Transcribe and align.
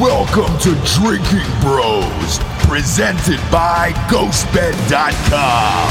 Welcome 0.00 0.58
to 0.58 0.74
Drinkin' 0.84 1.60
Bros, 1.62 2.38
presented 2.68 3.40
by 3.50 3.92
GhostBed.com. 4.10 5.88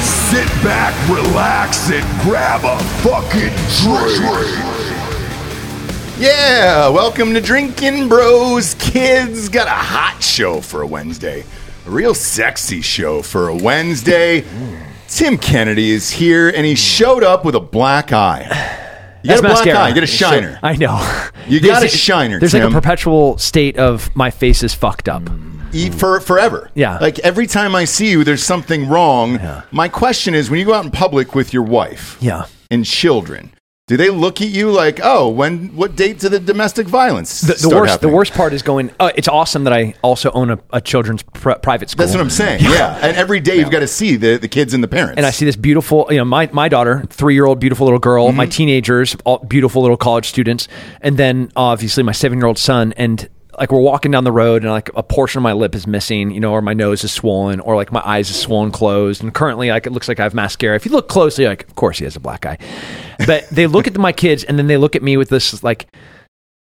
Sit 0.00 0.46
back, 0.62 0.94
relax, 1.08 1.90
and 1.90 2.22
grab 2.22 2.60
a 2.62 2.78
fucking 3.02 3.50
drink. 3.82 4.22
Yeah, 6.16 6.90
welcome 6.90 7.34
to 7.34 7.40
Drinkin' 7.40 8.08
Bros. 8.08 8.74
Kids 8.74 9.48
got 9.48 9.66
a 9.66 9.70
hot 9.70 10.22
show 10.22 10.60
for 10.60 10.82
a 10.82 10.86
Wednesday. 10.86 11.44
A 11.88 11.90
real 11.90 12.14
sexy 12.14 12.82
show 12.82 13.22
for 13.22 13.48
a 13.48 13.56
Wednesday. 13.56 14.42
Mm. 14.42 14.82
Tim 15.08 15.38
Kennedy 15.38 15.90
is 15.90 16.08
here 16.08 16.48
and 16.50 16.64
he 16.64 16.76
showed 16.76 17.24
up 17.24 17.44
with 17.44 17.56
a 17.56 17.60
black 17.60 18.12
eye. 18.12 18.78
You 19.22 19.28
got 19.28 19.34
That's 19.34 19.38
a 19.40 19.42
black 19.42 19.54
mascara. 19.66 19.78
eye, 19.78 19.88
you 19.88 19.94
got 19.94 20.04
a 20.04 20.06
shiner. 20.06 20.58
I 20.62 20.76
know. 20.76 21.22
You 21.48 21.60
got 21.60 21.80
There's- 21.80 21.94
a 21.94 21.96
shiner, 21.96 22.38
There's 22.40 22.54
like 22.54 22.62
a 22.62 22.70
perpetual 22.70 23.38
state 23.38 23.76
of 23.78 24.14
my 24.16 24.30
face 24.30 24.62
is 24.62 24.74
fucked 24.74 25.08
up. 25.08 25.22
Mm. 25.22 25.74
Eat 25.74 25.94
for 25.94 26.20
forever. 26.20 26.70
Yeah. 26.74 26.98
Like 26.98 27.18
every 27.20 27.46
time 27.46 27.74
I 27.74 27.84
see 27.86 28.10
you, 28.10 28.24
there's 28.24 28.44
something 28.44 28.88
wrong. 28.88 29.40
My 29.70 29.88
question 29.88 30.34
is 30.34 30.50
when 30.50 30.58
you 30.60 30.66
go 30.66 30.74
out 30.74 30.84
in 30.84 30.90
public 30.90 31.34
with 31.34 31.52
your 31.54 31.62
wife 31.62 32.16
Yeah. 32.20 32.44
and 32.70 32.84
children, 32.84 33.52
do 33.88 33.96
they 33.96 34.10
look 34.10 34.40
at 34.40 34.48
you 34.48 34.70
like, 34.70 35.00
oh, 35.02 35.28
when 35.28 35.74
what 35.74 35.96
date 35.96 36.20
did 36.20 36.30
the 36.30 36.38
domestic 36.38 36.86
violence? 36.86 37.40
The, 37.40 37.54
the 37.68 37.74
worst, 37.74 37.90
happening? 37.90 38.10
the 38.10 38.16
worst 38.16 38.32
part 38.32 38.52
is 38.52 38.62
going. 38.62 38.92
Uh, 39.00 39.10
it's 39.16 39.26
awesome 39.26 39.64
that 39.64 39.72
I 39.72 39.94
also 40.02 40.30
own 40.30 40.50
a, 40.50 40.58
a 40.72 40.80
children's 40.80 41.24
pr- 41.24 41.54
private 41.54 41.90
school. 41.90 41.98
That's 42.06 42.12
what 42.14 42.20
I'm 42.20 42.30
saying. 42.30 42.62
Yeah. 42.72 42.96
And 43.02 43.16
every 43.16 43.40
day 43.40 43.58
you've 43.58 43.70
got 43.72 43.80
to 43.80 43.88
see 43.88 44.14
the, 44.16 44.36
the 44.38 44.46
kids 44.48 44.72
and 44.72 44.84
the 44.84 44.88
parents. 44.88 45.16
and 45.16 45.26
I 45.26 45.30
see 45.30 45.44
this 45.44 45.56
beautiful, 45.56 46.06
you 46.10 46.16
know, 46.18 46.24
my, 46.24 46.48
my 46.52 46.68
daughter, 46.68 47.04
three 47.10 47.34
year 47.34 47.44
old 47.44 47.58
beautiful 47.58 47.84
little 47.86 47.98
girl, 47.98 48.28
Mm-hmm. 48.28 48.36
my 48.36 48.46
teenagers, 48.46 49.16
all 49.24 49.38
beautiful 49.38 49.82
little 49.82 49.96
college 49.96 50.26
students, 50.28 50.68
and 51.00 51.16
then 51.18 51.50
obviously 51.56 52.02
my 52.04 52.12
seven 52.12 52.38
year 52.38 52.46
old 52.46 52.58
son. 52.58 52.92
And 52.96 53.28
like 53.58 53.70
we're 53.72 53.80
walking 53.80 54.10
down 54.10 54.24
the 54.24 54.32
road, 54.32 54.62
and 54.62 54.70
like 54.70 54.90
a 54.94 55.02
portion 55.02 55.38
of 55.38 55.42
my 55.42 55.52
lip 55.52 55.74
is 55.74 55.86
missing, 55.86 56.30
you 56.30 56.40
know, 56.40 56.52
or 56.52 56.62
my 56.62 56.72
nose 56.74 57.04
is 57.04 57.12
swollen, 57.12 57.60
or 57.60 57.76
like 57.76 57.92
my 57.92 58.02
eyes 58.04 58.30
is 58.30 58.36
swollen 58.36 58.70
closed. 58.70 59.22
And 59.22 59.32
currently, 59.34 59.68
like 59.70 59.86
it 59.86 59.92
looks 59.92 60.08
like 60.08 60.20
I 60.20 60.22
have 60.24 60.34
mascara. 60.34 60.74
If 60.76 60.86
you 60.86 60.92
look 60.92 61.08
closely, 61.08 61.46
like 61.46 61.64
of 61.68 61.74
course 61.74 61.98
he 61.98 62.04
has 62.04 62.16
a 62.16 62.20
black 62.20 62.46
eye. 62.46 62.58
But 63.26 63.48
they 63.52 63.66
look 63.66 63.86
at 63.86 63.96
my 63.96 64.12
kids, 64.12 64.44
and 64.44 64.58
then 64.58 64.66
they 64.68 64.76
look 64.76 64.96
at 64.96 65.02
me 65.02 65.16
with 65.16 65.28
this 65.28 65.62
like 65.62 65.86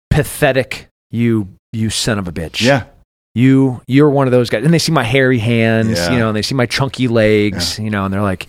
pathetic, 0.09 0.87
you 1.11 1.47
you 1.73 1.89
son 1.89 2.17
of 2.17 2.27
a 2.27 2.31
bitch 2.31 2.61
Yeah. 2.61 2.85
you 3.35 3.81
you're 3.87 4.09
one 4.09 4.25
of 4.25 4.31
those 4.31 4.49
guys 4.49 4.63
and 4.63 4.73
they 4.73 4.79
see 4.79 4.91
my 4.93 5.03
hairy 5.03 5.37
hands 5.37 5.99
Yeah. 5.99 6.13
you 6.13 6.17
know 6.19 6.29
and 6.29 6.35
they 6.37 6.41
see 6.41 6.55
my 6.55 6.65
chunky 6.65 7.07
legs 7.09 7.77
you 7.77 7.89
know 7.89 8.05
and 8.05 8.13
they're 8.13 8.21
like 8.21 8.47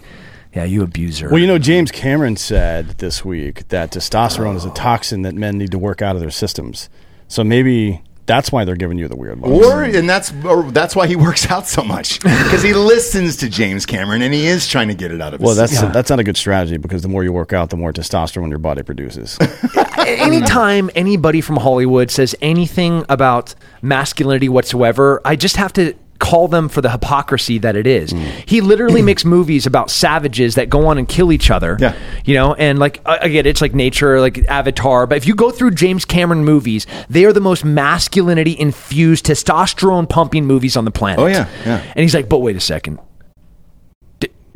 yeah 0.54 0.62
you 0.64 0.82
abuser 0.82 1.28
Well, 1.28 1.40
you 1.40 1.46
know, 1.48 1.58
James 1.58 1.90
Cameron 1.90 2.36
said 2.36 2.90
this 2.98 3.24
week 3.24 3.68
that 3.68 3.90
testosterone 3.90 4.56
is 4.56 4.64
a 4.64 4.70
toxin 4.70 5.22
that 5.22 5.34
men 5.34 5.58
need 5.58 5.72
to 5.72 5.78
work 5.78 6.00
out 6.00 6.14
of 6.16 6.22
their 6.22 6.30
systems. 6.30 6.88
So 7.26 7.44
maybe 7.44 8.02
that's 8.28 8.52
why 8.52 8.64
they're 8.64 8.76
giving 8.76 8.98
you 8.98 9.08
the 9.08 9.16
weird 9.16 9.40
looks. 9.40 9.66
Or 9.66 9.82
and 9.82 10.08
that's 10.08 10.32
or 10.44 10.70
that's 10.70 10.94
why 10.94 11.08
he 11.08 11.16
works 11.16 11.50
out 11.50 11.66
so 11.66 11.82
much 11.82 12.20
because 12.20 12.62
he 12.62 12.74
listens 12.74 13.36
to 13.38 13.48
James 13.48 13.86
Cameron 13.86 14.22
and 14.22 14.32
he 14.32 14.46
is 14.46 14.68
trying 14.68 14.88
to 14.88 14.94
get 14.94 15.10
it 15.10 15.20
out 15.20 15.34
of 15.34 15.40
his 15.40 15.46
well, 15.46 15.56
that's 15.56 15.72
system. 15.72 15.92
that's 15.92 16.10
not 16.10 16.20
a 16.20 16.24
good 16.24 16.36
strategy 16.36 16.76
because 16.76 17.02
the 17.02 17.08
more 17.08 17.24
you 17.24 17.32
work 17.32 17.52
out, 17.52 17.70
the 17.70 17.76
more 17.76 17.92
testosterone 17.92 18.50
your 18.50 18.58
body 18.58 18.82
produces. 18.82 19.36
anytime 20.06 20.88
anybody 20.94 21.40
from 21.40 21.56
hollywood 21.56 22.10
says 22.10 22.34
anything 22.40 23.04
about 23.10 23.54
masculinity 23.82 24.48
whatsoever 24.48 25.20
i 25.24 25.36
just 25.36 25.56
have 25.56 25.72
to 25.72 25.92
call 26.18 26.48
them 26.48 26.68
for 26.68 26.80
the 26.80 26.90
hypocrisy 26.90 27.58
that 27.58 27.76
it 27.76 27.86
is. 27.86 28.12
Mm. 28.12 28.24
he 28.46 28.60
literally 28.60 29.02
makes 29.02 29.24
movies 29.36 29.66
about 29.66 29.90
savages 29.90 30.56
that 30.56 30.68
go 30.68 30.86
on 30.88 30.98
and 30.98 31.08
kill 31.08 31.30
each 31.32 31.50
other 31.50 31.76
Yeah. 31.78 31.94
you 32.24 32.34
know 32.34 32.54
and 32.54 32.78
like 32.78 33.00
I 33.06 33.18
I 33.22 33.28
get 33.28 33.46
it, 33.46 33.50
it's 33.50 33.60
like 33.60 33.74
nature 33.74 34.20
like 34.20 34.38
avatar 34.48 35.06
but 35.06 35.16
if 35.16 35.26
you 35.26 35.34
go 35.34 35.50
through 35.50 35.72
james 35.72 36.04
cameron 36.04 36.44
movies 36.44 36.86
they 37.08 37.24
are 37.24 37.32
the 37.32 37.40
most 37.40 37.64
masculinity 37.64 38.58
infused 38.58 39.26
testosterone 39.26 40.08
pumping 40.08 40.44
movies 40.46 40.76
on 40.76 40.84
the 40.84 40.90
planet 40.90 41.20
Oh, 41.20 41.26
yeah, 41.26 41.48
yeah. 41.64 41.82
and 41.94 42.00
he's 42.02 42.14
like 42.14 42.28
but 42.28 42.38
wait 42.38 42.56
a 42.56 42.60
second 42.60 42.98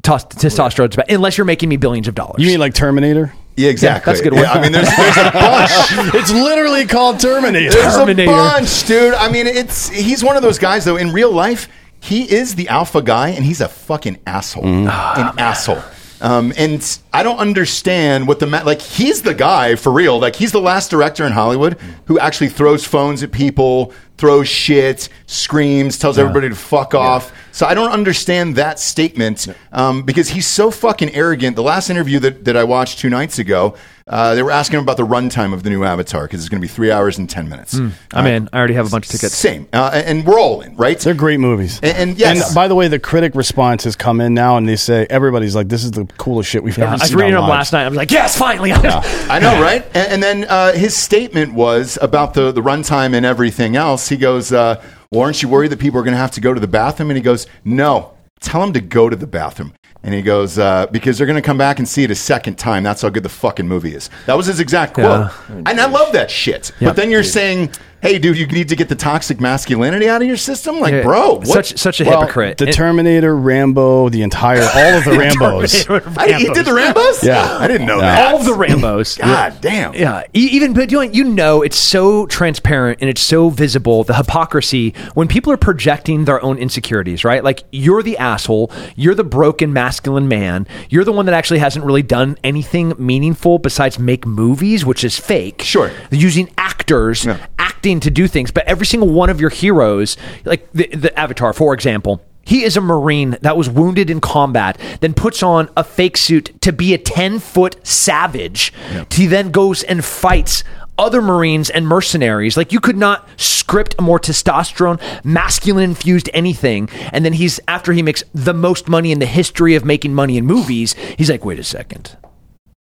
tos- 0.02 0.24
testosterone's 0.24 0.96
bad 0.96 1.10
unless 1.10 1.38
you're 1.38 1.44
making 1.44 1.68
me 1.68 1.76
billions 1.76 2.08
of 2.08 2.14
dollars 2.14 2.36
you 2.38 2.48
mean 2.48 2.60
like 2.60 2.74
Terminator? 2.74 3.32
Yeah, 3.56 3.68
exactly. 3.70 4.10
that's 4.12 4.20
a 4.20 4.24
good 4.24 4.34
Yeah, 4.34 4.48
one. 4.48 4.58
I 4.58 4.62
mean, 4.62 4.72
there's, 4.72 4.88
there's 4.96 5.16
a 5.16 5.30
bunch. 5.32 5.70
it's 6.14 6.32
literally 6.32 6.86
called 6.86 7.20
Terminator. 7.20 7.70
There's 7.72 7.94
Terminator. 7.94 8.30
a 8.30 8.34
bunch, 8.34 8.84
dude. 8.86 9.14
I 9.14 9.30
mean, 9.30 9.46
it's 9.46 9.88
he's 9.88 10.22
one 10.24 10.36
of 10.36 10.42
those 10.42 10.58
guys 10.58 10.84
though. 10.84 10.96
In 10.96 11.12
real 11.12 11.30
life, 11.32 11.68
he 12.00 12.22
is 12.32 12.54
the 12.56 12.68
alpha 12.68 13.00
guy, 13.02 13.28
and 13.30 13.44
he's 13.44 13.60
a 13.60 13.68
fucking 13.68 14.18
asshole, 14.26 14.64
Mm. 14.64 14.88
an 15.18 15.38
asshole. 15.38 15.82
Um, 16.22 16.52
and 16.56 16.98
I 17.12 17.24
don't 17.24 17.38
understand 17.38 18.28
what 18.28 18.38
the 18.38 18.46
ma- 18.46 18.62
like. 18.62 18.80
He's 18.80 19.22
the 19.22 19.34
guy 19.34 19.74
for 19.74 19.90
real. 19.90 20.20
Like 20.20 20.36
he's 20.36 20.52
the 20.52 20.60
last 20.60 20.90
director 20.90 21.24
in 21.26 21.32
Hollywood 21.32 21.78
who 22.06 22.18
actually 22.18 22.48
throws 22.48 22.84
phones 22.84 23.24
at 23.24 23.32
people, 23.32 23.92
throws 24.18 24.46
shit, 24.46 25.08
screams, 25.26 25.98
tells 25.98 26.18
everybody 26.18 26.48
to 26.48 26.54
fuck 26.54 26.94
off. 26.94 27.32
So 27.50 27.66
I 27.66 27.74
don't 27.74 27.90
understand 27.90 28.54
that 28.54 28.78
statement 28.78 29.48
um, 29.72 30.04
because 30.04 30.28
he's 30.28 30.46
so 30.46 30.70
fucking 30.70 31.10
arrogant. 31.10 31.56
The 31.56 31.62
last 31.62 31.90
interview 31.90 32.20
that, 32.20 32.44
that 32.44 32.56
I 32.56 32.64
watched 32.64 33.00
two 33.00 33.10
nights 33.10 33.40
ago, 33.40 33.74
uh, 34.12 34.34
they 34.34 34.42
were 34.42 34.50
asking 34.50 34.76
him 34.78 34.82
about 34.84 34.96
the 34.98 35.06
runtime 35.06 35.52
of 35.52 35.62
the 35.62 35.70
new 35.70 35.82
Avatar 35.84 36.22
because 36.24 36.40
it's 36.40 36.48
going 36.48 36.60
to 36.60 36.64
be 36.66 36.72
three 36.72 36.90
hours 36.92 37.18
and 37.18 37.28
ten 37.28 37.48
minutes. 37.48 37.74
i'm 38.12 38.26
in 38.26 38.48
i 38.52 38.58
already 38.58 38.74
have 38.74 38.86
a 38.86 38.90
bunch 38.90 39.06
of 39.06 39.12
tickets 39.12 39.34
Same, 39.34 39.66
uh, 39.72 39.90
and 39.92 40.24
we're 40.26 40.38
all 40.38 40.60
in, 40.60 40.76
right? 40.76 40.98
They're 40.98 41.14
great 41.14 41.40
movies. 41.40 41.80
And- 41.82 41.96
and 41.96 42.18
yes. 42.18 42.54
by 42.54 42.68
the 42.68 42.74
way, 42.74 42.88
the 42.88 42.98
critic 42.98 43.34
response 43.34 43.84
has 43.84 43.96
come 43.96 44.20
in 44.20 44.34
now, 44.34 44.56
and 44.56 44.68
they 44.68 44.76
say 44.76 45.06
everybody's 45.08 45.54
like, 45.56 45.68
"This 45.68 45.82
is 45.84 45.90
the 45.92 46.04
coolest 46.18 46.50
shit 46.50 46.62
we've 46.62 46.76
Yeah, 46.76 46.84
ever 46.88 46.98
seen." 46.98 47.02
I 47.02 47.04
was 47.04 47.14
reading 47.14 47.34
them 47.34 47.48
last 47.48 47.72
night. 47.72 47.84
I 47.84 47.88
was 47.88 47.96
like, 47.96 48.10
yes, 48.10 48.36
finally. 48.36 48.72
I 48.74 49.38
know, 49.40 49.60
right? 49.62 49.84
And, 49.94 50.12
and 50.12 50.22
then 50.22 50.44
uh, 50.48 50.72
his 50.72 50.96
statement 50.96 51.54
was 51.54 51.98
about 52.02 52.34
the, 52.34 52.52
the 52.52 52.60
runtime 52.60 53.14
and 53.14 53.24
everything 53.24 53.76
else. 53.76 54.08
He 54.08 54.16
goes, 54.16 54.52
uh, 54.52 54.82
well, 55.10 55.22
aren't 55.22 55.42
you 55.42 55.48
worried 55.48 55.68
that 55.70 55.78
people 55.80 55.98
are 56.00 56.02
going 56.02 56.12
to 56.14 56.18
have 56.18 56.32
to 56.32 56.40
go 56.40 56.52
to 56.52 56.60
the 56.60 56.66
bathroom? 56.68 57.10
And 57.10 57.16
he 57.16 57.22
goes, 57.22 57.46
no, 57.64 58.12
tell 58.40 58.60
them 58.60 58.72
to 58.74 58.80
go 58.80 59.08
to 59.08 59.16
the 59.16 59.26
bathroom. 59.26 59.72
And 60.04 60.12
he 60.12 60.22
goes, 60.22 60.58
uh, 60.58 60.86
because 60.86 61.16
they're 61.16 61.28
going 61.28 61.40
to 61.40 61.46
come 61.46 61.58
back 61.58 61.78
and 61.78 61.88
see 61.88 62.02
it 62.02 62.10
a 62.10 62.14
second 62.16 62.58
time. 62.58 62.82
That's 62.82 63.02
how 63.02 63.08
good 63.08 63.22
the 63.22 63.28
fucking 63.28 63.68
movie 63.68 63.94
is. 63.94 64.10
That 64.26 64.36
was 64.36 64.46
his 64.46 64.58
exact 64.58 64.94
quote. 64.94 65.30
Yeah. 65.48 65.62
And 65.66 65.80
I 65.80 65.86
love 65.86 66.12
that 66.14 66.30
shit. 66.30 66.72
But 66.80 66.96
then 66.96 67.10
you're 67.10 67.22
saying, 67.22 67.70
hey, 68.02 68.18
dude, 68.18 68.36
you 68.36 68.46
need 68.48 68.68
to 68.68 68.76
get 68.76 68.88
the 68.88 68.94
toxic 68.96 69.40
masculinity 69.40 70.08
out 70.08 70.20
of 70.20 70.28
your 70.28 70.36
system? 70.36 70.80
Like, 70.80 70.92
Yeah. 70.92 71.02
bro, 71.02 71.36
what? 71.36 71.46
such 71.46 71.78
such 71.78 72.00
a 72.00 72.04
Well, 72.04 72.20
hypocrite. 72.22 72.58
The 72.58 72.68
It- 72.68 72.72
Terminator, 72.74 73.34
Rambo, 73.36 74.08
the 74.10 74.22
entire, 74.22 74.60
all 74.62 74.98
of 74.98 75.04
the 75.04 75.10
Rambos. 75.22 76.18
I, 76.18 76.32
he 76.38 76.48
did 76.52 76.66
the 76.66 76.72
Rambos? 76.72 77.22
Yeah. 77.22 77.56
I 77.60 77.68
didn't 77.68 77.86
know 77.86 77.96
Yeah. 78.00 78.14
that. 78.16 78.32
all 78.34 78.40
of 78.40 78.44
the 78.44 78.52
Rambos. 78.52 79.18
God 79.22 79.54
damn. 79.60 79.94
Yeah, 79.94 80.24
even 80.34 80.74
but 80.74 80.90
you 80.90 80.98
know, 80.98 81.02
you 81.02 81.24
know 81.24 81.62
it's 81.62 81.78
so 81.78 82.26
transparent 82.26 82.98
and 83.00 83.08
it's 83.08 83.20
so 83.20 83.48
visible 83.50 84.04
the 84.04 84.14
hypocrisy 84.14 84.94
when 85.14 85.28
people 85.28 85.52
are 85.52 85.56
projecting 85.56 86.24
their 86.24 86.42
own 86.44 86.58
insecurities, 86.58 87.24
right? 87.24 87.44
Like 87.44 87.62
you're 87.70 88.02
the 88.02 88.18
asshole, 88.18 88.70
you're 88.96 89.14
the 89.14 89.24
broken 89.24 89.72
masculine 89.72 90.26
man, 90.28 90.66
you're 90.90 91.04
the 91.04 91.12
one 91.12 91.26
that 91.26 91.34
actually 91.34 91.60
hasn't 91.60 91.84
really 91.84 92.02
done 92.02 92.36
anything 92.42 92.94
meaningful 92.98 93.58
besides 93.58 93.98
make 93.98 94.26
movies, 94.26 94.84
which 94.84 95.04
is 95.04 95.18
fake. 95.18 95.62
Sure. 95.62 95.90
using 96.10 96.48
actors 96.82 97.24
Yeah. 97.24 97.38
acting 97.58 98.00
to 98.00 98.10
do 98.10 98.26
things, 98.26 98.50
but 98.50 98.64
every 98.66 98.86
single 98.86 99.08
one 99.08 99.30
of 99.30 99.40
your 99.40 99.50
heroes, 99.50 100.16
like 100.44 100.68
the, 100.72 100.88
the 100.88 101.16
Avatar, 101.18 101.52
for 101.52 101.72
example. 101.74 102.20
He 102.44 102.64
is 102.64 102.76
a 102.76 102.80
Marine 102.80 103.36
that 103.42 103.56
was 103.56 103.70
wounded 103.70 104.10
in 104.10 104.20
combat, 104.20 104.76
then 105.00 105.14
puts 105.14 105.44
on 105.44 105.68
a 105.76 105.84
fake 105.84 106.16
suit 106.16 106.60
to 106.62 106.72
be 106.72 106.92
a 106.92 106.98
10 106.98 107.38
foot 107.38 107.76
savage. 107.86 108.72
He 109.12 109.26
then 109.26 109.52
goes 109.52 109.84
and 109.84 110.04
fights 110.04 110.64
other 110.98 111.22
Marines 111.22 111.70
and 111.70 111.86
mercenaries. 111.86 112.56
Like, 112.56 112.72
you 112.72 112.80
could 112.80 112.96
not 112.96 113.28
script 113.36 113.94
a 113.98 114.02
more 114.02 114.18
testosterone, 114.18 115.00
masculine 115.24 115.84
infused 115.84 116.28
anything. 116.34 116.88
And 117.12 117.24
then 117.24 117.32
he's, 117.34 117.60
after 117.68 117.92
he 117.92 118.02
makes 118.02 118.24
the 118.34 118.52
most 118.54 118.88
money 118.88 119.12
in 119.12 119.20
the 119.20 119.26
history 119.26 119.76
of 119.76 119.84
making 119.84 120.12
money 120.12 120.36
in 120.36 120.44
movies, 120.44 120.94
he's 121.16 121.30
like, 121.30 121.44
wait 121.44 121.60
a 121.60 121.64
second. 121.64 122.16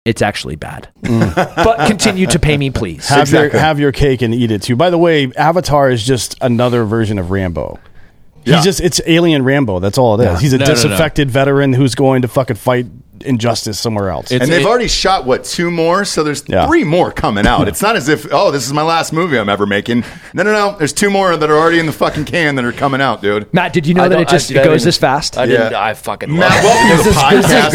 It's 0.03 0.22
actually 0.23 0.56
bad. 0.56 0.89
but 1.03 1.85
continue 1.88 2.25
to 2.28 2.40
pay 2.40 2.58
me, 2.58 2.72
please. 2.72 3.08
Have 3.09 3.22
Exactly. 3.22 3.52
your 3.58 3.59
have 3.61 3.79
your 3.79 3.91
cake 3.91 4.23
and 4.23 4.34
eat 4.34 4.49
it 4.49 4.64
too. 4.64 4.75
By 4.75 4.90
the 4.90 4.97
way, 4.97 5.31
Avatar 5.35 5.91
is 5.91 6.03
just 6.03 6.35
another 6.41 6.85
version 6.85 7.20
of 7.20 7.29
Rambo. 7.29 7.79
Yeah. 8.43 8.55
He's 8.55 8.64
just 8.64 8.81
it's 8.81 8.99
alien 9.05 9.43
Rambo. 9.43 9.79
That's 9.79 9.99
all 9.99 10.20
it 10.20 10.25
is. 10.28 10.40
He's 10.40 10.53
a 10.53 10.58
No, 10.58 10.66
no, 10.66 10.70
no. 10.70 10.73
disaffected 10.75 11.29
veteran 11.29 11.73
who's 11.73 11.93
going 11.93 12.23
to 12.23 12.28
fucking 12.28 12.55
fight 12.55 12.87
injustice 13.23 13.79
somewhere 13.79 14.09
else. 14.09 14.32
It's- 14.32 14.41
and 14.41 14.52
they've 14.52 14.66
it- 14.66 14.68
already 14.70 14.88
shot 14.88 15.26
what 15.26 15.44
two 15.44 15.72
more, 15.72 16.06
so 16.06 16.23
there's 16.23 16.44
Yeah. 16.47 16.68
three 16.68 16.84
more 16.84 17.12
coming 17.12 17.46
out. 17.47 17.68
It's 17.68 17.82
not 17.82 17.96
as 17.96 18.08
if 18.09 18.28
oh, 18.32 18.52
this 18.52 18.66
is 18.66 18.73
my 18.73 18.82
last 18.82 19.14
movie 19.14 19.38
I'm 19.38 19.50
ever 19.50 19.66
making. 19.66 20.03
No, 20.34 20.44
no, 20.44 20.52
no. 20.52 20.76
There's 20.78 20.94
two 20.94 21.09
more 21.09 21.35
that 21.35 21.50
are 21.50 21.58
already 21.58 21.79
in 21.79 21.85
the 21.85 21.91
fucking 21.91 22.26
can 22.26 22.56
that 22.56 22.66
are 22.66 22.72
coming 22.72 23.02
out, 23.02 23.22
dude. 23.22 23.53
Matt, 23.53 23.73
did 23.73 23.85
you 23.88 23.94
know 23.94 24.03
I 24.03 24.08
that 24.08 24.20
it 24.22 24.28
just 24.29 24.56
I- 24.56 24.62
I 24.62 24.64
goes 24.64 24.84
this 24.84 24.97
fast? 24.97 25.38
I 25.38 25.46
didn't. 25.46 25.72
Yeah. 25.72 25.82
I 25.82 25.94
fucking 25.94 26.29
love 26.29 26.40
Matt, 26.40 26.64
it. 26.64 26.68
welcome 26.68 26.90
to 26.90 26.97
the 26.97 27.03
This 27.03 27.08
is- 27.08 27.16
this 27.16 27.23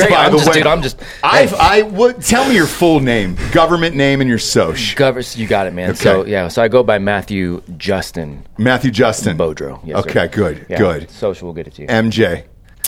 podcast. 0.06 0.10
By 0.10 0.16
I'm 0.16 0.32
the 0.32 0.38
just, 0.38 0.48
way, 0.48 0.54
dude, 0.54 0.66
I'm 0.66 0.82
just. 0.82 1.00
I've, 1.22 1.54
I 1.54 1.82
would 1.82 2.22
tell 2.22 2.48
me 2.48 2.54
your 2.54 2.66
full 2.66 3.00
name, 3.00 3.36
government 3.52 3.94
name, 3.96 4.20
and 4.20 4.28
your 4.28 4.38
soch. 4.38 4.94
Govers, 4.96 5.36
you 5.36 5.46
got 5.46 5.66
it, 5.66 5.74
man. 5.74 5.90
Okay. 5.90 5.98
So 5.98 6.24
yeah, 6.26 6.48
so 6.48 6.62
I 6.62 6.68
go 6.68 6.82
by 6.82 6.98
Matthew 6.98 7.62
Justin 7.76 8.44
Matthew 8.58 8.90
Justin 8.90 9.36
Beaudreau. 9.36 9.80
Yes, 9.84 10.02
sir. 10.04 10.10
okay, 10.10 10.28
good, 10.28 10.66
Yeah, 10.68 10.78
good. 10.78 11.10
Social 11.10 11.46
will 11.46 11.54
get 11.54 11.66
it 11.66 11.74
to 11.74 11.82
you. 11.82 11.88
MJ. 11.88 12.44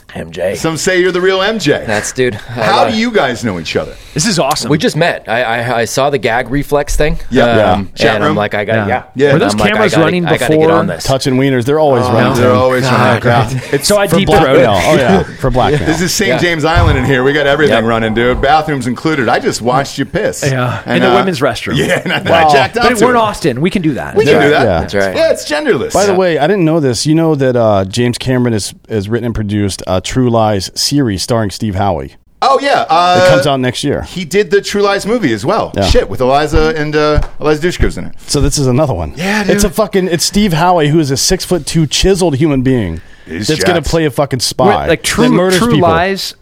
MJ. 0.08 0.56
Some 0.56 0.76
say 0.78 1.00
you're 1.00 1.12
the 1.12 1.20
real 1.20 1.38
MJ. 1.40 1.86
That's 1.86 2.12
dude. 2.12 2.34
I 2.34 2.38
How 2.38 2.76
love 2.84 2.92
do 2.92 2.98
you 2.98 3.12
guys 3.12 3.44
know 3.44 3.58
each 3.60 3.76
other? 3.76 3.94
This 4.14 4.26
is 4.26 4.38
awesome. 4.38 4.70
We 4.70 4.78
just 4.78 4.96
met. 4.96 5.28
I, 5.28 5.42
I 5.42 5.78
I 5.80 5.84
saw 5.84 6.08
the 6.08 6.16
gag 6.18 6.48
reflex 6.48 6.96
thing. 6.96 7.18
Yeah. 7.30 7.56
Yeah. 7.56 7.72
Um, 7.72 7.92
Chat 7.94 8.14
and 8.16 8.24
room. 8.24 8.30
I'm 8.30 8.36
like, 8.36 8.54
I 8.54 8.64
got 8.64 8.74
Yeah. 8.74 8.86
yeah. 8.88 9.04
Yeah. 9.14 9.32
Were 9.34 9.38
those 9.38 9.52
I'm 9.52 9.58
like, 9.58 9.72
cameras 9.74 9.92
gotta- 9.92 10.04
running 10.04 10.22
gotta 10.24 10.48
before? 10.48 10.72
on 10.72 10.86
this. 10.86 11.04
Touching 11.04 11.34
wieners, 11.34 11.66
they're 11.66 11.78
always 11.78 12.04
running. 12.04 12.40
They're 12.40 12.50
always 12.52 12.84
God. 12.84 13.22
running. 13.24 13.58
Yeah. 13.58 13.68
It's 13.74 13.86
so 13.86 13.98
I 13.98 14.06
deep 14.06 14.26
blackmail. 14.26 14.54
throated. 14.54 14.66
Oh 14.66 14.94
yeah, 14.96 15.22
for 15.40 15.50
blackmail. 15.50 15.86
This 15.86 16.00
is 16.00 16.14
St. 16.14 16.28
Yeah. 16.28 16.38
James 16.38 16.64
Island 16.64 16.98
in 16.98 17.04
here. 17.04 17.22
We 17.22 17.32
got 17.34 17.46
everything 17.46 17.74
Yep. 17.74 17.84
running, 17.84 18.14
dude. 18.14 18.40
Bathrooms 18.40 18.86
included. 18.86 19.28
I 19.28 19.38
just 19.40 19.60
watched 19.60 19.98
you 19.98 20.06
piss. 20.06 20.42
Yeah. 20.42 20.82
And, 20.86 21.04
In 21.04 21.10
the 21.10 21.14
women's 21.16 21.40
restroom. 21.40 21.76
Yeah, 21.86 22.00
and 22.02 22.12
I, 22.12 22.22
Wow. 22.22 22.48
I 22.48 22.52
jacked 22.52 22.76
up 22.78 22.90
But 22.90 23.00
we're 23.02 23.10
in. 23.10 23.16
Austin. 23.16 23.60
We 23.60 23.68
can 23.70 23.82
do 23.82 23.92
that. 23.94 24.16
We 24.16 24.24
can 24.24 24.40
do 24.42 24.48
that. 24.50 24.62
Yeah. 24.62 24.80
That's 24.80 24.94
right. 24.94 25.14
Yeah, 25.14 25.32
it's 25.32 25.44
genderless. 25.48 25.92
By 25.92 26.06
the 26.06 26.14
way, 26.14 26.38
I 26.38 26.46
didn't 26.46 26.64
know 26.64 26.80
this. 26.80 27.06
You 27.06 27.14
know 27.14 27.34
that 27.34 27.54
uh, 27.56 27.84
James 27.84 28.16
Cameron 28.18 28.54
has, 28.54 28.74
has 28.88 29.08
written 29.08 29.26
and 29.26 29.34
produced 29.34 29.82
a 29.98 30.00
True 30.00 30.30
Lies 30.30 30.70
series 30.74 31.22
starring 31.24 31.50
Steve 31.50 31.74
Howey. 31.74 32.14
oh 32.40 32.60
yeah, 32.62 32.86
uh, 32.88 33.20
It 33.24 33.28
comes 33.30 33.46
out 33.48 33.58
next 33.58 33.82
year. 33.82 34.02
He 34.02 34.24
did 34.24 34.50
the 34.52 34.60
True 34.62 34.80
Lies 34.82 35.04
movie 35.06 35.32
as 35.32 35.44
well. 35.44 35.72
Yeah. 35.74 35.86
Shit, 35.86 36.08
with 36.08 36.20
Eliza 36.20 36.72
and 36.76 36.94
uh, 36.94 37.20
Eliza 37.40 37.66
Dushku's 37.66 37.98
in 37.98 38.04
it. 38.06 38.20
So 38.20 38.40
this 38.40 38.58
is 38.58 38.68
another 38.68 38.94
one. 38.94 39.12
Yeah, 39.16 39.42
dude. 39.42 39.56
It's 39.56 39.64
a 39.64 39.70
fucking. 39.70 40.06
It's 40.06 40.24
Steve 40.24 40.52
Howey, 40.52 40.88
who 40.90 41.00
is 41.00 41.10
a 41.10 41.16
six 41.16 41.44
foot 41.44 41.66
two 41.66 41.86
chiseled 41.88 42.36
human 42.36 42.62
being 42.62 43.00
He's 43.26 43.48
that's 43.48 43.64
gonna 43.64 43.82
play 43.82 44.04
a 44.06 44.10
fucking 44.10 44.38
Wait, 44.38 44.42
spy, 44.42 44.86
like 44.86 45.02
True, 45.02 45.28
murders 45.30 45.58
True 45.58 45.72
people. 45.72 45.88
Lies 45.88 46.34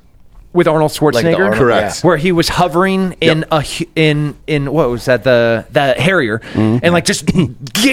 with 0.53 0.69
Arnold 0.69 0.91
Like 1.00 1.14
Schwarzenegger. 1.14 1.35
Arnold- 1.38 1.55
Correct. 1.56 2.00
where 2.03 2.17
he 2.19 2.31
was 2.32 2.49
hovering 2.49 3.12
in 3.20 3.38
Yep. 3.41 3.49
a 3.53 3.64
in 3.97 4.37
in 4.47 4.73
what 4.73 4.88
was 4.91 5.06
that 5.06 5.25
the 5.25 5.67
the 5.70 5.94
Harrier 5.99 6.38
Mm-hmm. 6.38 6.79
and 6.85 6.93
like 6.93 7.05
just 7.06 7.25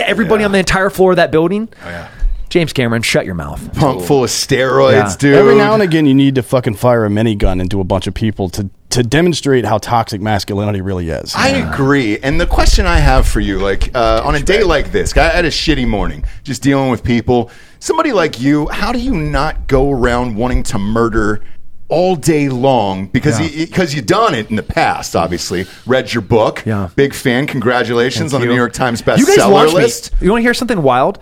everybody 0.00 0.44
on 0.44 0.52
the 0.52 0.58
entire 0.58 0.90
floor 0.90 1.12
of 1.12 1.16
that 1.16 1.30
building. 1.30 1.68
Oh 1.84 1.88
yeah. 1.88 2.08
James 2.50 2.72
Cameron, 2.72 3.00
shut 3.02 3.24
your 3.24 3.34
mouth. 3.36 3.72
Pump 3.78 4.02
full 4.02 4.24
of 4.24 4.30
steroids, 4.30 4.92
Yeah. 4.92 5.16
dude. 5.18 5.34
Every 5.36 5.54
now 5.56 5.72
and 5.72 5.82
again, 5.82 6.04
you 6.04 6.14
need 6.14 6.34
to 6.34 6.42
fucking 6.42 6.74
fire 6.74 7.06
a 7.06 7.08
minigun 7.08 7.60
into 7.60 7.80
a 7.80 7.84
bunch 7.84 8.06
of 8.06 8.14
people 8.14 8.48
to 8.50 8.68
to 8.90 9.04
demonstrate 9.04 9.64
how 9.64 9.78
toxic 9.78 10.20
masculinity 10.20 10.80
really 10.80 11.10
is. 11.10 11.32
I 11.36 11.50
agree. 11.50 12.18
And 12.18 12.40
the 12.40 12.46
question 12.46 12.86
I 12.86 12.98
have 12.98 13.24
for 13.28 13.38
you, 13.38 13.60
like 13.60 13.94
uh, 13.94 14.20
on 14.24 14.34
a 14.34 14.40
day 14.40 14.64
like 14.64 14.90
this, 14.90 15.16
I 15.16 15.28
had 15.28 15.44
a 15.44 15.48
shitty 15.50 15.86
morning, 15.86 16.24
just 16.42 16.60
dealing 16.60 16.90
with 16.90 17.04
people. 17.04 17.52
Somebody 17.78 18.10
like 18.10 18.40
you, 18.40 18.66
how 18.66 18.90
do 18.90 18.98
you 18.98 19.14
not 19.14 19.68
go 19.68 19.92
around 19.92 20.34
wanting 20.34 20.64
to 20.64 20.78
murder 20.80 21.40
all 21.88 22.16
day 22.16 22.48
long 22.48 23.06
because 23.06 23.38
you, 23.40 23.64
because 23.64 23.94
you've 23.94 24.06
done 24.06 24.34
it 24.34 24.50
in 24.50 24.56
the 24.56 24.62
past? 24.64 25.14
Obviously, 25.14 25.66
read 25.86 26.12
your 26.12 26.22
book. 26.22 26.64
Yeah. 26.66 26.88
big 26.96 27.14
fan. 27.14 27.46
Congratulations 27.46 28.34
on 28.34 28.40
the. 28.40 28.48
New 28.48 28.56
York 28.56 28.72
Times 28.72 28.98
You 29.02 29.06
guys 29.06 29.24
bestseller 29.24 29.50
launched 29.52 29.76
me- 29.76 29.82
list. 29.82 30.10
You 30.20 30.30
want 30.32 30.40
to 30.40 30.42
hear 30.42 30.54
something 30.54 30.82
wild? 30.82 31.20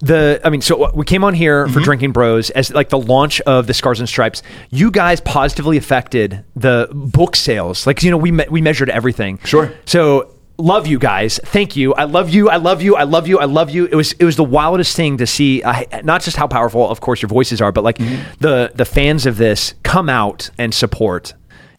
The 0.00 0.40
I 0.44 0.50
mean, 0.50 0.60
so 0.60 0.84
uh, 0.84 0.90
we 0.94 1.04
came 1.04 1.24
on 1.24 1.34
here 1.34 1.64
Mm-hmm. 1.64 1.74
for 1.74 1.80
Drinkin' 1.80 2.12
Bros 2.12 2.50
as 2.50 2.72
like 2.72 2.88
the 2.88 2.98
launch 2.98 3.40
of 3.42 3.66
the 3.66 3.74
Scars 3.74 3.98
and 4.00 4.08
Stripes. 4.08 4.42
You 4.70 4.90
guys 4.90 5.20
positively 5.20 5.76
affected 5.76 6.44
the 6.54 6.88
book 6.92 7.34
sales. 7.34 7.86
Like 7.86 8.02
you 8.02 8.10
know, 8.10 8.16
we 8.16 8.30
me- 8.30 8.46
we 8.50 8.60
measured 8.62 8.90
everything. 8.90 9.38
Sure. 9.44 9.72
So 9.86 10.34
love 10.56 10.86
you 10.86 10.98
guys. 11.00 11.38
Thank 11.44 11.74
you. 11.76 11.94
I 11.94 12.04
love 12.04 12.30
you. 12.30 12.48
I 12.48 12.56
love 12.56 12.80
you. 12.82 12.94
I 12.96 13.02
love 13.04 13.26
you. 13.28 13.38
I 13.40 13.44
love 13.46 13.70
you. 13.70 13.86
It 13.86 13.94
was 13.96 14.12
it 14.12 14.24
was 14.24 14.36
the 14.36 14.44
wildest 14.44 14.94
thing 14.96 15.16
to 15.18 15.26
see. 15.26 15.62
Uh, 15.62 15.82
not 16.04 16.22
just 16.22 16.36
how 16.36 16.46
powerful, 16.46 16.88
of 16.88 17.00
course, 17.00 17.20
your 17.22 17.28
voices 17.28 17.60
are, 17.60 17.72
but 17.72 17.82
like 17.82 17.98
Mm-hmm. 17.98 18.34
the 18.40 18.70
the 18.76 18.84
fans 18.84 19.26
of 19.26 19.36
this 19.36 19.74
come 19.82 20.08
out 20.08 20.50
and 20.58 20.72
support. 20.72 21.34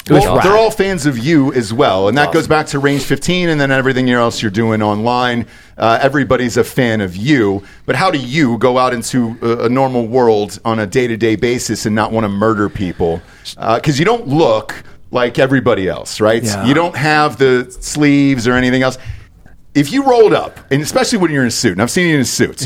Well, 0.10 0.38
rad. 0.38 0.46
they're 0.46 0.58
all 0.58 0.72
fans 0.72 1.06
of 1.06 1.20
you 1.20 1.54
as 1.54 1.72
well, 1.72 2.08
and 2.08 2.18
that 2.18 2.34
goes 2.34 2.48
back 2.48 2.66
to 2.68 2.80
Range 2.80 3.04
15, 3.04 3.48
and 3.50 3.62
then 3.62 3.70
everything 3.70 4.10
else 4.10 4.42
you're 4.42 4.50
doing 4.50 4.82
online. 4.82 5.46
Uh, 5.80 5.98
everybody's 6.02 6.58
a 6.58 6.64
fan 6.64 7.00
of 7.02 7.16
you, 7.16 7.64
but 7.86 7.96
how 7.96 8.12
do 8.12 8.18
you 8.20 8.58
go 8.58 8.78
out 8.78 8.94
into 8.94 9.38
a, 9.42 9.66
a 9.66 9.70
normal 9.70 10.06
world 10.08 10.60
on 10.66 10.78
a 10.80 10.86
day-to-day 10.86 11.36
basis 11.38 11.86
and 11.86 11.96
not 11.96 12.12
want 12.12 12.26
to 12.26 12.30
murder 12.30 12.68
people? 12.70 13.22
Because 13.56 13.98
you 13.98 14.06
don't 14.06 14.28
look 14.28 14.84
like 15.12 15.40
everybody 15.40 15.88
else, 15.88 16.20
right? 16.22 16.44
Yeah. 16.44 16.66
You 16.66 16.74
don't 16.74 16.96
have 16.96 17.38
the 17.38 17.72
sleeves 17.80 18.48
or 18.48 18.54
anything 18.54 18.84
else. 18.84 18.98
If 19.74 19.92
you 19.94 20.04
rolled 20.04 20.34
up, 20.34 20.60
and 20.72 20.82
especially 20.82 21.20
when 21.20 21.32
you're 21.32 21.44
in 21.44 21.48
a 21.48 21.52
suit, 21.52 21.74
and 21.74 21.82
I've 21.82 21.92
seen 21.92 22.10
you 22.10 22.16
in 22.16 22.22
a 22.22 22.26
suit, 22.26 22.66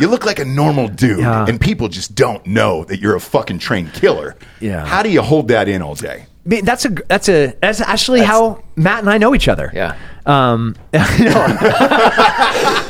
you 0.00 0.08
look 0.08 0.24
like 0.24 0.38
a 0.38 0.44
normal 0.44 0.88
dude, 0.88 1.18
Yeah. 1.18 1.44
and 1.46 1.60
people 1.60 1.88
just 1.88 2.14
don't 2.14 2.46
know 2.46 2.84
that 2.84 3.00
you're 3.00 3.16
a 3.16 3.20
fucking 3.20 3.58
trained 3.58 3.92
killer. 3.92 4.36
Yeah. 4.60 4.84
How 4.86 5.02
do 5.02 5.10
you 5.10 5.22
hold 5.22 5.48
that 5.48 5.68
in 5.68 5.82
all 5.82 5.94
day? 5.96 6.26
I 6.46 6.48
mean, 6.48 6.64
that's 6.64 6.84
a 6.84 6.90
that's 6.90 7.28
a 7.28 7.52
that's 7.60 7.80
actually 7.80 8.20
how 8.22 8.62
Matt 8.76 9.00
and 9.00 9.10
I 9.10 9.18
know 9.18 9.34
each 9.34 9.48
other. 9.48 9.70
Yeah. 9.74 9.96
Um, 10.26 10.74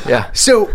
Yeah. 0.07 0.29
so 0.33 0.71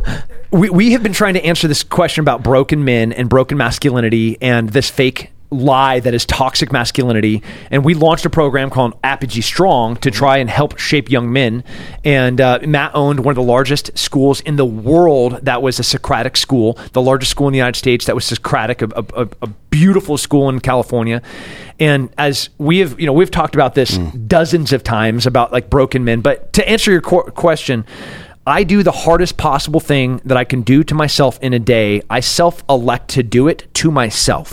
we 0.50 0.68
we 0.70 0.92
have 0.92 1.02
been 1.02 1.14
trying 1.14 1.34
to 1.34 1.44
answer 1.44 1.66
this 1.66 1.82
question 1.82 2.20
about 2.22 2.42
broken 2.42 2.84
men 2.84 3.12
and 3.12 3.28
broken 3.28 3.56
masculinity 3.56 4.36
and 4.42 4.68
this 4.68 4.90
fake 4.90 5.30
lie 5.52 6.00
that 6.00 6.14
is 6.14 6.24
toxic 6.26 6.72
masculinity. 6.72 7.42
And 7.70 7.84
we 7.84 7.94
launched 7.94 8.24
a 8.26 8.30
program 8.30 8.70
called 8.70 8.98
apogee 9.04 9.42
strong 9.42 9.96
to 9.96 10.10
try 10.10 10.38
and 10.38 10.48
help 10.50 10.78
shape 10.78 11.10
young 11.10 11.32
men. 11.32 11.62
And 12.04 12.40
uh, 12.40 12.60
matt 12.66 12.92
owned 12.94 13.20
one 13.20 13.32
of 13.32 13.36
the 13.36 13.42
largest 13.42 13.96
schools 13.96 14.40
in 14.40 14.56
the 14.56 14.64
world 14.64 15.40
that 15.42 15.62
was 15.62 15.78
a 15.78 15.82
socratic 15.82 16.36
school 16.36 16.78
the 16.92 17.02
largest 17.02 17.30
school 17.30 17.46
in 17.48 17.52
the 17.52 17.58
united 17.58 17.78
states 17.78 18.06
that 18.06 18.14
was 18.14 18.24
socratic 18.24 18.82
a, 18.82 18.88
a, 19.14 19.28
a- 19.42 19.46
beautiful 19.70 20.18
school 20.18 20.48
in 20.48 20.60
california. 20.60 21.22
And 21.80 22.10
as 22.18 22.50
we 22.58 22.78
have 22.78 22.98
you 23.00 23.06
know 23.06 23.12
we've 23.12 23.30
talked 23.30 23.54
about 23.54 23.74
this 23.74 23.98
dozens 23.98 24.72
of 24.72 24.82
times 24.82 25.26
about 25.26 25.52
like 25.52 25.70
broken 25.70 26.04
men. 26.04 26.20
But 26.20 26.52
to 26.54 26.68
answer 26.68 26.90
your 26.90 27.00
qu- 27.00 27.30
question 27.32 27.84
I 28.46 28.64
do 28.64 28.82
the 28.82 28.92
hardest 28.92 29.36
possible 29.36 29.78
thing 29.80 30.20
that 30.24 30.36
I 30.36 30.44
can 30.44 30.62
do 30.62 30.82
to 30.84 30.94
myself 30.94 31.38
in 31.42 31.52
a 31.52 31.60
day. 31.60 32.02
I 32.10 32.20
self 32.20 32.64
elect 32.68 33.10
to 33.10 33.22
do 33.22 33.46
it 33.48 33.72
to 33.74 33.90
myself. 33.90 34.52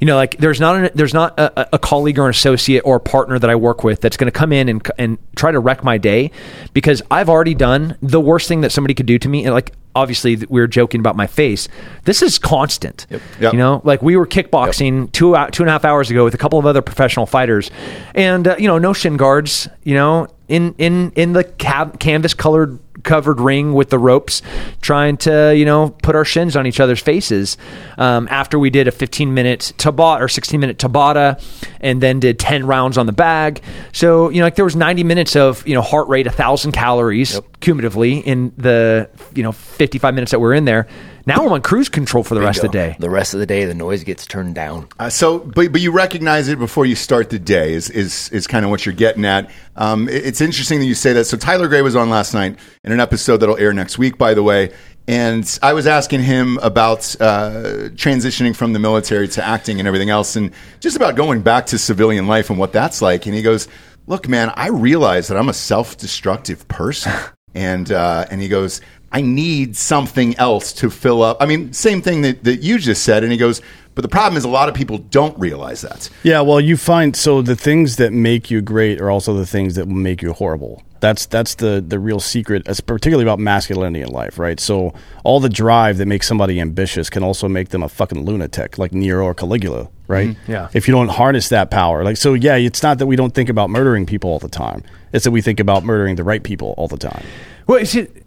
You 0.00 0.06
know, 0.06 0.16
like 0.16 0.36
there's 0.38 0.60
not 0.60 0.76
an, 0.76 0.90
there's 0.94 1.14
not 1.14 1.38
a, 1.38 1.74
a 1.74 1.78
colleague 1.78 2.18
or 2.18 2.24
an 2.24 2.30
associate 2.30 2.82
or 2.84 2.96
a 2.96 3.00
partner 3.00 3.38
that 3.38 3.50
I 3.50 3.54
work 3.54 3.84
with 3.84 4.00
that's 4.00 4.16
going 4.16 4.26
to 4.26 4.38
come 4.38 4.52
in 4.52 4.68
and 4.68 4.90
and 4.98 5.18
try 5.36 5.50
to 5.52 5.58
wreck 5.58 5.84
my 5.84 5.98
day 5.98 6.30
because 6.72 7.02
I've 7.10 7.28
already 7.28 7.54
done 7.54 7.96
the 8.02 8.20
worst 8.20 8.48
thing 8.48 8.60
that 8.62 8.72
somebody 8.72 8.94
could 8.94 9.06
do 9.06 9.18
to 9.18 9.28
me. 9.28 9.44
And 9.44 9.54
like 9.54 9.72
obviously 9.96 10.36
we 10.36 10.60
were 10.60 10.66
joking 10.66 11.00
about 11.00 11.16
my 11.16 11.26
face. 11.26 11.68
This 12.04 12.22
is 12.22 12.38
constant. 12.38 13.06
Yep. 13.40 13.52
You 13.54 13.58
know, 13.58 13.80
like 13.82 14.02
we 14.02 14.16
were 14.16 14.26
kickboxing 14.26 15.10
two 15.10 15.34
out 15.34 15.52
two 15.52 15.62
and 15.62 15.70
a 15.70 15.72
half 15.72 15.84
hours 15.84 16.10
ago 16.10 16.24
with 16.24 16.34
a 16.34 16.38
couple 16.38 16.58
of 16.58 16.66
other 16.66 16.82
professional 16.82 17.26
fighters, 17.26 17.70
and 18.14 18.46
uh, 18.46 18.56
you 18.58 18.68
know, 18.68 18.78
no 18.78 18.92
shin 18.92 19.16
guards. 19.16 19.68
You 19.82 19.94
know, 19.94 20.28
in 20.48 20.74
in 20.78 21.10
in 21.12 21.32
the 21.32 21.44
cab- 21.44 21.98
canvas 21.98 22.34
colored 22.34 22.78
covered 23.06 23.40
ring 23.40 23.72
with 23.72 23.88
the 23.88 23.98
ropes, 23.98 24.42
trying 24.82 25.16
to 25.18 25.56
you 25.56 25.64
know 25.64 25.90
put 26.02 26.14
our 26.14 26.24
shins 26.24 26.56
on 26.56 26.66
each 26.66 26.80
other's 26.80 27.00
faces. 27.00 27.56
Um, 27.96 28.28
after 28.30 28.58
we 28.58 28.68
did 28.68 28.88
a 28.88 28.90
15 28.90 29.32
minute 29.32 29.72
Tabata 29.78 30.20
or 30.20 30.28
16 30.28 30.60
minute 30.60 30.76
Tabata, 30.76 31.42
and 31.80 32.02
then 32.02 32.20
did 32.20 32.38
10 32.38 32.66
rounds 32.66 32.98
on 32.98 33.06
the 33.06 33.12
bag. 33.12 33.62
So 33.92 34.28
you 34.28 34.40
know, 34.40 34.44
like 34.46 34.56
there 34.56 34.64
was 34.64 34.76
90 34.76 35.04
minutes 35.04 35.34
of 35.36 35.66
you 35.66 35.74
know 35.74 35.82
heart 35.82 36.08
rate, 36.08 36.26
a 36.26 36.30
thousand 36.30 36.72
calories 36.72 37.40
cumulatively 37.60 38.18
in 38.18 38.52
the 38.58 39.08
you 39.34 39.42
know 39.42 39.52
55 39.52 40.14
minutes 40.14 40.32
that 40.32 40.40
we're 40.40 40.54
in 40.54 40.66
there. 40.66 40.86
Now 41.26 41.44
I'm 41.44 41.52
on 41.52 41.60
cruise 41.62 41.88
control 41.88 42.22
for 42.22 42.36
the 42.36 42.40
rest 42.40 42.58
of 42.62 42.70
the 42.70 42.78
day. 42.78 42.96
The 43.00 43.10
rest 43.10 43.34
of 43.34 43.40
the 43.40 43.46
day, 43.46 43.64
the 43.64 43.74
noise 43.74 44.04
gets 44.04 44.26
turned 44.26 44.54
down. 44.54 44.88
Uh, 44.98 45.10
so, 45.10 45.40
but 45.40 45.72
but 45.72 45.80
you 45.80 45.90
recognize 45.90 46.46
it 46.48 46.58
before 46.58 46.86
you 46.86 46.94
start 46.94 47.30
the 47.30 47.38
day 47.40 47.72
is 47.74 47.90
is 47.90 48.28
is 48.30 48.46
kind 48.46 48.64
of 48.64 48.70
what 48.70 48.86
you're 48.86 48.94
getting 48.94 49.24
at. 49.24 49.50
Um, 49.74 50.08
it- 50.08 50.24
it's 50.24 50.40
interesting 50.40 50.78
that 50.78 50.86
you 50.86 50.94
say 50.94 51.12
that. 51.14 51.24
So 51.24 51.36
Tyler 51.36 51.66
Grey 51.66 51.82
was 51.82 51.96
on 51.96 52.10
last 52.10 52.32
night 52.32 52.58
in 52.84 52.92
an 52.92 53.00
episode 53.00 53.38
that'll 53.38 53.56
air 53.58 53.72
next 53.72 53.98
week, 53.98 54.16
by 54.18 54.34
the 54.34 54.42
way. 54.44 54.72
And 55.08 55.58
I 55.62 55.72
was 55.72 55.86
asking 55.86 56.22
him 56.22 56.58
about 56.62 57.14
uh, 57.20 57.90
transitioning 57.94 58.54
from 58.56 58.72
the 58.72 58.78
military 58.80 59.28
to 59.28 59.44
acting 59.44 59.78
and 59.80 59.86
everything 59.86 60.10
else, 60.10 60.36
and 60.36 60.52
just 60.80 60.96
about 60.96 61.16
going 61.16 61.42
back 61.42 61.66
to 61.66 61.78
civilian 61.78 62.26
life 62.28 62.50
and 62.50 62.58
what 62.58 62.72
that's 62.72 63.02
like. 63.02 63.26
And 63.26 63.34
he 63.34 63.42
goes, 63.42 63.66
"Look, 64.06 64.28
man, 64.28 64.52
I 64.56 64.68
realize 64.68 65.28
that 65.28 65.36
I'm 65.36 65.48
a 65.48 65.52
self-destructive 65.54 66.68
person." 66.68 67.12
and 67.54 67.90
uh, 67.90 68.26
and 68.30 68.40
he 68.42 68.48
goes, 68.48 68.80
I 69.12 69.20
need 69.20 69.76
something 69.76 70.36
else 70.36 70.72
to 70.74 70.90
fill 70.90 71.22
up. 71.22 71.38
I 71.40 71.46
mean, 71.46 71.72
same 71.72 72.02
thing 72.02 72.22
that, 72.22 72.44
that 72.44 72.62
you 72.62 72.78
just 72.78 73.02
said. 73.02 73.22
And 73.22 73.32
he 73.32 73.38
goes, 73.38 73.62
but 73.96 74.02
the 74.02 74.08
problem 74.08 74.36
is 74.36 74.44
a 74.44 74.48
lot 74.48 74.68
of 74.68 74.74
people 74.74 74.98
don't 74.98 75.36
realize 75.38 75.80
that. 75.80 76.10
Yeah, 76.22 76.42
well, 76.42 76.60
you 76.60 76.76
find 76.76 77.16
so 77.16 77.40
the 77.40 77.56
things 77.56 77.96
that 77.96 78.12
make 78.12 78.50
you 78.50 78.60
great 78.60 79.00
are 79.00 79.10
also 79.10 79.32
the 79.32 79.46
things 79.46 79.74
that 79.76 79.88
will 79.88 79.94
make 79.94 80.20
you 80.20 80.34
horrible. 80.34 80.82
That's 81.00 81.24
that's 81.24 81.54
the 81.54 81.82
the 81.86 81.98
real 81.98 82.20
secret, 82.20 82.66
as 82.68 82.80
particularly 82.80 83.24
about 83.24 83.38
masculinity 83.38 84.02
in 84.02 84.08
life, 84.08 84.38
right? 84.38 84.60
So 84.60 84.92
all 85.24 85.40
the 85.40 85.48
drive 85.48 85.96
that 85.98 86.06
makes 86.06 86.26
somebody 86.26 86.60
ambitious 86.60 87.08
can 87.08 87.22
also 87.22 87.48
make 87.48 87.70
them 87.70 87.82
a 87.82 87.88
fucking 87.88 88.24
lunatic, 88.24 88.76
like 88.76 88.92
Nero 88.92 89.24
or 89.24 89.34
Caligula, 89.34 89.88
right? 90.08 90.30
Mm-hmm. 90.30 90.52
yeah. 90.52 90.68
If 90.74 90.88
you 90.88 90.92
don't 90.92 91.08
harness 91.08 91.48
that 91.50 91.70
power, 91.70 92.04
like 92.04 92.18
so, 92.18 92.34
yeah, 92.34 92.56
it's 92.56 92.82
not 92.82 92.98
that 92.98 93.06
we 93.06 93.16
don't 93.16 93.34
think 93.34 93.48
about 93.48 93.70
murdering 93.70 94.04
people 94.04 94.30
all 94.30 94.38
the 94.38 94.48
time. 94.48 94.82
It's 95.12 95.24
that 95.24 95.30
we 95.30 95.40
think 95.40 95.60
about 95.60 95.84
murdering 95.84 96.16
the 96.16 96.24
right 96.24 96.42
people 96.42 96.74
all 96.76 96.88
the 96.88 96.98
time. 96.98 97.24
Well, 97.66 97.78
is 97.78 97.94
it? 97.94 98.25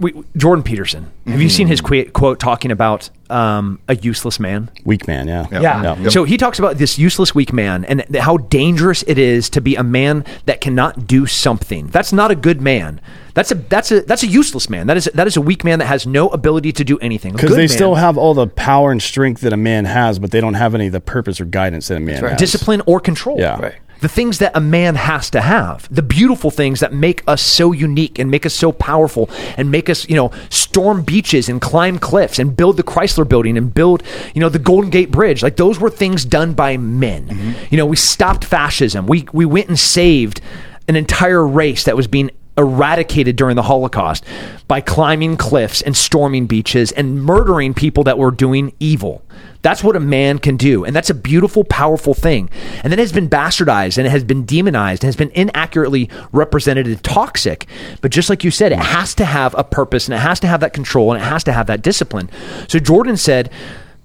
We, 0.00 0.24
Jordan 0.36 0.62
Peterson. 0.62 1.10
Have 1.26 1.40
you 1.40 1.48
seen 1.48 1.68
his 1.68 1.80
quote, 1.80 2.12
quote 2.12 2.40
talking 2.40 2.72
about 2.72 3.10
um, 3.28 3.78
a 3.86 3.94
useless 3.94 4.40
man? 4.40 4.70
Weak 4.84 5.06
man, 5.06 5.28
yeah. 5.28 5.46
Yeah. 5.52 5.96
Yeah. 5.96 6.08
So 6.08 6.24
he 6.24 6.36
talks 6.36 6.58
about 6.58 6.78
this 6.78 6.98
useless 6.98 7.34
weak 7.34 7.52
man 7.52 7.84
and 7.84 8.04
th- 8.10 8.24
how 8.24 8.38
dangerous 8.38 9.04
it 9.06 9.18
is 9.18 9.48
to 9.50 9.60
be 9.60 9.76
a 9.76 9.84
man 9.84 10.24
that 10.46 10.60
cannot 10.60 11.06
do 11.06 11.26
something. 11.26 11.88
That's 11.88 12.12
not 12.12 12.30
a 12.30 12.34
good 12.34 12.60
man. 12.60 13.00
That's 13.34 13.52
a 13.52 13.54
that's 13.54 13.92
a 13.92 14.00
that's 14.00 14.22
a 14.22 14.26
useless 14.26 14.68
man. 14.68 14.86
That 14.88 14.96
is 14.96 15.08
that 15.14 15.26
is 15.26 15.36
a 15.36 15.40
weak 15.40 15.62
man 15.62 15.78
that 15.78 15.86
has 15.86 16.06
no 16.06 16.28
ability 16.30 16.72
to 16.72 16.84
do 16.84 16.98
anything. 16.98 17.34
Because 17.34 17.50
they 17.50 17.58
man- 17.58 17.68
still 17.68 17.94
have 17.94 18.18
all 18.18 18.34
the 18.34 18.46
power 18.48 18.90
and 18.90 19.02
strength 19.02 19.42
that 19.42 19.52
a 19.52 19.58
man 19.58 19.84
has, 19.84 20.18
but 20.18 20.30
they 20.30 20.40
don't 20.40 20.54
have 20.54 20.74
any 20.74 20.86
of 20.86 20.92
the 20.92 21.00
purpose 21.00 21.40
or 21.40 21.44
guidance 21.44 21.88
that 21.88 21.96
a 21.96 22.00
man 22.00 22.22
right. 22.22 22.32
has. 22.32 22.38
discipline 22.40 22.82
or 22.86 22.98
control. 23.00 23.38
Yeah. 23.38 23.60
Right. 23.60 23.74
The 24.00 24.08
things 24.08 24.38
that 24.38 24.56
a 24.56 24.60
man 24.60 24.94
has 24.94 25.30
to 25.30 25.40
have, 25.40 25.88
the 25.94 26.02
beautiful 26.02 26.50
things 26.50 26.80
that 26.80 26.92
make 26.92 27.22
us 27.26 27.42
so 27.42 27.72
unique 27.72 28.18
and 28.18 28.30
make 28.30 28.46
us 28.46 28.54
so 28.54 28.72
powerful 28.72 29.28
and 29.56 29.70
make 29.70 29.88
us, 29.88 30.08
you 30.08 30.16
know, 30.16 30.32
storm 30.48 31.02
beaches 31.02 31.48
and 31.48 31.60
climb 31.60 31.98
cliffs 31.98 32.38
and 32.38 32.56
build 32.56 32.76
the 32.76 32.82
Chrysler 32.82 33.28
building 33.28 33.56
and 33.56 33.72
build, 33.74 34.02
you 34.34 34.40
know, 34.40 34.48
the 34.48 34.58
Golden 34.58 34.90
Gate 34.90 35.10
Bridge. 35.10 35.42
Like 35.42 35.56
those 35.56 35.78
were 35.78 35.90
things 35.90 36.24
done 36.24 36.54
by 36.54 36.76
men. 36.76 37.28
Mm-hmm. 37.28 37.52
You 37.70 37.76
know, 37.76 37.86
we 37.86 37.96
stopped 37.96 38.44
fascism. 38.44 39.06
We 39.06 39.26
we 39.32 39.44
went 39.44 39.68
and 39.68 39.78
saved 39.78 40.40
an 40.88 40.96
entire 40.96 41.46
race 41.46 41.84
that 41.84 41.96
was 41.96 42.06
being 42.06 42.30
eradicated 42.60 43.36
during 43.36 43.56
the 43.56 43.62
Holocaust 43.62 44.24
by 44.68 44.80
climbing 44.80 45.36
cliffs 45.36 45.82
and 45.82 45.96
storming 45.96 46.46
beaches 46.46 46.92
and 46.92 47.22
murdering 47.24 47.74
people 47.74 48.04
that 48.04 48.18
were 48.18 48.30
doing 48.30 48.72
evil. 48.78 49.22
That's 49.62 49.82
what 49.82 49.96
a 49.96 50.00
man 50.00 50.38
can 50.38 50.56
do. 50.56 50.84
And 50.84 50.94
that's 50.94 51.10
a 51.10 51.14
beautiful, 51.14 51.64
powerful 51.64 52.14
thing. 52.14 52.48
And 52.82 52.92
then 52.92 52.98
it 52.98 53.02
has 53.02 53.12
been 53.12 53.28
bastardized 53.28 53.98
and 53.98 54.06
it 54.06 54.10
has 54.10 54.24
been 54.24 54.44
demonized 54.44 55.02
and 55.02 55.08
has 55.08 55.16
been 55.16 55.30
inaccurately 55.30 56.08
represented 56.32 56.86
as 56.86 57.00
toxic. 57.02 57.66
But 58.00 58.10
just 58.10 58.30
like 58.30 58.44
you 58.44 58.50
said, 58.50 58.72
it 58.72 58.78
has 58.78 59.14
to 59.16 59.24
have 59.24 59.54
a 59.58 59.64
purpose 59.64 60.06
and 60.06 60.14
it 60.14 60.20
has 60.20 60.40
to 60.40 60.46
have 60.46 60.60
that 60.60 60.72
control 60.72 61.12
and 61.12 61.20
it 61.20 61.24
has 61.24 61.44
to 61.44 61.52
have 61.52 61.66
that 61.66 61.82
discipline. 61.82 62.30
So 62.68 62.78
Jordan 62.78 63.16
said 63.16 63.50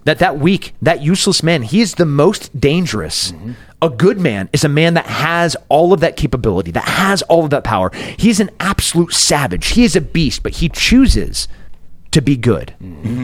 that 0.06 0.20
that 0.20 0.40
weak, 0.40 0.74
that 0.82 1.02
useless 1.02 1.44
man, 1.44 1.64
he 1.64 1.82
is 1.82 1.96
the 1.96 2.06
most 2.06 2.58
dangerous. 2.60 3.34
A 3.82 3.90
good 3.90 4.20
man 4.20 4.50
is 4.54 4.64
a 4.64 4.70
man 4.70 4.94
that 4.94 5.06
has 5.06 5.56
all 5.68 5.94
of 5.94 6.00
that 6.00 6.16
capability, 6.16 6.72
that 6.72 6.86
has 6.86 7.22
all 7.24 7.44
of 7.44 7.50
that 7.50 7.64
power. 7.64 7.92
He's 8.18 8.40
an 8.40 8.50
absolute 8.60 9.14
savage. 9.14 9.68
He 9.70 9.84
is 9.84 9.96
a 9.96 10.02
beast, 10.02 10.42
but 10.44 10.54
he 10.56 10.70
chooses 10.70 11.48
to 12.12 12.22
be 12.22 12.38
good. 12.38 12.74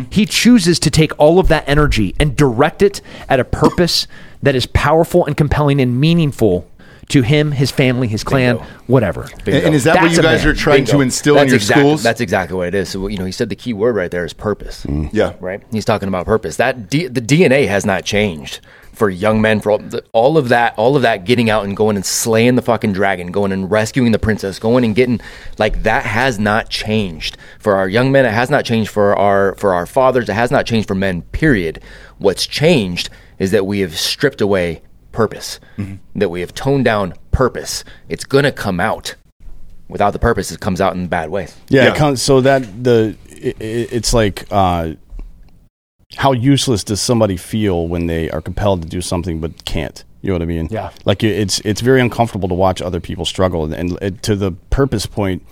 He 0.09 0.25
chooses 0.25 0.77
to 0.79 0.91
take 0.91 1.17
all 1.17 1.39
of 1.39 1.47
that 1.47 1.63
energy 1.67 2.13
and 2.19 2.35
direct 2.35 2.81
it 2.81 2.99
at 3.29 3.39
a 3.39 3.45
purpose 3.45 4.05
that 4.43 4.53
is 4.55 4.65
powerful 4.65 5.25
and 5.25 5.37
compelling 5.37 5.79
and 5.79 6.01
meaningful 6.01 6.67
to 7.11 7.21
him, 7.21 7.51
his 7.51 7.71
family, 7.71 8.07
his 8.07 8.23
clan, 8.23 8.57
Bingo. 8.57 8.71
whatever. 8.87 9.29
And, 9.45 9.55
and 9.55 9.75
is 9.75 9.83
that 9.83 10.01
what 10.01 10.11
you 10.11 10.21
guys 10.21 10.43
man. 10.43 10.47
are 10.47 10.55
trying 10.55 10.85
to 10.85 11.01
instill 11.01 11.35
That's 11.35 11.43
in 11.43 11.49
your 11.49 11.55
exactly, 11.57 11.83
schools? 11.83 12.03
That's 12.03 12.21
exactly 12.21 12.57
what 12.57 12.67
it 12.67 12.75
is. 12.75 12.89
So 12.89 13.07
you 13.07 13.17
know, 13.17 13.25
he 13.25 13.31
said 13.31 13.49
the 13.49 13.55
key 13.55 13.73
word 13.73 13.95
right 13.95 14.09
there 14.09 14.25
is 14.25 14.33
purpose. 14.33 14.85
Mm. 14.85 15.09
yeah. 15.13 15.35
Right? 15.39 15.61
He's 15.71 15.85
talking 15.85 16.07
about 16.07 16.25
purpose. 16.25 16.57
That 16.57 16.89
D, 16.89 17.07
the 17.07 17.21
DNA 17.21 17.67
has 17.67 17.85
not 17.85 18.03
changed 18.05 18.61
for 18.93 19.09
young 19.09 19.41
men. 19.41 19.59
For 19.59 19.71
all, 19.71 19.77
the, 19.79 20.03
all 20.11 20.37
of 20.37 20.49
that, 20.49 20.73
all 20.77 20.95
of 20.95 21.01
that, 21.01 21.25
getting 21.25 21.49
out 21.49 21.65
and 21.65 21.75
going 21.75 21.95
and 21.95 22.05
slaying 22.05 22.55
the 22.55 22.61
fucking 22.61 22.93
dragon, 22.93 23.31
going 23.31 23.51
and 23.51 23.69
rescuing 23.69 24.11
the 24.11 24.19
princess, 24.19 24.59
going 24.59 24.83
and 24.85 24.95
getting 24.95 25.19
like 25.57 25.83
that 25.83 26.05
has 26.05 26.39
not 26.39 26.69
changed 26.69 27.37
for 27.59 27.75
our 27.75 27.89
young 27.89 28.11
men. 28.11 28.25
It 28.25 28.33
has 28.33 28.49
not 28.49 28.65
changed 28.65 28.89
for 28.89 29.15
our 29.17 29.55
for 29.55 29.73
our 29.73 29.85
fathers. 29.85 30.29
It 30.29 30.33
has 30.33 30.51
not 30.51 30.65
changed 30.65 30.87
for 30.87 30.95
men. 30.95 31.23
Period. 31.23 31.81
What's 32.17 32.45
changed 32.45 33.09
is 33.39 33.51
that 33.51 33.65
we 33.65 33.79
have 33.79 33.97
stripped 33.97 34.39
away 34.39 34.81
purpose. 35.11 35.59
That 36.15 36.29
we 36.29 36.41
have 36.41 36.53
toned 36.53 36.85
down 36.85 37.13
purpose. 37.31 37.83
It's 38.09 38.23
gonna 38.25 38.51
come 38.51 38.79
out. 38.79 39.15
Without 39.89 40.11
the 40.13 40.19
purpose, 40.19 40.51
it 40.51 40.59
comes 40.61 40.79
out 40.79 40.93
in 40.95 41.07
bad 41.07 41.29
ways. 41.29 41.55
Yeah, 41.69 41.85
Yeah. 41.87 41.95
Comes, 41.95 42.21
so 42.21 42.39
that 42.41 42.83
the 42.83 43.15
it, 43.29 43.59
it- 43.61 43.89
it's 43.93 44.13
like 44.13 44.45
uh, 44.51 44.91
how 46.17 46.31
useless 46.33 46.83
does 46.83 47.01
somebody 47.01 47.37
feel 47.37 47.87
when 47.87 48.07
they 48.07 48.29
are 48.29 48.41
compelled 48.41 48.81
to 48.83 48.87
do 48.87 49.01
something 49.01 49.39
but 49.39 49.65
can't? 49.65 50.03
You 50.21 50.29
know 50.29 50.35
what 50.35 50.41
I 50.43 50.45
mean? 50.45 50.67
Yeah. 50.69 50.91
Like 51.05 51.23
it's 51.23 51.59
it's 51.61 51.81
very 51.81 51.99
uncomfortable 51.99 52.47
to 52.49 52.55
watch 52.55 52.81
other 52.81 52.99
people 52.99 53.25
struggle, 53.25 53.63
and, 53.65 53.73
and 53.73 53.97
it- 54.01 54.23
to 54.23 54.35
the 54.35 54.51
purpose 54.69 55.05
point, 55.05 55.43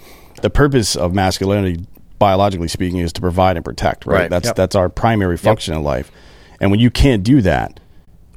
the 0.41 0.49
purpose 0.49 0.95
of 0.95 1.13
masculinity, 1.13 1.85
biologically 2.19 2.67
speaking, 2.67 2.99
is 2.99 3.11
to 3.13 3.21
provide 3.21 3.55
and 3.57 3.65
protect. 3.65 4.05
Right. 4.05 4.21
Right. 4.21 4.29
That's 4.29 4.47
Yep. 4.47 4.55
that's 4.55 4.75
our 4.75 4.89
primary 4.89 5.37
function 5.37 5.73
in 5.75 5.83
life, 5.83 6.11
and 6.61 6.71
when 6.71 6.79
you 6.79 6.91
can't 6.91 7.23
do 7.23 7.41
that, 7.41 7.79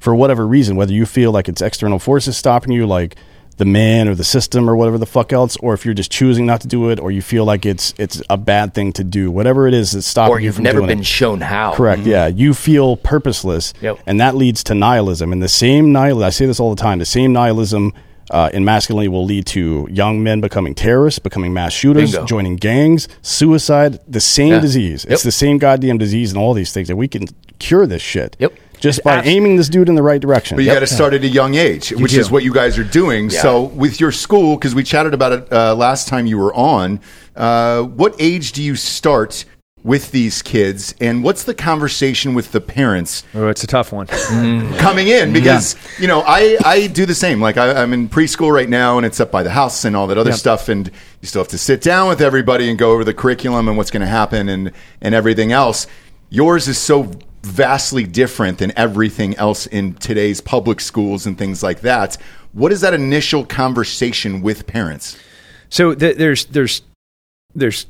for 0.02 0.14
whatever 0.14 0.46
reason, 0.46 0.76
whether 0.76 0.92
you 0.92 1.06
feel 1.06 1.30
like 1.32 1.48
it's 1.48 1.62
external 1.62 1.98
forces 1.98 2.36
stopping 2.36 2.72
you, 2.72 2.86
like 2.86 3.14
the 3.58 3.64
man 3.66 4.08
or 4.08 4.14
the 4.14 4.24
system 4.24 4.68
or 4.68 4.74
whatever 4.74 4.98
the 4.98 5.06
fuck 5.06 5.32
else, 5.32 5.56
or 5.58 5.74
if 5.74 5.84
you're 5.84 5.94
just 5.94 6.10
choosing 6.10 6.44
not 6.46 6.60
to 6.62 6.66
do 6.66 6.90
it, 6.90 6.98
or 6.98 7.10
you 7.12 7.22
feel 7.22 7.44
like 7.44 7.64
it's 7.64 7.94
it's 7.98 8.20
a 8.28 8.36
bad 8.36 8.74
thing 8.74 8.92
to 8.94 9.04
do, 9.04 9.30
whatever 9.30 9.68
it 9.68 9.74
is 9.74 9.92
that's 9.92 10.06
stopping 10.06 10.30
you. 10.30 10.36
Or 10.36 10.40
you 10.40 10.46
you've 10.46 10.60
never 10.60 10.80
been 10.86 11.00
it. 11.00 11.06
shown 11.06 11.40
how. 11.40 11.72
Correct. 11.74 12.02
Yeah, 12.02 12.26
you 12.26 12.54
feel 12.54 12.96
purposeless, 12.96 13.72
Yep. 13.80 13.98
and 14.06 14.18
that 14.20 14.34
leads 14.34 14.64
to 14.64 14.74
nihilism. 14.74 15.32
And 15.32 15.42
the 15.42 15.48
same 15.48 15.92
nihilism, 15.92 16.26
I 16.26 16.30
say 16.30 16.46
this 16.46 16.58
all 16.60 16.74
the 16.74 16.80
time. 16.82 16.98
The 16.98 17.04
same 17.04 17.32
nihilism 17.32 17.92
uh, 18.30 18.48
in 18.54 18.64
masculinity 18.64 19.08
will 19.08 19.26
lead 19.26 19.44
to 19.46 19.86
young 19.90 20.22
men 20.22 20.40
becoming 20.40 20.74
terrorists, 20.74 21.18
becoming 21.20 21.52
mass 21.52 21.72
shooters, 21.74 22.12
Bingo. 22.12 22.26
joining 22.26 22.56
gangs, 22.56 23.06
suicide. 23.20 23.98
The 24.08 24.20
same 24.20 24.54
Yeah. 24.54 24.60
disease. 24.60 25.04
Yep. 25.04 25.12
It's 25.12 25.22
the 25.22 25.30
same 25.32 25.58
goddamn 25.58 25.98
disease, 25.98 26.30
and 26.32 26.38
all 26.38 26.54
these 26.54 26.72
things. 26.72 26.88
And 26.88 26.98
we 26.98 27.06
can 27.08 27.26
cure 27.58 27.86
this 27.86 28.00
shit. 28.02 28.34
Yep. 28.38 28.52
Just 28.82 29.04
by 29.04 29.18
abs- 29.18 29.28
aiming 29.28 29.56
this 29.56 29.68
dude 29.68 29.88
in 29.88 29.94
the 29.94 30.02
right 30.02 30.20
direction. 30.20 30.56
But 30.56 30.64
you 30.64 30.72
got 30.72 30.80
to 30.80 30.88
start 30.88 31.14
at 31.14 31.22
a 31.22 31.28
young 31.28 31.54
age, 31.54 31.90
which 31.92 32.12
do. 32.12 32.20
is 32.20 32.30
what 32.32 32.42
you 32.42 32.52
guys 32.52 32.78
are 32.78 32.84
doing. 32.84 33.30
Yeah. 33.30 33.40
So, 33.40 33.62
with 33.62 34.00
your 34.00 34.10
school, 34.10 34.56
because 34.56 34.74
we 34.74 34.82
chatted 34.82 35.14
about 35.14 35.32
it 35.32 35.52
uh, 35.52 35.74
last 35.76 36.08
time 36.08 36.26
you 36.26 36.36
were 36.36 36.52
on, 36.52 37.00
uh, 37.36 37.82
what 37.82 38.16
age 38.18 38.50
do 38.50 38.60
you 38.60 38.74
start 38.74 39.44
with 39.84 40.10
these 40.10 40.42
kids, 40.42 40.94
and 41.00 41.24
what's 41.24 41.44
the 41.44 41.54
conversation 41.54 42.34
with 42.34 42.52
the 42.52 42.60
parents 42.60 43.24
Oh, 43.34 43.48
it's 43.48 43.64
a 43.64 43.66
tough 43.66 43.92
one. 43.92 44.06
coming 44.78 45.08
in? 45.08 45.32
Because 45.32 45.76
you 45.98 46.06
know, 46.08 46.22
I 46.26 46.58
I 46.64 46.86
do 46.88 47.06
the 47.06 47.14
same. 47.14 47.40
Like 47.40 47.56
I, 47.56 47.82
I'm 47.82 47.92
in 47.92 48.08
preschool 48.08 48.52
right 48.52 48.68
now, 48.68 48.96
and 48.96 49.06
it's 49.06 49.20
up 49.20 49.30
by 49.30 49.42
the 49.42 49.50
house 49.50 49.84
and 49.84 49.96
all 49.96 50.06
that 50.08 50.18
other 50.18 50.32
stuff, 50.32 50.68
and 50.68 50.90
you 51.20 51.28
still 51.28 51.42
have 51.42 51.48
to 51.48 51.58
sit 51.58 51.80
down 51.80 52.08
with 52.08 52.20
everybody 52.20 52.68
and 52.68 52.78
go 52.78 52.92
over 52.92 53.04
the 53.04 53.14
curriculum 53.14 53.68
and 53.68 53.76
what's 53.76 53.90
going 53.90 54.02
to 54.02 54.06
happen 54.06 54.48
and 54.48 54.72
and 55.00 55.14
everything 55.14 55.52
else. 55.52 55.86
Yours 56.30 56.66
is 56.66 56.78
so 56.78 57.10
vastly 57.42 58.04
different 58.04 58.58
than 58.58 58.72
everything 58.76 59.36
else 59.36 59.66
in 59.66 59.94
today's 59.94 60.40
public 60.40 60.80
schools 60.80 61.26
and 61.26 61.36
things 61.36 61.62
like 61.62 61.80
that. 61.80 62.16
What 62.52 62.72
is 62.72 62.80
that 62.82 62.94
initial 62.94 63.44
conversation 63.44 64.42
with 64.42 64.66
parents? 64.66 65.18
So 65.68 65.94
th- 65.94 66.16
there's 66.16 66.44
there's 66.46 66.82
there's 67.54 67.86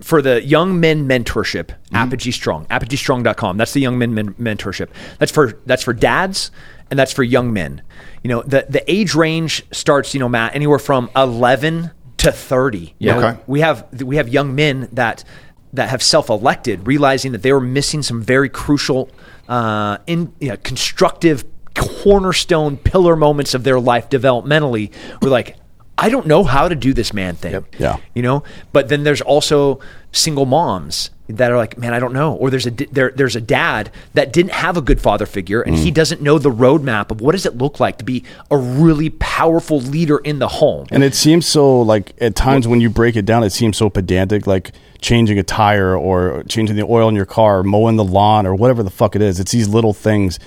for 0.00 0.22
the 0.22 0.42
young 0.42 0.78
men 0.78 1.08
mentorship, 1.08 1.66
mm-hmm. 1.66 1.96
Apogee 1.96 2.30
Strong, 2.30 2.66
apogeestrong.com. 2.66 3.56
That's 3.56 3.72
the 3.72 3.80
young 3.80 3.98
men, 3.98 4.14
men 4.14 4.34
mentorship. 4.34 4.88
That's 5.18 5.32
for 5.32 5.58
that's 5.66 5.82
for 5.82 5.92
dads 5.92 6.50
and 6.90 6.98
that's 6.98 7.12
for 7.12 7.22
young 7.22 7.52
men. 7.52 7.82
You 8.22 8.28
know, 8.28 8.42
the 8.42 8.66
the 8.68 8.90
age 8.90 9.14
range 9.14 9.64
starts, 9.72 10.14
you 10.14 10.20
know, 10.20 10.28
Matt, 10.28 10.54
anywhere 10.54 10.78
from 10.78 11.10
11 11.16 11.90
to 12.18 12.32
30. 12.32 12.94
You 12.98 13.12
know, 13.12 13.18
Okay. 13.18 13.40
we 13.46 13.60
have 13.60 13.86
we 14.02 14.16
have 14.16 14.28
young 14.28 14.54
men 14.54 14.88
that 14.92 15.24
that 15.72 15.88
have 15.88 16.02
self-elected 16.02 16.86
realizing 16.86 17.32
that 17.32 17.42
they 17.42 17.52
were 17.52 17.60
missing 17.60 18.02
some 18.02 18.22
very 18.22 18.48
crucial 18.48 19.10
uh, 19.48 19.98
in 20.06 20.32
you 20.40 20.48
know, 20.48 20.56
constructive 20.58 21.44
cornerstone 21.74 22.76
pillar 22.76 23.16
moments 23.16 23.54
of 23.54 23.64
their 23.64 23.78
life 23.78 24.08
developmentally 24.08 24.92
we're 25.22 25.28
like 25.28 25.56
i 25.98 26.08
don't 26.08 26.26
know 26.26 26.44
how 26.44 26.68
to 26.68 26.74
do 26.74 26.94
this 26.94 27.12
man 27.12 27.34
thing 27.36 27.64
Yeah. 27.78 27.98
you 28.14 28.22
know 28.22 28.42
but 28.72 28.88
then 28.88 29.04
there's 29.04 29.20
also 29.20 29.80
single 30.12 30.46
moms 30.46 31.10
that 31.28 31.50
are 31.50 31.58
like 31.58 31.76
man 31.76 31.92
i 31.92 31.98
don't 31.98 32.14
know 32.14 32.34
or 32.34 32.48
there's 32.48 32.66
a 32.66 32.70
there, 32.70 33.12
there's 33.14 33.36
a 33.36 33.40
dad 33.40 33.90
that 34.14 34.32
didn't 34.32 34.52
have 34.52 34.78
a 34.78 34.80
good 34.80 35.00
father 35.00 35.26
figure 35.26 35.60
and 35.60 35.76
he 35.76 35.90
mm. 35.90 35.94
doesn't 35.94 36.22
know 36.22 36.38
the 36.38 36.50
roadmap 36.50 37.10
of 37.10 37.20
what 37.20 37.32
does 37.32 37.44
it 37.44 37.58
look 37.58 37.78
like 37.78 37.98
to 37.98 38.04
be 38.04 38.24
a 38.50 38.56
really 38.56 39.10
powerful 39.10 39.78
leader 39.80 40.18
in 40.18 40.38
the 40.38 40.48
home 40.48 40.86
And 40.90 41.04
it 41.04 41.14
seems 41.14 41.46
so 41.46 41.82
like 41.82 42.14
at 42.20 42.34
times 42.34 42.66
when 42.66 42.80
you 42.80 42.90
break 42.90 43.16
it 43.16 43.26
down, 43.26 43.44
it 43.44 43.50
seems 43.50 43.76
so 43.76 43.90
pedantic, 43.90 44.46
like 44.46 44.72
changing 45.00 45.38
a 45.38 45.42
tire 45.42 45.96
or 45.96 46.42
changing 46.48 46.76
the 46.76 46.82
oil 46.84 47.08
in 47.08 47.14
your 47.14 47.26
car, 47.26 47.60
or 47.60 47.62
mowing 47.62 47.96
the 47.96 48.04
lawn 48.04 48.46
or 48.46 48.54
whatever 48.54 48.82
the 48.82 48.90
fuck 48.90 49.14
it 49.14 49.22
is. 49.22 49.38
It's 49.38 49.52
these 49.52 49.68
little 49.68 49.92
things. 49.92 50.38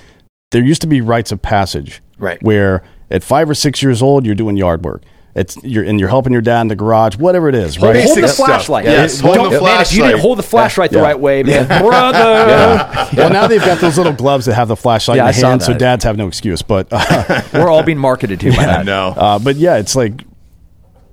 There 0.50 0.62
used 0.62 0.80
to 0.82 0.86
be 0.86 1.00
rites 1.00 1.32
of 1.32 1.40
passage, 1.40 2.02
Right. 2.18 2.42
Where 2.42 2.82
at 3.10 3.22
five 3.24 3.48
or 3.48 3.54
six 3.54 3.82
years 3.82 4.02
old, 4.02 4.26
you're 4.26 4.34
doing 4.34 4.56
yard 4.56 4.84
work. 4.84 5.02
It's 5.34 5.56
you're 5.62 5.82
and 5.82 5.98
you're 5.98 6.10
helping 6.10 6.32
your 6.34 6.42
dad 6.42 6.60
in 6.60 6.68
the 6.68 6.76
garage, 6.76 7.16
whatever 7.16 7.48
it 7.48 7.54
is, 7.54 7.78
right? 7.78 8.04
hold 8.04 8.18
the 8.18 8.28
flashlight. 8.28 8.84
Yes, 8.84 9.20
Don't- 9.22 9.38
hold 9.38 9.52
the 9.52 9.60
man, 9.62 9.80
if 9.80 9.94
you 9.94 10.02
didn't 10.02 10.20
hold 10.20 10.38
the 10.38 10.42
flashlight 10.42 10.90
the 10.90 10.98
Yeah. 10.98 11.04
right 11.04 11.18
way, 11.18 11.42
man, 11.42 11.66
brother, 11.66 13.08
Well, 13.16 13.30
now 13.30 13.46
they've 13.46 13.64
got 13.64 13.78
those 13.78 13.96
little 13.96 14.12
gloves 14.12 14.44
that 14.44 14.54
have 14.54 14.68
the 14.68 14.76
flashlight 14.76 15.16
Yeah, 15.16 15.30
in 15.30 15.34
the 15.40 15.46
hand, 15.46 15.62
so 15.62 15.72
dads 15.72 16.04
have 16.04 16.18
no 16.18 16.26
excuse. 16.26 16.60
But 16.60 16.88
uh, 16.90 17.42
we're 17.54 17.70
all 17.70 17.82
being 17.82 17.96
marketed 17.96 18.40
to 18.40 18.50
by 18.54 18.66
that. 18.66 18.84
No. 18.84 19.08
Uh, 19.16 19.38
but 19.38 19.56
yeah, 19.56 19.76
it's 19.78 19.96
like 19.96 20.22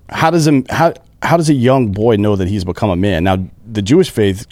how 0.10 0.30
does 0.32 0.48
a 0.48 0.64
how 0.70 0.94
how 1.22 1.38
does 1.38 1.50
a 1.50 1.54
young 1.54 1.92
boy 1.94 2.18
know 2.18 2.36
that 2.36 2.50
he's 2.50 2.66
become 2.66 2.90
a 2.90 2.96
man? 2.98 3.24
Now, 3.24 3.38
the 3.72 3.82
Jewish 3.82 4.10
faith 4.10 4.46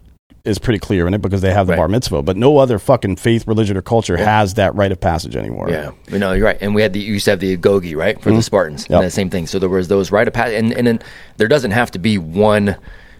is 0.47 0.57
pretty 0.57 0.79
clear 0.79 1.05
in 1.07 1.13
it 1.13 1.21
because 1.21 1.41
they 1.41 1.53
have 1.53 1.67
the 1.67 1.71
Right. 1.73 1.77
bar 1.77 1.87
mitzvah, 1.87 2.21
but 2.23 2.37
no 2.37 2.57
other 2.57 2.79
fucking 2.79 3.17
faith, 3.17 3.45
religion, 3.47 3.77
or 3.77 3.81
culture 3.81 4.17
has 4.17 4.55
that 4.55 4.73
rite 4.75 4.91
of 4.91 4.99
passage 4.99 5.35
anymore. 5.35 5.69
Yeah, 5.69 5.91
you 6.09 6.17
know, 6.19 6.33
you're 6.33 6.45
right. 6.45 6.57
And 6.61 6.73
we 6.73 6.81
had 6.81 6.93
the 6.93 6.99
you 6.99 7.13
used 7.13 7.25
to 7.25 7.31
have 7.31 7.39
the 7.39 7.55
Agoge, 7.57 7.95
right, 7.95 8.19
for 8.21 8.31
the 8.31 8.41
Spartans. 8.41 8.83
Mm-hmm. 8.85 8.93
Yep. 8.93 8.99
And 9.01 9.07
the 9.07 9.11
same 9.11 9.29
thing. 9.29 9.45
So 9.47 9.59
there 9.59 9.69
was 9.69 9.87
those 9.89 10.11
rite 10.11 10.27
of 10.27 10.33
passage, 10.33 10.55
and 10.55 10.73
and 10.73 10.87
then 10.87 10.99
there 11.37 11.47
doesn't 11.47 11.71
have 11.71 11.91
to 11.91 11.99
be 11.99 12.17
one 12.17 12.77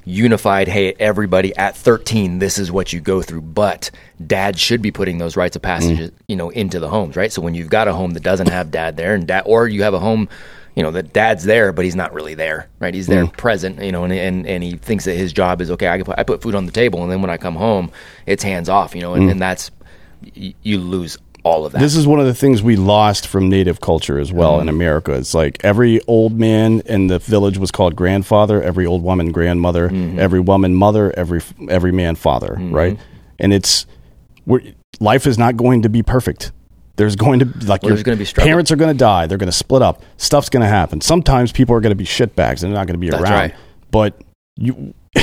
unified 0.09 0.69
hey 0.69 0.93
everybody 0.99 1.53
at 1.57 1.75
13 1.75 2.39
this 2.39 2.57
is 2.57 2.71
what 2.71 2.93
you 2.93 3.01
go 3.01 3.21
through 3.21 3.41
but 3.41 3.91
dad 4.25 4.57
should 4.57 4.81
be 4.81 4.89
putting 4.89 5.17
those 5.17 5.35
rites 5.35 5.57
of 5.57 5.61
passage 5.61 6.13
you 6.29 6.35
know 6.37 6.49
into 6.51 6.79
the 6.79 6.87
homes 6.87 7.17
right 7.17 7.33
so 7.33 7.41
when 7.41 7.53
you've 7.53 7.69
got 7.69 7.89
a 7.89 7.93
home 7.93 8.11
that 8.11 8.23
doesn't 8.23 8.47
have 8.47 8.71
dad 8.71 8.95
there 8.95 9.13
and 9.13 9.27
dad 9.27 9.43
or 9.45 9.67
you 9.67 9.83
have 9.83 9.93
a 9.93 9.99
home 9.99 10.29
you 10.77 10.83
know 10.83 10.91
the 10.91 11.01
dad's 11.01 11.43
there 11.43 11.73
but 11.73 11.83
he's 11.83 11.95
not 11.95 12.13
really 12.13 12.35
there 12.35 12.69
right? 12.79 12.93
He's 12.93 13.07
there 13.07 13.25
mm-hmm. 13.25 13.35
present 13.35 13.81
you 13.81 13.91
know 13.91 14.03
and, 14.03 14.13
and 14.13 14.45
and 14.45 14.63
he 14.63 14.77
thinks 14.77 15.05
that 15.05 15.15
his 15.15 15.33
job 15.33 15.59
is 15.59 15.71
okay 15.71 15.87
I, 15.87 15.97
can 15.97 16.05
put, 16.05 16.19
I 16.19 16.23
put 16.23 16.43
food 16.43 16.53
on 16.53 16.67
the 16.67 16.71
table 16.71 17.01
and 17.01 17.11
then 17.11 17.19
when 17.21 17.31
i 17.31 17.37
come 17.37 17.55
home 17.55 17.91
it's 18.27 18.43
hands 18.43 18.69
off 18.69 18.93
you 18.93 19.01
know 19.01 19.15
and, 19.15 19.27
mm. 19.27 19.31
and 19.31 19.41
that's 19.41 19.71
y- 20.35 20.53
you 20.61 20.77
lose 20.77 21.17
all 21.43 21.65
of 21.65 21.71
that. 21.71 21.79
This 21.79 21.95
is 21.95 22.05
one 22.05 22.19
of 22.19 22.25
the 22.25 22.33
things 22.33 22.61
we 22.61 22.75
lost 22.75 23.25
from 23.25 23.47
native 23.47 23.79
culture 23.79 24.19
as 24.19 24.33
well 24.33 24.53
mm-hmm. 24.53 24.63
in 24.63 24.69
America. 24.69 25.13
It's 25.13 25.33
like 25.33 25.63
every 25.63 26.01
old 26.05 26.37
man 26.37 26.81
in 26.81 27.07
the 27.07 27.19
village 27.19 27.57
was 27.57 27.71
called 27.71 27.95
grandfather, 27.95 28.61
every 28.61 28.85
old 28.85 29.01
woman 29.01 29.31
grandmother, 29.31 29.89
mm-hmm. 29.89 30.19
every 30.19 30.41
woman 30.41 30.75
mother, 30.75 31.13
every 31.17 31.41
every 31.69 31.91
man 31.91 32.15
father, 32.15 32.57
right? 32.59 32.99
And 33.39 33.53
it's 33.53 33.85
we're, 34.45 34.61
life 34.99 35.25
is 35.25 35.37
not 35.37 35.57
going 35.57 35.83
to 35.83 35.89
be 35.89 36.03
perfect. 36.03 36.51
There's 36.97 37.15
going 37.15 37.39
to 37.39 37.45
be 37.45 37.65
like 37.65 37.81
Well, 37.83 37.89
your 37.91 37.95
there's 37.95 38.03
gonna 38.03 38.17
be 38.17 38.25
struggle. 38.25 38.47
parents 38.49 38.71
are 38.71 38.75
going 38.75 38.91
to 38.93 38.97
die. 38.97 39.25
They're 39.27 39.37
going 39.37 39.51
to 39.51 39.57
split 39.57 39.81
up. 39.81 40.01
Stuff's 40.17 40.49
going 40.49 40.61
to 40.61 40.67
happen. 40.69 40.99
Sometimes 41.01 41.51
people 41.51 41.75
are 41.75 41.79
going 41.81 41.91
to 41.91 41.95
be 41.95 42.05
shitbags 42.05 42.63
and 42.63 42.71
they're 42.73 42.79
not 42.79 42.87
going 42.87 42.95
to 42.95 42.97
be 42.97 43.09
That's 43.09 43.23
around. 43.23 43.33
right. 43.33 43.55
But 43.91 44.19
you, 44.57 44.93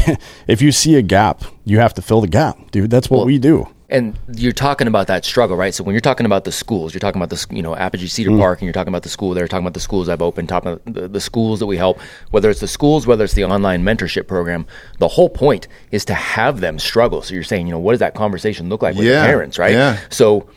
if 0.49 0.63
you 0.63 0.73
see 0.73 0.95
a 0.97 1.03
gap, 1.03 1.43
you 1.65 1.79
have 1.81 1.95
to 1.95 2.03
fill 2.03 2.21
the 2.21 2.29
gap, 2.29 2.71
dude. 2.71 2.91
That's 2.91 3.11
what 3.11 3.19
Well, 3.19 3.27
we 3.27 3.39
do. 3.39 3.69
and 3.91 4.17
you're 4.35 4.53
talking 4.53 4.87
about 4.89 5.07
that 5.09 5.25
struggle, 5.25 5.57
right? 5.57 5.75
So 5.75 5.85
when 5.85 5.93
you're 5.95 6.01
talking 6.01 6.27
about 6.27 6.45
the 6.45 6.53
schools, 6.53 6.95
you're 6.95 7.01
talking 7.01 7.21
about 7.21 7.31
the 7.31 7.47
you 7.55 7.63
know 7.63 7.75
Apogee 7.77 8.07
Cedar 8.07 8.31
Mm. 8.31 8.39
Park, 8.39 8.61
and 8.61 8.67
you're 8.67 8.73
talking 8.73 8.89
about 8.93 9.03
the 9.03 9.09
school 9.09 9.35
there, 9.35 9.47
talking 9.47 9.65
about 9.67 9.75
the 9.75 9.81
schools 9.81 10.09
I've 10.09 10.23
opened, 10.23 10.49
talking 10.49 10.73
about 10.73 10.95
the, 10.95 11.09
the 11.09 11.21
schools 11.21 11.59
that 11.61 11.67
we 11.67 11.77
help, 11.77 12.01
whether 12.31 12.49
it's 12.51 12.61
the 12.61 12.69
schools, 12.69 13.07
whether 13.07 13.25
it's 13.25 13.35
the 13.35 13.45
online 13.45 13.83
mentorship 13.85 14.27
program. 14.27 14.67
The 14.99 15.09
whole 15.09 15.29
point 15.29 15.69
is 15.91 16.05
to 16.07 16.15
have 16.15 16.61
them 16.61 16.79
struggle. 16.79 17.21
So 17.23 17.35
you're 17.35 17.43
saying, 17.45 17.67
you 17.67 17.73
know, 17.73 17.79
what 17.81 17.93
does 17.93 18.01
that 18.01 18.15
conversation 18.15 18.69
look 18.69 18.83
like 18.83 18.97
with 18.97 19.07
Yeah, 19.07 19.25
parents, 19.27 19.59
right? 19.59 19.73
yeah. 19.73 19.99
So 20.09 20.49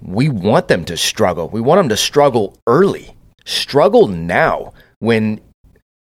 we 0.00 0.28
want 0.28 0.68
them 0.68 0.84
to 0.86 0.96
struggle. 0.96 1.48
We 1.48 1.60
want 1.60 1.78
them 1.78 1.88
to 1.88 1.96
struggle 1.96 2.58
early. 2.66 3.14
Struggle 3.44 4.08
now 4.08 4.72
when 4.98 5.40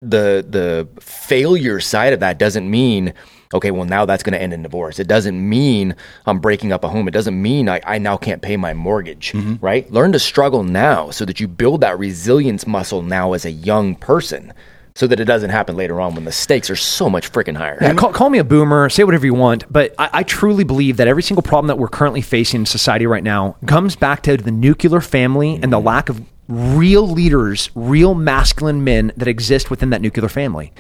the 0.01 0.45
the 0.49 0.89
failure 1.01 1.81
side 1.81 2.13
of 2.13 2.21
that 2.21 2.39
doesn't 2.39 2.71
mean 2.71 3.15
okay 3.55 3.71
well 3.71 3.87
now 3.87 4.05
that's 4.05 4.23
going 4.23 4.35
to 4.35 4.41
end 4.41 4.53
in 4.53 4.63
divorce. 4.63 4.99
It 4.99 5.09
doesn't 5.09 5.49
mean 5.49 5.95
i'm 6.27 6.39
breaking 6.41 6.73
up 6.73 6.85
a 6.85 6.89
home. 6.89 7.09
It 7.09 7.13
doesn't 7.13 7.41
mean 7.41 7.69
i, 7.69 7.81
I 7.85 7.99
now 7.99 8.17
can't 8.17 8.43
pay 8.43 8.57
my 8.57 8.75
mortgage 8.75 9.33
mm-hmm. 9.33 9.65
right? 9.65 9.91
Learn 9.91 10.13
to 10.13 10.19
struggle 10.19 10.63
now 10.63 11.11
so 11.11 11.25
that 11.25 11.41
you 11.41 11.49
build 11.49 11.81
that 11.81 11.99
resilience 11.99 12.67
muscle 12.67 13.03
now 13.03 13.33
as 13.33 13.45
a 13.45 13.51
young 13.51 13.95
person 13.95 14.53
so 14.97 15.09
that 15.09 15.19
it 15.19 15.25
doesn't 15.25 15.51
happen 15.51 15.75
later 15.75 16.01
on 16.01 16.15
when 16.15 16.25
the 16.25 16.31
stakes 16.31 16.71
are 16.71 16.77
so 16.77 17.11
much 17.11 17.33
freaking 17.33 17.57
higher 17.57 17.77
Yeah, 17.81 17.95
call, 17.95 18.13
call 18.13 18.31
me 18.31 18.39
a 18.39 18.45
boomer, 18.45 18.89
say 18.89 19.03
whatever 19.03 19.27
you 19.27 19.35
want, 19.35 19.65
but 19.73 19.93
I, 19.99 20.11
I 20.13 20.23
truly 20.23 20.63
believe 20.63 20.99
that 20.99 21.09
every 21.09 21.23
single 21.25 21.43
problem 21.43 21.67
that 21.67 21.79
we're 21.79 21.89
currently 21.89 22.21
facing 22.21 22.61
in 22.61 22.67
society 22.67 23.05
right 23.05 23.25
now 23.25 23.57
comes 23.67 23.97
back 23.97 24.23
to 24.23 24.37
the 24.37 24.53
nuclear 24.53 25.01
family 25.01 25.55
and 25.55 25.73
the 25.73 25.79
mm-hmm. 25.79 25.87
lack 25.87 26.09
of 26.11 26.23
real 26.47 27.09
leaders, 27.09 27.71
real 27.75 28.15
masculine 28.15 28.85
men 28.85 29.11
that 29.17 29.27
exist 29.27 29.69
within 29.69 29.91
that 29.91 30.01
nuclear 30.01 30.29
family. 30.29 30.73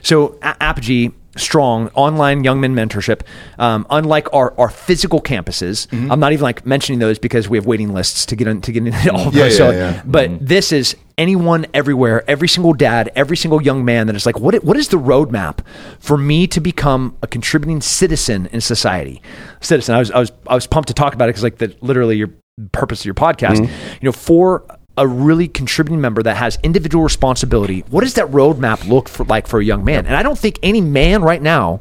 So, 0.00 0.38
A- 0.42 0.62
Apogee, 0.62 1.10
strong 1.36 1.88
online 1.88 2.44
young 2.44 2.60
men 2.60 2.72
mentorship, 2.72 3.22
um, 3.58 3.84
unlike 3.90 4.32
our, 4.32 4.54
our 4.60 4.68
physical 4.70 5.20
campuses, 5.20 5.88
mm-hmm. 5.88 6.12
I'm 6.12 6.20
not 6.20 6.32
even 6.32 6.44
like 6.44 6.64
mentioning 6.64 7.00
those 7.00 7.18
because 7.18 7.48
we 7.48 7.58
have 7.58 7.66
waiting 7.66 7.92
lists 7.92 8.26
to 8.26 8.36
get 8.36 8.46
in, 8.46 8.60
to 8.60 8.70
get 8.70 8.86
into 8.86 9.12
all 9.12 9.26
of 9.26 9.34
Yeah, 9.34 9.42
those. 9.44 9.58
yeah, 9.58 9.58
So, 9.58 9.70
yeah. 9.72 10.02
But 10.04 10.30
mm-hmm. 10.30 10.44
this 10.46 10.70
is 10.70 10.94
anyone 11.18 11.66
everywhere, 11.72 12.28
every 12.28 12.48
single 12.48 12.74
dad, 12.74 13.10
every 13.14 13.36
single 13.36 13.62
young 13.62 13.84
man 13.84 14.06
that 14.06 14.16
is 14.16 14.26
like, 14.26 14.38
what, 14.38 14.62
what 14.64 14.76
is 14.76 14.88
the 14.88 14.98
roadmap 14.98 15.60
for 15.98 16.16
me 16.16 16.46
to 16.46 16.60
become 16.60 17.16
a 17.22 17.26
contributing 17.26 17.80
citizen 17.80 18.46
in 18.52 18.60
society? 18.60 19.22
Citizen. 19.60 19.94
I 19.94 19.98
was, 19.98 20.10
I 20.10 20.18
was, 20.20 20.32
I 20.46 20.54
was 20.54 20.66
pumped 20.66 20.88
to 20.88 20.94
talk 20.94 21.14
about 21.14 21.28
it 21.28 21.30
because 21.30 21.42
like 21.42 21.58
the, 21.58 21.74
literally 21.80 22.16
your 22.16 22.30
purpose 22.72 23.00
of 23.00 23.06
your 23.06 23.14
podcast, 23.14 23.56
mm-hmm. 23.56 23.92
you 24.00 24.06
know, 24.06 24.12
for 24.12 24.64
a 24.98 25.06
really 25.06 25.48
contributing 25.48 26.00
member 26.00 26.22
that 26.22 26.36
has 26.36 26.58
individual 26.62 27.04
responsibility, 27.04 27.80
what 27.90 28.02
does 28.02 28.14
that 28.14 28.26
roadmap 28.28 28.86
look 28.88 29.08
for 29.08 29.24
like 29.24 29.46
for 29.46 29.60
a 29.60 29.64
young 29.64 29.84
man? 29.84 30.06
And 30.06 30.16
I 30.16 30.22
don't 30.22 30.38
think 30.38 30.58
any 30.62 30.80
man 30.80 31.22
right 31.22 31.42
now, 31.42 31.80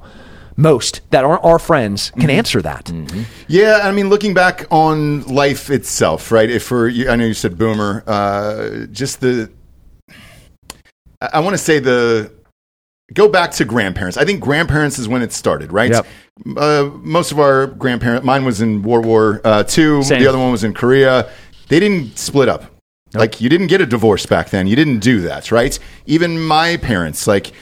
most 0.58 1.02
that 1.12 1.24
aren't 1.24 1.44
our 1.44 1.60
friends 1.60 2.12
can 2.20 2.30
answer 2.30 2.62
that. 2.62 2.92
Yeah, 3.48 3.82
I 3.84 3.92
mean, 3.92 4.10
looking 4.10 4.34
back 4.34 4.66
on 4.72 5.24
life 5.24 5.70
itself, 5.70 6.32
right? 6.32 6.50
If 6.50 6.64
for 6.64 6.88
you, 6.88 7.10
I 7.10 7.16
know 7.16 7.26
you 7.26 7.34
said 7.34 7.58
boomer, 7.58 8.04
uh, 8.08 8.86
just 8.92 9.22
the, 9.22 9.52
I, 11.22 11.30
I 11.34 11.40
want 11.40 11.54
to 11.54 11.58
say 11.58 11.80
the, 11.80 12.32
go 13.14 13.28
back 13.28 13.52
to 13.52 13.66
grandparents. 13.66 14.18
I 14.18 14.26
think 14.26 14.42
grandparents 14.42 14.98
is 14.98 15.08
when 15.08 15.22
it 15.22 15.34
started, 15.34 15.72
right? 15.72 15.92
Yep. 15.92 16.08
Uh, 16.58 16.90
most 17.01 17.32
of 17.32 17.40
our 17.40 17.68
grandparents, 17.68 18.25
mine 18.25 18.46
was 18.46 18.62
in 18.62 18.82
World 18.82 19.06
War 19.06 19.42
uh, 19.44 19.64
II, 19.66 20.03
Same. 20.03 20.22
the 20.22 20.27
other 20.27 20.40
one 20.40 20.51
was 20.51 20.64
in 20.64 20.74
Korea. 20.74 21.29
They 21.68 21.79
didn't 21.79 22.18
split 22.18 22.50
up. 22.50 22.72
Like 23.14 23.40
you 23.40 23.48
didn't 23.48 23.68
get 23.68 23.79
a 23.79 23.86
divorce 23.86 24.25
back 24.25 24.50
then. 24.50 24.68
You 24.68 24.75
didn't 24.75 25.00
do 25.00 25.22
that, 25.22 25.50
right? 25.51 25.77
Even 26.06 26.38
my 26.40 26.75
parents, 26.77 27.27
like 27.27 27.53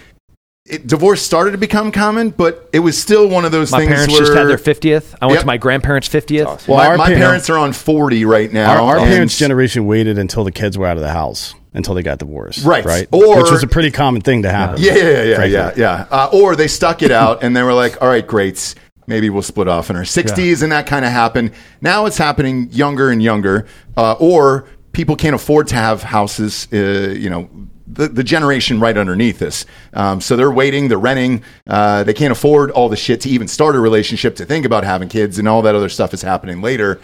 it, 0.65 0.87
divorce 0.87 1.21
started 1.21 1.51
to 1.51 1.57
become 1.57 1.91
common, 1.91 2.29
but 2.29 2.69
it 2.71 2.79
was 2.79 2.99
still 3.01 3.27
one 3.27 3.43
of 3.45 3.51
those 3.51 3.71
My 3.71 3.79
things 3.79 3.89
My 3.89 3.95
parents 3.95 4.13
where 4.13 4.21
just 4.21 4.33
had 4.37 4.47
their 4.47 4.57
50th. 4.57 5.15
I 5.21 5.25
went 5.25 5.35
Yep. 5.35 5.41
to 5.41 5.47
my 5.47 5.57
grandparents' 5.57 6.07
50th. 6.07 6.67
Well, 6.67 6.77
my, 6.77 6.95
my 6.95 7.13
parents 7.13 7.49
are 7.49 7.57
on 7.57 7.73
40 7.73 8.23
right 8.25 8.51
now. 8.51 8.83
Our, 8.85 8.97
our 8.99 9.05
parents' 9.05 9.37
generation 9.37 9.85
waited 9.85 10.17
until 10.17 10.43
the 10.45 10.51
kids 10.53 10.77
were 10.77 10.87
out 10.87 10.95
of 10.97 11.03
the 11.03 11.11
house 11.11 11.53
until 11.73 11.95
they 11.95 12.03
got 12.03 12.19
divorced. 12.19 12.63
Right. 12.63 12.85
Right. 12.85 13.07
Or- 13.11 13.41
Which 13.41 13.51
was 13.51 13.63
a 13.63 13.67
pretty 13.67 13.91
common 13.91 14.21
thing 14.21 14.43
to 14.43 14.51
happen. 14.51 14.81
Yeah, 14.81 14.95
yeah, 14.95 15.23
yeah, 15.23 15.35
frankly. 15.35 15.51
yeah, 15.53 15.71
yeah. 15.75 16.07
Uh, 16.09 16.29
or 16.31 16.55
they 16.55 16.67
stuck 16.67 17.01
it 17.01 17.11
out 17.11 17.43
and 17.43 17.55
they 17.57 17.63
were 17.63 17.73
like, 17.73 18.01
all 18.01 18.07
right, 18.07 18.25
great. 18.25 18.75
Maybe 19.05 19.29
we'll 19.29 19.41
split 19.41 19.67
off 19.67 19.89
in 19.89 19.97
our 19.97 20.03
60s. 20.03 20.63
And 20.63 20.71
that 20.71 20.87
kind 20.87 21.03
of 21.03 21.11
happened. 21.11 21.51
Now 21.81 22.05
it's 22.05 22.17
happening 22.17 22.69
younger 22.71 23.09
and 23.09 23.21
younger. 23.21 23.65
Uh, 23.97 24.13
or 24.13 24.65
people 24.93 25.17
can't 25.17 25.35
afford 25.35 25.67
to 25.69 25.75
have 25.75 26.03
houses, 26.03 26.69
uh, 26.71 26.77
you 26.77 27.29
know, 27.29 27.49
the, 27.93 28.07
the 28.07 28.23
generation 28.23 28.79
right 28.79 28.97
underneath 28.97 29.41
us. 29.41 29.65
Um, 29.93 30.21
so 30.21 30.35
they're 30.35 30.51
waiting, 30.51 30.87
they're 30.87 30.97
renting. 30.97 31.43
Uh, 31.67 32.03
they 32.03 32.13
can't 32.13 32.31
afford 32.31 32.71
all 32.71 32.89
the 32.89 32.95
shit 32.95 33.21
to 33.21 33.29
even 33.29 33.47
start 33.47 33.75
a 33.75 33.79
relationship, 33.79 34.35
to 34.37 34.45
think 34.45 34.65
about 34.65 34.83
having 34.83 35.09
kids, 35.09 35.39
and 35.39 35.47
all 35.47 35.61
that 35.63 35.75
other 35.75 35.89
stuff 35.89 36.13
is 36.13 36.21
happening 36.21 36.61
later. 36.61 36.99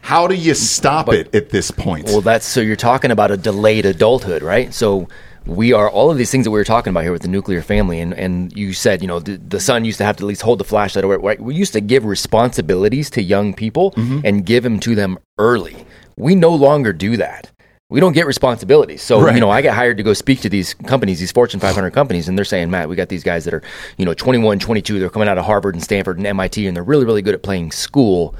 How 0.00 0.26
do 0.26 0.34
you 0.34 0.54
stop 0.54 1.08
it 1.08 1.34
at 1.34 1.50
this 1.50 1.70
point? 1.70 2.06
Well, 2.06 2.20
that's 2.20 2.46
so 2.46 2.60
you're 2.60 2.76
talking 2.76 3.10
about 3.10 3.30
a 3.30 3.36
delayed 3.36 3.84
adulthood, 3.84 4.42
right? 4.42 4.72
So 4.72 5.08
we 5.44 5.72
are 5.72 5.90
all 5.90 6.10
of 6.10 6.18
these 6.18 6.30
things 6.30 6.44
that 6.44 6.50
we 6.50 6.58
were 6.58 6.64
talking 6.64 6.90
about 6.90 7.02
here 7.02 7.12
with 7.12 7.22
the 7.22 7.28
nuclear 7.28 7.62
family, 7.62 8.00
and 8.00 8.14
and 8.14 8.56
you 8.56 8.72
said, 8.72 9.02
you 9.02 9.08
know, 9.08 9.18
the, 9.18 9.36
the 9.36 9.60
son 9.60 9.84
used 9.84 9.98
to 9.98 10.04
have 10.04 10.16
to 10.18 10.24
at 10.24 10.28
least 10.28 10.42
hold 10.42 10.60
the 10.60 10.64
flashlight. 10.64 11.04
Or 11.04 11.18
right? 11.18 11.40
We 11.40 11.54
used 11.54 11.72
to 11.72 11.80
give 11.80 12.04
responsibilities 12.04 13.10
to 13.10 13.22
young 13.22 13.54
people 13.54 13.92
and 14.24 14.46
give 14.46 14.62
them 14.62 14.78
to 14.80 14.94
them 14.94 15.18
early. 15.38 15.84
We 16.16 16.34
no 16.34 16.54
longer 16.54 16.92
do 16.92 17.16
that. 17.16 17.50
We 17.90 18.00
don't 18.00 18.12
get 18.12 18.26
responsibilities. 18.26 19.02
So, 19.02 19.20
Right. 19.20 19.34
you 19.34 19.40
know, 19.40 19.50
I 19.50 19.62
get 19.62 19.74
hired 19.74 19.96
to 19.96 20.02
go 20.02 20.12
speak 20.12 20.42
to 20.42 20.50
these 20.50 20.74
companies, 20.74 21.20
these 21.20 21.32
Fortune 21.32 21.58
500 21.58 21.90
companies, 21.92 22.28
and 22.28 22.36
they're 22.36 22.44
saying, 22.44 22.70
Matt, 22.70 22.88
we 22.88 22.96
got 22.96 23.08
these 23.08 23.24
guys 23.24 23.44
that 23.44 23.54
are, 23.54 23.62
you 23.96 24.04
know, 24.04 24.12
21, 24.12 24.58
22, 24.58 24.98
they're 24.98 25.08
coming 25.08 25.28
out 25.28 25.38
of 25.38 25.46
Harvard 25.46 25.74
and 25.74 25.82
Stanford 25.82 26.18
and 26.18 26.26
MIT, 26.26 26.66
and 26.66 26.76
they're 26.76 26.84
really, 26.84 27.06
really 27.06 27.22
good 27.22 27.34
at 27.34 27.42
playing 27.42 27.72
school 27.72 28.34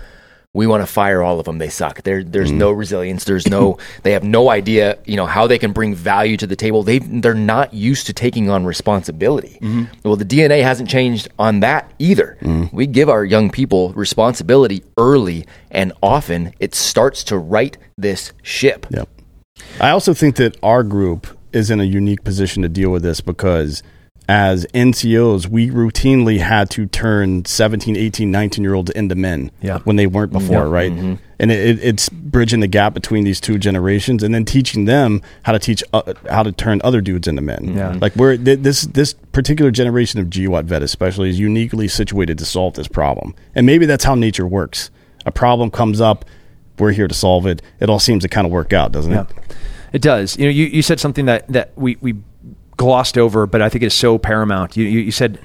we 0.54 0.66
want 0.66 0.82
to 0.82 0.86
fire 0.86 1.22
all 1.22 1.38
of 1.38 1.44
them. 1.44 1.58
They 1.58 1.68
suck. 1.68 2.02
There, 2.02 2.24
there's 2.24 2.48
mm-hmm. 2.48 2.58
no 2.58 2.72
resilience. 2.72 3.24
There's 3.24 3.46
no. 3.46 3.78
They 4.02 4.12
have 4.12 4.24
no 4.24 4.50
idea, 4.50 4.98
you 5.04 5.16
know, 5.16 5.26
how 5.26 5.46
they 5.46 5.58
can 5.58 5.72
bring 5.72 5.94
value 5.94 6.36
to 6.38 6.46
the 6.46 6.56
table. 6.56 6.82
They 6.82 6.98
they're 6.98 7.34
not 7.34 7.74
used 7.74 8.06
to 8.06 8.12
taking 8.12 8.48
on 8.48 8.64
responsibility. 8.64 9.58
Mm-hmm. 9.60 9.84
Well, 10.04 10.16
the 10.16 10.24
DNA 10.24 10.62
hasn't 10.62 10.88
changed 10.88 11.28
on 11.38 11.60
that 11.60 11.92
either. 11.98 12.38
Mm. 12.40 12.72
We 12.72 12.86
give 12.86 13.08
our 13.08 13.24
young 13.24 13.50
people 13.50 13.92
responsibility 13.92 14.82
early, 14.96 15.46
and 15.70 15.92
often 16.02 16.54
it 16.58 16.74
starts 16.74 17.24
to 17.24 17.38
right 17.38 17.76
this 17.96 18.32
ship. 18.42 18.86
Yep. 18.90 19.08
I 19.80 19.90
also 19.90 20.14
think 20.14 20.36
that 20.36 20.56
our 20.62 20.82
group 20.82 21.26
is 21.52 21.70
in 21.70 21.80
a 21.80 21.84
unique 21.84 22.24
position 22.24 22.62
to 22.62 22.68
deal 22.68 22.90
with 22.90 23.02
this 23.02 23.20
because 23.20 23.82
as 24.30 24.66
NCOs, 24.74 25.46
we 25.48 25.70
routinely 25.70 26.38
had 26.38 26.68
to 26.70 26.84
turn 26.84 27.46
17, 27.46 27.96
18, 27.96 28.30
19 28.30 28.62
year 28.62 28.74
olds 28.74 28.90
into 28.90 29.14
men 29.14 29.50
Yeah. 29.62 29.78
when 29.84 29.96
they 29.96 30.06
weren't 30.06 30.32
before, 30.32 30.64
Yeah. 30.66 30.70
right? 30.70 30.92
And 30.92 31.50
it, 31.50 31.58
it, 31.58 31.78
it's 31.82 32.10
bridging 32.10 32.60
the 32.60 32.66
gap 32.66 32.92
between 32.92 33.24
these 33.24 33.40
two 33.40 33.56
generations 33.56 34.22
and 34.22 34.34
then 34.34 34.44
teaching 34.44 34.84
them 34.84 35.22
how 35.44 35.52
to 35.52 35.58
teach, 35.58 35.82
uh, 35.94 36.12
how 36.28 36.42
to 36.42 36.52
turn 36.52 36.82
other 36.84 37.00
dudes 37.00 37.26
into 37.26 37.40
men. 37.40 37.74
Yeah. 37.74 37.96
Like 37.98 38.14
we're, 38.16 38.36
th- 38.36 38.58
this, 38.60 38.82
this 38.82 39.14
particular 39.32 39.70
generation 39.70 40.20
of 40.20 40.26
GWOT 40.26 40.64
vet 40.66 40.82
especially 40.82 41.30
is 41.30 41.38
uniquely 41.38 41.88
situated 41.88 42.36
to 42.38 42.44
solve 42.44 42.74
this 42.74 42.88
problem. 42.88 43.34
And 43.54 43.64
maybe 43.64 43.86
that's 43.86 44.04
how 44.04 44.14
nature 44.14 44.46
works. 44.46 44.90
A 45.24 45.32
problem 45.32 45.70
comes 45.70 46.02
up, 46.02 46.26
we're 46.80 46.92
here 46.92 47.08
to 47.08 47.14
solve 47.14 47.46
it. 47.46 47.62
It 47.80 47.88
all 47.88 47.98
seems 47.98 48.22
to 48.22 48.28
kind 48.28 48.46
of 48.46 48.52
work 48.52 48.72
out, 48.72 48.92
doesn't 48.92 49.12
it? 49.12 49.26
It 49.92 50.02
does. 50.02 50.38
You 50.38 50.44
know, 50.46 50.50
you, 50.50 50.66
you 50.66 50.82
said 50.82 51.00
something 51.00 51.26
that, 51.26 51.48
that 51.48 51.72
we, 51.76 51.96
we 52.00 52.14
glossed 52.76 53.18
over, 53.18 53.46
but 53.46 53.62
I 53.62 53.68
think 53.68 53.84
is 53.84 53.94
so 53.94 54.18
paramount. 54.18 54.76
You, 54.76 54.84
you, 54.84 55.00
you 55.00 55.10
said 55.12 55.40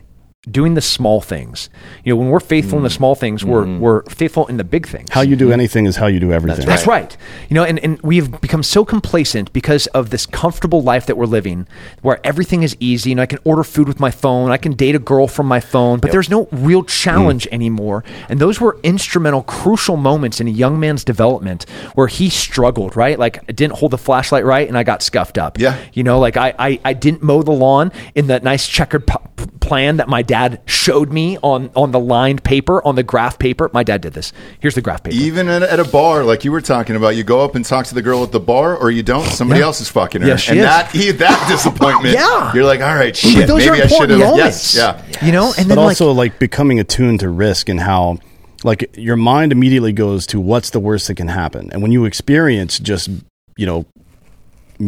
doing 0.49 0.73
the 0.73 0.82
small 0.82 1.21
things. 1.21 1.69
You 2.03 2.13
know, 2.13 2.17
when 2.17 2.29
we're 2.29 2.41
faithful 2.41 2.77
in 2.77 2.84
the 2.84 2.89
mm. 2.89 2.95
small 2.95 3.15
things, 3.15 3.45
we're 3.45 3.63
mm. 3.63 3.79
we're 3.79 4.03
faithful 4.03 4.45
in 4.47 4.58
the 4.58 4.63
big 4.63 4.88
things. 4.88 5.10
How 5.12 5.21
you 5.21 5.36
do 5.36 5.51
anything 5.53 5.86
is 5.86 5.95
how 5.95 6.08
you 6.08 6.19
do 6.19 6.34
everything. 6.34 6.65
That's 6.65 6.86
right. 6.86 7.15
You 7.49 7.56
know, 7.56 7.63
and, 7.63 7.79
and 7.79 8.01
we've 8.01 8.29
become 8.41 8.62
so 8.62 8.84
complacent 8.84 9.53
because 9.53 9.88
of 9.88 10.10
this 10.10 10.25
comfortable 10.25 10.82
life 10.82 11.06
that 11.06 11.15
we're 11.15 11.25
living 11.25 11.65
where 12.01 12.19
everything 12.25 12.63
is 12.63 12.75
easy. 12.79 13.12
You 13.12 13.15
know, 13.15 13.21
I 13.21 13.25
can 13.25 13.39
order 13.45 13.63
food 13.63 13.88
with 13.88 13.99
my 13.99 14.12
phone, 14.12 14.51
I 14.51 14.58
can 14.58 14.73
date 14.73 14.95
a 14.95 14.99
girl 14.99 15.27
from 15.27 15.47
my 15.47 15.62
phone, 15.62 15.99
but 15.99 16.12
there's 16.12 16.29
no 16.29 16.49
real 16.51 16.84
mm. 16.84 16.89
challenge 16.89 17.47
anymore. 17.51 18.03
And 18.27 18.39
those 18.39 18.60
were 18.60 18.77
instrumental, 18.84 19.43
crucial 19.43 19.95
moments 19.95 20.41
in 20.41 20.47
a 20.47 20.51
young 20.51 20.77
man's 20.79 21.06
development 21.06 21.69
where 21.95 22.08
he 22.08 22.29
struggled, 22.29 22.97
right? 22.97 23.17
Like 23.17 23.38
I 23.47 23.53
didn't 23.53 23.77
hold 23.77 23.91
the 23.91 23.97
flashlight 23.97 24.43
right 24.43 24.67
and 24.67 24.77
I 24.77 24.84
got 24.84 25.01
scuffed 25.01 25.38
up. 25.38 25.58
Yeah. 25.58 25.82
You 25.93 26.03
know, 26.03 26.19
like 26.19 26.36
I, 26.36 26.53
I, 26.60 26.79
I 26.84 26.93
didn't 26.93 27.23
mow 27.23 27.43
the 27.43 27.51
lawn 27.51 27.93
in 28.13 28.27
that 28.27 28.43
nice 28.43 28.67
checkered 28.67 29.08
p- 29.08 29.15
plan 29.62 29.97
that 29.97 30.10
my 30.10 30.21
dad 30.21 30.33
showed 30.65 31.12
me 31.12 31.38
on, 31.41 31.69
on 31.76 31.91
the 31.91 32.00
lined 32.00 32.43
paper, 32.43 32.86
on 32.86 32.96
the 32.96 33.04
graph 33.04 33.38
paper. 33.39 33.69
My 33.74 33.84
dad 33.84 34.02
did 34.02 34.13
this. 34.13 34.34
Here's 34.60 34.76
the 34.76 34.82
graph 34.82 35.04
paper. 35.04 35.15
Even 35.15 35.48
at, 35.50 35.63
at 35.63 35.80
a 35.80 35.84
bar, 35.84 36.24
like 36.24 36.43
you 36.43 36.52
were 36.52 36.62
talking 36.62 36.96
about, 36.96 37.15
you 37.15 37.24
go 37.24 37.41
up 37.43 37.56
and 37.56 37.63
talk 37.65 37.86
to 37.88 37.96
the 37.96 38.02
girl 38.02 38.24
at 38.24 38.32
the 38.32 38.39
bar, 38.39 38.76
or 38.78 38.91
you 38.91 39.04
don't. 39.04 39.26
Somebody 39.26 39.60
Yeah. 39.60 39.65
else 39.67 39.82
is 39.82 39.89
fucking 39.89 40.22
her, 40.22 40.28
Yeah, 40.28 40.36
she 40.38 40.52
and 40.52 40.60
is. 40.60 40.65
that 40.65 40.91
that 41.19 41.46
disappointment. 41.50 42.15
Yeah. 42.15 42.54
you're 42.54 42.65
like, 42.65 42.82
all 42.82 42.96
right, 42.96 43.15
shit. 43.15 43.48
those 43.48 43.60
maybe 43.65 43.69
are 43.69 43.84
I 43.84 43.88
should 43.88 44.10
important 44.12 44.19
have. 44.22 44.30
moments. 44.32 44.76
Yes, 44.76 45.06
yeah. 45.22 45.26
You 45.26 45.32
know, 45.32 45.48
and 45.58 45.67
but 45.67 45.76
then 45.76 45.78
also 45.80 46.12
like, 46.12 46.32
like, 46.34 46.39
becoming 46.39 46.80
attuned 46.80 47.19
to 47.22 47.30
risk 47.30 47.69
and 47.69 47.80
how 47.80 48.17
like 48.63 48.89
your 48.98 49.17
mind 49.17 49.52
immediately 49.52 49.91
goes 49.91 50.26
to 50.28 50.39
what's 50.39 50.69
the 50.69 50.80
worst 50.80 51.08
that 51.08 51.15
can 51.15 51.28
happen 51.28 51.69
and 51.74 51.82
when 51.82 51.91
you 51.91 52.06
experience 52.06 52.80
just 52.80 53.10
you 53.58 53.65
know 53.65 53.86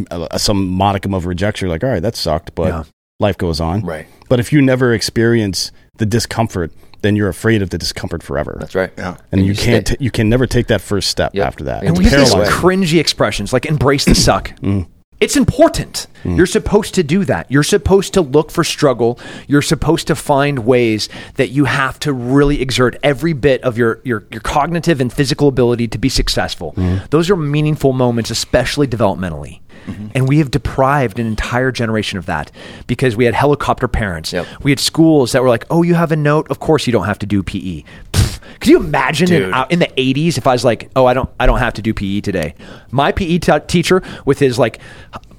uh, 0.09 0.37
some 0.37 0.67
modicum 0.67 1.13
of 1.13 1.25
rejection 1.25 1.65
you're 1.67 1.73
like 1.75 1.83
all 1.83 1.89
right 1.89 2.01
that 2.01 2.15
sucked 2.15 2.55
but 2.55 2.67
Yeah. 2.67 2.83
Life 3.19 3.37
goes 3.37 3.59
on 3.61 3.81
Right. 3.81 4.07
but 4.29 4.39
if 4.39 4.51
you 4.51 4.61
never 4.61 4.93
experience 4.93 5.71
the 5.97 6.05
discomfort 6.05 6.71
then 7.01 7.15
you're 7.15 7.29
afraid 7.29 7.61
of 7.61 7.69
the 7.69 7.77
discomfort 7.77 8.23
forever 8.23 8.57
That's 8.59 8.73
right. 8.75 8.91
Yeah. 8.97 9.17
and, 9.31 9.41
you, 9.41 9.47
you 9.51 9.55
can't 9.55 9.85
t- 9.87 9.95
you 9.99 10.09
can 10.11 10.27
never 10.27 10.47
take 10.47 10.67
that 10.67 10.81
first 10.81 11.09
step 11.09 11.31
Yep. 11.33 11.45
after 11.47 11.63
that 11.65 11.79
And 11.83 11.89
And 11.89 11.97
It's 11.97 12.05
we 12.05 12.09
have 12.09 12.19
these 12.19 12.33
paralyzing. 12.33 12.55
cringy 12.59 12.99
expressions 12.99 13.53
like 13.53 13.65
embrace 13.65 14.05
the 14.05 14.15
suck. 14.15 14.49
Mm. 14.59 14.87
It's 15.21 15.37
important. 15.37 16.07
Hmm. 16.23 16.35
You're 16.35 16.45
supposed 16.45 16.93
to 16.95 17.03
do 17.03 17.23
that. 17.25 17.49
You're 17.49 17.63
supposed 17.63 18.13
to 18.15 18.21
look 18.21 18.51
for 18.51 18.63
struggle. 18.63 19.19
You're 19.47 19.61
supposed 19.61 20.07
to 20.07 20.15
find 20.15 20.59
ways 20.59 21.07
that 21.35 21.49
you 21.49 21.65
have 21.65 21.99
to 21.99 22.11
really 22.11 22.61
exert 22.61 22.97
every 23.01 23.33
bit 23.33 23.61
of 23.63 23.77
your, 23.77 24.01
your, 24.03 24.25
your 24.29 24.41
cognitive 24.41 24.99
and 24.99 25.11
physical 25.11 25.47
ability 25.47 25.87
to 25.89 25.97
be 25.97 26.09
successful. 26.09 26.71
Hmm. 26.71 26.97
Those 27.11 27.29
are 27.29 27.35
meaningful 27.35 27.93
moments, 27.93 28.29
especially 28.29 28.87
developmentally. 28.87 29.61
Mm-hmm. 29.85 30.07
And 30.15 30.27
we 30.27 30.39
have 30.39 30.51
deprived 30.51 31.19
an 31.19 31.27
entire 31.27 31.71
generation 31.71 32.17
of 32.17 32.25
that 32.25 32.51
because 32.87 33.15
we 33.15 33.25
had 33.25 33.33
helicopter 33.33 33.87
parents. 33.87 34.33
Yep. 34.33 34.47
We 34.63 34.71
had 34.71 34.79
schools 34.79 35.31
that 35.33 35.43
were 35.43 35.49
like, 35.49 35.65
oh, 35.69 35.83
you 35.83 35.93
have 35.93 36.11
a 36.11 36.15
note? 36.15 36.49
Of 36.49 36.59
course 36.59 36.87
you 36.87 36.93
don't 36.93 37.05
have 37.05 37.19
to 37.19 37.25
do 37.25 37.43
PE. 37.43 37.83
Could 38.59 38.69
you 38.69 38.79
imagine 38.79 39.31
in, 39.31 39.53
in 39.69 39.79
the 39.79 39.87
80s 39.97 40.37
if 40.37 40.47
I 40.47 40.53
was 40.53 40.65
like, 40.65 40.89
oh, 40.95 41.05
I 41.05 41.13
don't, 41.13 41.29
I 41.39 41.45
don't 41.45 41.59
have 41.59 41.73
to 41.75 41.81
do 41.81 41.93
PE 41.93 42.21
today? 42.21 42.55
My 42.91 43.11
PE 43.11 43.39
t- 43.39 43.59
teacher 43.67 44.01
with 44.25 44.39
his 44.39 44.57
like 44.57 44.79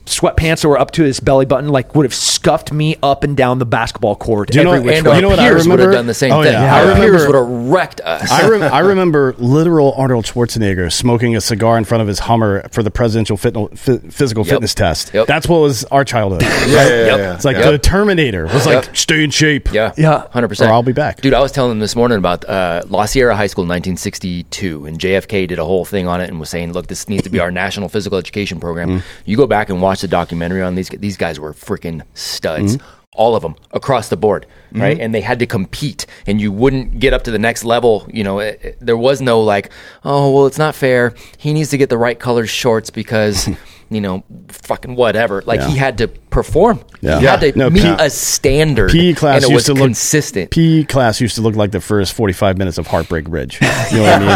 sweatpants 0.06 0.62
that 0.62 0.68
were 0.68 0.78
up 0.78 0.90
to 0.92 1.02
his 1.02 1.20
belly 1.20 1.44
button, 1.46 1.68
like 1.68 1.94
would 1.94 2.04
have 2.06 2.14
scuffed 2.14 2.72
me 2.72 2.96
up 3.02 3.24
and 3.24 3.36
down 3.36 3.58
the 3.58 3.66
basketball 3.66 4.16
court 4.16 4.54
you 4.54 4.62
know- 4.64 4.72
every 4.72 4.80
which 4.86 4.96
And 4.96 5.06
way. 5.06 5.10
our 5.12 5.16
You 5.16 5.22
know 5.22 5.28
what 5.30 5.38
I 5.38 5.48
peers 5.48 5.66
would 5.68 5.78
have 5.78 5.88
remember? 5.88 5.92
done 5.96 6.06
the 6.06 6.14
same 6.14 6.32
Oh, 6.32 6.42
thing. 6.42 6.52
yeah. 6.52 6.74
Our 6.84 6.92
I 6.92 6.94
peers 6.94 7.22
remember- 7.22 7.26
would 7.44 7.60
have 7.62 7.68
wrecked 7.72 8.00
us. 8.02 8.30
I, 8.30 8.48
rem- 8.48 8.62
I 8.62 8.78
remember 8.92 9.34
literal 9.38 9.92
Arnold 9.96 10.24
Schwarzenegger 10.24 10.92
smoking 10.92 11.34
a 11.36 11.40
cigar 11.40 11.76
in 11.76 11.84
front 11.84 12.02
of 12.02 12.08
his 12.08 12.20
Hummer 12.20 12.66
for 12.70 12.82
the 12.82 12.90
presidential 12.90 13.36
fit- 13.36 13.54
phy- 13.76 13.98
physical 14.10 14.44
Yep. 14.44 14.54
fitness 14.54 14.74
test. 14.74 15.12
Yep. 15.12 15.26
That's 15.26 15.48
what 15.48 15.60
was 15.60 15.84
our 15.86 16.04
childhood. 16.04 16.42
Yeah, 16.42 16.48
yeah, 16.66 16.88
yeah, 16.88 17.06
Yep. 17.06 17.18
yeah. 17.18 17.34
It's 17.34 17.44
like 17.44 17.56
Yep. 17.56 17.70
the 17.72 17.78
Terminator 17.78 18.44
was 18.46 18.64
Yep. 18.66 18.86
like, 18.86 18.96
stay 18.96 19.22
in 19.24 19.30
shape. 19.30 19.72
Yeah, 19.72 19.92
Yeah. 19.96 20.22
hundred 20.30 20.48
percent. 20.48 20.70
Or 20.70 20.74
I'll 20.74 20.82
be 20.82 20.92
back. 20.92 21.20
dude. 21.20 21.34
I 21.34 21.40
was 21.40 21.50
telling 21.52 21.70
them 21.70 21.80
this 21.80 21.96
morning 21.96 22.18
about 22.18 22.48
uh, 22.48 22.82
La 22.88 23.06
Sierra 23.06 23.34
High 23.36 23.48
School, 23.48 23.64
in 23.64 23.68
1962, 23.68 24.86
and 24.86 24.98
JFK 24.98 25.46
did 25.48 25.58
a 25.58 25.64
whole 25.64 25.84
thing 25.84 26.06
on 26.06 26.20
it 26.20 26.28
and 26.30 26.38
was 26.40 26.48
saying, 26.50 26.72
"Look, 26.72 26.86
this 26.86 27.08
needs 27.08 27.24
to 27.24 27.30
be 27.30 27.40
our 27.40 27.50
national 27.50 27.88
physical 27.88 28.18
education 28.18 28.60
program." 28.60 29.02
You 29.24 29.36
go 29.36 29.46
back 29.46 29.68
and 29.70 29.82
watch 29.82 29.95
the 30.00 30.08
documentary 30.08 30.62
on 30.62 30.74
these. 30.74 30.88
These 30.88 31.16
guys 31.16 31.38
were 31.40 31.52
freaking 31.52 32.02
studs. 32.14 32.76
Mm-hmm. 32.76 32.86
All 33.18 33.34
of 33.34 33.40
them 33.40 33.54
across 33.72 34.10
the 34.10 34.16
board, 34.18 34.44
right? 34.72 34.92
Mm-hmm. 34.94 35.00
And 35.00 35.14
they 35.14 35.22
had 35.22 35.38
to 35.38 35.46
compete, 35.46 36.04
and 36.26 36.38
you 36.38 36.52
wouldn't 36.52 37.00
get 37.00 37.14
up 37.14 37.22
to 37.22 37.30
the 37.30 37.38
next 37.38 37.64
level. 37.64 38.06
You 38.12 38.22
know, 38.24 38.40
it, 38.40 38.60
it- 38.62 38.78
there 38.78 38.96
was 38.96 39.22
no 39.22 39.40
like, 39.40 39.72
oh, 40.04 40.30
well, 40.32 40.44
it's 40.46 40.58
not 40.58 40.74
fair. 40.74 41.14
He 41.38 41.54
needs 41.54 41.70
to 41.70 41.78
get 41.78 41.88
the 41.88 41.96
right 41.96 42.18
color 42.18 42.46
shorts 42.46 42.90
because, 42.90 43.48
you 43.90 44.00
know, 44.00 44.24
fucking 44.48 44.94
whatever. 44.96 45.42
Like 45.46 45.60
he 45.62 45.76
had 45.76 45.98
to 45.98 46.08
perform. 46.08 46.82
Yeah. 47.00 47.20
He 47.20 47.24
had 47.26 47.40
to 47.40 47.56
No, 47.58 47.70
meet 47.70 47.82
P- 47.82 47.88
a 47.98 48.10
standard. 48.10 48.90
PE 48.90 49.14
class 49.14 49.36
and 49.36 49.44
it 49.44 49.48
used 49.50 49.54
was 49.54 49.64
to 49.66 49.74
look 49.74 49.82
consistent. 49.84 50.50
PE 50.50 50.84
class 50.84 51.20
used 51.20 51.36
to 51.36 51.40
look 51.42 51.54
like 51.56 51.70
the 51.70 51.80
first 51.80 52.12
forty-five 52.14 52.58
minutes 52.58 52.78
of 52.78 52.86
Heartbreak 52.88 53.26
Ridge. 53.28 53.58
You 53.60 53.66
know 53.98 54.02
what 54.02 54.12
I 54.14 54.18
mean? 54.18 54.28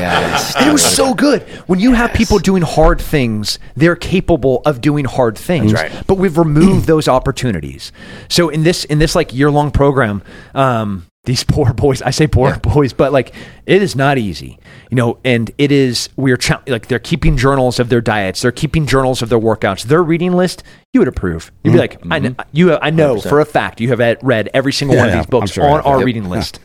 yes. 0.00 0.54
And 0.56 0.68
it 0.68 0.72
was 0.72 0.84
so 0.84 1.14
good. 1.14 1.42
When 1.66 1.78
you 1.80 1.92
have 1.94 2.12
people 2.12 2.38
doing 2.38 2.62
hard 2.62 3.00
things, 3.00 3.58
they're 3.74 3.96
capable 3.96 4.62
of 4.64 4.80
doing 4.80 5.04
hard 5.04 5.36
things. 5.36 5.72
That's 5.72 5.92
right. 5.94 6.06
But 6.06 6.14
we've 6.18 6.38
removed 6.38 6.86
those 6.86 7.08
opportunities. 7.08 7.90
So 8.28 8.48
in 8.48 8.62
this 8.62 8.84
in 8.84 8.98
this 8.98 9.14
like 9.14 9.34
year 9.34 9.50
long 9.50 9.70
program, 9.72 10.22
um, 10.54 11.06
these 11.24 11.44
poor 11.44 11.72
boys, 11.74 12.02
I 12.02 12.10
say 12.10 12.26
poor 12.26 12.56
boys, 12.58 12.92
but 12.92 13.12
like 13.12 13.34
it 13.66 13.82
is 13.82 13.94
not 13.94 14.18
easy, 14.18 14.58
you 14.90 14.96
know. 14.96 15.18
And 15.24 15.50
it 15.58 15.70
is 15.70 16.08
we're 16.16 16.36
cha- 16.36 16.62
like 16.66 16.88
they're 16.88 16.98
keeping 16.98 17.36
journals 17.36 17.78
of 17.78 17.88
their 17.88 18.00
diets, 18.00 18.42
they're 18.42 18.52
keeping 18.52 18.86
journals 18.86 19.22
of 19.22 19.28
their 19.28 19.38
workouts, 19.38 19.84
their 19.84 20.02
reading 20.02 20.32
list. 20.32 20.62
You 20.92 21.00
would 21.00 21.08
approve. 21.08 21.52
You'd 21.62 21.72
be 21.72 21.78
like, 21.78 21.98
I 22.10 22.18
know, 22.18 22.34
you. 22.52 22.74
I 22.76 22.90
know 22.90 23.20
for 23.20 23.40
a 23.40 23.44
fact 23.44 23.80
you 23.80 23.88
have 23.94 24.18
read 24.22 24.50
every 24.52 24.72
single 24.72 24.96
one 24.96 25.08
of 25.08 25.14
these 25.14 25.26
books 25.26 25.52
sure 25.52 25.64
on 25.68 25.80
our 25.82 25.98
Yep. 25.98 26.06
reading 26.06 26.28
list 26.28 26.58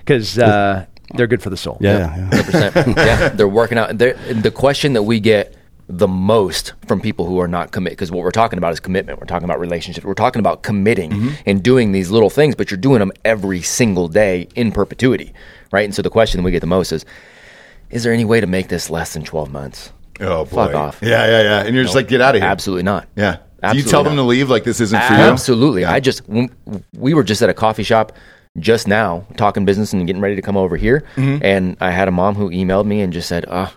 because 0.00 0.38
uh, 0.38 0.84
they're 1.14 1.26
good 1.26 1.42
for 1.42 1.50
the 1.50 1.56
soul. 1.56 1.78
Yeah, 1.80 1.98
yeah. 1.98 2.08
Hundred 2.28 2.44
percent. 2.44 2.86
Yeah, 2.96 3.28
they're 3.30 3.48
working 3.48 3.78
out. 3.78 3.96
They're, 3.98 4.14
the 4.34 4.50
question 4.50 4.92
that 4.92 5.02
we 5.04 5.18
get 5.20 5.54
the 5.88 6.08
most 6.08 6.72
from 6.86 7.00
people 7.00 7.26
who 7.26 7.38
are 7.40 7.48
not 7.48 7.70
commit 7.70 7.92
because 7.92 8.10
what 8.10 8.22
we're 8.24 8.30
talking 8.30 8.56
about 8.58 8.72
is 8.72 8.80
commitment. 8.80 9.20
We're 9.20 9.26
talking 9.26 9.44
about 9.44 9.60
relationships. 9.60 10.04
We're 10.06 10.14
talking 10.14 10.40
about 10.40 10.62
committing 10.62 11.10
Mm-hmm. 11.10 11.28
and 11.46 11.62
doing 11.62 11.92
these 11.92 12.10
little 12.10 12.30
things, 12.30 12.54
but 12.54 12.70
you're 12.70 12.78
doing 12.78 13.00
them 13.00 13.12
every 13.24 13.60
single 13.60 14.08
day 14.08 14.48
in 14.54 14.72
perpetuity, 14.72 15.34
right? 15.72 15.84
And 15.84 15.94
so 15.94 16.00
the 16.02 16.10
question 16.10 16.42
we 16.42 16.50
get 16.52 16.60
the 16.60 16.66
most 16.66 16.90
is: 16.92 17.04
Is 17.90 18.02
there 18.02 18.12
any 18.14 18.24
way 18.24 18.40
to 18.40 18.46
make 18.46 18.68
this 18.68 18.88
less 18.88 19.12
than 19.12 19.24
twelve 19.24 19.50
months? 19.52 19.92
Oh 20.20 20.44
boy. 20.44 20.66
Fuck 20.66 20.74
off. 20.74 20.98
Yeah, 21.02 21.26
yeah, 21.26 21.42
yeah. 21.42 21.62
And 21.64 21.74
you're 21.74 21.84
just 21.84 21.94
like, 21.96 22.08
get 22.08 22.20
out 22.20 22.34
of 22.34 22.40
here. 22.40 22.48
Absolutely 22.50 22.84
not. 22.84 23.06
Yeah. 23.16 23.32
Do 23.36 23.68
you 23.68 23.68
Absolutely 23.80 23.90
tell 23.90 24.04
them 24.04 24.16
to 24.16 24.22
leave? 24.22 24.48
Like 24.50 24.64
this 24.64 24.80
isn't 24.80 25.02
for 25.02 25.12
you. 25.14 25.18
Absolutely. 25.20 25.84
I 25.84 26.00
just 26.00 26.22
we 26.28 27.14
were 27.14 27.24
just 27.24 27.42
at 27.42 27.48
a 27.50 27.54
coffee 27.54 27.82
shop 27.82 28.12
just 28.58 28.86
now 28.86 29.26
talking 29.36 29.64
business 29.64 29.92
and 29.92 30.06
getting 30.06 30.22
ready 30.22 30.36
to 30.36 30.42
come 30.42 30.56
over 30.56 30.76
here, 30.76 31.02
Mm-hmm. 31.16 31.44
and 31.44 31.76
I 31.80 31.90
had 31.90 32.06
a 32.08 32.12
mom 32.12 32.36
who 32.36 32.50
emailed 32.50 32.86
me 32.86 33.00
and 33.00 33.12
just 33.12 33.28
said, 33.28 33.44
"Uh, 33.48 33.68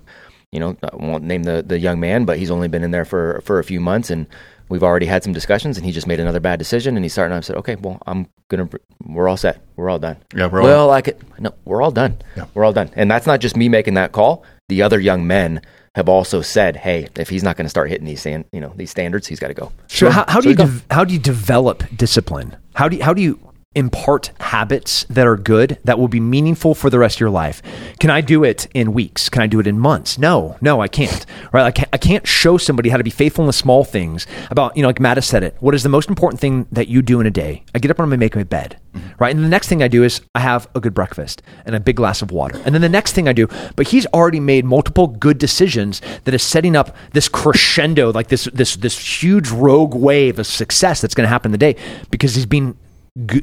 you 0.51 0.59
know, 0.59 0.75
I 0.83 0.95
won't 0.95 1.23
name 1.23 1.43
the 1.43 1.63
the 1.65 1.79
young 1.79 1.99
man, 1.99 2.25
but 2.25 2.37
he's 2.37 2.51
only 2.51 2.67
been 2.67 2.83
in 2.83 2.91
there 2.91 3.05
for 3.05 3.41
for 3.43 3.59
a 3.59 3.63
few 3.63 3.79
months 3.79 4.09
and." 4.09 4.27
We've 4.69 4.83
already 4.83 5.05
had 5.05 5.23
some 5.23 5.31
discussions, 5.31 5.77
and 5.77 5.85
he 5.85 5.93
just 5.93 6.07
made 6.07 6.19
another 6.19 6.41
bad 6.41 6.59
decision. 6.59 6.97
And 6.97 7.05
he's 7.05 7.13
starting. 7.13 7.37
I 7.37 7.39
said, 7.39 7.55
"Okay, 7.55 7.75
well, 7.77 7.99
I'm 8.05 8.27
gonna. 8.49 8.67
We're 9.01 9.29
all 9.29 9.37
set. 9.37 9.61
We're 9.77 9.89
all 9.89 9.97
done. 9.97 10.17
Yeah, 10.35 10.47
we're 10.47 10.59
all- 10.59 10.65
well, 10.67 10.91
I 10.91 11.01
could. 11.01 11.15
No, 11.39 11.53
we're 11.63 11.81
all 11.81 11.89
done. 11.89 12.17
Yeah. 12.35 12.47
We're 12.53 12.65
all 12.65 12.73
done. 12.73 12.89
And 12.97 13.09
that's 13.09 13.25
not 13.25 13.39
just 13.39 13.55
me 13.55 13.69
making 13.69 13.93
that 13.93 14.11
call. 14.11 14.43
The 14.67 14.81
other 14.81 14.99
young 14.99 15.25
men 15.25 15.61
have 15.95 16.09
also 16.09 16.41
said, 16.41 16.75
"Hey, 16.75 17.07
if 17.15 17.29
he's 17.29 17.43
not 17.43 17.55
going 17.55 17.63
to 17.63 17.69
start 17.69 17.87
hitting 17.89 18.05
these, 18.05 18.19
stand, 18.19 18.43
you 18.51 18.59
know, 18.59 18.73
these 18.75 18.91
standards, 18.91 19.25
he's 19.25 19.39
got 19.39 19.47
to 19.47 19.53
go." 19.53 19.71
So 19.87 20.09
how, 20.09 20.25
how 20.27 20.41
do 20.41 20.49
you 20.49 20.51
we 20.51 20.55
go. 20.57 20.65
dev- 20.65 20.85
how 20.91 21.05
do 21.05 21.13
you 21.13 21.19
develop 21.19 21.85
discipline? 21.95 22.57
How 22.75 22.89
do 22.89 22.97
you, 22.97 23.03
how 23.03 23.13
do 23.13 23.21
you 23.21 23.39
impart 23.77 24.31
habits 24.39 25.05
that 25.05 25.27
are 25.27 25.37
good 25.37 25.77
that 25.83 25.99
will 25.99 26.07
be 26.07 26.19
meaningful 26.19 26.73
for 26.73 26.89
the 26.89 26.99
rest 26.99 27.17
of 27.17 27.19
your 27.21 27.29
life? 27.29 27.61
Can 27.99 28.09
I 28.09 28.21
do 28.21 28.43
it 28.43 28.67
in 28.73 28.93
weeks? 28.93 29.29
Can 29.29 29.41
I 29.41 29.47
do 29.47 29.59
it 29.59 29.67
in 29.67 29.79
months? 29.79 30.17
No, 30.17 30.57
no, 30.59 30.81
I 30.81 30.87
can't. 30.87 31.25
Right? 31.53 31.63
I 31.63 31.71
can't, 31.71 31.89
I 31.93 31.97
can't 31.97 32.27
show 32.27 32.57
somebody 32.57 32.89
how 32.89 32.97
to 32.97 33.03
be 33.03 33.09
faithful 33.09 33.43
in 33.43 33.47
the 33.47 33.53
small 33.53 33.83
things. 33.83 34.25
About 34.49 34.75
you 34.75 34.81
know, 34.81 34.89
like 34.89 34.99
Matt 34.99 35.17
has 35.17 35.25
said 35.25 35.43
it. 35.43 35.55
What 35.59 35.75
is 35.75 35.83
the 35.83 35.89
most 35.89 36.09
important 36.09 36.41
thing 36.41 36.67
that 36.71 36.87
you 36.87 37.01
do 37.01 37.19
in 37.19 37.27
a 37.27 37.31
day? 37.31 37.63
I 37.75 37.79
get 37.79 37.91
up 37.91 37.99
and 37.99 38.11
I'm 38.11 38.19
make 38.19 38.35
my 38.35 38.43
bed. 38.43 38.79
Mm-hmm. 38.93 39.07
Right, 39.19 39.35
and 39.35 39.43
the 39.45 39.49
next 39.49 39.67
thing 39.67 39.83
I 39.83 39.87
do 39.87 40.03
is 40.03 40.21
I 40.33 40.39
have 40.39 40.67
a 40.73 40.79
good 40.79 40.93
breakfast 40.93 41.41
and 41.65 41.75
a 41.75 41.79
big 41.79 41.97
glass 41.97 42.21
of 42.21 42.31
water. 42.31 42.59
And 42.65 42.73
then 42.73 42.81
the 42.81 42.89
next 42.89 43.13
thing 43.13 43.27
I 43.27 43.33
do, 43.33 43.47
but 43.75 43.89
he's 43.89 44.05
already 44.07 44.39
made 44.39 44.65
multiple 44.65 45.07
good 45.07 45.37
decisions 45.37 46.01
that 46.23 46.33
is 46.33 46.41
setting 46.41 46.75
up 46.75 46.95
this 47.13 47.29
crescendo, 47.29 48.11
like 48.11 48.29
this 48.29 48.45
this 48.53 48.75
this 48.75 49.23
huge 49.23 49.49
rogue 49.49 49.93
wave 49.93 50.39
of 50.39 50.47
success 50.47 51.01
that's 51.01 51.13
going 51.13 51.25
to 51.25 51.29
happen 51.29 51.49
in 51.49 51.51
the 51.51 51.57
day 51.57 51.75
because 52.09 52.35
he's 52.35 52.45
been 52.45 52.75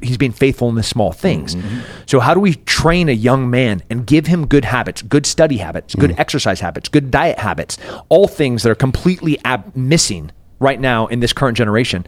he's 0.02 0.16
being 0.16 0.32
faithful 0.32 0.68
in 0.68 0.74
the 0.74 0.82
small 0.82 1.12
things. 1.12 1.54
Mm-hmm. 1.54 1.80
So 2.06 2.20
how 2.20 2.34
do 2.34 2.40
we 2.40 2.54
train 2.54 3.08
a 3.08 3.12
young 3.12 3.50
man 3.50 3.82
and 3.90 4.06
give 4.06 4.26
him 4.26 4.46
good 4.46 4.64
habits, 4.64 5.02
good 5.02 5.26
study 5.26 5.56
habits, 5.56 5.94
good 5.94 6.10
mm. 6.10 6.18
exercise 6.18 6.60
habits, 6.60 6.88
good 6.88 7.10
diet 7.10 7.38
habits, 7.38 7.78
all 8.08 8.28
things 8.28 8.62
that 8.62 8.70
are 8.70 8.76
completely 8.76 9.38
ab- 9.44 9.74
missing 9.74 10.30
right 10.60 10.80
now 10.80 11.06
in 11.08 11.20
this 11.20 11.32
current 11.32 11.56
generation? 11.56 12.06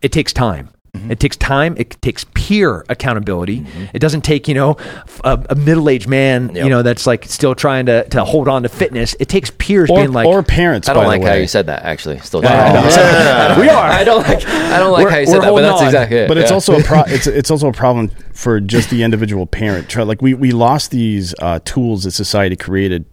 It 0.00 0.12
takes 0.12 0.32
time. 0.32 0.70
It 1.10 1.20
takes 1.20 1.36
time. 1.36 1.74
It 1.78 2.00
takes 2.02 2.24
peer 2.34 2.84
accountability. 2.88 3.66
It 3.92 3.98
doesn't 4.00 4.22
take 4.22 4.48
you 4.48 4.54
know 4.54 4.76
a 5.24 5.54
middle 5.54 5.88
aged 5.88 6.08
man 6.08 6.54
you 6.54 6.68
know 6.68 6.82
that's 6.82 7.06
like 7.06 7.24
still 7.24 7.54
trying 7.54 7.86
to, 7.86 8.08
to 8.10 8.24
hold 8.24 8.48
on 8.48 8.62
to 8.62 8.68
fitness. 8.68 9.14
It 9.20 9.28
takes 9.28 9.50
peers 9.50 9.90
or, 9.90 9.98
being 9.98 10.12
like, 10.12 10.26
or 10.26 10.42
parents. 10.42 10.88
I 10.88 10.94
don't 10.94 11.04
by 11.04 11.08
like 11.08 11.22
the 11.22 11.28
how 11.28 11.34
you 11.34 11.46
said 11.46 11.66
that. 11.66 11.82
Actually, 11.84 12.18
still. 12.20 12.42
Yeah. 12.42 13.58
we 13.60 13.68
are. 13.68 13.88
I 13.90 14.04
don't 14.04 14.22
like. 14.22 14.46
I 14.46 14.78
don't 14.78 14.92
like 14.92 15.04
We're- 15.04 15.12
how 15.12 15.18
you 15.18 15.26
said 15.26 15.42
that, 15.42 15.50
but 15.52 15.62
that's 15.62 15.80
on. 15.80 15.86
exactly 15.86 16.18
it. 16.18 16.28
But 16.28 16.38
it's 16.38 16.50
also 16.50 16.78
a 16.78 16.82
pro- 16.82 17.04
it's 17.06 17.26
it's 17.26 17.50
also 17.50 17.68
a 17.68 17.72
problem 17.72 18.10
for 18.32 18.60
just 18.60 18.90
the 18.90 19.02
individual 19.02 19.46
parent. 19.46 19.94
Like 19.96 20.22
we 20.22 20.34
we 20.34 20.50
lost 20.52 20.90
these 20.90 21.34
uh, 21.40 21.60
tools 21.64 22.04
that 22.04 22.12
society 22.12 22.56
created 22.56 23.04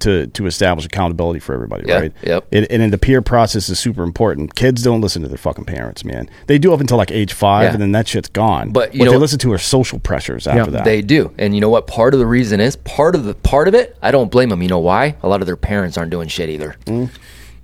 to 0.00 0.26
to 0.28 0.46
establish 0.46 0.84
accountability 0.86 1.40
for 1.40 1.54
everybody, 1.54 1.84
Yeah, 1.88 1.98
right? 2.00 2.12
yep. 2.22 2.46
And, 2.52 2.66
and 2.70 2.82
then 2.82 2.90
the 2.90 2.98
peer 2.98 3.22
process 3.22 3.68
is 3.68 3.78
super 3.78 4.02
important. 4.02 4.54
Kids 4.54 4.82
don't 4.82 5.00
listen 5.00 5.22
to 5.22 5.28
their 5.28 5.38
fucking 5.38 5.64
parents, 5.64 6.04
man. 6.04 6.28
They 6.46 6.58
do 6.58 6.72
up 6.72 6.80
until 6.80 6.96
like 6.96 7.10
age 7.10 7.32
five, 7.32 7.64
Yeah. 7.64 7.72
and 7.72 7.80
then 7.82 7.92
that 7.92 8.08
shit's 8.08 8.28
gone. 8.28 8.70
But, 8.70 8.94
you 8.94 9.00
what 9.00 9.06
they 9.06 9.12
know- 9.12 9.18
listen 9.18 9.38
to 9.40 9.52
are 9.52 9.58
social 9.58 9.98
pressures 9.98 10.46
after 10.46 10.64
Yeah. 10.70 10.78
that. 10.78 10.84
They 10.84 11.02
do, 11.02 11.32
and 11.38 11.54
you 11.54 11.60
know 11.60 11.68
what? 11.70 11.86
Part 11.86 12.14
of 12.14 12.20
the 12.20 12.26
reason 12.26 12.60
is 12.60 12.76
part 12.76 13.14
of 13.14 13.24
the 13.24 13.34
part 13.34 13.68
of 13.68 13.74
it. 13.74 13.96
I 14.02 14.10
don't 14.10 14.30
blame 14.30 14.48
them. 14.48 14.62
You 14.62 14.68
know 14.68 14.78
why? 14.80 15.16
A 15.22 15.28
lot 15.28 15.40
of 15.40 15.46
their 15.46 15.56
parents 15.56 15.96
aren't 15.98 16.10
doing 16.10 16.28
shit 16.28 16.48
either. 16.50 16.76
Hmm. 16.86 17.04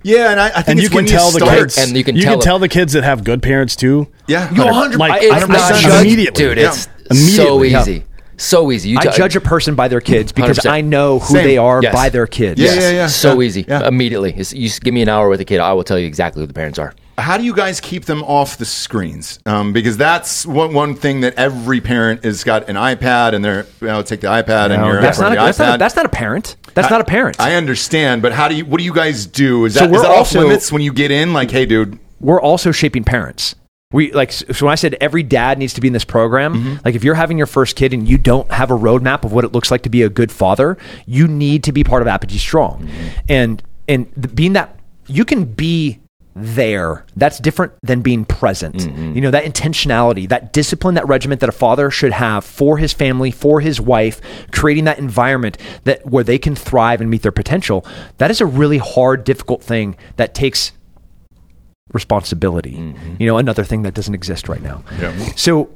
Yeah, 0.03 0.31
and 0.31 0.39
I, 0.39 0.47
I 0.47 0.49
think 0.53 0.67
and 0.69 0.79
it's 0.79 0.83
you 0.83 0.89
can 0.89 0.95
when 0.95 1.05
tell 1.05 1.27
you 1.27 1.33
the 1.39 1.45
start, 1.45 1.59
kids, 1.59 1.77
and 1.77 1.95
you 1.95 2.03
can 2.03 2.15
you 2.15 2.23
tell 2.23 2.33
can 2.33 2.41
tell 2.41 2.57
the 2.59 2.67
kids 2.69 2.93
that 2.93 3.03
have 3.03 3.23
good 3.23 3.43
parents 3.43 3.75
too. 3.75 4.07
Yeah, 4.25 4.51
You 4.51 4.63
100 4.63 4.97
Like, 4.97 5.11
I- 5.11 5.17
It's 5.25 5.45
100% 5.45 5.47
not 5.49 5.69
judge- 5.73 5.83
judge- 5.83 6.05
immediately. 6.07 6.43
dude. 6.43 6.57
It's 6.57 6.87
Immediately. 7.11 7.35
so 7.35 7.63
easy, 7.63 8.03
so 8.43 8.71
easy. 8.71 8.89
You 8.89 8.97
I 8.99 9.03
t- 9.05 9.17
judge 9.17 9.35
a 9.35 9.41
person 9.41 9.75
by 9.75 9.87
their 9.87 10.01
kids 10.01 10.31
because 10.31 10.57
100%. 10.59 10.69
I 10.71 10.81
know 10.81 11.19
who 11.19 11.35
Same. 11.35 11.43
they 11.47 11.57
are 11.57 11.81
Yes. 11.81 11.93
by 11.93 12.09
their 12.09 12.27
kids. 12.27 12.59
Yeah, 12.61 12.73
yeah, 12.73 12.89
yeah. 12.91 13.07
so 13.07 13.39
Yeah. 13.39 13.45
easy. 13.47 13.65
Yeah. 13.67 13.87
Immediately, 13.87 14.29
It's- 14.31 14.53
you 14.53 14.69
give 14.81 14.93
me 14.93 15.01
an 15.01 15.09
hour 15.09 15.29
with 15.29 15.39
a 15.41 15.45
kid, 15.45 15.59
I 15.59 15.73
will 15.73 15.83
tell 15.83 15.99
you 15.99 16.07
exactly 16.07 16.41
who 16.41 16.47
the 16.47 16.53
parents 16.53 16.79
are. 16.79 16.93
How 17.17 17.37
do 17.37 17.43
you 17.43 17.53
guys 17.53 17.79
keep 17.79 18.05
them 18.05 18.23
off 18.23 18.57
the 18.57 18.65
screens? 18.65 19.37
Um, 19.45 19.73
because 19.73 19.95
that's 19.97 20.43
one, 20.45 20.73
one 20.73 20.95
thing 20.95 21.21
that 21.21 21.35
every 21.37 21.79
parent 21.79 22.23
has 22.23 22.43
got 22.43 22.67
an 22.67 22.77
iPad 22.77 23.33
and 23.33 23.45
they're 23.45 23.65
you 23.79 23.87
know 23.87 24.01
take 24.01 24.21
the 24.21 24.27
iPad 24.27 24.71
and 24.71 24.81
No, 24.81 24.87
you're 24.87 25.01
that's 25.01 25.19
front 25.19 25.35
not, 25.35 25.37
a, 25.37 25.41
of 25.41 25.45
that's, 25.47 25.57
the 25.59 25.63
not 25.65 25.71
iPad. 25.73 25.75
a, 25.75 25.77
that's 25.77 25.95
not 25.97 26.05
a 26.05 26.09
parent. 26.09 26.55
That's 26.73 26.89
not 26.89 27.01
a 27.01 27.03
parent. 27.03 27.35
I 27.39 27.55
understand, 27.55 28.21
but 28.23 28.31
how 28.31 28.47
do 28.47 28.55
you? 28.55 28.65
What 28.65 28.79
do 28.79 28.85
you 28.85 28.93
guys 28.93 29.25
do? 29.27 29.65
Is 29.65 29.75
So 29.75 29.85
we're 29.87 30.01
that 30.01 30.09
also- 30.09 30.39
off 30.39 30.45
limits 30.45 30.71
when 30.71 30.81
you 30.81 30.93
get 30.93 31.11
in? 31.11 31.33
Like, 31.33 31.51
hey, 31.51 31.65
dude, 31.67 31.99
we're 32.21 32.41
also 32.41 32.71
shaping 32.71 33.03
parents. 33.03 33.53
We 33.91 34.11
like 34.13 34.31
so 34.31 34.65
when 34.65 34.71
I 34.71 34.75
said 34.75 34.95
every 35.01 35.23
dad 35.23 35.57
needs 35.57 35.73
to 35.73 35.81
be 35.81 35.87
in 35.87 35.93
this 35.93 36.05
program, 36.05 36.53
Mm-hmm. 36.53 36.75
like 36.85 36.95
if 36.95 37.03
you're 37.03 37.15
having 37.15 37.37
your 37.37 37.47
first 37.47 37.75
kid 37.75 37.93
and 37.93 38.07
you 38.07 38.17
don't 38.17 38.49
have 38.51 38.71
a 38.71 38.77
roadmap 38.77 39.23
of 39.23 39.33
what 39.33 39.43
it 39.43 39.51
looks 39.51 39.71
like 39.71 39.81
to 39.83 39.89
be 39.89 40.01
a 40.01 40.09
good 40.09 40.31
father, 40.31 40.77
you 41.05 41.27
need 41.27 41.63
to 41.65 41.71
be 41.71 41.83
part 41.83 42.01
of 42.01 42.07
Apogee 42.07 42.37
Strong. 42.37 42.87
Mm-hmm. 42.87 43.07
And 43.29 43.63
and 43.87 44.11
the, 44.15 44.27
being 44.27 44.53
that 44.53 44.77
you 45.07 45.25
can 45.25 45.45
be 45.45 45.99
there, 46.33 47.05
that's 47.17 47.39
different 47.39 47.73
than 47.81 48.01
being 48.01 48.23
present. 48.23 48.75
Mm-hmm. 48.75 49.15
You 49.15 49.21
know, 49.21 49.31
that 49.31 49.43
intentionality, 49.43 50.29
that 50.29 50.53
discipline, 50.53 50.95
that 50.95 51.05
regiment 51.07 51.41
that 51.41 51.49
a 51.49 51.51
father 51.53 51.91
should 51.91 52.13
have 52.13 52.45
for 52.45 52.77
his 52.77 52.93
family, 52.93 53.31
for 53.31 53.59
his 53.59 53.81
wife, 53.81 54.21
creating 54.51 54.85
that 54.85 54.97
environment 54.97 55.57
that 55.83 56.05
where 56.05 56.23
they 56.23 56.37
can 56.37 56.55
thrive 56.55 57.01
and 57.01 57.09
meet 57.09 57.21
their 57.23 57.33
potential. 57.33 57.85
That 58.17 58.31
is 58.31 58.39
a 58.39 58.45
really 58.45 58.77
hard, 58.77 59.25
difficult 59.25 59.61
thing 59.61 59.97
that 60.15 60.33
takes 60.33 60.71
responsibility. 61.93 62.95
You 63.19 63.27
know, 63.27 63.37
another 63.37 63.63
thing 63.63 63.83
that 63.83 63.93
doesn't 63.93 64.13
exist 64.13 64.47
right 64.49 64.61
now. 64.61 64.83
So 65.35 65.69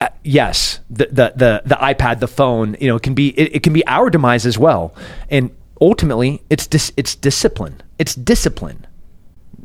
uh, 0.00 0.08
yes, 0.22 0.80
the, 0.90 1.06
the 1.06 1.32
the 1.34 1.62
the 1.64 1.74
iPad, 1.76 2.20
the 2.20 2.28
phone, 2.28 2.76
you 2.80 2.88
know, 2.88 2.96
it 2.96 3.02
can 3.02 3.14
be 3.14 3.28
it, 3.30 3.56
it 3.56 3.62
can 3.62 3.72
be 3.72 3.86
our 3.86 4.10
demise 4.10 4.44
as 4.44 4.58
well. 4.58 4.94
And 5.30 5.50
ultimately, 5.80 6.42
it's 6.50 6.66
dis, 6.66 6.92
it's 6.96 7.14
discipline. 7.14 7.82
It's 7.98 8.14
discipline. 8.14 8.86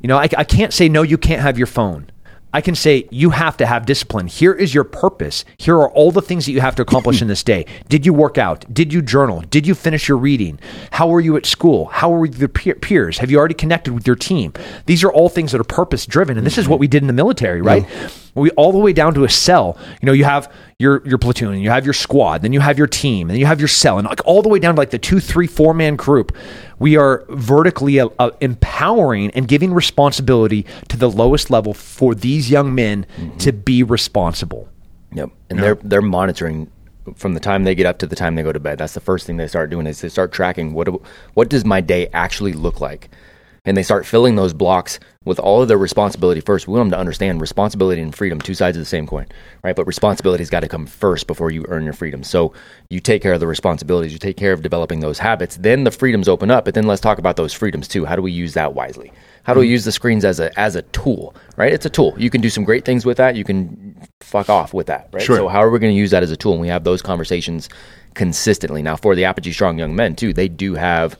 You 0.02 0.08
know, 0.08 0.18
I, 0.18 0.30
I 0.38 0.44
can't 0.44 0.74
say 0.74 0.88
no. 0.90 1.02
You 1.02 1.18
can't 1.18 1.42
have 1.42 1.58
your 1.58 1.68
phone. 1.68 2.11
I 2.54 2.62
can 2.62 2.76
say 2.76 3.08
you 3.12 3.30
have 3.32 3.58
to 3.58 3.66
have 3.66 3.86
discipline. 3.86 4.28
Here 4.28 4.54
is 4.54 4.74
your 4.74 4.84
purpose. 4.84 5.46
Here 5.58 5.76
are 5.76 5.90
all 5.92 6.12
the 6.12 6.22
things 6.22 6.46
that 6.46 6.52
you 6.52 6.62
have 6.62 6.76
to 6.76 6.82
accomplish 6.82 7.22
in 7.22 7.28
this 7.28 7.44
day. 7.44 7.66
Did 7.88 8.06
you 8.06 8.14
work 8.14 8.38
out? 8.38 8.66
Did 8.74 8.92
you 8.92 9.02
journal? 9.02 9.42
Did 9.50 9.66
you 9.66 9.76
finish 9.76 10.08
your 10.08 10.18
reading? 10.18 10.60
How 10.92 11.08
were 11.08 11.22
you 11.22 11.38
at 11.38 11.46
school? 11.46 11.86
How 11.86 12.10
were 12.10 12.26
your 12.26 12.50
peers? 12.50 13.20
Have 13.20 13.32
you 13.32 13.38
already 13.38 13.54
connected 13.54 13.94
with 13.94 14.06
your 14.06 14.16
team? 14.16 14.54
These 14.86 15.04
are 15.04 15.12
all 15.12 15.30
things 15.30 15.52
that 15.54 15.62
are 15.62 15.66
purpose 15.66 16.06
driven, 16.06 16.38
and 16.38 16.46
this 16.46 16.58
is 16.58 16.68
what 16.68 16.80
we 16.80 16.88
did 16.88 17.04
in 17.04 17.08
the 17.08 17.14
military, 17.14 17.62
right? 17.62 17.86
We 18.36 18.50
all 18.52 18.72
the 18.72 18.78
way 18.78 18.94
down 18.94 19.14
to 19.16 19.24
a 19.24 19.30
cell. 19.30 19.78
You 20.02 20.06
know, 20.06 20.12
you 20.14 20.24
have 20.24 20.52
your 20.80 21.06
your 21.08 21.18
platoon, 21.18 21.54
and 21.54 21.62
you 21.62 21.70
have 21.70 21.86
your 21.86 21.94
squad, 21.94 22.42
then 22.42 22.54
you 22.54 22.60
have 22.60 22.78
your 22.78 22.88
team, 22.88 23.30
and 23.30 23.32
then 23.32 23.40
you 23.40 23.46
have 23.46 23.60
your 23.60 23.68
cell, 23.68 23.98
and 23.98 24.08
like 24.08 24.22
all 24.26 24.42
the 24.42 24.50
way 24.50 24.60
down 24.60 24.76
to 24.76 24.80
like 24.80 24.92
the 24.92 25.00
two, 25.00 25.20
three, 25.20 25.48
four 25.48 25.74
man 25.74 25.96
group. 25.96 26.36
We 26.80 26.98
are 26.98 27.26
vertically 27.30 28.00
uh, 28.00 28.10
uh, 28.18 28.32
empowering 28.40 29.32
and 29.32 29.48
giving 29.48 29.74
responsibility 29.74 30.66
to 30.88 30.98
the 30.98 31.10
lowest 31.10 31.52
level 31.52 31.74
for 31.74 32.16
these 32.16 32.50
young 32.50 32.74
men 32.74 33.06
to 33.40 33.52
be 33.52 33.84
responsible. 33.84 34.68
Yep. 35.14 35.30
And 35.50 35.60
they're 35.60 35.76
they're 35.76 36.02
monitoring 36.02 36.72
from 37.16 37.34
the 37.34 37.40
time 37.40 37.64
they 37.64 37.76
get 37.76 37.86
up 37.86 37.98
to 38.00 38.08
the 38.08 38.16
time 38.16 38.36
they 38.36 38.44
go 38.44 38.52
to 38.52 38.60
bed. 38.60 38.78
That's 38.78 38.94
the 38.94 39.00
first 39.00 39.26
thing 39.28 39.38
they 39.38 39.48
start 39.48 39.70
doing 39.70 39.88
is 39.88 40.02
they 40.02 40.10
start 40.10 40.32
tracking 40.32 40.74
what 40.74 40.86
do- 40.86 41.02
what 41.34 41.50
does 41.50 41.66
my 41.66 41.82
day 41.82 42.08
actually 42.14 42.54
look 42.54 42.80
like, 42.80 43.10
and 43.64 43.78
they 43.78 43.84
start 43.84 44.08
filling 44.08 44.36
those 44.36 44.54
blocks 44.54 45.00
with 45.24 45.40
all 45.40 45.62
of 45.62 45.68
their 45.68 45.78
responsibility 45.78 46.42
first. 46.42 46.68
We 46.68 46.74
want 46.74 46.90
them 46.90 46.98
to 46.98 47.00
understand 47.00 47.42
responsibility 47.42 48.02
and 48.02 48.14
freedom, 48.14 48.42
two 48.42 48.56
sides 48.56 48.76
of 48.76 48.82
the 48.82 48.88
same 48.88 49.06
coin, 49.06 49.28
right? 49.64 49.76
But 49.76 49.86
responsibility's 49.86 50.50
got 50.50 50.62
to 50.62 50.68
come 50.68 50.88
first 50.88 51.28
before 51.28 51.52
you 51.52 51.64
earn 51.68 51.84
your 51.84 51.94
freedom. 51.94 52.24
So 52.24 52.54
you 52.90 53.00
take 53.00 53.22
care 53.22 53.34
of 53.34 53.40
the 53.40 53.46
responsibilities, 53.46 54.14
you 54.14 54.20
take 54.20 54.36
care 54.38 54.52
of 54.52 54.64
developing 54.64 55.00
those 55.00 55.20
habits, 55.20 55.58
then 55.58 55.84
the 55.84 55.92
freedoms 55.92 56.28
open 56.28 56.50
up. 56.50 56.66
But 56.66 56.74
then 56.74 56.88
let's 56.88 57.02
talk 57.02 57.20
about 57.20 57.36
those 57.36 57.54
freedoms 57.54 57.88
too. 57.88 58.04
How 58.04 58.16
do 58.16 58.24
we 58.24 58.32
use 58.32 58.56
that 58.56 58.74
wisely? 58.74 59.12
How 59.44 59.54
do 59.54 59.60
we 59.60 59.68
mm-hmm. 59.68 59.74
use 59.74 59.86
the 59.86 59.92
screens 59.92 60.26
as 60.26 60.40
a 60.40 60.58
as 60.60 60.76
a 60.76 60.82
tool, 60.84 61.36
right? 61.56 61.72
It's 61.72 61.86
a 61.86 61.90
tool. 61.90 62.16
You 62.18 62.32
can 62.32 62.42
do 62.42 62.50
some 62.50 62.64
great 62.64 62.84
things 62.84 63.06
with 63.06 63.18
that. 63.18 63.36
You 63.36 63.44
can 63.44 63.96
fuck 64.22 64.50
off 64.50 64.74
with 64.74 64.88
that, 64.88 65.10
right? 65.12 65.22
Sure. 65.22 65.38
So 65.38 65.48
how 65.48 65.62
are 65.62 65.70
we 65.70 65.78
going 65.78 65.94
to 65.94 65.98
use 65.98 66.12
that 66.12 66.24
as 66.24 66.32
a 66.32 66.38
tool? 66.38 66.54
And 66.54 66.62
we 66.62 66.68
have 66.68 66.84
those 66.84 67.02
conversations 67.02 67.70
consistently. 68.16 68.82
Now, 68.82 68.96
for 68.96 69.16
the 69.16 69.26
Apogee 69.26 69.52
Strong 69.52 69.78
Young 69.80 69.96
Men 69.96 70.16
too, 70.16 70.34
they 70.34 70.48
do 70.48 70.74
have 70.76 71.18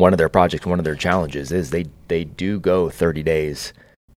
one 0.00 0.12
of 0.12 0.18
their 0.18 0.28
projects, 0.28 0.66
one 0.66 0.78
of 0.78 0.84
their 0.84 0.94
challenges 0.94 1.52
is 1.52 1.70
they 1.70 1.86
they 2.08 2.24
do 2.24 2.58
go 2.58 2.88
30 2.90 3.22
days 3.22 3.72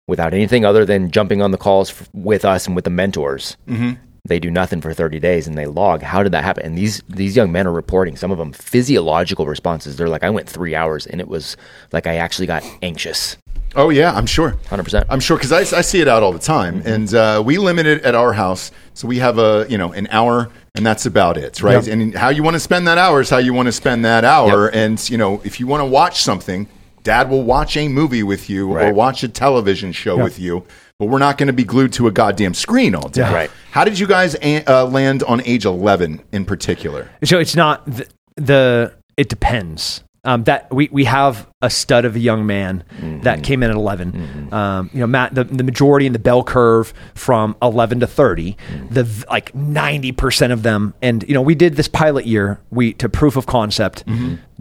without 0.07 0.33
anything 0.33 0.65
other 0.65 0.85
than 0.85 1.11
jumping 1.11 1.41
on 1.41 1.51
the 1.51 1.57
calls 1.57 1.89
f- 1.91 2.09
with 2.13 2.45
us 2.45 2.67
and 2.67 2.75
with 2.75 2.83
the 2.85 2.89
mentors. 2.89 3.57
Mm-hmm. 3.67 3.93
They 4.25 4.39
do 4.39 4.51
nothing 4.51 4.81
for 4.81 4.93
30 4.93 5.19
days 5.19 5.47
and 5.47 5.57
they 5.57 5.65
log. 5.65 6.01
How 6.03 6.21
did 6.21 6.31
that 6.33 6.43
happen? 6.43 6.63
And 6.65 6.77
these 6.77 7.01
these 7.09 7.35
young 7.35 7.51
men 7.51 7.65
are 7.67 7.71
reporting 7.71 8.15
some 8.15 8.31
of 8.31 8.37
them 8.37 8.53
physiological 8.53 9.47
responses. 9.47 9.95
They're 9.95 10.09
like, 10.09 10.23
I 10.23 10.29
went 10.29 10.47
three 10.47 10.75
hours 10.75 11.07
and 11.07 11.19
it 11.19 11.27
was 11.27 11.57
like 11.91 12.05
I 12.05 12.17
actually 12.17 12.47
got 12.47 12.63
anxious. 12.81 13.37
Oh 13.75 13.89
yeah, 13.89 14.13
I'm 14.13 14.25
sure. 14.25 14.51
100%. 14.69 15.05
I'm 15.09 15.19
sure 15.19 15.37
because 15.37 15.51
I, 15.51 15.77
I 15.77 15.81
see 15.81 16.01
it 16.01 16.07
out 16.07 16.23
all 16.23 16.33
the 16.33 16.39
time, 16.39 16.81
and 16.85 17.13
uh, 17.13 17.41
we 17.45 17.57
limit 17.57 17.85
it 17.85 18.03
at 18.03 18.15
our 18.15 18.33
house. 18.33 18.71
So 18.93 19.07
we 19.07 19.17
have 19.19 19.37
a 19.37 19.65
you 19.69 19.77
know 19.77 19.93
an 19.93 20.07
hour, 20.11 20.49
and 20.75 20.85
that's 20.85 21.05
about 21.05 21.37
it, 21.37 21.61
right? 21.61 21.87
And 21.87 22.13
how 22.13 22.29
you 22.29 22.43
want 22.43 22.55
to 22.55 22.59
spend 22.59 22.85
that 22.87 22.97
hour 22.97 23.21
is 23.21 23.29
how 23.29 23.37
you 23.37 23.53
want 23.53 23.67
to 23.67 23.71
spend 23.71 24.03
that 24.03 24.25
hour. 24.25 24.65
Yep. 24.65 24.75
And 24.75 25.09
you 25.09 25.17
know 25.17 25.41
if 25.45 25.59
you 25.59 25.67
want 25.67 25.81
to 25.81 25.85
watch 25.85 26.21
something, 26.21 26.67
Dad 27.03 27.29
will 27.29 27.43
watch 27.43 27.75
a 27.77 27.87
movie 27.87 28.23
with 28.23 28.49
you 28.49 28.71
or 28.77 28.93
watch 28.93 29.23
a 29.23 29.27
television 29.27 29.91
show 29.91 30.21
with 30.21 30.39
you. 30.39 30.65
But 30.99 31.07
we're 31.07 31.17
not 31.19 31.39
going 31.39 31.47
to 31.47 31.53
be 31.53 31.63
glued 31.63 31.93
to 31.93 32.05
a 32.05 32.11
goddamn 32.11 32.53
screen 32.53 32.93
all 32.93 33.09
day. 33.09 33.23
Right. 33.23 33.51
How 33.71 33.83
did 33.83 33.97
you 33.97 34.05
guys 34.05 34.35
a- 34.41 34.63
uh, 34.65 34.85
land 34.85 35.23
on 35.23 35.41
age 35.45 35.65
11 35.65 36.21
in 36.31 36.45
particular? 36.45 37.09
So 37.23 37.39
it's 37.39 37.55
not 37.55 37.83
the, 37.85 38.07
the 38.35 38.93
it 39.17 39.27
depends. 39.27 40.03
Um, 40.23 40.43
that 40.43 40.71
we, 40.71 40.87
we 40.91 41.05
have 41.05 41.47
a 41.63 41.69
stud 41.71 42.05
of 42.05 42.15
a 42.15 42.19
young 42.19 42.45
man 42.45 42.83
that 43.23 43.43
came 43.43 43.63
in 43.63 43.71
at 43.71 43.75
11. 43.75 44.53
Um, 44.53 44.89
you 44.93 44.99
know, 44.99 45.07
Matt, 45.07 45.33
the, 45.33 45.45
the 45.45 45.63
majority 45.63 46.05
in 46.05 46.13
the 46.13 46.19
bell 46.19 46.43
curve 46.43 46.93
from 47.15 47.55
11 47.61 48.01
to 48.01 48.07
30, 48.07 48.55
the 48.91 49.25
like 49.31 49.51
90% 49.53 50.51
of 50.51 50.61
them. 50.61 50.93
And, 51.01 51.23
you 51.27 51.33
know, 51.33 51.41
we 51.41 51.55
did 51.55 51.75
this 51.75 51.87
pilot 51.87 52.27
year 52.27 52.59
we 52.69 52.93
to 52.93 53.09
proof 53.09 53.35
of 53.35 53.47
concept. 53.47 54.03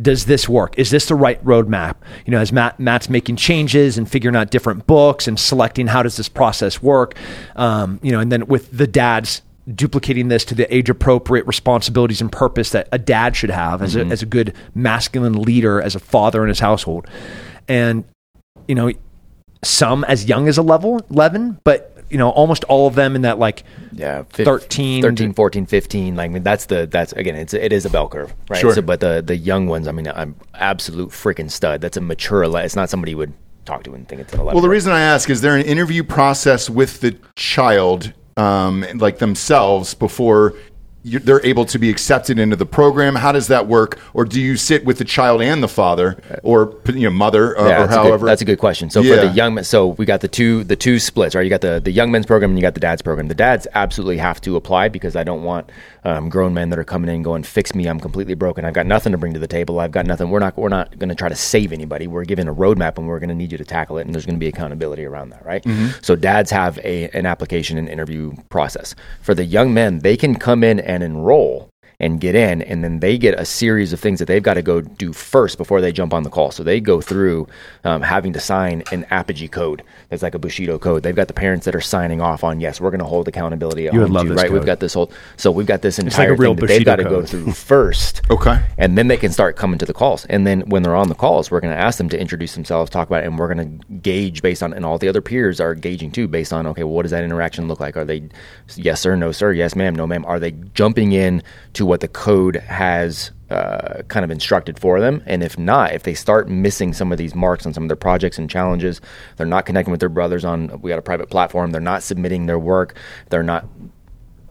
Does 0.00 0.24
this 0.24 0.48
work? 0.48 0.78
Is 0.78 0.90
this 0.90 1.06
the 1.06 1.14
right 1.14 1.44
roadmap? 1.44 1.96
You 2.24 2.30
know, 2.30 2.38
as 2.38 2.52
Matt, 2.52 2.80
Matt's 2.80 3.10
making 3.10 3.36
changes 3.36 3.98
and 3.98 4.10
figuring 4.10 4.36
out 4.36 4.50
different 4.50 4.86
books 4.86 5.28
and 5.28 5.38
selecting 5.38 5.88
how 5.88 6.02
does 6.02 6.16
this 6.16 6.28
process 6.30 6.82
work? 6.82 7.16
Um, 7.56 8.00
you 8.02 8.12
know, 8.12 8.20
and 8.20 8.32
then 8.32 8.46
with 8.46 8.74
the 8.74 8.86
dads 8.86 9.42
duplicating 9.74 10.28
this 10.28 10.44
to 10.46 10.54
the 10.54 10.72
age 10.74 10.90
appropriate 10.90 11.46
responsibilities 11.46 12.20
and 12.20 12.30
purpose 12.30 12.70
that 12.70 12.88
a 12.92 12.98
dad 12.98 13.36
should 13.36 13.50
have 13.50 13.82
as, 13.82 13.96
a, 13.96 14.00
mm-hmm. 14.00 14.12
as 14.12 14.22
a 14.22 14.26
good 14.26 14.54
masculine 14.74 15.34
leader, 15.34 15.80
as 15.80 15.94
a 15.94 16.00
father 16.00 16.42
in 16.42 16.48
his 16.48 16.60
household. 16.60 17.06
And, 17.68 18.04
you 18.66 18.74
know, 18.74 18.92
some 19.62 20.04
as 20.04 20.24
young 20.24 20.48
as 20.48 20.58
a 20.58 20.62
level 20.62 21.00
11, 21.10 21.60
but, 21.64 22.04
you 22.10 22.18
know, 22.18 22.30
almost 22.30 22.64
all 22.64 22.86
of 22.86 22.94
them 22.94 23.14
in 23.14 23.22
that 23.22 23.38
like 23.38 23.62
yeah, 23.92 24.24
fif- 24.30 24.44
13 24.44 25.02
13 25.02 25.32
14 25.32 25.66
15 25.66 26.16
like 26.16 26.30
I 26.30 26.32
mean, 26.32 26.42
that's 26.42 26.66
the 26.66 26.86
that's 26.86 27.12
again 27.12 27.36
it's 27.36 27.54
it 27.54 27.72
is 27.72 27.84
a 27.84 27.90
bell 27.90 28.08
curve 28.08 28.34
right 28.48 28.60
Sure. 28.60 28.74
so, 28.74 28.82
but 28.82 29.00
the 29.00 29.22
the 29.24 29.36
young 29.36 29.66
ones 29.68 29.86
i 29.86 29.92
mean 29.92 30.08
i'm 30.08 30.34
absolute 30.54 31.10
freaking 31.10 31.50
stud 31.50 31.80
that's 31.80 31.96
a 31.96 32.00
mature 32.00 32.44
ele- 32.44 32.56
it's 32.56 32.74
not 32.74 32.88
somebody 32.90 33.12
you 33.12 33.18
would 33.18 33.32
talk 33.64 33.84
to 33.84 33.94
and 33.94 34.08
think 34.08 34.20
it's 34.20 34.32
an 34.32 34.40
11 34.40 34.54
Well, 34.54 34.62
the 34.62 34.68
reason 34.68 34.92
I 34.92 35.00
ask 35.00 35.30
is 35.30 35.40
there 35.40 35.56
an 35.56 35.64
interview 35.64 36.02
process 36.02 36.68
with 36.68 37.00
the 37.00 37.16
child, 37.36 38.12
um, 38.36 38.84
like 38.94 39.18
themselves, 39.18 39.94
before 39.94 40.54
you, 41.02 41.18
they're 41.18 41.44
able 41.46 41.64
to 41.64 41.78
be 41.78 41.88
accepted 41.88 42.38
into 42.38 42.56
the 42.56 42.66
program? 42.66 43.14
How 43.14 43.32
does 43.32 43.48
that 43.48 43.66
work? 43.66 43.98
Or 44.12 44.26
do 44.26 44.38
you 44.40 44.56
sit 44.56 44.84
with 44.84 44.98
the 44.98 45.04
child 45.04 45.40
and 45.40 45.62
the 45.62 45.68
father, 45.68 46.20
or 46.42 46.76
you 46.92 47.04
know, 47.04 47.10
mother, 47.10 47.56
or, 47.56 47.68
Yeah, 47.68 47.80
or 47.80 47.84
a 47.84 47.88
however? 47.88 48.18
good, 48.18 48.28
that's 48.28 48.42
a 48.42 48.44
good 48.44 48.58
question. 48.58 48.90
So 48.90 49.00
Yeah. 49.00 49.14
for 49.20 49.26
the 49.28 49.32
young 49.32 49.54
men, 49.54 49.64
so 49.64 49.88
we 49.88 50.04
got 50.04 50.20
the 50.20 50.28
two 50.28 50.62
the 50.64 50.76
two 50.76 50.98
splits, 50.98 51.34
right? 51.34 51.42
You 51.42 51.48
got 51.50 51.62
the 51.62 51.80
the 51.82 51.90
young 51.90 52.10
men's 52.10 52.26
program 52.26 52.50
and 52.50 52.58
you 52.58 52.62
got 52.62 52.74
the 52.74 52.80
dad's 52.80 53.00
program. 53.00 53.28
The 53.28 53.34
dads 53.34 53.66
absolutely 53.74 54.18
have 54.18 54.42
to 54.42 54.56
apply 54.56 54.88
because 54.90 55.16
I 55.16 55.24
don't 55.24 55.42
want 55.42 55.70
um, 56.04 56.28
grown 56.28 56.54
men 56.54 56.70
that 56.70 56.78
are 56.78 56.84
coming 56.84 57.14
in 57.14 57.22
going, 57.22 57.42
"Fix 57.42 57.74
me, 57.74 57.86
I'm 57.86 58.00
completely 58.00 58.34
broken. 58.34 58.64
I've 58.64 58.74
got 58.74 58.86
nothing 58.86 59.12
to 59.12 59.18
bring 59.18 59.32
to 59.32 59.38
the 59.38 59.46
table. 59.46 59.80
I've 59.80 59.92
got 59.92 60.06
nothing. 60.06 60.30
We're 60.30 60.38
not 60.40 60.56
we're 60.56 60.68
not 60.68 60.98
going 60.98 61.08
to 61.08 61.14
try 61.14 61.28
to 61.28 61.36
save 61.36 61.72
anybody. 61.72 62.06
We're 62.06 62.24
given 62.24 62.48
a 62.48 62.54
roadmap 62.54 62.98
and 62.98 63.06
we're 63.08 63.18
going 63.18 63.28
to 63.28 63.34
need 63.34 63.52
you 63.52 63.58
to 63.58 63.64
tackle 63.64 63.98
it. 63.98 64.06
And 64.06 64.14
there's 64.14 64.26
going 64.26 64.36
to 64.36 64.40
be 64.40 64.48
accountability 64.48 65.04
around 65.04 65.30
that, 65.30 65.44
right? 65.46 65.64
So 66.02 66.16
dads 66.16 66.50
have 66.50 66.78
a 66.84 67.08
an 67.10 67.26
application 67.26 67.78
and 67.78 67.88
interview 67.88 68.32
process 68.50 68.94
for 69.22 69.34
the 69.34 69.44
young 69.44 69.72
men. 69.72 70.00
They 70.00 70.16
can 70.16 70.34
come 70.36 70.62
in 70.64 70.80
and 70.80 71.02
enroll 71.02 71.69
and 72.00 72.20
get 72.20 72.34
in, 72.34 72.62
and 72.62 72.82
then 72.82 73.00
they 73.00 73.18
get 73.18 73.38
a 73.38 73.44
series 73.44 73.92
of 73.92 74.00
things 74.00 74.18
that 74.18 74.26
they've 74.26 74.42
got 74.42 74.54
to 74.54 74.62
go 74.62 74.80
do 74.80 75.12
first 75.12 75.58
before 75.58 75.80
they 75.80 75.92
jump 75.92 76.12
on 76.14 76.22
the 76.22 76.30
call. 76.30 76.50
So 76.50 76.64
they 76.64 76.80
go 76.80 77.00
through 77.00 77.46
um, 77.84 78.02
having 78.02 78.32
to 78.32 78.40
sign 78.40 78.82
an 78.90 79.04
Apogee 79.10 79.48
code. 79.48 79.82
That's 80.08 80.22
like 80.22 80.34
a 80.34 80.38
Bushido 80.38 80.78
code. 80.78 81.02
They've 81.02 81.14
got 81.14 81.28
the 81.28 81.34
parents 81.34 81.66
that 81.66 81.74
are 81.74 81.80
signing 81.80 82.20
off 82.20 82.42
on 82.42 82.60
yes, 82.60 82.80
we're 82.80 82.90
going 82.90 83.00
to 83.00 83.06
hold 83.06 83.28
accountability. 83.28 83.84
You 83.84 84.00
would 84.00 84.10
love 84.10 84.24
you, 84.24 84.34
this 84.34 84.42
right? 84.42 84.50
We've 84.50 84.64
got 84.64 84.80
this 84.80 84.94
whole. 84.94 85.12
So 85.36 85.50
we've 85.50 85.66
got 85.66 85.82
this 85.82 85.98
like 85.98 86.06
entire 86.06 86.32
a 86.32 86.36
real 86.36 86.54
thing 86.54 86.60
that 86.60 86.66
they've 86.68 86.84
got 86.84 86.96
to 86.96 87.04
go 87.04 87.24
through 87.24 87.52
first. 87.52 88.22
Okay. 88.30 88.62
And 88.78 88.96
then 88.96 89.08
they 89.08 89.16
can 89.16 89.32
start 89.32 89.56
coming 89.56 89.78
to 89.80 89.84
the 89.84 89.92
calls. 89.92 90.24
And 90.26 90.46
then 90.46 90.60
when 90.62 90.84
they're 90.84 90.94
on 90.94 91.08
the 91.08 91.16
calls, 91.16 91.50
we're 91.50 91.58
going 91.58 91.74
to 91.74 91.78
ask 91.78 91.98
them 91.98 92.08
to 92.10 92.18
introduce 92.18 92.54
themselves, 92.54 92.88
talk 92.88 93.08
about 93.08 93.24
it, 93.24 93.26
and 93.26 93.36
we're 93.36 93.52
going 93.52 93.80
to 93.80 93.86
gauge 93.96 94.40
based 94.40 94.62
on, 94.62 94.72
and 94.72 94.86
all 94.86 94.98
the 94.98 95.08
other 95.08 95.20
peers 95.20 95.60
are 95.60 95.74
gauging 95.74 96.12
too, 96.12 96.28
based 96.28 96.52
on, 96.52 96.64
okay, 96.68 96.84
well, 96.84 96.94
what 96.94 97.02
does 97.02 97.10
that 97.10 97.24
interaction 97.24 97.66
look 97.66 97.80
like? 97.80 97.96
Are 97.96 98.04
they 98.04 98.28
yes 98.76 99.00
sir, 99.00 99.16
no 99.16 99.32
sir, 99.32 99.52
yes 99.52 99.74
ma'am, 99.74 99.96
no 99.96 100.06
ma'am? 100.06 100.24
Are 100.26 100.38
they 100.38 100.52
jumping 100.74 101.10
in 101.10 101.42
to 101.72 101.84
what 101.90 102.00
the 102.00 102.08
code 102.08 102.54
has 102.54 103.32
uh, 103.50 104.02
kind 104.06 104.22
of 104.24 104.30
instructed 104.30 104.78
for 104.78 105.00
them? 105.00 105.24
And 105.26 105.42
if 105.42 105.58
not, 105.58 105.92
if 105.92 106.04
they 106.04 106.14
start 106.14 106.48
missing 106.48 106.92
some 106.92 107.10
of 107.10 107.18
these 107.18 107.34
marks 107.34 107.66
on 107.66 107.74
some 107.74 107.82
of 107.82 107.88
their 107.88 107.96
projects 107.96 108.38
and 108.38 108.48
challenges, 108.48 109.00
they're 109.36 109.44
not 109.44 109.66
connecting 109.66 109.90
with 109.90 109.98
their 109.98 110.08
brothers 110.08 110.44
on, 110.44 110.80
we 110.80 110.88
got 110.88 111.00
a 111.00 111.02
private 111.02 111.30
platform, 111.30 111.72
they're 111.72 111.80
not 111.80 112.04
submitting 112.04 112.46
their 112.46 112.60
work, 112.60 112.96
they're 113.28 113.42
not, 113.42 113.66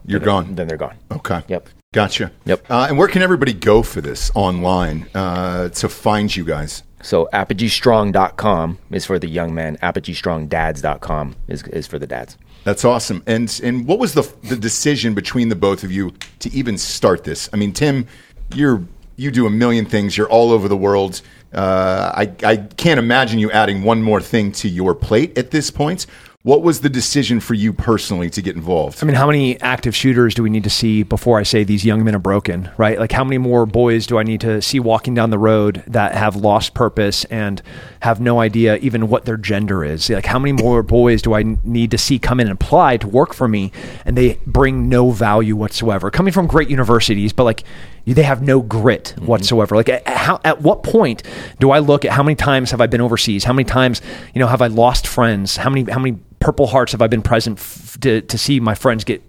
You're 0.05 0.19
gone. 0.19 0.55
then 0.55 0.67
they're 0.67 0.77
gone. 0.77 0.97
Okay. 1.09 1.41
Yep. 1.47 1.69
Gotcha. 1.93 2.31
Yep. 2.43 2.69
Uh, 2.69 2.87
and 2.89 2.97
where 2.97 3.07
can 3.07 3.21
everybody 3.21 3.53
go 3.53 3.83
for 3.83 4.01
this 4.01 4.29
online 4.35 5.07
uh, 5.15 5.69
to 5.69 5.87
find 5.87 6.35
you 6.35 6.43
guys? 6.43 6.83
So 7.01 7.29
apogeestrong.com 7.31 8.79
is 8.91 9.05
for 9.05 9.17
the 9.17 9.29
young 9.29 9.53
men. 9.53 9.77
ApogeeStrongDads.com 9.77 11.35
is, 11.47 11.63
is 11.63 11.87
for 11.87 11.97
the 11.97 12.05
dads. 12.05 12.37
That's 12.63 12.85
awesome. 12.85 13.23
And 13.25 13.59
and 13.63 13.87
what 13.87 13.99
was 13.99 14.13
the 14.13 14.31
the 14.43 14.55
decision 14.55 15.13
between 15.13 15.49
the 15.49 15.55
both 15.55 15.83
of 15.83 15.91
you 15.91 16.13
to 16.39 16.51
even 16.53 16.77
start 16.77 17.23
this? 17.23 17.49
I 17.53 17.57
mean, 17.57 17.73
Tim, 17.73 18.07
you're 18.53 18.83
you 19.15 19.31
do 19.31 19.45
a 19.45 19.49
million 19.49 19.85
things. 19.85 20.17
You're 20.17 20.29
all 20.29 20.51
over 20.51 20.67
the 20.67 20.77
world. 20.77 21.21
Uh, 21.53 22.11
I 22.13 22.31
I 22.43 22.57
can't 22.57 22.99
imagine 22.99 23.39
you 23.39 23.51
adding 23.51 23.83
one 23.83 24.01
more 24.03 24.21
thing 24.21 24.51
to 24.53 24.69
your 24.69 24.93
plate 24.93 25.37
at 25.37 25.51
this 25.51 25.71
point. 25.71 26.05
What 26.43 26.63
was 26.63 26.79
the 26.79 26.89
decision 26.89 27.41
for 27.41 27.53
you 27.53 27.73
personally 27.73 28.29
to 28.29 28.41
get 28.41 28.55
involved? 28.55 29.03
I 29.03 29.05
mean, 29.05 29.17
how 29.17 29.27
many 29.27 29.59
active 29.59 29.93
shooters 29.93 30.33
do 30.33 30.41
we 30.41 30.49
need 30.49 30.63
to 30.63 30.69
see 30.69 31.03
before 31.03 31.37
I 31.37 31.43
say 31.43 31.65
these 31.65 31.83
young 31.83 32.01
men 32.05 32.15
are 32.15 32.19
broken, 32.19 32.71
right? 32.77 32.97
Like, 32.97 33.11
how 33.11 33.25
many 33.25 33.37
more 33.37 33.65
boys 33.65 34.07
do 34.07 34.17
I 34.17 34.23
need 34.23 34.39
to 34.39 34.61
see 34.61 34.79
walking 34.79 35.13
down 35.13 35.31
the 35.31 35.37
road 35.37 35.83
that 35.87 36.15
have 36.15 36.37
lost 36.37 36.73
purpose 36.73 37.25
and 37.25 37.61
have 38.03 38.21
no 38.21 38.39
idea 38.39 38.77
even 38.77 39.09
what 39.09 39.25
their 39.25 39.35
gender 39.35 39.83
is? 39.83 40.09
Like, 40.09 40.27
how 40.27 40.39
many 40.39 40.53
more 40.53 40.81
boys 40.81 41.21
do 41.21 41.33
I 41.33 41.43
need 41.65 41.91
to 41.91 41.97
see 41.97 42.19
come 42.19 42.39
in 42.39 42.47
and 42.47 42.53
apply 42.53 42.95
to 42.95 43.07
work 43.09 43.33
for 43.33 43.49
me 43.49 43.73
and 44.05 44.17
they 44.17 44.39
bring 44.47 44.87
no 44.87 45.11
value 45.11 45.57
whatsoever? 45.57 46.09
Coming 46.09 46.31
from 46.31 46.47
great 46.47 46.69
universities, 46.69 47.33
but 47.33 47.43
like, 47.43 47.65
they 48.13 48.23
have 48.23 48.41
no 48.41 48.61
grit 48.61 49.13
mm-hmm. 49.15 49.25
whatsoever. 49.25 49.75
Like, 49.75 49.89
at, 49.89 50.07
how, 50.07 50.39
at 50.43 50.61
what 50.61 50.83
point 50.83 51.23
do 51.59 51.71
I 51.71 51.79
look 51.79 52.05
at 52.05 52.11
how 52.11 52.23
many 52.23 52.35
times 52.35 52.71
have 52.71 52.81
I 52.81 52.87
been 52.87 53.01
overseas? 53.01 53.43
How 53.43 53.53
many 53.53 53.65
times, 53.65 54.01
you 54.33 54.39
know, 54.39 54.47
have 54.47 54.61
I 54.61 54.67
lost 54.67 55.07
friends? 55.07 55.57
How 55.57 55.69
many, 55.69 55.89
how 55.91 55.99
many 55.99 56.17
Purple 56.39 56.67
Hearts 56.67 56.91
have 56.93 57.01
I 57.01 57.07
been 57.07 57.21
present 57.21 57.59
f- 57.59 57.97
to, 58.01 58.21
to 58.21 58.37
see 58.37 58.59
my 58.59 58.75
friends 58.75 59.03
get 59.03 59.21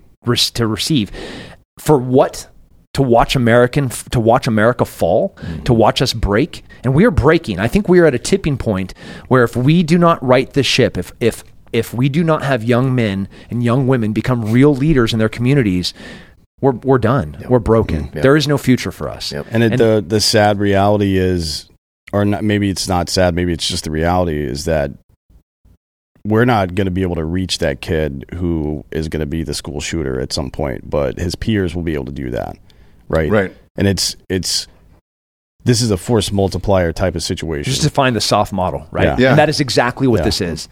to 0.54 0.66
receive? 0.66 1.10
For 1.78 1.98
what? 1.98 2.48
To 2.94 3.02
watch 3.02 3.36
American, 3.36 3.88
to 3.88 4.18
watch 4.18 4.48
America 4.48 4.84
fall, 4.84 5.36
mm-hmm. 5.36 5.62
to 5.62 5.72
watch 5.72 6.02
us 6.02 6.12
break, 6.12 6.64
and 6.82 6.92
we 6.92 7.04
are 7.04 7.12
breaking. 7.12 7.60
I 7.60 7.68
think 7.68 7.88
we 7.88 8.00
are 8.00 8.06
at 8.06 8.16
a 8.16 8.18
tipping 8.18 8.58
point 8.58 8.94
where 9.28 9.44
if 9.44 9.54
we 9.54 9.84
do 9.84 9.96
not 9.96 10.20
right 10.24 10.52
the 10.52 10.64
ship, 10.64 10.98
if 10.98 11.12
if 11.20 11.44
if 11.72 11.94
we 11.94 12.08
do 12.08 12.24
not 12.24 12.42
have 12.42 12.64
young 12.64 12.92
men 12.92 13.28
and 13.48 13.62
young 13.62 13.86
women 13.86 14.12
become 14.12 14.50
real 14.50 14.74
leaders 14.74 15.12
in 15.12 15.20
their 15.20 15.28
communities, 15.28 15.94
we're 16.61 16.73
we're 16.73 16.99
done. 16.99 17.37
We're 17.49 17.59
broken. 17.59 18.05
Mm-hmm. 18.05 18.20
There 18.20 18.37
is 18.37 18.46
no 18.46 18.59
future 18.59 18.92
for 18.92 19.09
us. 19.09 19.33
Yep. 19.33 19.46
And, 19.51 19.62
it, 19.62 19.77
the 19.79 20.05
the 20.07 20.20
sad 20.20 20.59
reality 20.59 21.16
is, 21.16 21.68
or 22.12 22.25
not, 22.25 22.44
maybe 22.44 22.70
it's 22.70 22.88
not 22.88 23.09
sad. 23.09 23.35
Maybe 23.35 23.53
it's 23.53 23.66
just 23.66 23.85
the 23.85 23.90
reality 23.90 24.42
is 24.42 24.64
that 24.66 24.92
we're 26.25 26.44
not 26.44 26.75
going 26.75 26.85
to 26.85 26.90
be 26.90 27.03
able 27.03 27.14
to 27.16 27.25
reach 27.25 27.59
that 27.59 27.81
kid 27.81 28.27
who 28.35 28.85
is 28.90 29.09
going 29.09 29.20
to 29.20 29.27
be 29.27 29.42
the 29.42 29.55
school 29.55 29.81
shooter 29.81 30.20
at 30.20 30.33
some 30.33 30.51
point, 30.51 30.88
but 30.88 31.18
his 31.18 31.35
peers 31.35 31.75
will 31.75 31.83
be 31.83 31.94
able 31.94 32.05
to 32.07 32.12
do 32.12 32.31
that, 32.31 32.59
right? 33.09 33.31
Right. 33.31 33.57
And 33.77 33.88
it's 33.88 34.16
it's 34.29 34.66
this 35.64 35.81
is 35.81 35.90
a 35.90 35.96
force 35.96 36.31
multiplier 36.33 36.92
type 36.92 37.14
of 37.14 37.23
situation. 37.23 37.70
just 37.70 37.83
to 37.83 37.90
find 37.90 38.16
the 38.16 38.20
SOF 38.20 38.53
model, 38.53 38.87
right? 38.90 39.05
Yeah. 39.05 39.16
Yeah. 39.18 39.31
And 39.31 39.38
that 39.38 39.49
is 39.49 39.61
exactly 39.61 40.07
what 40.07 40.18
Yeah. 40.20 40.25
this 40.25 40.40
is. 40.40 40.68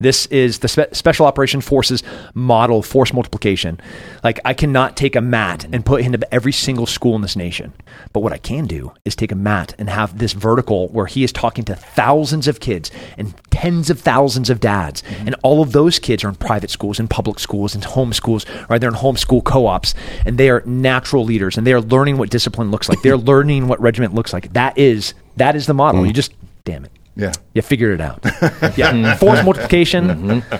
This 0.00 0.26
is 0.26 0.60
the 0.60 0.68
spe- 0.68 0.94
Special 0.94 1.26
Operation 1.26 1.60
Forces 1.60 2.04
model 2.32 2.82
force 2.84 3.12
multiplication. 3.12 3.80
Like, 4.22 4.38
I 4.44 4.54
cannot 4.54 4.96
take 4.96 5.16
a 5.16 5.20
Matt 5.20 5.64
and 5.72 5.84
put 5.84 6.00
it 6.00 6.06
into 6.06 6.32
every 6.32 6.52
single 6.52 6.86
school 6.86 7.16
in 7.16 7.22
this 7.22 7.34
nation. 7.34 7.72
But 8.12 8.20
what 8.20 8.32
I 8.32 8.38
can 8.38 8.66
do 8.66 8.92
is 9.04 9.16
take 9.16 9.32
a 9.32 9.34
Matt 9.34 9.74
and 9.76 9.90
have 9.90 10.18
this 10.18 10.34
vertical 10.34 10.86
where 10.90 11.06
he 11.06 11.24
is 11.24 11.32
talking 11.32 11.64
to 11.64 11.74
thousands 11.74 12.46
of 12.46 12.60
kids 12.60 12.92
and 13.16 13.34
tens 13.50 13.90
of 13.90 13.98
thousands 13.98 14.50
of 14.50 14.60
dads. 14.60 15.02
Mm-hmm. 15.02 15.26
And 15.26 15.36
all 15.42 15.62
of 15.62 15.72
those 15.72 15.98
kids 15.98 16.22
are 16.22 16.28
in 16.28 16.36
private 16.36 16.70
schools, 16.70 17.00
in 17.00 17.08
public 17.08 17.40
schools, 17.40 17.74
in 17.74 17.82
home 17.82 18.12
schools, 18.12 18.46
right? 18.70 18.80
They're 18.80 18.90
in 18.90 18.94
homeschool 18.94 19.42
co 19.42 19.66
ops, 19.66 19.96
and 20.24 20.38
they 20.38 20.48
are 20.48 20.62
natural 20.64 21.24
leaders 21.24 21.58
and 21.58 21.66
they 21.66 21.72
are 21.72 21.80
learning 21.80 22.18
what 22.18 22.30
discipline 22.30 22.70
looks 22.70 22.88
like. 22.88 23.02
They're 23.02 23.16
learning 23.32 23.66
what 23.66 23.80
regiment 23.80 24.14
looks 24.14 24.32
like. 24.32 24.52
That 24.52 24.78
is 24.78 25.14
that 25.38 25.56
is 25.56 25.66
the 25.66 25.74
model. 25.74 26.02
You 26.02 26.12
mm-hmm. 26.12 26.14
just, 26.14 26.34
damn 26.64 26.84
it. 26.84 26.92
Yeah. 27.18 27.32
You 27.52 27.60
figured 27.62 28.00
it 28.00 28.00
out. 28.00 28.24
yeah. 28.78 29.14
Force 29.16 29.44
multiplication. 29.44 30.42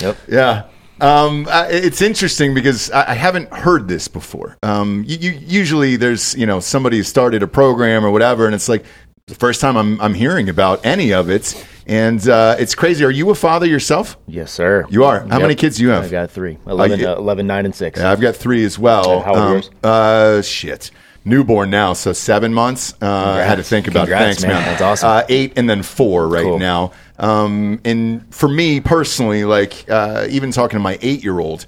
Yep. 0.00 0.16
Yeah. 0.28 0.64
Um, 1.00 1.46
uh, 1.48 1.68
it's 1.70 2.02
interesting 2.02 2.52
because 2.52 2.90
I, 2.90 3.12
I 3.12 3.14
haven't 3.14 3.52
heard 3.54 3.86
this 3.86 4.08
before. 4.08 4.56
Um, 4.64 5.04
you, 5.06 5.16
you, 5.18 5.30
usually 5.46 5.94
there's, 5.96 6.34
you 6.34 6.46
know, 6.46 6.58
somebody 6.58 7.00
started 7.04 7.42
a 7.44 7.46
program 7.46 8.04
or 8.04 8.10
whatever, 8.10 8.46
and 8.46 8.54
it's 8.56 8.68
like 8.68 8.84
the 9.26 9.36
first 9.36 9.60
time 9.60 9.76
I'm, 9.76 10.00
I'm 10.00 10.14
hearing 10.14 10.48
about 10.48 10.84
any 10.84 11.12
of 11.14 11.30
it. 11.30 11.64
And 11.86 12.26
uh, 12.28 12.56
it's 12.58 12.74
crazy. 12.74 13.04
Are 13.04 13.10
you 13.10 13.30
a 13.30 13.34
father 13.36 13.66
yourself? 13.66 14.16
Yes, 14.26 14.50
sir. 14.50 14.84
You 14.90 15.04
are? 15.04 15.20
How 15.28 15.38
many 15.38 15.54
kids 15.54 15.76
do 15.76 15.84
you 15.84 15.90
have? 15.90 16.04
I've 16.04 16.10
got 16.10 16.30
three 16.30 16.58
11, 16.66 16.98
you- 17.00 17.08
uh, 17.08 17.16
11 17.16 17.46
9, 17.46 17.64
and 17.66 17.74
6. 17.74 18.00
Yeah, 18.00 18.10
I've 18.10 18.20
got 18.20 18.34
three 18.34 18.64
as 18.64 18.76
well. 18.78 19.12
And 19.18 19.24
how 19.24 19.30
old 19.30 19.38
are 19.38 19.46
Um, 19.46 19.52
yours? 19.52 19.70
Uh, 19.82 20.42
shit. 20.42 20.90
Newborn 21.24 21.70
now, 21.70 21.94
so 21.94 22.12
seven 22.12 22.52
months. 22.52 22.94
Uh, 23.00 23.06
I 23.10 23.42
had 23.42 23.56
to 23.56 23.62
think 23.62 23.88
about 23.88 24.08
it. 24.08 24.12
Congrats, 24.12 24.24
Thanks, 24.24 24.42
man. 24.42 24.50
man. 24.52 24.64
That's 24.66 24.82
awesome. 24.82 25.08
Uh, 25.08 25.22
eight 25.28 25.54
and 25.56 25.68
then 25.70 25.82
four 25.82 26.28
right 26.28 26.42
Cool. 26.44 26.58
now. 26.58 26.92
Um, 27.18 27.80
and 27.84 28.32
for 28.34 28.48
me 28.48 28.80
personally, 28.80 29.44
like 29.44 29.88
uh, 29.88 30.26
even 30.28 30.50
talking 30.50 30.76
to 30.78 30.82
my 30.82 30.98
eight-year-old, 31.00 31.64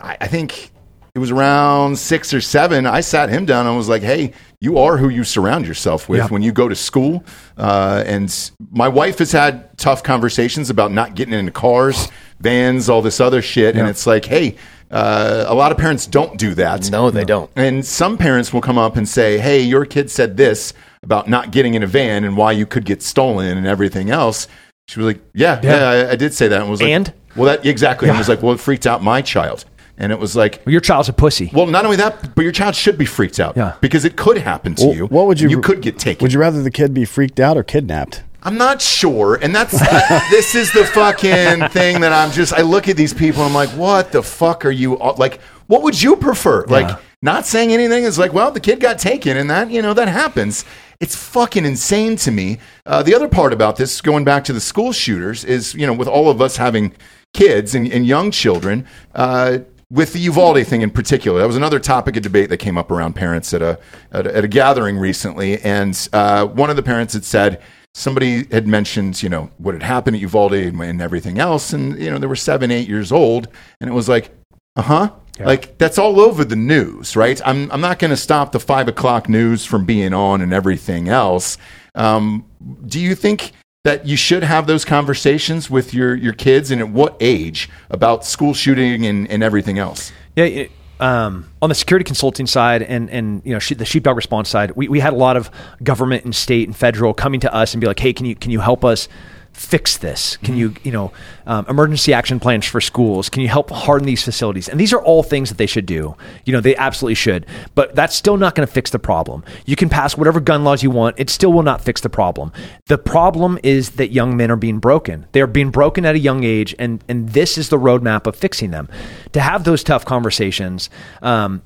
I, 0.00 0.16
I 0.22 0.26
think 0.26 0.70
it 1.14 1.18
was 1.18 1.30
around 1.30 1.98
six 1.98 2.32
or 2.32 2.40
seven. 2.40 2.86
I 2.86 3.02
sat 3.02 3.28
him 3.28 3.44
down 3.44 3.66
and 3.66 3.76
was 3.76 3.88
like, 3.88 4.02
"Hey, 4.02 4.32
you 4.60 4.78
are 4.78 4.96
who 4.96 5.10
you 5.10 5.24
surround 5.24 5.66
yourself 5.66 6.08
with 6.08 6.18
Yeah. 6.20 6.26
when 6.28 6.40
you 6.40 6.52
go 6.52 6.68
to 6.68 6.74
school." 6.74 7.22
Uh, 7.58 8.02
and 8.06 8.34
my 8.70 8.88
wife 8.88 9.18
has 9.18 9.30
had 9.30 9.76
tough 9.76 10.02
conversations 10.02 10.70
about 10.70 10.90
not 10.90 11.14
getting 11.14 11.34
into 11.34 11.52
cars, 11.52 12.08
vans, 12.40 12.88
all 12.88 13.02
this 13.02 13.20
other 13.20 13.42
shit. 13.42 13.76
And 13.76 13.88
it's 13.88 14.06
like, 14.06 14.24
hey, 14.24 14.56
uh, 14.90 15.44
a 15.48 15.54
lot 15.54 15.70
of 15.70 15.76
parents 15.76 16.06
don't 16.06 16.38
do 16.38 16.54
that. 16.54 16.90
No, 16.90 17.10
they 17.10 17.24
don't. 17.24 17.50
And 17.56 17.84
some 17.84 18.16
parents 18.16 18.50
will 18.54 18.62
come 18.62 18.78
up 18.78 18.96
and 18.96 19.06
say, 19.06 19.36
"Hey, 19.36 19.60
your 19.60 19.84
kid 19.84 20.10
said 20.10 20.38
this 20.38 20.72
about 21.02 21.28
not 21.28 21.50
getting 21.50 21.74
in 21.74 21.82
a 21.82 21.86
van 21.86 22.24
and 22.24 22.38
why 22.38 22.52
you 22.52 22.64
could 22.64 22.86
get 22.86 23.02
stolen 23.02 23.58
and 23.58 23.66
everything 23.66 24.08
else." 24.10 24.48
She 24.88 24.98
was 24.98 25.08
like, 25.08 25.20
"Yeah, 25.34 25.60
yeah, 25.62 25.88
I, 26.08 26.12
I 26.12 26.16
did 26.16 26.32
say 26.32 26.48
that." 26.48 26.62
And 26.62 26.70
was 26.70 26.80
like, 26.80 26.90
And? 26.90 27.12
well, 27.36 27.46
that 27.54 27.66
exactly." 27.66 28.08
And 28.08 28.16
was 28.16 28.30
like, 28.30 28.42
"Well, 28.42 28.54
it 28.54 28.60
freaked 28.60 28.86
out 28.86 29.02
my 29.02 29.20
child." 29.20 29.66
And 29.98 30.10
it 30.10 30.18
was 30.18 30.34
like, 30.34 30.62
Your 30.66 30.80
child's 30.80 31.08
a 31.08 31.12
pussy. 31.12 31.50
well, 31.52 31.66
not 31.66 31.84
only 31.84 31.96
that, 31.98 32.34
but 32.34 32.42
your 32.42 32.52
child 32.52 32.74
should 32.74 32.96
be 32.98 33.04
freaked 33.04 33.38
out 33.38 33.56
Yeah. 33.56 33.74
because 33.80 34.04
it 34.04 34.16
could 34.16 34.38
happen 34.38 34.74
to 34.76 34.86
Well, 34.86 34.96
you. 34.96 35.06
What 35.06 35.26
would 35.26 35.40
you? 35.40 35.48
You 35.48 35.60
could 35.60 35.82
get 35.82 35.98
taken. 35.98 36.24
Would 36.24 36.32
you 36.32 36.40
rather 36.40 36.62
the 36.62 36.70
kid 36.70 36.92
be 36.94 37.04
freaked 37.04 37.38
out 37.38 37.56
or 37.56 37.62
kidnapped? 37.62 38.22
I'm 38.44 38.56
not 38.58 38.82
sure, 38.82 39.36
and 39.36 39.54
that's 39.54 39.70
this 40.30 40.54
is 40.56 40.72
the 40.72 40.84
fucking 40.84 41.68
thing 41.68 42.00
that 42.00 42.12
I'm 42.12 42.32
just. 42.32 42.52
I 42.52 42.62
look 42.62 42.88
at 42.88 42.96
these 42.96 43.14
people, 43.14 43.42
and 43.42 43.50
I'm 43.50 43.54
like, 43.54 43.68
what 43.70 44.10
the 44.10 44.22
fuck 44.22 44.64
are 44.64 44.70
you 44.70 44.96
like? 45.16 45.40
What 45.68 45.82
would 45.82 46.02
you 46.02 46.16
prefer? 46.16 46.64
Like, 46.66 46.98
not 47.22 47.46
saying 47.46 47.70
anything 47.72 48.02
is 48.02 48.18
like, 48.18 48.32
well, 48.32 48.50
the 48.50 48.58
kid 48.58 48.80
got 48.80 48.98
taken, 48.98 49.36
and 49.36 49.48
that 49.50 49.70
you 49.70 49.80
know 49.80 49.94
that 49.94 50.08
happens. 50.08 50.64
It's 50.98 51.14
fucking 51.14 51.64
insane 51.64 52.16
to 52.16 52.30
me. 52.32 52.58
Uh, 52.84 53.02
the 53.04 53.14
other 53.14 53.28
part 53.28 53.52
about 53.52 53.76
this, 53.76 54.00
going 54.00 54.24
back 54.24 54.42
to 54.44 54.52
the 54.52 54.60
school 54.60 54.90
shooters, 54.92 55.44
is 55.44 55.74
you 55.74 55.86
know 55.86 55.92
with 55.92 56.08
all 56.08 56.28
of 56.28 56.40
us 56.42 56.56
having 56.56 56.92
kids 57.34 57.76
and, 57.76 57.92
and 57.92 58.04
young 58.06 58.32
children. 58.32 58.86
Uh, 59.14 59.58
with 59.92 60.14
the 60.14 60.20
Uvalde 60.20 60.66
thing 60.66 60.80
in 60.80 60.90
particular, 60.90 61.40
that 61.40 61.46
was 61.46 61.56
another 61.56 61.78
topic 61.78 62.16
of 62.16 62.22
debate 62.22 62.48
that 62.48 62.56
came 62.56 62.78
up 62.78 62.90
around 62.90 63.12
parents 63.12 63.52
at 63.52 63.60
a 63.60 63.78
at 64.10 64.26
a, 64.26 64.36
at 64.38 64.44
a 64.44 64.48
gathering 64.48 64.96
recently, 64.96 65.60
and 65.60 66.08
uh, 66.14 66.46
one 66.46 66.70
of 66.70 66.76
the 66.76 66.82
parents 66.82 67.12
had 67.12 67.24
said 67.24 67.60
somebody 67.94 68.44
had 68.50 68.66
mentioned, 68.66 69.22
you 69.22 69.28
know, 69.28 69.50
what 69.58 69.74
had 69.74 69.82
happened 69.82 70.16
at 70.16 70.22
Uvalde 70.22 70.54
and, 70.54 70.80
and 70.80 71.02
everything 71.02 71.38
else, 71.38 71.74
and 71.74 71.98
you 71.98 72.10
know 72.10 72.16
they 72.16 72.26
were 72.26 72.34
seven, 72.34 72.70
eight 72.70 72.88
years 72.88 73.12
old, 73.12 73.48
and 73.80 73.90
it 73.90 73.92
was 73.92 74.08
like, 74.08 74.30
uh 74.76 74.82
huh. 74.82 75.10
Like 75.40 75.76
that's 75.76 75.98
all 75.98 76.20
over 76.20 76.44
the 76.44 76.56
news, 76.56 77.16
right? 77.16 77.40
I'm 77.44 77.70
I'm 77.72 77.80
not 77.80 77.98
going 77.98 78.10
to 78.10 78.16
stop 78.16 78.52
the 78.52 78.60
five 78.60 78.86
o'clock 78.86 79.28
news 79.28 79.64
from 79.64 79.84
being 79.84 80.14
on 80.14 80.40
and 80.40 80.52
everything 80.52 81.08
else. 81.08 81.58
Um, 81.96 82.46
do 82.86 83.00
you 83.00 83.14
think 83.16 83.52
that 83.84 84.06
you 84.06 84.16
should 84.16 84.44
have 84.44 84.66
those 84.66 84.84
conversations 84.84 85.68
with 85.68 85.92
your 85.92 86.14
your 86.14 86.32
kids, 86.32 86.70
and 86.70 86.80
at 86.80 86.88
what 86.88 87.16
age 87.20 87.68
about 87.90 88.24
school 88.24 88.54
shooting 88.54 89.04
and, 89.06 89.28
and 89.30 89.42
everything 89.42 89.78
else? 89.78 90.12
Yeah. 90.36 90.44
it- 90.44 90.72
um, 91.00 91.48
on 91.60 91.68
the 91.68 91.74
security 91.74 92.04
consulting 92.04 92.46
side 92.46 92.80
and 92.80 93.10
and 93.10 93.42
you 93.44 93.52
know 93.52 93.58
the 93.58 93.84
sheepdog 93.84 94.14
response 94.14 94.48
side, 94.48 94.70
we, 94.76 94.86
we 94.86 95.00
had 95.00 95.12
a 95.12 95.16
lot 95.16 95.36
of 95.36 95.50
government 95.82 96.24
and 96.24 96.32
state 96.32 96.68
and 96.68 96.76
federal 96.76 97.12
coming 97.12 97.40
to 97.40 97.52
us 97.52 97.74
and 97.74 97.80
be 97.80 97.88
like, 97.88 97.98
hey, 97.98 98.12
can 98.12 98.24
you 98.24 98.36
can 98.36 98.52
you 98.52 98.60
help 98.60 98.84
us 98.84 99.08
fix 99.52 99.98
this? 99.98 100.36
Can 100.38 100.56
you 100.56 100.74
you 100.82 100.92
know 100.92 101.12
um, 101.46 101.66
emergency 101.68 102.12
action 102.12 102.40
plans 102.40 102.66
for 102.66 102.80
schools? 102.80 103.28
Can 103.28 103.42
you 103.42 103.48
help 103.48 103.70
harden 103.70 104.06
these 104.06 104.24
facilities? 104.24 104.68
And 104.68 104.78
these 104.80 104.92
are 104.92 105.02
all 105.02 105.22
things 105.22 105.48
that 105.48 105.58
they 105.58 105.66
should 105.66 105.86
do. 105.86 106.16
You 106.44 106.52
know 106.52 106.60
they 106.60 106.76
absolutely 106.76 107.14
should, 107.14 107.46
but 107.74 107.94
that's 107.94 108.14
still 108.14 108.36
not 108.36 108.54
going 108.54 108.66
to 108.66 108.72
fix 108.72 108.90
the 108.90 108.98
problem. 108.98 109.44
You 109.66 109.76
can 109.76 109.88
pass 109.88 110.16
whatever 110.16 110.40
gun 110.40 110.64
laws 110.64 110.82
you 110.82 110.90
want, 110.90 111.18
it 111.18 111.30
still 111.30 111.52
will 111.52 111.62
not 111.62 111.80
fix 111.80 112.00
the 112.00 112.10
problem. 112.10 112.52
The 112.86 112.98
problem 112.98 113.58
is 113.62 113.90
that 113.90 114.12
young 114.12 114.36
men 114.36 114.50
are 114.50 114.56
being 114.56 114.78
broken. 114.78 115.26
They 115.32 115.40
are 115.40 115.46
being 115.46 115.70
broken 115.70 116.04
at 116.04 116.14
a 116.14 116.18
young 116.18 116.44
age, 116.44 116.74
and 116.78 117.02
and 117.08 117.28
this 117.30 117.58
is 117.58 117.68
the 117.68 117.78
roadmap 117.78 118.26
of 118.26 118.36
fixing 118.36 118.70
them. 118.70 118.88
To 119.32 119.40
have 119.40 119.64
those 119.64 119.82
tough 119.84 120.04
conversations. 120.04 120.90
Um, 121.20 121.62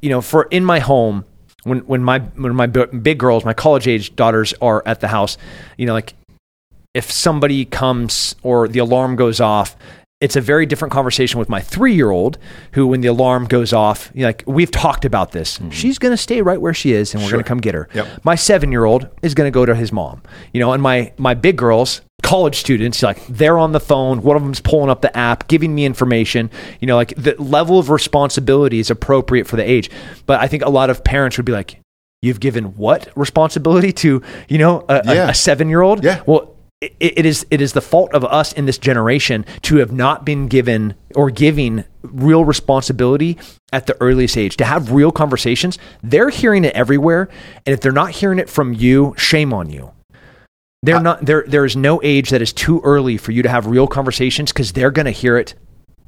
you 0.00 0.10
know, 0.10 0.20
for 0.20 0.44
in 0.44 0.64
my 0.64 0.78
home, 0.78 1.24
when 1.64 1.80
when 1.80 2.02
my 2.02 2.20
when 2.20 2.54
my 2.54 2.66
big 2.66 3.18
girls, 3.18 3.44
my 3.44 3.52
college 3.52 3.88
age 3.88 4.14
daughters 4.16 4.54
are 4.60 4.82
at 4.86 5.00
the 5.00 5.08
house, 5.08 5.36
you 5.76 5.86
know, 5.86 5.92
like 5.92 6.14
if 6.94 7.10
somebody 7.10 7.64
comes 7.64 8.34
or 8.42 8.68
the 8.68 8.78
alarm 8.78 9.16
goes 9.16 9.40
off, 9.40 9.76
it's 10.20 10.34
a 10.34 10.40
very 10.40 10.66
different 10.66 10.90
conversation 10.90 11.38
with 11.38 11.48
my 11.48 11.60
three 11.60 11.94
year 11.94 12.10
old, 12.10 12.38
who 12.72 12.86
when 12.88 13.02
the 13.02 13.08
alarm 13.08 13.46
goes 13.46 13.72
off, 13.72 14.10
you 14.14 14.22
know, 14.22 14.28
like 14.28 14.42
we've 14.46 14.70
talked 14.70 15.04
about 15.04 15.30
this, 15.30 15.58
mm-hmm. 15.58 15.70
she's 15.70 15.98
going 15.98 16.12
to 16.12 16.16
stay 16.16 16.42
right 16.42 16.60
where 16.60 16.74
she 16.74 16.92
is, 16.92 17.14
and 17.14 17.22
we're 17.22 17.30
going 17.30 17.42
to 17.42 17.48
come 17.48 17.60
get 17.60 17.74
her. 17.74 17.88
Yep. 17.94 18.24
My 18.24 18.34
seven 18.34 18.72
year 18.72 18.84
old 18.84 19.08
is 19.22 19.34
going 19.34 19.46
to 19.46 19.54
go 19.54 19.64
to 19.64 19.76
his 19.76 19.92
mom, 19.92 20.22
you 20.52 20.60
know, 20.60 20.72
and 20.72 20.82
my 20.82 21.12
my 21.18 21.34
big 21.34 21.56
girls. 21.56 22.02
College 22.24 22.56
students, 22.56 23.00
like 23.00 23.24
they're 23.28 23.56
on 23.56 23.70
the 23.70 23.78
phone. 23.80 24.22
One 24.22 24.36
of 24.36 24.42
them's 24.42 24.60
pulling 24.60 24.90
up 24.90 25.02
the 25.02 25.16
app, 25.16 25.46
giving 25.46 25.72
me 25.72 25.84
information. 25.86 26.50
You 26.80 26.88
know, 26.88 26.96
like 26.96 27.14
the 27.14 27.40
level 27.40 27.78
of 27.78 27.90
responsibility 27.90 28.80
is 28.80 28.90
appropriate 28.90 29.46
for 29.46 29.54
the 29.54 29.62
age. 29.62 29.88
But 30.26 30.40
I 30.40 30.48
think 30.48 30.64
a 30.64 30.68
lot 30.68 30.90
of 30.90 31.04
parents 31.04 31.36
would 31.36 31.46
be 31.46 31.52
like, 31.52 31.80
"You've 32.20 32.40
given 32.40 32.76
what 32.76 33.08
responsibility 33.14 33.92
to 33.92 34.20
you 34.48 34.58
know 34.58 34.84
a, 34.88 35.00
a- 35.06 35.28
a 35.28 35.34
seven 35.34 35.68
year 35.68 35.80
old?" 35.80 36.02
Yeah. 36.02 36.22
Well, 36.26 36.56
it, 36.80 36.94
it 37.00 37.26
is 37.26 37.44
it 37.50 37.60
is 37.60 37.72
the 37.72 37.80
fault 37.80 38.12
of 38.14 38.24
us 38.24 38.52
in 38.52 38.66
this 38.66 38.78
generation 38.78 39.44
to 39.62 39.76
have 39.76 39.92
not 39.92 40.24
been 40.24 40.46
given 40.46 40.94
or 41.14 41.30
giving 41.30 41.84
real 42.02 42.44
responsibility 42.44 43.36
at 43.72 43.86
the 43.86 43.96
earliest 44.00 44.36
age 44.36 44.56
to 44.58 44.64
have 44.64 44.92
real 44.92 45.10
conversations. 45.10 45.78
They're 46.02 46.30
hearing 46.30 46.64
it 46.64 46.74
everywhere, 46.74 47.28
and 47.66 47.72
if 47.74 47.80
they're 47.80 47.92
not 47.92 48.12
hearing 48.12 48.38
it 48.38 48.48
from 48.48 48.72
you, 48.72 49.14
shame 49.16 49.52
on 49.52 49.70
you. 49.70 49.92
They're 50.84 51.00
not 51.00 51.24
there. 51.24 51.44
There 51.46 51.64
is 51.64 51.74
no 51.74 52.00
age 52.04 52.30
that 52.30 52.40
is 52.40 52.52
too 52.52 52.80
early 52.84 53.16
for 53.16 53.32
you 53.32 53.42
to 53.42 53.48
have 53.48 53.66
real 53.66 53.88
conversations 53.88 54.52
because 54.52 54.72
they're 54.72 54.92
going 54.92 55.06
to 55.06 55.10
hear 55.10 55.36
it. 55.36 55.54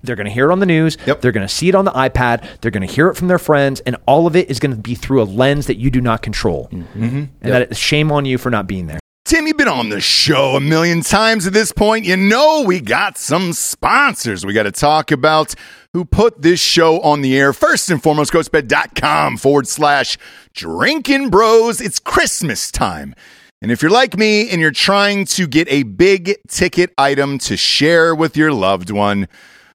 They're 0.03 0.17
going 0.17 0.27
to 0.27 0.33
hear 0.33 0.49
it 0.49 0.53
on 0.53 0.61
the 0.61 0.67
news. 0.67 0.97
Yep. 1.07 1.21
They're 1.21 1.33
going 1.33 1.47
to 1.47 1.53
see 1.53 1.69
it 1.69 1.75
on 1.75 1.85
the 1.85 1.91
iPad. 1.91 2.47
They're 2.61 2.71
going 2.71 2.87
to 2.87 2.93
hear 2.93 3.09
it 3.09 3.17
from 3.17 3.27
their 3.27 3.41
friends, 3.41 3.81
and 3.81 3.97
all 4.07 4.29
of 4.29 4.37
it 4.37 4.49
is 4.49 4.61
going 4.61 4.71
to 4.71 4.81
be 4.81 4.95
through 4.95 5.21
a 5.21 5.25
lens 5.25 5.67
that 5.67 5.77
you 5.77 5.91
do 5.91 6.01
not 6.01 6.23
control. 6.23 6.69
Mm-hmm. 6.71 7.25
And 7.43 7.53
that 7.53 7.77
shame 7.77 8.13
on 8.13 8.25
you 8.25 8.39
for 8.39 8.49
not 8.49 8.69
being 8.69 8.87
there. 8.87 9.01
Tim, 9.31 9.47
you've 9.47 9.57
been 9.57 9.69
on 9.69 9.91
the 9.91 10.01
show 10.01 10.57
a 10.57 10.61
million 10.61 11.03
times 11.03 11.47
at 11.47 11.53
this 11.53 11.71
point. 11.71 12.05
You 12.05 12.17
know 12.17 12.65
we 12.67 12.81
got 12.81 13.17
some 13.17 13.53
sponsors 13.53 14.45
we 14.45 14.53
got 14.53 14.65
to 14.65 14.73
talk 14.73 15.13
about 15.13 15.55
who 15.93 16.05
put 16.05 16.43
this 16.43 16.59
show 16.59 17.01
on 17.03 17.21
the 17.21 17.39
air. 17.39 17.53
First 17.53 17.91
and 17.91 18.03
foremost, 18.03 18.33
ghostbed.com 18.33 19.37
forward 19.37 19.69
slash 19.69 20.19
Drinkin' 20.53 21.31
Bros. 21.31 21.81
It's 21.81 22.01
Christmas 22.01 22.73
time. 22.73 23.15
And 23.63 23.71
if 23.71 23.83
you're 23.83 23.91
like 23.93 24.17
me 24.17 24.51
and 24.51 24.61
you're 24.61 24.73
trying 24.73 25.27
to 25.27 25.47
get 25.47 25.69
a 25.71 25.85
big 25.85 26.35
ticket 26.49 26.93
item 26.99 27.39
to 27.39 27.57
share 27.57 28.17
with 28.17 28.37
your 28.37 28.53
loved 28.53 28.91
one 28.91 29.29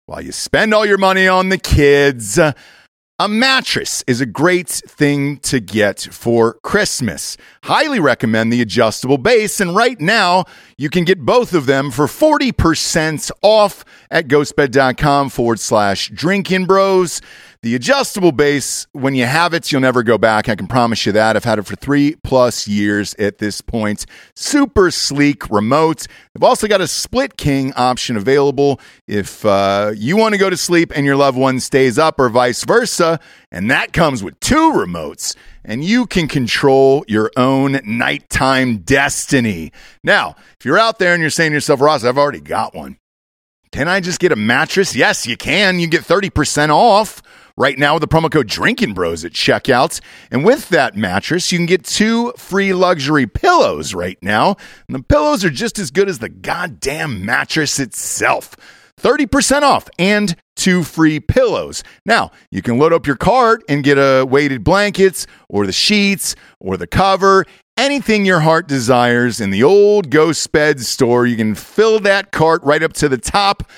while 0.06 0.22
you 0.22 0.34
spend 0.34 0.74
all 0.74 0.86
your 0.86 0.98
money 0.98 1.30
on 1.30 1.48
the 1.48 1.58
kids, 1.58 2.38
a 3.18 3.30
mattress 3.30 4.04
is 4.08 4.20
a 4.20 4.26
great 4.26 4.68
thing 4.68 5.38
to 5.38 5.62
get 5.62 6.02
for 6.12 6.56
Christmas. 6.64 7.38
Highly 7.64 8.00
recommend 8.00 8.52
the 8.52 8.62
adjustable 8.62 9.18
base, 9.18 9.62
and 9.62 9.74
right 9.74 10.00
now 10.02 10.44
you 10.78 10.90
can 10.90 11.06
get 11.06 11.20
both 11.20 11.54
of 11.54 11.66
them 11.66 11.92
for 11.92 12.08
40% 12.08 13.32
off 13.42 13.86
at 14.12 14.28
ghostbed.com 14.28 15.30
forward 15.30 15.62
slash 15.62 16.10
Drinkin' 16.10 16.66
Bros. 16.66 17.22
The 17.66 17.74
adjustable 17.74 18.32
base, 18.32 18.86
when 18.92 19.16
you 19.16 19.26
have 19.26 19.56
it, 19.56 19.72
you'll 19.72 19.82
never 19.82 20.04
go 20.04 20.20
back. 20.20 20.48
I 20.48 20.56
can 20.56 20.68
promise 20.68 21.04
you 21.08 21.12
that. 21.14 21.36
I've 21.36 21.46
had 21.46 21.58
it 21.58 21.66
for 21.66 21.76
three 21.76 22.16
plus 22.24 22.68
years 22.68 23.16
at 23.16 23.40
this 23.40 23.62
point. 23.62 24.06
Super 24.36 24.92
sleek 24.92 25.50
remote. 25.50 26.06
They've 26.36 26.44
also 26.44 26.68
got 26.68 26.80
a 26.80 26.88
split 26.88 27.38
king 27.38 27.74
option 27.74 28.18
available 28.18 28.80
if 29.08 29.44
uh, 29.48 29.94
you 29.96 30.16
want 30.16 30.34
to 30.34 30.38
go 30.38 30.48
to 30.48 30.56
sleep 30.56 30.92
and 30.96 31.08
your 31.08 31.16
loved 31.16 31.40
one 31.40 31.60
stays 31.60 31.98
up, 31.98 32.20
or 32.20 32.30
vice 32.30 32.64
versa. 32.66 33.20
And 33.52 33.72
that 33.72 33.94
comes 33.94 34.24
with 34.24 34.40
two 34.40 34.72
remotes, 34.72 35.36
and 35.64 35.84
you 35.84 36.06
can 36.06 36.28
control 36.28 37.04
your 37.08 37.32
own 37.36 37.80
nighttime 37.84 38.78
destiny. 38.78 39.72
Now, 40.04 40.36
if 40.60 40.66
you're 40.66 40.78
out 40.78 41.00
there 41.00 41.16
and 41.16 41.22
you're 41.22 41.32
saying 41.32 41.50
to 41.50 41.56
yourself, 41.56 41.82
Ross, 41.82 42.04
I've 42.04 42.20
already 42.20 42.42
got 42.42 42.76
one. 42.76 43.00
Can 43.72 43.88
I 43.88 44.02
just 44.02 44.20
get 44.20 44.32
a 44.32 44.36
mattress? 44.36 44.96
Yes, 44.96 45.26
you 45.26 45.36
can. 45.36 45.80
You 45.80 45.88
get 45.88 46.04
30% 46.04 46.70
off 46.70 47.24
right 47.58 47.78
now 47.78 47.96
with 47.96 48.02
the 48.02 48.08
promo 48.08 48.32
code 48.32 48.48
Drinkin' 48.48 48.94
Bros 48.94 49.24
at 49.24 49.32
checkout. 49.32 50.00
And 50.32 50.44
with 50.44 50.70
that 50.70 50.96
mattress, 50.96 51.52
you 51.52 51.58
can 51.58 51.66
get 51.66 51.84
two 51.84 52.34
free 52.38 52.74
luxury 52.74 53.28
pillows 53.28 53.94
right 53.94 54.18
now. 54.22 54.56
And 54.88 54.96
the 54.96 55.04
pillows 55.04 55.44
are 55.46 55.50
just 55.50 55.80
as 55.80 55.92
good 55.92 56.10
as 56.10 56.20
the 56.20 56.30
goddamn 56.30 57.26
mattress 57.26 57.80
itself. 57.80 58.56
30% 59.02 59.62
off 59.64 59.90
and 60.00 60.36
two 60.56 60.82
free 60.84 61.20
pillows. 61.20 61.84
Now, 62.06 62.32
you 62.50 62.62
can 62.62 62.78
load 62.78 62.94
up 62.94 63.06
your 63.06 63.18
cart 63.18 63.62
and 63.68 63.84
get 63.84 63.98
a 63.98 64.26
weighted 64.26 64.64
blankets 64.64 65.28
or 65.50 65.66
the 65.66 65.74
sheets 65.74 66.36
or 66.60 66.78
the 66.78 66.88
cover 66.88 67.46
anything 67.78 68.26
your 68.26 68.40
heart 68.40 68.68
desires 68.68 69.42
in 69.42 69.50
the 69.50 69.64
old 69.64 70.10
GhostBed 70.10 70.80
store. 70.80 71.26
You 71.26 71.36
can 71.36 71.56
fill 71.56 72.00
that 72.02 72.32
cart 72.32 72.64
right 72.64 72.82
up 72.82 72.94
to 72.94 73.10
the 73.10 73.18
top. 73.18 73.70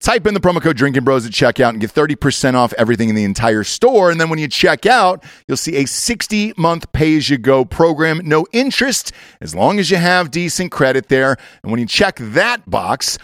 Type 0.00 0.26
in 0.26 0.34
the 0.34 0.40
promo 0.40 0.60
code 0.60 0.76
Drinkin' 0.76 1.04
Bros 1.04 1.24
at 1.24 1.32
checkout 1.32 1.70
and 1.70 1.80
get 1.80 1.90
30% 1.92 2.54
off 2.54 2.74
everything 2.74 3.08
in 3.08 3.14
the 3.14 3.24
entire 3.24 3.64
store. 3.64 4.10
And 4.10 4.20
then 4.20 4.28
when 4.28 4.38
you 4.38 4.46
check 4.46 4.84
out, 4.84 5.24
you'll 5.48 5.56
see 5.56 5.76
a 5.76 5.86
60 5.86 6.52
month 6.58 6.90
pay 6.92 7.16
as 7.16 7.30
you 7.30 7.38
go 7.38 7.64
program. 7.64 8.20
No 8.22 8.46
interest 8.52 9.12
as 9.40 9.54
long 9.54 9.78
as 9.78 9.90
you 9.90 9.96
have 9.96 10.30
decent 10.30 10.70
credit 10.70 11.08
there. 11.08 11.36
And 11.62 11.72
when 11.72 11.80
you 11.80 11.86
check 11.86 12.16
that 12.20 12.68
box, 12.68 13.18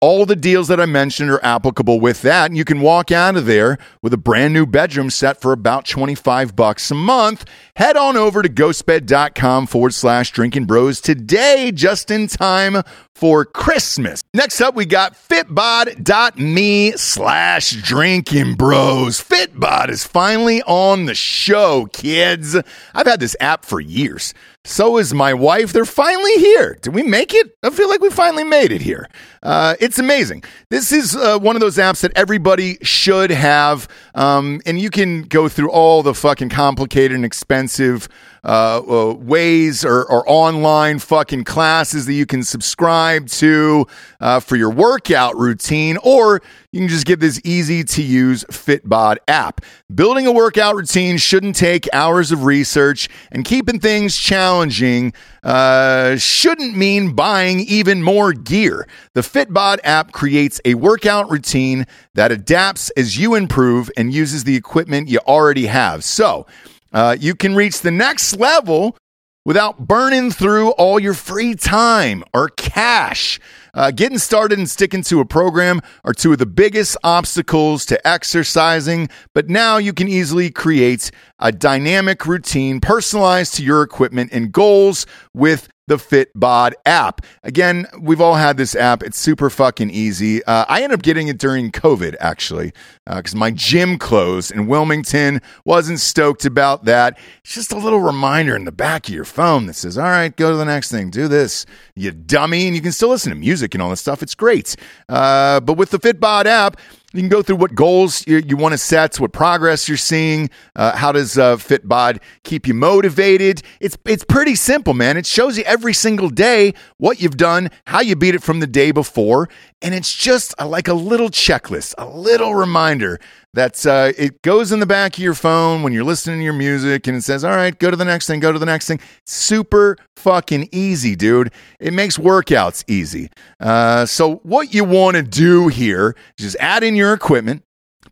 all 0.00 0.24
the 0.24 0.36
deals 0.36 0.68
that 0.68 0.80
I 0.80 0.86
mentioned 0.86 1.30
are 1.30 1.44
applicable 1.44 2.00
with 2.00 2.22
that. 2.22 2.50
And 2.50 2.56
you 2.56 2.64
can 2.64 2.80
walk 2.80 3.12
out 3.12 3.36
of 3.36 3.46
there 3.46 3.78
with 4.00 4.14
a 4.14 4.18
brand 4.18 4.54
new 4.54 4.64
bedroom 4.66 5.10
set 5.10 5.40
for 5.40 5.52
about 5.52 5.84
25 5.84 6.56
bucks 6.56 6.90
a 6.90 6.94
month. 6.94 7.44
Head 7.76 7.96
on 7.96 8.16
over 8.16 8.42
to 8.42 8.48
ghostbed.com 8.48 9.66
forward 9.66 9.92
slash 9.92 10.32
Drinkin' 10.32 10.64
Bros 10.64 11.00
today, 11.00 11.70
just 11.74 12.10
in 12.10 12.28
time 12.28 12.82
for 13.14 13.44
Christmas. 13.44 14.22
Next 14.32 14.60
up, 14.62 14.74
we 14.74 14.86
got 14.86 15.12
fitbod.me 15.14 16.92
slash 16.92 17.72
Drinkin' 17.72 18.54
Bros. 18.54 19.20
Fitbod 19.20 19.90
is 19.90 20.04
finally 20.04 20.62
on 20.62 21.04
the 21.04 21.14
show, 21.14 21.86
kids. 21.92 22.56
I've 22.94 23.06
had 23.06 23.20
this 23.20 23.36
app 23.38 23.66
for 23.66 23.80
years. 23.80 24.32
So 24.64 24.98
is 24.98 25.14
my 25.14 25.32
wife. 25.32 25.72
They're 25.72 25.86
finally 25.86 26.34
here. 26.34 26.76
Did 26.82 26.94
we 26.94 27.02
make 27.02 27.32
it? 27.32 27.56
I 27.62 27.70
feel 27.70 27.88
like 27.88 28.02
we 28.02 28.10
finally 28.10 28.44
made 28.44 28.72
it 28.72 28.82
here. 28.82 29.08
Uh, 29.42 29.74
it's 29.80 29.98
amazing. 29.98 30.44
This 30.68 30.92
is 30.92 31.16
uh, 31.16 31.38
one 31.38 31.56
of 31.56 31.60
those 31.60 31.78
apps 31.78 32.02
that 32.02 32.12
everybody 32.14 32.76
should 32.82 33.30
have. 33.30 33.88
Um, 34.14 34.60
and 34.66 34.78
you 34.78 34.90
can 34.90 35.22
go 35.22 35.48
through 35.48 35.70
all 35.70 36.02
the 36.02 36.14
fucking 36.14 36.50
complicated 36.50 37.14
and 37.14 37.24
expensive 37.24 38.06
uh, 38.44 38.78
uh, 38.78 39.14
ways 39.14 39.84
or, 39.84 40.04
or 40.10 40.24
online 40.26 40.98
fucking 40.98 41.44
classes 41.44 42.06
that 42.06 42.14
you 42.14 42.26
can 42.26 42.42
subscribe 42.42 43.26
to 43.28 43.86
uh, 44.20 44.40
for 44.40 44.56
your 44.56 44.70
workout 44.70 45.36
routine, 45.36 45.98
or 46.02 46.40
you 46.72 46.80
can 46.80 46.88
just 46.88 47.06
get 47.06 47.20
this 47.20 47.40
easy 47.44 47.82
to 47.82 48.02
use 48.02 48.44
Fitbod 48.44 49.16
app. 49.28 49.60
Building 49.94 50.26
a 50.26 50.32
workout 50.32 50.76
routine 50.76 51.18
shouldn't 51.18 51.56
take 51.56 51.88
hours 51.92 52.32
of 52.32 52.44
research, 52.44 53.08
and 53.30 53.44
keeping 53.44 53.80
things 53.80 54.16
challenging 54.16 55.12
uh, 55.42 56.16
shouldn't 56.16 56.76
mean 56.76 57.14
buying 57.14 57.60
even 57.60 58.02
more 58.02 58.32
gear. 58.32 58.86
The 59.14 59.22
Fitbod 59.22 59.78
app 59.84 60.12
creates 60.12 60.60
a 60.64 60.74
workout 60.74 61.30
routine 61.30 61.86
that 62.14 62.32
adapts 62.32 62.90
as 62.90 63.18
you 63.18 63.34
improve 63.34 63.90
and 63.96 64.12
uses 64.12 64.44
the 64.44 64.56
equipment 64.56 65.08
you 65.08 65.18
already 65.26 65.66
have. 65.66 66.04
So 66.04 66.46
uh, 66.92 67.16
you 67.18 67.34
can 67.34 67.54
reach 67.54 67.80
the 67.80 67.90
next 67.90 68.36
level 68.36 68.96
without 69.44 69.86
burning 69.86 70.30
through 70.30 70.70
all 70.72 71.00
your 71.00 71.14
free 71.14 71.54
time 71.54 72.22
or 72.34 72.48
cash. 72.50 73.40
Uh, 73.72 73.90
getting 73.90 74.18
started 74.18 74.58
and 74.58 74.68
sticking 74.68 75.02
to 75.02 75.20
a 75.20 75.24
program 75.24 75.80
are 76.04 76.12
two 76.12 76.32
of 76.32 76.38
the 76.38 76.46
biggest 76.46 76.96
obstacles 77.02 77.86
to 77.86 78.06
exercising, 78.06 79.08
but 79.34 79.48
now 79.48 79.76
you 79.76 79.92
can 79.92 80.08
easily 80.08 80.50
create 80.50 81.10
a 81.38 81.52
dynamic 81.52 82.26
routine 82.26 82.80
personalized 82.80 83.54
to 83.54 83.64
your 83.64 83.82
equipment 83.82 84.30
and 84.32 84.52
goals 84.52 85.06
with 85.34 85.68
the 85.90 85.96
Fitbod 85.96 86.72
app. 86.86 87.26
Again, 87.42 87.84
we've 88.00 88.20
all 88.20 88.36
had 88.36 88.56
this 88.56 88.76
app. 88.76 89.02
It's 89.02 89.18
super 89.18 89.50
fucking 89.50 89.90
easy. 89.90 90.42
Uh, 90.44 90.64
I 90.68 90.82
ended 90.82 91.00
up 91.00 91.02
getting 91.02 91.26
it 91.26 91.36
during 91.36 91.72
COVID, 91.72 92.14
actually, 92.20 92.72
because 93.06 93.34
my 93.34 93.50
gym 93.50 93.98
closed 93.98 94.52
in 94.52 94.68
Wilmington. 94.68 95.42
Wasn't 95.64 95.98
stoked 95.98 96.44
about 96.44 96.84
that. 96.84 97.18
It's 97.42 97.54
just 97.54 97.72
a 97.72 97.76
little 97.76 97.98
reminder 97.98 98.54
in 98.54 98.66
the 98.66 98.72
back 98.72 99.08
of 99.08 99.14
your 99.14 99.24
phone 99.24 99.66
that 99.66 99.74
says, 99.74 99.98
all 99.98 100.04
right, 100.04 100.34
go 100.36 100.52
to 100.52 100.56
the 100.56 100.64
next 100.64 100.92
thing, 100.92 101.10
do 101.10 101.26
this, 101.26 101.66
you 101.96 102.12
dummy. 102.12 102.68
And 102.68 102.76
you 102.76 102.82
can 102.82 102.92
still 102.92 103.08
listen 103.08 103.30
to 103.30 103.36
music 103.36 103.74
and 103.74 103.82
all 103.82 103.90
this 103.90 104.00
stuff. 104.00 104.22
It's 104.22 104.36
great. 104.36 104.76
Uh, 105.08 105.58
but 105.58 105.74
with 105.74 105.90
the 105.90 105.98
Fitbod 105.98 106.46
app, 106.46 106.80
you 107.12 107.20
can 107.20 107.28
go 107.28 107.42
through 107.42 107.56
what 107.56 107.74
goals 107.74 108.26
you, 108.26 108.38
you 108.38 108.56
want 108.56 108.72
to 108.72 108.78
set, 108.78 109.18
what 109.18 109.32
progress 109.32 109.88
you're 109.88 109.96
seeing. 109.96 110.48
Uh, 110.76 110.96
how 110.96 111.10
does 111.10 111.36
uh, 111.36 111.56
Fitbod 111.56 112.20
keep 112.44 112.66
you 112.66 112.74
motivated? 112.74 113.62
It's 113.80 113.98
it's 114.04 114.24
pretty 114.24 114.54
simple, 114.54 114.94
man. 114.94 115.16
It 115.16 115.26
shows 115.26 115.58
you 115.58 115.64
every 115.64 115.92
single 115.92 116.30
day 116.30 116.74
what 116.98 117.20
you've 117.20 117.36
done, 117.36 117.70
how 117.86 118.00
you 118.00 118.14
beat 118.14 118.34
it 118.34 118.42
from 118.42 118.60
the 118.60 118.66
day 118.66 118.92
before, 118.92 119.48
and 119.82 119.94
it's 119.94 120.14
just 120.14 120.54
a, 120.58 120.66
like 120.66 120.86
a 120.86 120.94
little 120.94 121.30
checklist, 121.30 121.94
a 121.98 122.06
little 122.06 122.54
reminder 122.54 123.18
that 123.54 123.84
uh, 123.86 124.12
it 124.16 124.42
goes 124.42 124.72
in 124.72 124.80
the 124.80 124.86
back 124.86 125.14
of 125.14 125.18
your 125.18 125.34
phone 125.34 125.82
when 125.82 125.92
you're 125.92 126.04
listening 126.04 126.38
to 126.38 126.44
your 126.44 126.52
music, 126.52 127.06
and 127.06 127.16
it 127.16 127.22
says, 127.22 127.44
"All 127.44 127.54
right, 127.56 127.76
go 127.78 127.90
to 127.90 127.96
the 127.96 128.04
next 128.04 128.26
thing, 128.26 128.40
go 128.40 128.52
to 128.52 128.58
the 128.58 128.66
next 128.66 128.86
thing." 128.86 129.00
Super 129.26 129.96
fucking 130.16 130.68
easy, 130.72 131.16
dude. 131.16 131.52
It 131.80 131.92
makes 131.92 132.16
workouts 132.16 132.84
easy. 132.88 133.30
Uh, 133.58 134.06
so 134.06 134.36
what 134.36 134.74
you 134.74 134.84
want 134.84 135.16
to 135.16 135.22
do 135.22 135.68
here 135.68 136.16
is 136.38 136.44
just 136.44 136.56
add 136.60 136.84
in 136.84 136.94
your 136.94 137.12
equipment. 137.12 137.62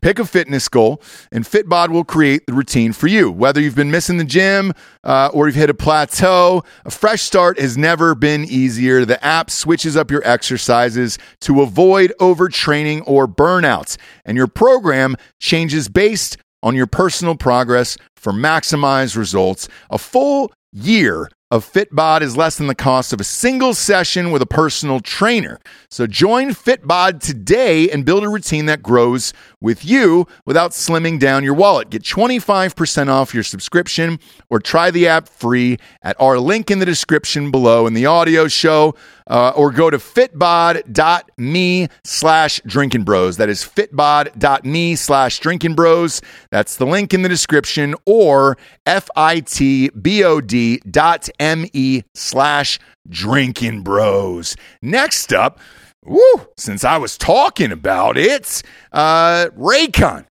Pick 0.01 0.19
a 0.19 0.25
fitness 0.25 0.69
goal, 0.69 1.03
and 1.33 1.45
Fitbod 1.45 1.89
will 1.89 2.05
create 2.05 2.47
the 2.47 2.53
routine 2.53 2.93
for 2.93 3.07
you. 3.07 3.31
Whether 3.31 3.61
you've 3.61 3.75
been 3.75 3.91
missing 3.91 4.19
the 4.19 4.25
gym 4.25 4.73
uh, 5.05 5.31
or 5.33 5.47
you've 5.47 5.57
hit 5.57 5.71
a 5.71 5.75
plateau, 5.75 6.63
a 6.85 6.91
fresh 6.91 7.23
start 7.23 7.59
has 7.59 7.77
never 7.77 8.15
been 8.15 8.45
easier. 8.45 9.05
The 9.05 9.23
app 9.25 9.51
switches 9.51 9.97
up 9.97 10.11
your 10.11 10.23
exercises 10.27 11.19
to 11.43 11.63
avoid 11.63 12.13
overtraining 12.21 13.03
or 13.07 13.27
burnouts, 13.27 13.97
and 14.25 14.37
your 14.37 14.49
program 14.49 15.17
changes 15.41 15.89
based 15.89 16.37
on 16.63 16.75
your 16.75 16.87
personal 16.87 17.37
progress 17.37 17.97
for 18.17 18.33
maximized 18.33 19.17
results. 19.17 19.69
A 19.91 19.99
full 19.99 20.53
year 20.73 21.31
of 21.51 21.71
Fitbod 21.71 22.21
is 22.21 22.37
less 22.37 22.59
than 22.59 22.67
the 22.67 22.75
cost 22.75 23.13
of 23.13 23.21
a 23.21 23.25
single 23.25 23.73
session 23.73 24.31
with 24.31 24.43
a 24.43 24.47
personal 24.47 25.01
trainer. 25.01 25.59
So 25.89 26.07
join 26.07 26.51
Fitbod 26.51 27.21
today 27.21 27.89
and 27.89 28.05
build 28.05 28.23
a 28.23 28.29
routine 28.29 28.67
that 28.67 28.83
grows 28.83 29.33
with 29.59 29.83
you 29.83 30.27
without 30.45 30.73
slimming 30.73 31.19
down 31.19 31.45
your 31.45 31.55
wallet. 31.55 31.89
Get 31.89 32.03
25% 32.03 33.09
off 33.09 33.33
your 33.33 33.43
subscription 33.43 34.21
or 34.51 34.61
try 34.61 34.91
the 34.91 35.09
app 35.09 35.27
free 35.27 35.79
at 36.03 36.21
our 36.21 36.39
link 36.39 36.71
in 36.71 36.81
the 36.81 36.87
description 36.87 37.51
below 37.51 37.87
in 37.87 37.95
the 37.95 38.05
audio 38.05 38.47
show 38.47 38.95
uh, 39.29 39.53
or 39.55 39.71
go 39.71 39.91
to 39.91 39.99
fitbod.me 39.99 41.89
slash 42.05 42.61
Drinkin' 42.67 43.05
Bros. 43.05 43.37
That 43.37 43.49
is 43.49 43.63
fitbod.me 43.63 44.97
slash 44.97 45.41
Drinkin' 45.41 45.75
Bros. 45.75 46.21
That's 46.51 46.77
the 46.77 46.87
link 46.87 47.15
in 47.15 47.23
the 47.23 47.29
description 47.29 47.95
or 48.07 48.59
F-I-T-B-O-D 48.87 50.79
dot 50.91 51.29
M-E 51.39 52.03
slash 52.15 52.79
Drinkin' 53.09 53.83
Bros. 53.83 54.57
Next 54.83 55.33
up, 55.33 55.61
woo, 56.05 56.49
since 56.57 56.85
I 56.85 56.97
was 56.97 57.17
talking 57.19 57.73
about 57.73 58.17
it, 58.17 58.63
uh, 58.93 59.49
Raycon. 59.57 60.27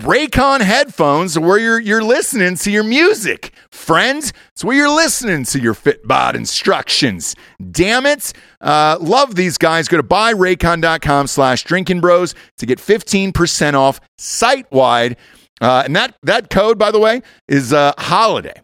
Raycon 0.00 0.60
headphones 0.60 1.38
where 1.38 1.56
you're, 1.56 1.78
you're 1.78 2.02
listening 2.02 2.56
to 2.56 2.70
your 2.72 2.82
music. 2.82 3.52
Friends, 3.70 4.32
it's 4.52 4.64
where 4.64 4.76
you're 4.76 4.92
listening 4.92 5.44
to 5.44 5.60
your 5.60 5.74
Fitbod 5.74 6.34
instructions. 6.34 7.36
Damn 7.70 8.04
it. 8.04 8.32
Uh, 8.60 8.98
love 9.00 9.36
these 9.36 9.56
guys. 9.56 9.86
Go 9.86 9.96
to 9.96 10.02
buyraycon.com 10.02 11.28
slash 11.28 11.62
Drinkin' 11.62 12.00
Bros 12.00 12.34
to 12.58 12.66
get 12.66 12.80
15% 12.80 13.74
off 13.74 14.00
site 14.18 14.70
wide. 14.72 15.16
Uh, 15.60 15.82
and 15.84 15.94
that, 15.94 16.16
that 16.24 16.50
code, 16.50 16.76
by 16.76 16.90
the 16.90 16.98
way, 16.98 17.22
is 17.46 17.72
uh, 17.72 17.92
holiday. 17.96 18.60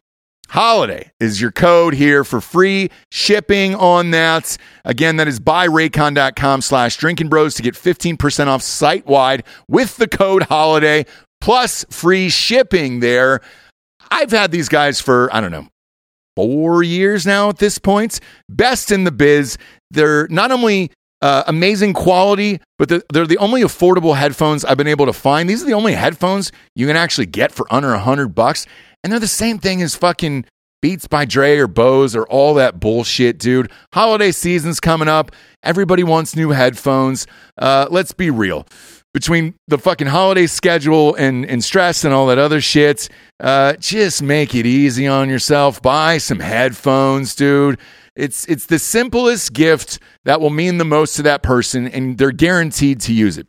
Holiday 0.50 1.12
is 1.20 1.40
your 1.40 1.52
code 1.52 1.94
here 1.94 2.24
for 2.24 2.40
free 2.40 2.90
shipping 3.12 3.76
on 3.76 4.10
that. 4.10 4.56
Again, 4.84 5.14
that 5.16 5.28
is 5.28 5.38
buyraycon.com 5.38 6.62
slash 6.62 6.96
Drinkin' 6.96 7.28
Bros 7.28 7.54
to 7.54 7.62
get 7.62 7.74
15% 7.74 8.48
off 8.48 8.60
site 8.60 9.06
wide 9.06 9.44
with 9.68 9.96
the 9.96 10.08
code 10.08 10.42
holiday 10.42 11.06
plus 11.40 11.84
free 11.88 12.28
shipping 12.28 12.98
there. 12.98 13.40
I've 14.10 14.32
had 14.32 14.50
these 14.50 14.68
guys 14.68 15.00
for, 15.00 15.32
I 15.32 15.40
don't 15.40 15.52
know, 15.52 15.68
four 16.34 16.82
years 16.82 17.24
now 17.24 17.48
at 17.48 17.58
this 17.58 17.78
point. 17.78 18.18
Best 18.48 18.90
in 18.90 19.04
the 19.04 19.12
biz. 19.12 19.56
They're 19.92 20.26
not 20.28 20.50
only 20.50 20.90
uh, 21.22 21.44
amazing 21.46 21.92
quality, 21.92 22.60
but 22.76 22.88
they're, 22.88 23.02
they're 23.12 23.26
the 23.26 23.38
only 23.38 23.62
affordable 23.62 24.16
headphones 24.16 24.64
I've 24.64 24.78
been 24.78 24.88
able 24.88 25.06
to 25.06 25.12
find. 25.12 25.48
These 25.48 25.62
are 25.62 25.66
the 25.66 25.74
only 25.74 25.92
headphones 25.92 26.50
you 26.74 26.88
can 26.88 26.96
actually 26.96 27.26
get 27.26 27.52
for 27.52 27.72
under 27.72 27.92
a 27.92 28.00
hundred 28.00 28.34
bucks. 28.34 28.66
And 29.02 29.12
they're 29.12 29.20
the 29.20 29.26
same 29.26 29.58
thing 29.58 29.82
as 29.82 29.94
fucking 29.94 30.44
Beats 30.82 31.06
by 31.06 31.26
Dre 31.26 31.58
or 31.58 31.66
Bose 31.66 32.16
or 32.16 32.24
all 32.26 32.54
that 32.54 32.80
bullshit, 32.80 33.38
dude. 33.38 33.70
Holiday 33.92 34.32
season's 34.32 34.80
coming 34.80 35.08
up. 35.08 35.32
Everybody 35.62 36.02
wants 36.02 36.34
new 36.34 36.50
headphones. 36.50 37.26
Uh, 37.58 37.86
let's 37.90 38.12
be 38.12 38.30
real. 38.30 38.66
Between 39.12 39.54
the 39.68 39.76
fucking 39.76 40.06
holiday 40.06 40.46
schedule 40.46 41.14
and, 41.16 41.44
and 41.44 41.62
stress 41.62 42.04
and 42.04 42.14
all 42.14 42.28
that 42.28 42.38
other 42.38 42.60
shit, 42.62 43.08
uh, 43.40 43.74
just 43.74 44.22
make 44.22 44.54
it 44.54 44.64
easy 44.64 45.06
on 45.06 45.28
yourself. 45.28 45.82
Buy 45.82 46.16
some 46.16 46.38
headphones, 46.38 47.34
dude. 47.34 47.78
It's 48.16 48.44
it's 48.46 48.66
the 48.66 48.78
simplest 48.78 49.52
gift 49.52 49.98
that 50.24 50.40
will 50.40 50.50
mean 50.50 50.78
the 50.78 50.84
most 50.84 51.14
to 51.16 51.22
that 51.22 51.42
person, 51.42 51.88
and 51.88 52.16
they're 52.18 52.32
guaranteed 52.32 53.00
to 53.02 53.12
use 53.12 53.36
it. 53.36 53.46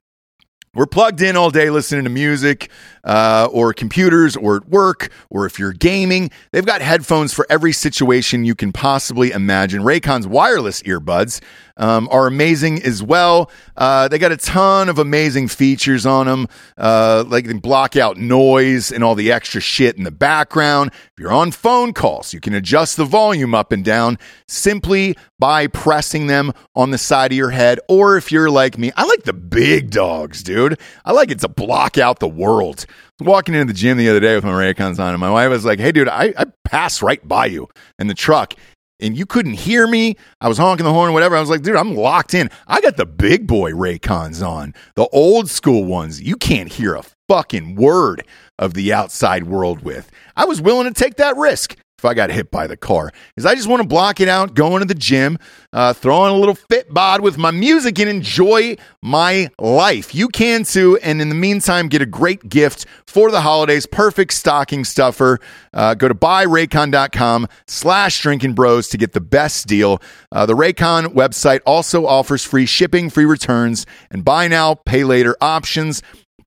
We're 0.74 0.86
plugged 0.86 1.22
in 1.22 1.36
all 1.36 1.50
day 1.50 1.70
listening 1.70 2.06
to 2.06 2.10
music 2.10 2.72
uh, 3.04 3.50
or 3.52 3.74
computers 3.74 4.38
or 4.38 4.56
at 4.56 4.70
work 4.70 5.12
or 5.30 5.46
if 5.46 5.60
you're 5.60 5.74
gaming. 5.74 6.32
They've 6.54 6.66
got 6.66 6.82
headphones 6.82 7.34
for 7.34 7.46
every 7.50 7.74
situation 7.74 8.46
you 8.46 8.56
can 8.56 8.72
possibly 8.72 9.32
imagine. 9.32 9.82
Raycon's 9.82 10.28
wireless 10.28 10.82
earbuds 10.84 11.42
um, 11.82 12.08
are 12.12 12.28
amazing 12.28 12.82
as 12.84 13.02
well. 13.04 13.52
Uh, 13.76 14.08
they 14.08 14.20
got 14.20 14.32
a 14.32 14.38
ton 14.38 14.88
of 14.88 15.00
amazing 15.00 15.48
features 15.48 16.06
on 16.06 16.28
them, 16.28 16.48
uh, 16.78 17.26
like 17.28 17.46
they 17.48 17.54
block 17.54 17.98
out 17.98 18.18
noise 18.18 18.92
and 18.92 19.04
all 19.04 19.16
the 19.16 19.32
extra 19.32 19.60
shit 19.60 19.98
in 19.98 20.04
the 20.04 20.12
background. 20.12 20.92
If 20.94 21.12
you're 21.20 21.34
on 21.34 21.52
phone 21.52 21.92
calls, 21.92 22.34
you 22.34 22.40
can 22.40 22.54
adjust 22.54 22.98
the 22.98 23.06
volume 23.06 23.56
up 23.56 23.72
and 23.72 23.84
down 23.84 24.20
simply 24.48 25.18
by 25.40 25.66
pressing 25.66 26.28
them 26.28 26.54
on 26.76 26.92
the 26.92 27.00
side 27.00 27.32
of 27.32 27.38
your 27.38 27.50
head. 27.50 27.80
Or 27.90 28.16
if 28.16 28.32
you're 28.32 28.52
like 28.52 28.78
me, 28.78 28.92
I 28.96 29.06
like 29.06 29.24
the 29.24 29.34
big 29.34 29.90
dogs, 29.90 30.44
dude. 30.44 30.80
I 31.04 31.12
like 31.14 31.32
it 31.32 31.40
to 31.40 31.48
block 31.48 31.98
out 31.98 32.20
the 32.20 32.28
world. 32.28 32.86
Walking 33.20 33.54
into 33.54 33.72
the 33.72 33.78
gym 33.78 33.98
the 33.98 34.10
other 34.10 34.20
day 34.20 34.34
with 34.34 34.44
my 34.44 34.52
Raycons 34.52 35.00
on, 35.00 35.14
and 35.14 35.20
my 35.20 35.30
wife 35.30 35.50
was 35.52 35.64
like, 35.64 35.80
"Hey, 35.80 35.92
dude, 35.92 36.08
I, 36.08 36.34
I 36.36 36.46
passed 36.64 37.04
right 37.04 37.26
by 37.28 37.46
you 37.46 37.68
in 38.00 38.08
the 38.08 38.16
truck, 38.16 38.56
and 39.02 39.18
you 39.18 39.26
couldn't 39.26 39.54
hear 39.54 39.88
me. 39.88 40.16
I 40.40 40.48
was 40.48 40.58
honking 40.58 40.86
the 40.86 40.94
horn, 40.94 41.14
whatever. 41.14 41.36
I 41.36 41.40
was 41.40 41.50
like, 41.50 41.64
dude, 41.64 41.76
I'm 41.76 41.96
locked 41.96 42.34
in. 42.34 42.50
I 42.68 42.82
got 42.82 42.98
the 42.98 43.06
big 43.06 43.48
boy 43.48 43.72
Raycons 43.72 44.46
on, 44.46 44.74
the 44.96 45.08
old 45.08 45.50
school 45.50 45.86
ones. 45.86 46.22
You 46.22 46.36
can't 46.36 46.72
hear 46.72 46.96
a 46.96 47.04
fucking 47.28 47.76
word 47.76 48.26
of 48.60 48.74
the 48.74 48.94
outside 48.94 49.46
world 49.46 49.84
with. 49.84 50.12
I 50.36 50.46
was 50.46 50.62
willing 50.62 50.92
to 50.92 50.94
take 50.94 51.16
that 51.16 51.36
risk. 51.36 51.76
If 52.02 52.06
I 52.06 52.16
got 52.16 52.32
hit 52.32 52.50
by 52.50 52.66
the 52.66 52.76
car 52.76 53.12
is 53.38 53.46
I 53.46 53.54
just 53.54 53.68
want 53.68 53.84
to 53.84 53.88
block 53.88 54.20
it 54.20 54.28
out, 54.28 54.56
going 54.56 54.80
to 54.80 54.88
the 54.88 54.96
gym, 54.96 55.38
uh, 55.72 55.94
throw 55.94 56.18
on 56.18 56.32
a 56.32 56.36
little 56.36 56.56
Fitbod 56.56 57.20
with 57.20 57.38
my 57.38 57.52
music 57.52 58.00
and 58.00 58.10
enjoy 58.10 58.76
my 59.04 59.52
life. 59.60 60.16
You 60.16 60.28
can 60.28 60.64
too. 60.64 60.98
And 61.04 61.22
in 61.22 61.30
the 61.30 61.36
meantime, 61.36 61.90
get 61.90 62.02
a 62.02 62.08
great 62.08 62.50
gift 62.50 62.88
for 63.06 63.30
the 63.30 63.42
holidays. 63.42 63.86
Perfect 63.86 64.34
stocking 64.34 64.84
stuffer. 64.84 65.40
Uh, 65.76 65.94
go 65.94 66.08
to 66.08 66.16
buyraycon.com 66.16 67.48
slash 67.68 68.20
Drinkin' 68.20 68.54
Bros 68.54 68.88
to 68.88 68.98
get 68.98 69.14
the 69.14 69.22
best 69.22 69.68
deal. 69.68 70.02
Uh, 70.32 70.48
the 70.48 70.56
Raycon 70.56 71.14
website 71.14 71.60
also 71.68 72.08
offers 72.08 72.44
free 72.44 72.66
shipping, 72.66 73.12
free 73.12 73.26
returns, 73.26 73.86
and 74.10 74.26
buy 74.26 74.48
now, 74.48 74.74
pay 74.74 75.04
later 75.04 75.38
options 75.40 76.02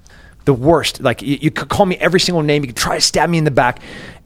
the 0.46 0.54
worst, 0.54 1.02
like 1.02 1.22
you, 1.22 1.38
you 1.42 1.52
could 1.52 1.70
call 1.70 1.86
me 1.86 1.98
every 1.98 2.20
single 2.20 2.44
name, 2.44 2.64
you 2.64 2.68
could 2.68 2.78
try 2.78 2.96
to 2.96 3.02
stab 3.02 3.30
me 3.30 3.38
in 3.38 3.44
the 3.44 3.52
back, 3.52 3.80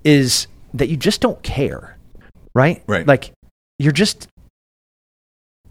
is 0.04 0.48
that 0.74 0.90
you 0.90 0.98
just 0.98 1.22
don't 1.22 1.42
care. 1.44 1.98
Right? 2.54 2.84
Right. 2.88 3.06
Like 3.06 3.32
you're 3.80 3.92
just 3.92 4.28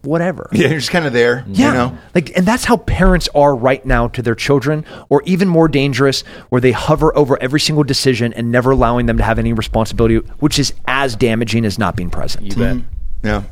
whatever. 0.02 0.50
Yeah, 0.52 0.68
you're 0.68 0.78
just 0.78 0.90
kind 0.90 1.06
of 1.06 1.14
there. 1.14 1.44
Yeah. 1.48 1.68
You 1.68 1.74
know? 1.74 1.98
Like 2.14 2.36
and 2.36 2.46
that's 2.46 2.64
how 2.64 2.76
parents 2.76 3.28
are 3.34 3.54
right 3.54 3.84
now 3.86 4.08
to 4.08 4.22
their 4.22 4.34
children 4.34 4.84
or 5.08 5.22
even 5.24 5.48
more 5.48 5.66
dangerous 5.66 6.22
where 6.50 6.60
they 6.60 6.72
hover 6.72 7.16
over 7.16 7.42
every 7.42 7.60
single 7.60 7.84
decision 7.84 8.32
and 8.34 8.52
never 8.52 8.70
allowing 8.70 9.06
them 9.06 9.16
to 9.16 9.22
have 9.22 9.38
any 9.38 9.52
responsibility 9.54 10.16
which 10.40 10.58
is 10.58 10.74
as 10.86 11.16
damaging 11.16 11.64
as 11.64 11.78
not 11.78 11.96
being 11.96 12.10
present. 12.10 12.44
you 12.44 12.54
bet. 12.54 12.84
Yeah. 13.22 13.44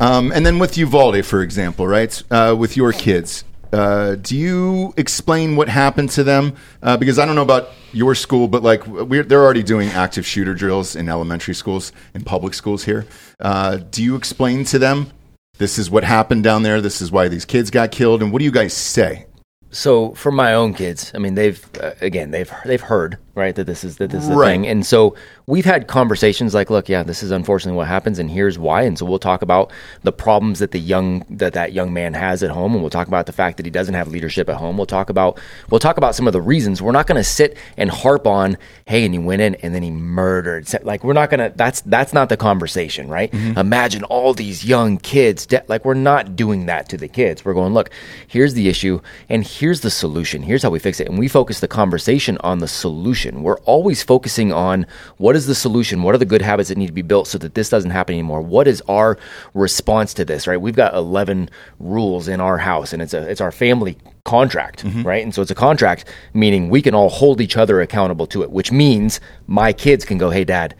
Um, 0.00 0.32
and 0.32 0.44
then 0.44 0.58
with 0.58 0.76
Uvalde, 0.76 1.24
for 1.24 1.42
example, 1.42 1.86
right? 1.86 2.22
Uh, 2.30 2.56
with 2.58 2.76
your 2.76 2.92
kids, 2.92 3.44
uh, 3.74 4.14
do 4.14 4.36
you 4.36 4.94
explain 4.96 5.56
what 5.56 5.68
happened 5.68 6.08
to 6.10 6.22
them? 6.22 6.54
Uh, 6.80 6.96
because 6.96 7.18
I 7.18 7.26
don't 7.26 7.34
know 7.34 7.42
about 7.42 7.70
your 7.92 8.14
school, 8.14 8.46
but 8.46 8.62
like 8.62 8.84
they're 9.28 9.42
already 9.42 9.64
doing 9.64 9.88
active 9.88 10.24
shooter 10.24 10.54
drills 10.54 10.94
in 10.94 11.08
elementary 11.08 11.54
schools, 11.54 11.90
in 12.14 12.22
public 12.22 12.54
schools 12.54 12.84
here. 12.84 13.04
Uh, 13.40 13.78
do 13.90 14.02
you 14.02 14.14
explain 14.14 14.64
to 14.66 14.78
them 14.78 15.10
this 15.58 15.76
is 15.76 15.90
what 15.90 16.04
happened 16.04 16.44
down 16.44 16.62
there? 16.62 16.80
This 16.80 17.02
is 17.02 17.10
why 17.10 17.26
these 17.26 17.44
kids 17.44 17.70
got 17.70 17.90
killed, 17.90 18.22
and 18.22 18.32
what 18.32 18.38
do 18.38 18.44
you 18.44 18.52
guys 18.52 18.74
say? 18.74 19.26
So 19.70 20.14
for 20.14 20.30
my 20.30 20.54
own 20.54 20.74
kids, 20.74 21.10
I 21.12 21.18
mean, 21.18 21.34
they've 21.34 21.60
uh, 21.80 21.94
again 22.00 22.30
they've 22.30 22.52
they've 22.64 22.80
heard 22.80 23.18
right 23.34 23.54
that 23.54 23.64
this 23.66 23.84
is 23.84 23.96
that 23.98 24.10
this 24.10 24.22
is 24.22 24.28
the 24.28 24.36
Right. 24.36 24.52
thing, 24.52 24.66
and 24.66 24.84
so 24.86 25.14
we've 25.46 25.64
had 25.64 25.86
conversations 25.88 26.54
like, 26.54 26.70
look, 26.70 26.88
yeah, 26.88 27.02
this 27.02 27.22
is 27.22 27.30
unfortunately 27.30 27.76
what 27.76 27.86
happens, 27.88 28.18
and 28.18 28.30
here's 28.30 28.58
why, 28.58 28.82
and 28.82 28.98
so 28.98 29.04
we'll 29.06 29.18
talk 29.18 29.42
about 29.42 29.70
the 30.02 30.12
problems 30.12 30.58
that 30.60 30.70
the 30.70 30.78
young 30.80 31.24
that 31.30 31.52
that 31.54 31.72
young 31.72 31.92
man 31.92 32.14
has 32.14 32.42
at 32.42 32.50
home, 32.50 32.72
and 32.72 32.82
we'll 32.82 32.90
talk 32.90 33.08
about 33.08 33.26
the 33.26 33.32
fact 33.32 33.56
that 33.56 33.66
he 33.66 33.70
doesn't 33.70 33.94
have 33.94 34.08
leadership 34.08 34.48
at 34.48 34.56
home. 34.56 34.76
We'll 34.76 34.86
talk 34.86 35.10
about 35.10 35.38
we'll 35.70 35.80
talk 35.80 35.96
about 35.96 36.14
some 36.14 36.26
of 36.26 36.32
the 36.32 36.40
reasons. 36.42 36.80
We're 36.82 36.92
not 36.92 37.06
going 37.06 37.16
to 37.20 37.24
sit 37.24 37.56
and 37.76 37.90
harp 37.90 38.26
on, 38.26 38.56
hey, 38.86 39.04
and 39.04 39.14
he 39.14 39.18
went 39.18 39.42
in 39.42 39.54
and 39.56 39.74
then 39.74 39.82
he 39.82 39.90
murdered. 39.90 40.66
Like 40.84 41.02
we're 41.04 41.12
not 41.12 41.30
gonna. 41.30 41.52
That's 41.54 41.80
that's 41.82 42.12
not 42.12 42.28
the 42.28 42.36
conversation, 42.36 43.08
right? 43.08 43.30
Mm-hmm. 43.32 43.58
Imagine 43.58 44.04
all 44.04 44.34
these 44.34 44.64
young 44.64 44.98
kids. 44.98 45.46
De- 45.46 45.64
like 45.68 45.84
we're 45.84 45.94
not 45.94 46.36
doing 46.36 46.66
that 46.66 46.88
to 46.90 46.96
the 46.96 47.08
kids. 47.08 47.44
We're 47.44 47.54
going, 47.54 47.74
look, 47.74 47.90
here's 48.26 48.54
the 48.54 48.68
issue, 48.68 49.00
and 49.28 49.46
here's 49.46 49.80
the 49.80 49.90
solution. 49.90 50.42
Here's 50.42 50.62
how 50.62 50.70
we 50.70 50.78
fix 50.78 51.00
it, 51.00 51.08
and 51.08 51.18
we 51.18 51.28
focus 51.28 51.60
the 51.60 51.68
conversation 51.68 52.38
on 52.40 52.58
the 52.58 52.68
solution. 52.68 53.23
We're 53.32 53.58
always 53.60 54.02
focusing 54.02 54.52
on 54.52 54.86
what 55.16 55.36
is 55.36 55.46
the 55.46 55.54
solution. 55.54 56.02
What 56.02 56.14
are 56.14 56.18
the 56.18 56.24
good 56.24 56.42
habits 56.42 56.68
that 56.68 56.78
need 56.78 56.88
to 56.88 56.92
be 56.92 57.02
built 57.02 57.26
so 57.28 57.38
that 57.38 57.54
this 57.54 57.68
doesn't 57.68 57.90
happen 57.90 58.14
anymore? 58.14 58.42
What 58.42 58.68
is 58.68 58.82
our 58.88 59.18
response 59.54 60.14
to 60.14 60.24
this? 60.24 60.46
Right? 60.46 60.60
We've 60.60 60.76
got 60.76 60.94
eleven 60.94 61.48
rules 61.78 62.28
in 62.28 62.40
our 62.40 62.58
house, 62.58 62.92
and 62.92 63.00
it's 63.00 63.14
a 63.14 63.28
it's 63.28 63.40
our 63.40 63.52
family 63.52 63.96
contract, 64.24 64.84
mm-hmm. 64.84 65.02
right? 65.02 65.22
And 65.22 65.34
so 65.34 65.42
it's 65.42 65.50
a 65.50 65.54
contract, 65.54 66.06
meaning 66.32 66.68
we 66.70 66.82
can 66.82 66.94
all 66.94 67.10
hold 67.10 67.40
each 67.40 67.56
other 67.56 67.80
accountable 67.80 68.26
to 68.28 68.42
it, 68.42 68.50
which 68.50 68.72
means 68.72 69.20
my 69.46 69.72
kids 69.72 70.04
can 70.04 70.16
go, 70.16 70.30
hey, 70.30 70.44
dad, 70.44 70.74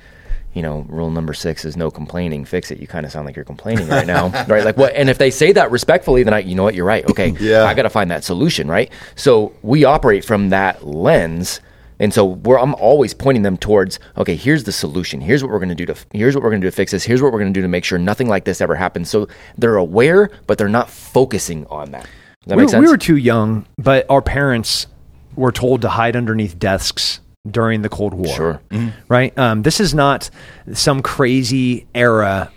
you 0.55 0.63
know, 0.63 0.87
rule 0.89 1.11
number 1.11 1.35
six 1.35 1.65
is 1.65 1.77
no 1.77 1.91
complaining. 1.91 2.45
Fix 2.45 2.71
it. 2.71 2.79
You 2.79 2.87
kind 2.87 3.05
of 3.05 3.13
sound 3.13 3.27
like 3.27 3.37
you're 3.37 3.45
complaining 3.45 3.89
right 3.89 4.07
now, 4.07 4.29
right? 4.49 4.65
Like 4.65 4.77
what? 4.77 4.95
And 4.95 5.11
if 5.11 5.19
they 5.19 5.31
say 5.31 5.53
that 5.53 5.71
respectfully, 5.71 6.23
then 6.23 6.33
I, 6.33 6.39
you 6.39 6.55
know 6.55 6.63
what, 6.63 6.75
you're 6.75 6.87
right. 6.87 7.05
Okay, 7.11 7.35
Yeah. 7.41 7.65
I 7.65 7.75
got 7.75 7.83
to 7.83 7.91
find 7.91 8.11
that 8.11 8.25
solution, 8.25 8.69
right? 8.69 8.91
So 9.17 9.53
we 9.63 9.85
operate 9.85 10.25
from 10.25 10.51
that 10.51 10.87
lens. 10.87 11.61
And 12.05 12.13
so 12.13 12.27
we're, 12.27 12.59
I'm 12.59 12.75
always 12.75 13.15
pointing 13.15 13.45
them 13.45 13.57
towards, 13.57 13.99
okay, 14.19 14.37
here's 14.37 14.65
the 14.65 14.73
solution. 14.73 15.23
Here's 15.23 15.43
what 15.43 15.51
we're 15.51 15.59
going 15.59 15.71
to 15.71 15.75
do 15.75 15.87
to, 15.87 15.97
here's 16.13 16.35
what 16.35 16.45
we're 16.45 16.51
going 16.51 16.61
to 16.61 16.67
do 16.67 16.71
to 16.71 16.77
fix 16.77 16.93
this. 16.93 17.03
Here's 17.03 17.23
what 17.23 17.33
we're 17.33 17.39
going 17.39 17.53
to 17.55 17.59
do 17.59 17.63
to 17.63 17.69
make 17.69 17.83
sure 17.83 17.99
nothing 17.99 18.29
like 18.29 18.45
this 18.45 18.61
ever 18.61 18.75
happens. 18.75 19.09
So 19.09 19.27
they're 19.57 19.77
aware, 19.77 20.31
but 20.47 20.59
they're 20.59 20.69
not 20.69 20.91
focusing 20.91 21.67
on 21.69 21.93
that. 21.93 22.03
Does 22.03 22.11
that 22.49 22.57
we, 22.57 22.65
make 22.65 22.71
sense? 22.71 22.85
we 22.85 22.91
were 22.91 22.99
too 22.99 23.17
young, 23.17 23.65
but 23.79 24.05
our 24.11 24.21
parents 24.21 24.87
were 25.35 25.51
told 25.51 25.81
to 25.81 25.89
hide 25.89 26.15
underneath 26.15 26.59
desks 26.59 27.21
during 27.51 27.81
the 27.81 27.89
Cold 27.89 28.13
War. 28.13 28.35
Sure. 28.37 28.61
Right? 29.09 29.37
Um, 29.39 29.63
this 29.63 29.81
is 29.81 29.95
not 29.95 30.29
some 30.75 31.01
crazy 31.01 31.87
era. 31.95 32.53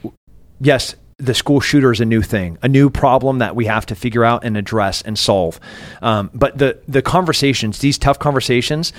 Yes, 0.59 0.97
the 1.19 1.33
school 1.33 1.59
shooter 1.59 1.91
is 1.91 1.99
a 1.99 2.05
new 2.05 2.21
thing, 2.21 2.59
a 2.61 2.67
new 2.67 2.89
problem 2.89 3.39
that 3.39 3.55
we 3.55 3.65
have 3.65 3.87
to 3.87 3.95
figure 3.95 4.23
out 4.23 4.43
and 4.43 4.55
address 4.55 5.01
and 5.01 5.17
solve. 5.17 5.59
Um, 6.01 6.29
but 6.33 6.57
the 6.57 6.79
the 6.87 7.01
conversations, 7.01 7.79
these 7.79 7.97
tough 7.97 8.19
conversations, 8.19 8.93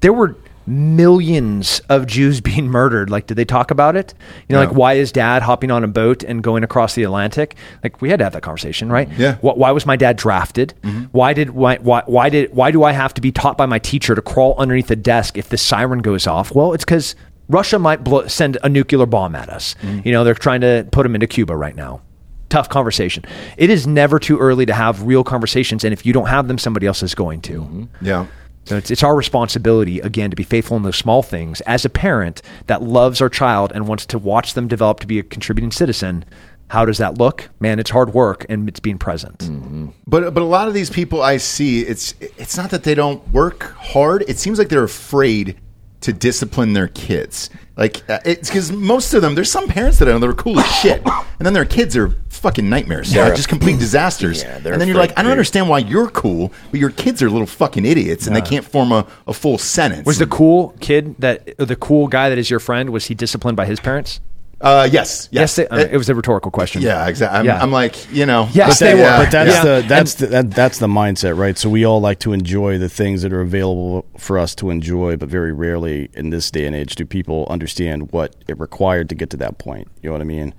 there 0.00 0.12
were 0.12 0.36
millions 0.66 1.80
of 1.88 2.06
Jews 2.06 2.40
being 2.50 2.68
murdered. 2.68 3.10
Like, 3.10 3.26
did 3.26 3.36
they 3.36 3.44
talk 3.44 3.70
about 3.70 3.96
it? 3.96 4.14
You 4.48 4.54
know, 4.56 4.62
No. 4.62 4.68
like 4.68 4.76
why 4.76 4.92
is 4.94 5.12
dad 5.12 5.42
hopping 5.42 5.70
on 5.70 5.84
a 5.84 5.88
boat 5.88 6.22
and 6.22 6.42
going 6.42 6.64
across 6.64 6.94
the 6.94 7.02
Atlantic? 7.02 7.56
Like, 7.82 8.00
we 8.00 8.10
had 8.10 8.18
to 8.18 8.24
have 8.24 8.32
that 8.34 8.42
conversation, 8.42 8.90
right? 8.90 9.08
Yeah. 9.18 9.36
Wh- 9.36 9.56
Why 9.56 9.70
was 9.72 9.86
my 9.86 9.96
dad 9.96 10.16
drafted? 10.16 10.74
Mm-hmm. 10.82 11.04
Why 11.12 11.32
did 11.32 11.50
why, 11.50 11.76
why 11.78 12.02
why 12.06 12.28
did 12.28 12.54
why 12.54 12.70
do 12.70 12.84
I 12.84 12.92
have 12.92 13.14
to 13.14 13.20
be 13.20 13.32
taught 13.32 13.56
by 13.58 13.66
my 13.66 13.78
teacher 13.78 14.14
to 14.14 14.22
crawl 14.22 14.54
underneath 14.58 14.88
the 14.88 14.96
desk 14.96 15.36
if 15.36 15.48
the 15.48 15.58
siren 15.58 16.00
goes 16.00 16.26
off? 16.26 16.54
Well, 16.54 16.72
it's 16.72 16.84
because 16.84 17.14
Russia 17.48 17.78
might 17.78 18.04
blow, 18.04 18.26
send 18.28 18.58
a 18.62 18.68
nuclear 18.68 19.06
bomb 19.06 19.34
at 19.34 19.48
us. 19.48 19.74
Mm-hmm. 19.82 20.06
You 20.06 20.12
know, 20.12 20.24
they're 20.24 20.34
trying 20.34 20.60
to 20.60 20.86
put 20.92 21.02
them 21.02 21.14
into 21.14 21.26
Cuba 21.26 21.56
right 21.56 21.74
now. 21.74 22.00
Tough 22.48 22.68
conversation. 22.68 23.24
It 23.56 23.70
is 23.70 23.86
never 23.86 24.18
too 24.18 24.36
early 24.38 24.66
to 24.66 24.72
have 24.72 25.02
real 25.04 25.22
conversations, 25.24 25.84
and 25.84 25.92
if 25.92 26.04
you 26.04 26.12
don't 26.12 26.26
have 26.26 26.48
them, 26.48 26.58
somebody 26.58 26.86
else 26.86 27.02
is 27.02 27.14
going 27.14 27.40
to. 27.42 27.60
Mm-hmm. 27.62 27.84
Yeah. 28.06 28.26
So 28.70 28.76
it's, 28.76 28.88
it's 28.88 29.02
our 29.02 29.16
responsibility, 29.16 29.98
again, 29.98 30.30
to 30.30 30.36
be 30.36 30.44
faithful 30.44 30.76
in 30.76 30.84
those 30.84 30.96
small 30.96 31.24
things 31.24 31.60
as 31.62 31.84
a 31.84 31.88
parent 31.88 32.40
that 32.68 32.80
loves 32.80 33.20
our 33.20 33.28
child 33.28 33.72
and 33.74 33.88
wants 33.88 34.06
to 34.06 34.16
watch 34.16 34.54
them 34.54 34.68
develop 34.68 35.00
to 35.00 35.08
be 35.08 35.18
a 35.18 35.24
contributing 35.24 35.72
citizen. 35.72 36.24
How 36.68 36.84
does 36.84 36.98
that 36.98 37.18
look? 37.18 37.50
Man, 37.58 37.80
it's 37.80 37.90
hard 37.90 38.14
work 38.14 38.46
and 38.48 38.68
it's 38.68 38.78
being 38.78 38.96
present. 38.96 39.38
Mm-hmm. 39.38 39.88
But 40.06 40.32
but 40.32 40.40
a 40.44 40.46
lot 40.46 40.68
of 40.68 40.74
these 40.74 40.88
people 40.88 41.20
I 41.20 41.38
see, 41.38 41.80
it's 41.80 42.14
it's 42.20 42.56
not 42.56 42.70
that 42.70 42.84
they 42.84 42.94
don't 42.94 43.28
work 43.32 43.74
hard. 43.76 44.22
It 44.28 44.38
seems 44.38 44.56
like 44.56 44.68
they're 44.68 44.84
afraid 44.84 45.56
to 46.02 46.12
discipline 46.12 46.72
their 46.72 46.86
kids. 46.86 47.50
Like 47.80 48.08
uh, 48.10 48.18
it's 48.26 48.48
because 48.50 48.70
most 48.70 49.14
of 49.14 49.22
them, 49.22 49.34
there's 49.34 49.50
some 49.50 49.66
parents 49.66 49.98
that 49.98 50.06
I 50.08 50.12
know 50.12 50.18
that 50.18 50.28
are 50.28 50.34
cool 50.34 50.60
as 50.60 50.66
shit, 50.76 51.00
and 51.04 51.46
then 51.46 51.54
their 51.54 51.64
kids 51.64 51.96
are 51.96 52.10
fucking 52.28 52.68
nightmares, 52.68 53.10
They're- 53.12 53.34
just 53.34 53.48
complete 53.48 53.78
disasters. 53.86 54.42
Yeah, 54.42 54.58
they're 54.58 54.72
and 54.74 54.80
then 54.80 54.86
you're 54.86 54.96
like, 54.98 55.12
I 55.12 55.22
don't 55.22 55.30
too. 55.30 55.32
understand 55.32 55.68
why 55.70 55.78
you're 55.78 56.10
cool, 56.10 56.52
but 56.70 56.78
your 56.78 56.90
kids 56.90 57.22
are 57.22 57.30
little 57.30 57.46
fucking 57.46 57.84
idiots, 57.86 58.26
and 58.26 58.36
they 58.36 58.42
can't 58.42 58.64
form 58.66 58.92
a, 58.92 59.06
a 59.26 59.32
full 59.32 59.56
sentence. 59.58 60.04
Was 60.06 60.18
the 60.18 60.26
cool 60.26 60.74
kid 60.80 61.16
that, 61.20 61.56
the 61.56 61.74
cool 61.76 62.06
guy 62.06 62.28
that 62.28 62.38
is 62.38 62.50
your 62.50 62.60
friend, 62.60 62.90
was 62.90 63.06
he 63.06 63.14
disciplined 63.14 63.56
by 63.56 63.64
his 63.66 63.80
parents? 63.80 64.20
Uh, 64.60 64.88
yes, 64.90 65.28
yes, 65.32 65.56
they- 65.56 65.66
uh, 65.68 65.78
it 65.78 65.96
was 65.96 66.08
a 66.08 66.14
rhetorical 66.14 66.50
question. 66.50 66.82
yeah, 66.82 67.06
exactly. 67.06 67.38
I'm, 67.38 67.46
Yeah. 67.46 67.62
I'm 67.62 67.72
like, 67.72 68.12
you 68.12 68.26
know, 68.26 68.48
Yes, 68.52 68.78
but 68.78 68.84
they 68.86 68.94
were. 68.94 69.00
yeah, 69.00 69.18
But 69.24 69.30
that's 69.30 69.50
Yeah. 69.54 69.64
the 69.80 69.86
that's 69.88 70.14
the 70.14 70.26
that, 70.26 70.50
that's 70.50 70.78
the 70.78 70.86
mindset, 70.86 71.36
right? 71.36 71.56
So 71.56 71.68
we 71.70 71.84
all 71.86 72.00
like 72.00 72.18
to 72.20 72.32
enjoy 72.32 72.78
the 72.78 72.88
things 72.88 73.22
that 73.22 73.32
are 73.32 73.40
available 73.40 74.04
for 74.18 74.38
us 74.38 74.54
to 74.56 74.70
enjoy, 74.70 75.16
but 75.16 75.28
very 75.28 75.52
rarely 75.52 76.10
in 76.14 76.30
this 76.30 76.50
day 76.50 76.66
and 76.66 76.76
age 76.76 76.94
do 76.94 77.06
people 77.06 77.46
understand 77.48 78.12
what 78.12 78.34
it 78.48 78.58
required 78.60 79.08
to 79.08 79.14
get 79.14 79.30
to 79.30 79.36
that 79.38 79.58
point. 79.58 79.88
You 80.02 80.10
know 80.10 80.14
what 80.14 80.20
I 80.20 80.24
mean? 80.24 80.52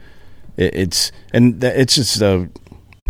It, 0.57 0.73
it's 0.75 1.11
and 1.33 1.63
it's 1.63 1.95
just 1.95 2.21
a 2.21 2.49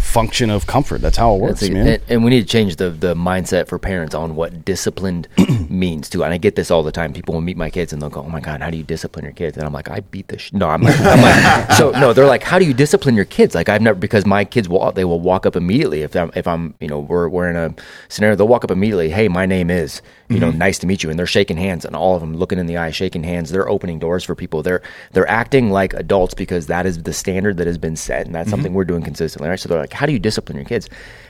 function 0.02 0.50
of 0.50 0.68
comfort. 0.68 1.02
That's 1.02 1.18
how 1.18 1.36
it 1.36 1.40
works, 1.40 1.62
a- 1.62 1.72
man. 1.72 1.88
and, 1.88 2.04
and 2.10 2.24
we 2.24 2.32
need 2.32 2.42
to 2.42 2.48
change 2.48 2.76
the 2.76 2.90
the 2.90 3.14
mindset 3.14 3.68
for 3.68 3.80
parents 3.80 4.14
on 4.14 4.36
what 4.36 4.66
disciplined 4.66 5.28
means 5.70 6.10
too. 6.10 6.24
And 6.24 6.34
I 6.34 6.38
get 6.38 6.56
this 6.56 6.72
all 6.72 6.84
the 6.84 6.92
time. 6.92 7.14
People 7.14 7.34
will 7.34 7.42
meet 7.42 7.58
my 7.58 7.70
kids 7.70 7.94
and 7.94 8.02
they'll 8.02 8.10
go, 8.10 8.22
"Oh 8.22 8.30
my 8.30 8.40
god, 8.40 8.62
how 8.62 8.70
do 8.70 8.78
you 8.78 8.84
discipline 8.84 9.24
your 9.24 9.34
kids?" 9.34 9.58
And 9.58 9.66
I'm 9.66 9.74
like, 9.74 9.90
"I 9.90 10.02
beat 10.02 10.28
the 10.28 10.38
sh-. 10.38 10.54
no." 10.54 10.68
I'm 10.68 10.82
like, 10.82 11.00
I'm 11.00 11.22
like, 11.22 11.72
so 11.78 11.92
no. 11.92 12.14
They're 12.14 12.26
like, 12.26 12.44
"How 12.44 12.60
do 12.60 12.66
you 12.66 12.74
discipline 12.74 13.16
your 13.16 13.26
kids?" 13.26 13.56
Like 13.56 13.70
I've 13.70 13.82
never 13.82 13.98
because 13.98 14.26
my 14.26 14.44
kids 14.44 14.68
will 14.68 14.92
they 14.92 15.06
will 15.06 15.20
walk 15.20 15.46
up 15.46 15.56
immediately 15.56 16.02
if 16.02 16.16
I'm 16.16 16.32
if 16.36 16.48
I'm 16.48 16.74
you 16.80 16.88
know 16.88 17.00
we're 17.00 17.30
we're 17.30 17.50
in 17.50 17.56
a 17.56 17.74
scenario 18.10 18.36
they'll 18.36 18.48
walk 18.48 18.64
up 18.64 18.72
immediately. 18.72 19.10
Hey, 19.10 19.28
my 19.28 19.46
name 19.46 19.70
is 19.70 20.02
you 20.30 20.40
know 20.40 20.50
mm-hmm. 20.50 20.58
nice 20.58 20.80
to 20.80 20.88
meet 20.88 21.04
you, 21.04 21.10
and 21.10 21.18
they're 21.18 21.26
shaking 21.26 21.58
hands 21.58 21.86
and 21.86 21.96
all 21.96 22.16
of 22.16 22.22
them 22.22 22.36
looking 22.36 22.60
in 22.60 22.66
the 22.66 22.78
eye, 22.78 22.92
shaking 22.92 23.24
hands. 23.24 23.50
They're 23.50 23.70
opening 23.70 24.00
doors 24.00 24.24
for 24.24 24.36
people. 24.36 24.64
They're 24.64 24.82
they're 25.14 25.30
acting 25.30 25.72
like 25.72 25.94
adults 25.94 26.34
because 26.34 26.68
that 26.68 26.86
is 26.86 27.04
the 27.04 27.14
standard 27.14 27.58
that 27.58 27.68
has 27.68 27.78
been 27.78 27.96
set, 27.96 28.26
and 28.26 28.36
that's 28.36 28.48
mm-hmm. 28.48 28.52
something 28.52 28.74
we're 28.74 28.86
doing 28.86 29.04
consistently. 29.04 29.50
Right? 29.50 29.60
So 29.60 29.70
they're 29.70 29.80
like, 29.80 29.91
"How 29.94 30.06
do 30.06 30.14
you 30.14 30.20
discipline 30.20 30.58
your 30.58 30.66
kids?" 30.66 30.90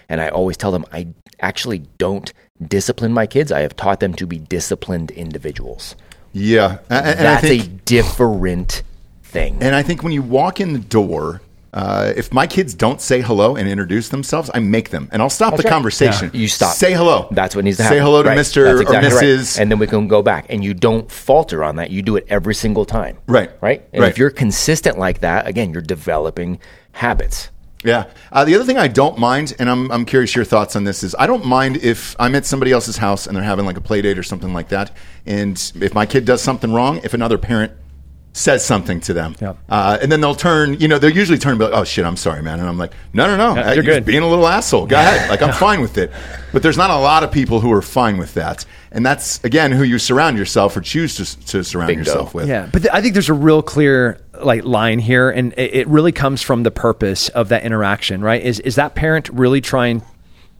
And 0.10 0.20
I 0.22 0.28
always 0.30 0.58
tell 0.58 0.72
them, 0.72 0.86
I 0.92 1.08
actually 1.40 1.80
don't 1.98 2.32
discipline 2.68 3.14
my 3.14 3.26
kids. 3.26 3.52
I 3.52 3.62
have 3.62 3.76
taught 3.76 4.00
them 4.00 4.14
to 4.16 4.28
be 4.28 4.38
disciplined 4.40 5.12
individuals. 5.12 5.96
yeah. 6.34 6.78
And, 6.90 7.06
and 7.08 7.20
I 7.20 7.24
That's 7.24 7.48
think, 7.48 7.64
a 7.64 7.68
different 7.86 8.84
thing. 9.24 9.58
And 9.62 9.74
I 9.76 9.84
think 9.84 10.04
when 10.04 10.12
you 10.14 10.22
walk 10.22 10.60
in 10.60 10.74
the 10.74 10.80
door, 10.80 11.42
uh, 11.74 12.12
if 12.18 12.34
my 12.34 12.46
kids 12.48 12.74
don't 12.74 13.00
say 13.00 13.22
hello 13.22 13.56
and 13.56 13.68
introduce 13.70 14.10
themselves, 14.10 14.50
I 14.54 14.60
make 14.60 14.90
them, 14.90 15.08
and 15.14 15.22
I'll 15.22 15.30
stop 15.30 15.56
the 15.56 15.64
right. 15.64 15.70
conversation. 15.72 16.30
You 16.34 16.50
stop. 16.50 16.76
Say 16.76 16.92
hello. 16.94 17.30
That's 17.32 17.56
what 17.56 17.64
needs 17.64 17.78
to 17.78 17.84
happen. 17.84 17.98
Say 17.98 18.02
hello 18.04 18.22
to 18.24 18.30
Right. 18.30 18.36
Mister 18.36 18.66
That's 18.66 18.80
or 18.80 18.82
exactly 18.82 19.28
right. 19.32 19.60
And 19.60 19.72
then 19.72 19.80
we 19.80 19.88
can 19.88 20.08
go 20.10 20.22
back. 20.22 20.46
And 20.50 20.64
you 20.64 20.74
don't 20.74 21.10
falter 21.10 21.64
on 21.64 21.78
that. 21.78 21.90
You 21.90 22.02
do 22.02 22.18
it 22.18 22.26
every 22.30 22.54
single 22.54 22.84
time. 22.84 23.18
Right. 23.28 23.50
Right. 23.62 23.88
And 23.94 24.02
Right. 24.02 24.10
if 24.12 24.18
you're 24.18 24.30
consistent 24.30 25.00
like 25.00 25.20
that, 25.22 25.48
again, 25.48 25.72
you're 25.72 25.82
developing 25.82 26.60
habits. 26.92 27.50
Yeah. 27.84 28.06
Uh, 28.32 28.46
the 28.46 28.56
other 28.56 28.64
thing 28.64 28.78
I 28.78 28.88
don't 28.88 29.18
mind, 29.18 29.56
and 29.60 29.70
I'm, 29.70 29.92
I'm 29.92 30.06
curious 30.06 30.36
your 30.36 30.46
thoughts 30.46 30.76
on 30.76 30.84
this, 30.84 31.04
is 31.04 31.16
I 31.18 31.26
don't 31.28 31.46
mind 31.46 31.78
if 31.78 32.16
I'm 32.20 32.36
at 32.36 32.46
somebody 32.46 32.72
else's 32.72 32.98
house 32.98 33.26
and 33.28 33.36
they're 33.36 33.44
having 33.44 33.66
like 33.66 33.78
a 33.78 33.82
play 33.82 34.02
date 34.02 34.18
or 34.20 34.24
something 34.24 34.54
like 34.54 34.70
that. 34.70 34.92
And 35.26 35.56
if 35.82 35.94
my 35.94 36.06
kid 36.06 36.26
does 36.26 36.42
something 36.42 36.72
wrong, 36.74 37.00
if 37.04 37.14
another 37.14 37.38
parent 37.38 37.72
says 38.34 38.64
something 38.64 39.02
to 39.02 39.14
them, 39.14 39.36
Yep. 39.42 39.58
uh, 39.68 39.98
and 40.02 40.10
then 40.10 40.22
they'll 40.22 40.36
turn, 40.36 40.80
you 40.80 40.88
know, 40.88 40.98
they'll 41.00 41.10
usually 41.12 41.38
turn 41.38 41.52
and 41.52 41.60
be 41.60 41.66
like, 41.66 41.74
oh 41.74 41.84
shit, 41.84 42.06
I'm 42.06 42.16
sorry, 42.16 42.42
man. 42.42 42.60
And 42.62 42.70
I'm 42.70 42.78
like, 42.78 42.94
no, 43.14 43.28
no, 43.28 43.36
no. 43.36 43.60
Yeah, 43.60 43.70
uh, 43.70 43.74
you're 43.74 43.84
just 43.84 43.96
good. 43.98 44.06
being 44.06 44.24
a 44.24 44.28
little 44.30 44.48
asshole. 44.48 44.86
Go 44.86 44.96
ahead. 44.96 45.30
Like, 45.30 45.42
I'm 45.42 45.52
fine 45.68 45.82
with 45.82 45.98
it. 45.98 46.12
But 46.54 46.64
there's 46.64 46.78
not 46.78 46.92
a 46.92 46.98
lot 46.98 47.24
of 47.24 47.32
people 47.34 47.60
who 47.60 47.74
are 47.74 47.82
fine 47.82 48.18
with 48.18 48.34
that. 48.36 48.66
And 48.94 49.06
that's, 49.06 49.44
again, 49.44 49.72
who 49.74 49.84
you 49.84 50.00
surround 50.00 50.38
yourself 50.38 50.78
or 50.78 50.82
choose 50.82 51.16
to, 51.16 51.46
to 51.48 51.64
surround 51.66 51.88
Bingo. 51.90 52.04
yourself 52.06 52.34
with. 52.34 52.48
Yeah, 52.48 52.70
but 52.72 52.84
th- 52.84 52.94
I 52.94 53.02
think 53.02 53.14
there's 53.16 53.28
a 53.30 53.34
real 53.34 53.62
clear 53.62 54.22
like 54.46 54.64
line 54.64 55.00
here, 55.00 55.30
and 55.30 55.54
it, 55.54 55.76
it 55.76 55.88
really 55.88 56.12
comes 56.12 56.42
from 56.42 56.64
the 56.64 56.72
purpose 56.72 57.30
of 57.30 57.50
that 57.50 57.64
interaction, 57.64 58.22
right? 58.22 58.42
Is 58.42 58.60
is 58.62 58.76
that 58.76 58.96
parent 58.96 59.30
really 59.30 59.62
trying? 59.62 60.04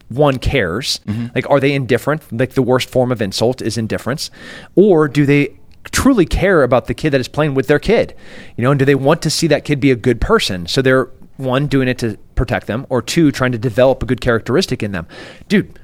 One 0.08 0.38
cares, 0.38 1.00
mm-hmm. 1.06 1.28
like 1.34 1.48
are 1.48 1.58
they 1.58 1.72
indifferent? 1.72 2.30
Like 2.30 2.52
the 2.52 2.62
worst 2.62 2.90
form 2.90 3.10
of 3.10 3.22
insult 3.22 3.62
is 3.62 3.78
indifference, 3.78 4.30
or 4.74 5.08
do 5.08 5.24
they 5.24 5.56
truly 5.90 6.26
care 6.26 6.62
about 6.62 6.86
the 6.86 6.94
kid 6.94 7.10
that 7.10 7.20
is 7.20 7.28
playing 7.28 7.54
with 7.54 7.66
their 7.66 7.78
kid? 7.78 8.14
You 8.56 8.62
know, 8.62 8.70
and 8.70 8.78
do 8.78 8.84
they 8.84 8.94
want 8.94 9.22
to 9.22 9.30
see 9.30 9.46
that 9.46 9.64
kid 9.64 9.80
be 9.80 9.90
a 9.90 9.96
good 9.96 10.20
person? 10.20 10.66
So 10.66 10.82
they're 10.82 11.08
one 11.38 11.66
doing 11.66 11.88
it 11.88 11.98
to 11.98 12.18
protect 12.34 12.66
them, 12.66 12.86
or 12.90 13.00
two 13.00 13.32
trying 13.32 13.52
to 13.52 13.58
develop 13.58 14.02
a 14.02 14.06
good 14.06 14.20
characteristic 14.20 14.82
in 14.82 14.92
them. 14.92 15.06
Dude, 15.48 15.78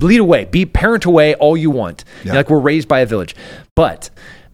lead 0.00 0.20
away, 0.20 0.44
be 0.46 0.66
parent 0.66 1.04
away 1.04 1.34
all 1.36 1.56
you 1.56 1.70
want. 1.70 2.04
Yeah. 2.24 2.34
Like 2.34 2.50
we're 2.50 2.58
raised 2.58 2.88
by 2.88 3.00
a 3.00 3.06
village. 3.06 3.36
But 3.74 4.10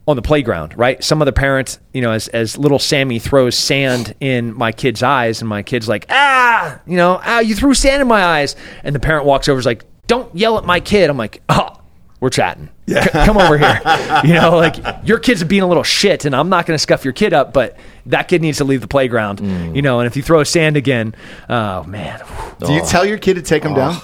on 0.09 0.17
the 0.17 0.23
playground, 0.23 0.77
right? 0.77 1.05
Some 1.05 1.21
other 1.21 1.33
parent, 1.33 1.79
you 1.93 2.01
know, 2.01 2.13
as, 2.13 2.29
as 2.29 2.57
little 2.57 2.79
Sammy 2.79 3.19
throws 3.19 3.55
sand 3.57 4.15
in 4.21 4.57
my 4.57 4.73
kid's 4.73 5.03
eyes, 5.03 5.43
and 5.43 5.49
my 5.49 5.63
kid's 5.63 5.87
like, 5.87 6.07
ah, 6.09 6.81
you 6.87 6.97
know, 6.97 7.21
ah, 7.23 7.41
you 7.41 7.55
threw 7.55 7.75
sand 7.75 8.01
in 8.01 8.09
my 8.09 8.25
eyes. 8.25 8.57
And 8.83 8.95
the 8.95 9.01
parent 9.01 9.27
walks 9.27 9.51
over, 9.51 9.61
is 9.61 9.67
like, 9.67 9.85
don't 10.07 10.35
yell 10.35 10.57
at 10.57 10.65
my 10.65 10.81
kid. 10.81 11.11
I'm 11.11 11.19
like, 11.19 11.43
oh, 11.51 11.79
we're 12.21 12.31
chatting. 12.31 12.71
C- 12.89 12.95
come 13.13 13.37
over 13.37 13.59
here. 13.59 13.81
You 14.25 14.33
know, 14.33 14.57
like 14.57 14.77
your 15.05 15.19
kid's 15.19 15.43
are 15.43 15.47
being 15.47 15.63
a 15.63 15.67
little 15.69 15.83
shit, 15.83 16.25
and 16.25 16.35
I'm 16.35 16.49
not 16.49 16.65
going 16.65 16.75
to 16.75 16.83
scuff 16.83 17.05
your 17.05 17.13
kid 17.13 17.35
up, 17.35 17.53
but 17.53 17.77
that 18.07 18.29
kid 18.29 18.41
needs 18.41 18.59
to 18.59 18.65
leave 18.65 18.81
the 18.81 18.89
playground. 18.89 19.41
You 19.77 19.83
know, 19.83 20.01
and 20.01 20.07
if 20.07 20.17
you 20.17 20.23
throw 20.23 20.43
sand 20.43 20.79
again, 20.79 21.15
oh 21.51 21.85
man. 21.85 22.23
Do 22.61 22.73
you 22.73 22.83
tell 22.85 23.05
your 23.05 23.19
kid 23.19 23.35
to 23.35 23.43
take 23.43 23.63
him 23.63 23.75
down? 23.75 24.01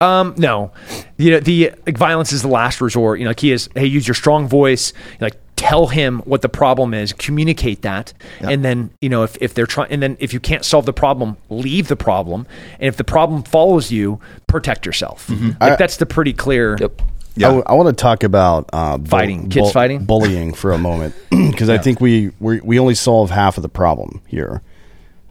Um, 0.00 0.34
no, 0.38 0.72
you 1.18 1.32
know, 1.32 1.40
the 1.40 1.72
like, 1.86 1.98
violence 1.98 2.32
is 2.32 2.40
the 2.40 2.48
last 2.48 2.80
resort. 2.80 3.18
You 3.18 3.24
know, 3.24 3.30
like 3.30 3.40
he 3.40 3.52
is, 3.52 3.68
hey, 3.74 3.84
use 3.84 4.08
your 4.08 4.14
strong 4.14 4.48
voice, 4.48 4.94
like 5.20 5.36
tell 5.56 5.88
him 5.88 6.20
what 6.20 6.40
the 6.40 6.48
problem 6.48 6.94
is, 6.94 7.12
communicate 7.12 7.82
that, 7.82 8.14
and 8.40 8.64
then 8.64 8.90
you 9.02 9.10
know 9.10 9.24
if, 9.24 9.36
if 9.42 9.52
they're 9.52 9.66
trying, 9.66 9.90
and 9.90 10.02
then 10.02 10.16
if 10.18 10.32
you 10.32 10.40
can't 10.40 10.64
solve 10.64 10.86
the 10.86 10.92
problem, 10.94 11.36
leave 11.50 11.88
the 11.88 11.96
problem, 11.96 12.46
and 12.78 12.88
if 12.88 12.96
the 12.96 13.04
problem 13.04 13.42
follows 13.42 13.92
you, 13.92 14.18
protect 14.46 14.86
yourself. 14.86 15.28
Like 15.60 15.78
that's 15.78 15.98
the 15.98 16.06
pretty 16.06 16.32
clear. 16.32 16.78
Yep. 16.80 17.02
Yeah. 17.36 17.60
I, 17.66 17.74
want 17.74 17.88
to 17.88 17.94
talk 17.94 18.22
about 18.22 18.68
uh, 18.72 18.98
bull- 18.98 19.06
Fighting. 19.06 19.48
Kids 19.50 19.70
fighting? 19.70 20.04
bullying 20.04 20.52
for 20.52 20.72
a 20.72 20.78
moment 20.78 21.14
because 21.30 21.68
I 21.68 21.78
think 21.78 22.00
we, 22.00 22.32
we 22.40 22.60
we 22.60 22.78
only 22.78 22.94
solve 22.94 23.30
half 23.30 23.56
of 23.56 23.62
the 23.62 23.68
problem 23.68 24.22
here. 24.26 24.62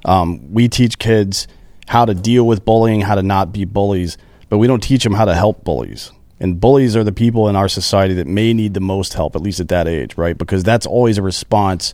Um, 0.05 0.53
we 0.53 0.69
teach 0.69 0.99
kids 0.99 1.47
how 1.87 2.05
to 2.05 2.13
deal 2.13 2.45
with 2.45 2.63
bullying, 2.63 3.01
how 3.01 3.15
to 3.15 3.23
not 3.23 3.51
be 3.51 3.65
bullies, 3.65 4.17
but 4.49 4.57
we 4.57 4.67
don't 4.67 4.81
teach 4.81 5.03
them 5.03 5.13
how 5.13 5.25
to 5.25 5.35
help 5.35 5.63
bullies. 5.63 6.11
And 6.39 6.59
bullies 6.59 6.95
are 6.95 7.03
the 7.03 7.11
people 7.11 7.49
in 7.49 7.55
our 7.55 7.67
society 7.67 8.13
that 8.15 8.27
may 8.27 8.53
need 8.53 8.73
the 8.73 8.79
most 8.79 9.13
help, 9.13 9.35
at 9.35 9.41
least 9.41 9.59
at 9.59 9.67
that 9.69 9.87
age, 9.87 10.17
right? 10.17 10.37
Because 10.37 10.63
that's 10.63 10.85
always 10.85 11.17
a 11.17 11.21
response 11.21 11.93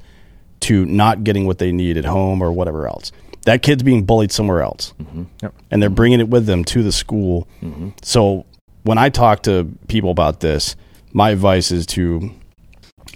to 0.62 0.86
not 0.86 1.24
getting 1.24 1.46
what 1.46 1.58
they 1.58 1.72
need 1.72 1.98
at 1.98 2.06
home 2.06 2.42
or 2.42 2.52
whatever 2.52 2.88
else. 2.88 3.12
That 3.46 3.62
kid's 3.62 3.84
being 3.84 4.06
bullied 4.06 4.32
somewhere 4.32 4.62
else, 4.62 4.94
mm-hmm. 5.00 5.48
and 5.70 5.82
they're 5.82 5.90
bringing 5.90 6.20
it 6.20 6.30
with 6.30 6.46
them 6.48 6.64
to 6.66 6.82
the 6.82 6.92
school. 6.92 7.48
Mm-hmm. 7.62 7.90
So 8.02 8.46
when 8.84 8.98
I 8.98 9.10
talk 9.10 9.44
to 9.44 9.72
people 9.88 10.10
about 10.10 10.40
this, 10.40 10.76
my 11.14 11.30
advice 11.30 11.72
is 11.72 11.86
to 11.88 12.32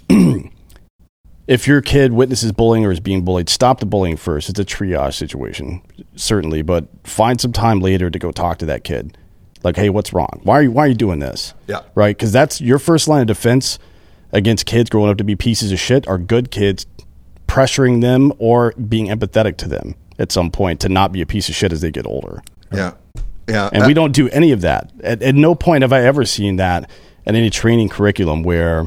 if 1.46 1.66
your 1.66 1.80
kid 1.80 2.12
witnesses 2.12 2.52
bullying 2.52 2.84
or 2.84 2.92
is 2.92 3.00
being 3.00 3.24
bullied, 3.24 3.48
stop 3.48 3.80
the 3.80 3.86
bullying 3.86 4.16
first. 4.16 4.48
It's 4.48 4.60
a 4.60 4.64
triage 4.64 5.14
situation, 5.14 5.82
certainly, 6.14 6.62
but 6.62 6.86
find 7.02 7.40
some 7.40 7.52
time 7.52 7.80
later 7.80 8.08
to 8.08 8.18
go 8.18 8.30
talk 8.30 8.58
to 8.58 8.66
that 8.66 8.84
kid. 8.84 9.18
Like, 9.62 9.76
hey, 9.76 9.90
what's 9.90 10.12
wrong? 10.12 10.40
Why 10.42 10.58
are 10.58 10.62
you 10.62 10.70
why 10.70 10.84
are 10.84 10.88
you 10.88 10.94
doing 10.94 11.18
this? 11.18 11.54
Yeah. 11.66 11.82
Right? 11.94 12.16
Because 12.16 12.32
that's 12.32 12.60
your 12.60 12.78
first 12.78 13.08
line 13.08 13.22
of 13.22 13.26
defense 13.26 13.78
against 14.32 14.66
kids 14.66 14.90
growing 14.90 15.10
up 15.10 15.18
to 15.18 15.24
be 15.24 15.36
pieces 15.36 15.72
of 15.72 15.80
shit 15.80 16.06
are 16.08 16.18
good 16.18 16.50
kids 16.50 16.86
pressuring 17.46 18.00
them 18.00 18.32
or 18.38 18.72
being 18.72 19.06
empathetic 19.08 19.56
to 19.58 19.68
them 19.68 19.96
at 20.18 20.30
some 20.30 20.50
point 20.50 20.80
to 20.80 20.88
not 20.88 21.12
be 21.12 21.20
a 21.20 21.26
piece 21.26 21.48
of 21.48 21.54
shit 21.54 21.72
as 21.72 21.80
they 21.80 21.90
get 21.90 22.06
older. 22.06 22.42
Yeah. 22.72 22.94
Yeah. 23.48 23.68
And 23.72 23.86
we 23.86 23.94
don't 23.94 24.12
do 24.12 24.28
any 24.28 24.52
of 24.52 24.60
that. 24.60 24.92
At, 25.02 25.22
at 25.22 25.34
no 25.34 25.54
point 25.56 25.82
have 25.82 25.92
I 25.92 26.02
ever 26.02 26.24
seen 26.24 26.56
that 26.56 26.88
in 27.26 27.34
any 27.34 27.50
training 27.50 27.88
curriculum 27.88 28.44
where 28.44 28.86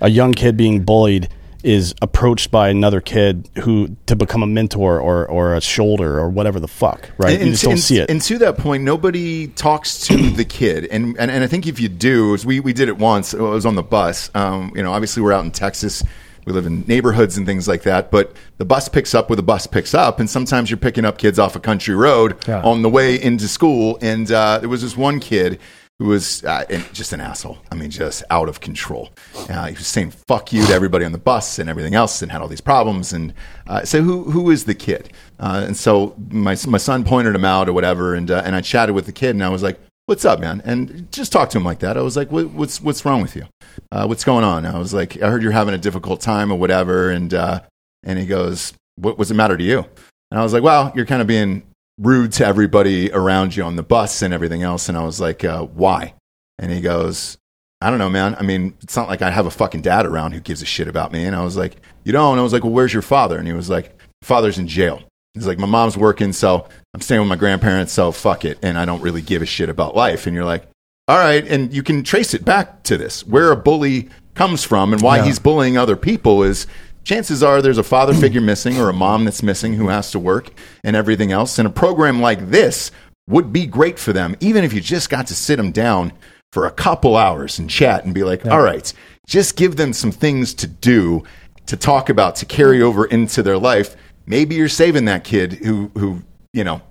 a 0.00 0.10
young 0.10 0.32
kid 0.32 0.56
being 0.56 0.82
bullied 0.82 1.28
is 1.62 1.94
approached 2.02 2.50
by 2.50 2.68
another 2.68 3.00
kid 3.00 3.48
who 3.62 3.96
to 4.06 4.16
become 4.16 4.42
a 4.42 4.46
mentor 4.46 5.00
or, 5.00 5.26
or 5.26 5.54
a 5.54 5.60
shoulder 5.60 6.18
or 6.18 6.28
whatever 6.28 6.58
the 6.60 6.68
fuck, 6.68 7.10
right? 7.18 7.40
you 7.40 7.50
just 7.50 7.62
don't 7.64 7.72
and, 7.72 7.80
see 7.80 7.98
it. 7.98 8.10
And 8.10 8.20
to 8.22 8.38
that 8.38 8.56
point, 8.56 8.82
nobody 8.84 9.48
talks 9.48 10.00
to 10.06 10.16
the 10.30 10.44
kid. 10.44 10.86
And, 10.90 11.16
and 11.18 11.30
and 11.30 11.44
I 11.44 11.46
think 11.46 11.66
if 11.66 11.80
you 11.80 11.88
do, 11.88 12.34
as 12.34 12.46
we 12.46 12.60
we 12.60 12.72
did 12.72 12.88
it 12.88 12.98
once. 12.98 13.34
It 13.34 13.40
was 13.40 13.66
on 13.66 13.74
the 13.74 13.82
bus. 13.82 14.30
Um, 14.34 14.72
you 14.74 14.82
know, 14.82 14.92
obviously 14.92 15.22
we're 15.22 15.32
out 15.32 15.44
in 15.44 15.50
Texas. 15.50 16.02
We 16.46 16.52
live 16.52 16.66
in 16.66 16.84
neighborhoods 16.86 17.36
and 17.36 17.46
things 17.46 17.68
like 17.68 17.82
that. 17.82 18.10
But 18.10 18.32
the 18.58 18.64
bus 18.64 18.88
picks 18.88 19.14
up 19.14 19.28
where 19.28 19.36
the 19.36 19.42
bus 19.42 19.66
picks 19.66 19.94
up, 19.94 20.20
and 20.20 20.28
sometimes 20.28 20.70
you're 20.70 20.78
picking 20.78 21.04
up 21.04 21.18
kids 21.18 21.38
off 21.38 21.54
a 21.56 21.60
country 21.60 21.94
road 21.94 22.36
Yeah. 22.48 22.62
on 22.62 22.82
the 22.82 22.88
way 22.88 23.20
into 23.20 23.46
school. 23.46 23.98
And 24.00 24.30
uh, 24.32 24.58
there 24.58 24.68
was 24.68 24.82
this 24.82 24.96
one 24.96 25.20
kid 25.20 25.58
who 26.00 26.06
was 26.06 26.42
uh, 26.44 26.64
just 26.94 27.12
an 27.12 27.20
asshole. 27.20 27.58
I 27.70 27.74
mean, 27.74 27.90
just 27.90 28.24
out 28.30 28.48
of 28.48 28.60
control. 28.60 29.10
Uh, 29.50 29.66
he 29.66 29.74
was 29.74 29.86
saying 29.86 30.12
"fuck 30.12 30.50
you" 30.50 30.64
to 30.64 30.72
everybody 30.72 31.04
on 31.04 31.12
the 31.12 31.18
bus 31.18 31.58
and 31.58 31.68
everything 31.68 31.94
else, 31.94 32.22
and 32.22 32.32
had 32.32 32.40
all 32.40 32.48
these 32.48 32.62
problems. 32.62 33.12
And 33.12 33.34
uh, 33.66 33.84
so, 33.84 34.00
who 34.00 34.24
who 34.30 34.50
is 34.50 34.64
the 34.64 34.74
kid? 34.74 35.12
Uh, 35.38 35.62
and 35.66 35.76
so 35.76 36.16
my 36.30 36.56
my 36.66 36.78
son 36.78 37.04
pointed 37.04 37.34
him 37.34 37.44
out 37.44 37.68
or 37.68 37.74
whatever, 37.74 38.14
and 38.14 38.30
uh, 38.30 38.40
and 38.46 38.56
I 38.56 38.62
chatted 38.62 38.94
with 38.94 39.04
the 39.04 39.12
kid, 39.12 39.30
and 39.32 39.44
I 39.44 39.50
was 39.50 39.62
like, 39.62 39.78
"What's 40.06 40.24
up, 40.24 40.40
man?" 40.40 40.62
And 40.64 41.12
just 41.12 41.32
talked 41.32 41.52
to 41.52 41.58
him 41.58 41.64
like 41.64 41.80
that. 41.80 41.98
I 41.98 42.00
was 42.00 42.16
like, 42.16 42.32
what, 42.32 42.48
"What's 42.48 42.80
what's 42.80 43.04
wrong 43.04 43.20
with 43.20 43.36
you? 43.36 43.44
Uh, 43.92 44.06
what's 44.06 44.24
going 44.24 44.42
on?" 44.42 44.64
I 44.64 44.78
was 44.78 44.94
like, 44.94 45.22
"I 45.22 45.28
heard 45.28 45.42
you're 45.42 45.52
having 45.52 45.74
a 45.74 45.78
difficult 45.78 46.22
time 46.22 46.50
or 46.50 46.58
whatever," 46.58 47.10
and 47.10 47.30
and 47.34 48.18
he 48.18 48.24
goes, 48.24 48.72
"What 48.96 49.18
what's 49.18 49.30
it 49.30 49.34
matter 49.34 49.58
to 49.58 49.64
you?" 49.64 49.84
And 50.30 50.40
I 50.40 50.42
was 50.42 50.54
like, 50.54 50.62
"Well, 50.62 50.92
you're 50.94 51.04
kind 51.04 51.20
of 51.20 51.28
being." 51.28 51.62
Rude 52.00 52.32
to 52.32 52.46
everybody 52.46 53.12
around 53.12 53.54
you 53.54 53.62
on 53.62 53.76
the 53.76 53.82
bus 53.82 54.22
and 54.22 54.32
everything 54.32 54.62
else. 54.62 54.88
And 54.88 54.96
I 54.96 55.04
was 55.04 55.20
like, 55.20 55.44
uh, 55.44 55.64
why? 55.64 56.14
And 56.58 56.72
he 56.72 56.80
goes, 56.80 57.36
I 57.82 57.90
don't 57.90 57.98
know, 57.98 58.10
man. 58.10 58.34
I 58.38 58.42
mean, 58.42 58.74
it's 58.82 58.96
not 58.96 59.08
like 59.08 59.22
I 59.22 59.30
have 59.30 59.46
a 59.46 59.50
fucking 59.50 59.82
dad 59.82 60.06
around 60.06 60.32
who 60.32 60.40
gives 60.40 60.62
a 60.62 60.66
shit 60.66 60.88
about 60.88 61.12
me. 61.12 61.24
And 61.24 61.36
I 61.36 61.44
was 61.44 61.56
like, 61.56 61.76
you 62.04 62.12
don't? 62.12 62.32
And 62.32 62.40
I 62.40 62.42
was 62.42 62.52
like, 62.52 62.64
well, 62.64 62.72
where's 62.72 62.92
your 62.92 63.02
father? 63.02 63.38
And 63.38 63.46
he 63.46 63.54
was 63.54 63.70
like, 63.70 63.98
father's 64.22 64.58
in 64.58 64.66
jail. 64.66 65.02
He's 65.34 65.46
like, 65.46 65.58
my 65.58 65.66
mom's 65.66 65.96
working, 65.96 66.32
so 66.32 66.66
I'm 66.92 67.00
staying 67.00 67.20
with 67.20 67.28
my 67.28 67.36
grandparents, 67.36 67.92
so 67.92 68.10
fuck 68.10 68.44
it. 68.44 68.58
And 68.62 68.76
I 68.76 68.84
don't 68.84 69.00
really 69.00 69.22
give 69.22 69.42
a 69.42 69.46
shit 69.46 69.68
about 69.68 69.94
life. 69.94 70.26
And 70.26 70.34
you're 70.34 70.44
like, 70.44 70.66
all 71.06 71.18
right. 71.18 71.46
And 71.46 71.72
you 71.72 71.82
can 71.82 72.02
trace 72.02 72.34
it 72.34 72.44
back 72.44 72.82
to 72.84 72.96
this. 72.96 73.24
Where 73.24 73.52
a 73.52 73.56
bully 73.56 74.08
comes 74.34 74.64
from 74.64 74.92
and 74.92 75.02
why 75.02 75.22
he's 75.22 75.38
bullying 75.38 75.76
other 75.76 75.96
people 75.96 76.42
is 76.42 76.66
chances 77.04 77.42
are 77.42 77.62
there's 77.62 77.78
a 77.78 77.82
father 77.82 78.14
figure 78.14 78.40
missing 78.40 78.78
or 78.78 78.88
a 78.88 78.92
mom 78.92 79.24
that's 79.24 79.42
missing 79.42 79.74
who 79.74 79.88
has 79.88 80.10
to 80.12 80.18
work 80.18 80.50
and 80.84 80.96
everything 80.96 81.32
else. 81.32 81.58
And 81.58 81.66
a 81.66 81.70
program 81.70 82.20
like 82.20 82.50
this 82.50 82.90
would 83.28 83.52
be 83.52 83.66
great 83.66 83.98
for 83.98 84.12
them, 84.12 84.36
even 84.40 84.64
if 84.64 84.72
you 84.72 84.80
just 84.80 85.10
got 85.10 85.26
to 85.28 85.34
sit 85.34 85.56
them 85.56 85.72
down 85.72 86.12
for 86.52 86.66
a 86.66 86.70
couple 86.70 87.16
hours 87.16 87.58
and 87.58 87.70
chat 87.70 88.04
and 88.04 88.12
be 88.12 88.24
like, 88.24 88.44
all 88.46 88.60
right, 88.60 88.92
just 89.26 89.56
give 89.56 89.76
them 89.76 89.92
some 89.92 90.10
things 90.10 90.52
to 90.54 90.66
do, 90.66 91.22
to 91.66 91.76
talk 91.76 92.08
about, 92.08 92.36
to 92.36 92.46
carry 92.46 92.82
over 92.82 93.04
into 93.04 93.42
their 93.42 93.58
life. 93.58 93.96
Maybe 94.26 94.56
you're 94.56 94.68
saving 94.68 95.04
that 95.04 95.22
kid 95.22 95.52
who, 95.52 95.90
who 95.96 96.22
you 96.52 96.64
know, 96.64 96.82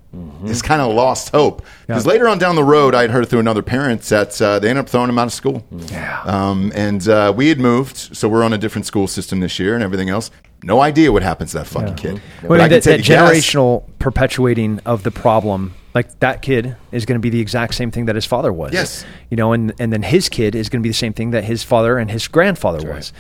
is 0.46 0.62
kind 0.62 0.82
of 0.82 0.94
lost 0.94 1.30
hope. 1.30 1.64
Because 1.86 2.06
later 2.06 2.28
on 2.28 2.38
down 2.40 2.56
the 2.56 2.64
road, 2.64 2.96
I'd 2.96 3.12
heard 3.12 3.28
through 3.30 3.40
another 3.40 3.62
parent 3.62 4.02
that 4.04 4.42
uh, 4.42 4.60
they 4.60 4.70
ended 4.70 4.86
up 4.86 4.90
throwing 4.90 5.10
him 5.10 5.20
out 5.20 5.28
of 5.28 5.34
school. 5.34 5.64
Yeah. 5.72 6.22
Um, 6.24 6.72
and 6.76 7.08
uh, 7.08 7.34
we 7.36 7.50
had 7.50 7.60
moved, 7.60 7.96
so 7.98 8.28
we're 8.28 8.44
on 8.44 8.54
a 8.54 8.58
different 8.58 8.86
school 8.86 9.08
system 9.08 9.40
this 9.40 9.60
year 9.60 9.76
and 9.76 9.84
everything 9.84 10.10
else. 10.10 10.32
No 10.64 10.82
idea 10.82 11.12
what 11.12 11.24
happens 11.24 11.52
to 11.52 11.60
that 11.60 11.68
fucking 11.68 11.96
kid. 11.96 12.22
But 12.42 12.50
Well, 12.50 12.60
I 12.62 12.66
can 12.66 12.72
that, 12.72 12.84
that 12.84 12.98
take 12.98 13.06
guess. 13.06 13.32
generational 13.32 13.84
perpetuating 14.00 14.80
of 14.86 15.04
the 15.04 15.12
problem, 15.12 15.74
like 15.94 16.20
that 16.20 16.42
kid 16.42 16.76
is 16.92 17.06
going 17.06 17.16
to 17.16 17.22
be 17.22 17.30
the 17.30 17.40
exact 17.40 17.76
same 17.76 17.92
thing 17.92 18.06
that 18.08 18.16
his 18.16 18.26
father 18.26 18.52
was. 18.52 18.74
Yes. 18.74 19.06
You 19.30 19.38
know, 19.38 19.54
and, 19.54 19.74
and 19.80 19.94
then 19.94 20.04
his 20.04 20.28
kid 20.28 20.56
is 20.56 20.68
going 20.68 20.82
to 20.82 20.84
be 20.84 20.90
the 20.90 20.94
same 20.96 21.14
thing 21.14 21.32
that 21.32 21.46
his 21.46 21.64
father 21.64 21.98
and 21.98 22.12
his 22.12 22.28
grandfather 22.28 22.92
was. 22.92 23.14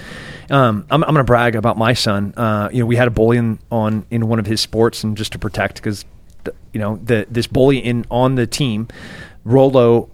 Um, 0.49 0.85
I'm, 0.91 1.01
I'm 1.03 1.13
going 1.13 1.17
to 1.17 1.23
brag 1.23 1.55
about 1.55 1.77
my 1.77 1.93
son. 1.93 2.33
Uh, 2.35 2.67
you 2.73 2.79
know, 2.79 2.85
we 2.85 2.97
had 2.97 3.07
a 3.07 3.11
bully 3.11 3.37
in, 3.37 3.59
on 3.71 4.05
in 4.09 4.27
one 4.27 4.39
of 4.39 4.45
his 4.45 4.59
sports, 4.59 5.03
and 5.05 5.15
just 5.15 5.31
to 5.31 5.39
protect, 5.39 5.75
because 5.75 6.03
you 6.73 6.79
know 6.79 6.99
the 7.03 7.27
this 7.29 7.47
bully 7.47 7.77
in 7.79 8.05
on 8.09 8.35
the 8.35 8.47
team, 8.47 8.87
Rolo 9.43 10.09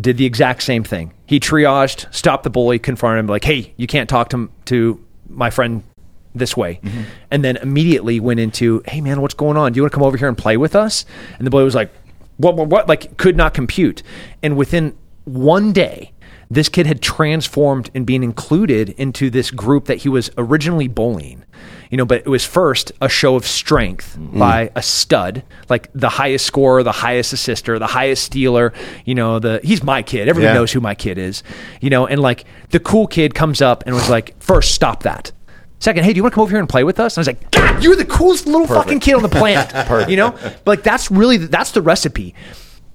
did 0.00 0.16
the 0.16 0.24
exact 0.24 0.62
same 0.62 0.84
thing. 0.84 1.12
He 1.26 1.38
triaged, 1.38 2.12
stopped 2.14 2.44
the 2.44 2.50
bully, 2.50 2.78
confronted 2.78 3.20
him, 3.20 3.26
like, 3.26 3.44
"Hey, 3.44 3.74
you 3.76 3.86
can't 3.86 4.08
talk 4.08 4.30
to 4.30 4.50
to 4.66 5.04
my 5.28 5.50
friend 5.50 5.82
this 6.34 6.56
way," 6.56 6.80
mm-hmm. 6.82 7.02
and 7.30 7.44
then 7.44 7.56
immediately 7.56 8.20
went 8.20 8.40
into, 8.40 8.82
"Hey, 8.86 9.00
man, 9.00 9.20
what's 9.20 9.34
going 9.34 9.56
on? 9.56 9.72
Do 9.72 9.78
you 9.78 9.82
want 9.82 9.92
to 9.92 9.94
come 9.96 10.04
over 10.04 10.16
here 10.16 10.28
and 10.28 10.38
play 10.38 10.56
with 10.56 10.74
us?" 10.74 11.04
And 11.38 11.46
the 11.46 11.50
bully 11.50 11.64
was 11.64 11.74
like, 11.74 11.90
"What? 12.36 12.56
What? 12.56 12.68
what?" 12.68 12.88
Like, 12.88 13.16
could 13.16 13.36
not 13.36 13.54
compute. 13.54 14.02
And 14.42 14.56
within 14.56 14.96
one 15.24 15.72
day, 15.72 16.12
this 16.50 16.68
kid 16.68 16.86
had 16.86 17.00
transformed 17.00 17.90
and 17.94 18.04
being 18.04 18.22
included 18.22 18.90
into 18.90 19.30
this 19.30 19.50
group 19.50 19.86
that 19.86 19.98
he 19.98 20.08
was 20.08 20.30
originally 20.36 20.86
bullying. 20.88 21.44
You 21.92 21.98
know, 21.98 22.06
but 22.06 22.22
it 22.22 22.28
was 22.28 22.44
first 22.44 22.90
a 23.02 23.08
show 23.08 23.36
of 23.36 23.46
strength 23.46 24.16
mm. 24.18 24.38
by 24.38 24.70
a 24.74 24.82
stud, 24.82 25.44
like 25.68 25.90
the 25.94 26.08
highest 26.08 26.46
scorer, 26.46 26.82
the 26.82 26.90
highest 26.90 27.34
assister, 27.34 27.78
the 27.78 27.86
highest 27.86 28.24
stealer. 28.24 28.72
You 29.04 29.14
know, 29.14 29.38
the 29.38 29.60
he's 29.62 29.82
my 29.82 30.02
kid. 30.02 30.26
Everybody 30.26 30.52
Yeah. 30.52 30.54
knows 30.54 30.72
who 30.72 30.80
my 30.80 30.94
kid 30.94 31.18
is. 31.18 31.42
You 31.82 31.90
know, 31.90 32.06
and 32.06 32.20
like 32.20 32.46
the 32.70 32.80
cool 32.80 33.06
kid 33.06 33.34
comes 33.34 33.60
up 33.60 33.84
and 33.84 33.94
was 33.94 34.08
like, 34.08 34.34
first, 34.40 34.74
stop 34.74 35.02
that. 35.02 35.32
Second, 35.80 36.04
hey, 36.04 36.12
do 36.12 36.16
you 36.16 36.22
want 36.22 36.32
to 36.32 36.34
come 36.36 36.42
over 36.42 36.50
here 36.50 36.60
and 36.60 36.68
play 36.68 36.84
with 36.84 36.98
us? 36.98 37.16
And 37.16 37.18
I 37.18 37.20
was 37.20 37.26
like, 37.26 37.50
God, 37.50 37.84
you're 37.84 37.96
the 37.96 38.04
coolest 38.06 38.46
little 38.46 38.66
fucking 38.66 39.00
kid 39.00 39.14
on 39.14 39.22
the 39.22 39.28
planet. 39.28 40.08
You 40.08 40.16
know, 40.16 40.30
but 40.30 40.66
like 40.66 40.82
that's 40.82 41.10
really 41.10 41.36
that's 41.36 41.72
the 41.72 41.82
recipe. 41.82 42.34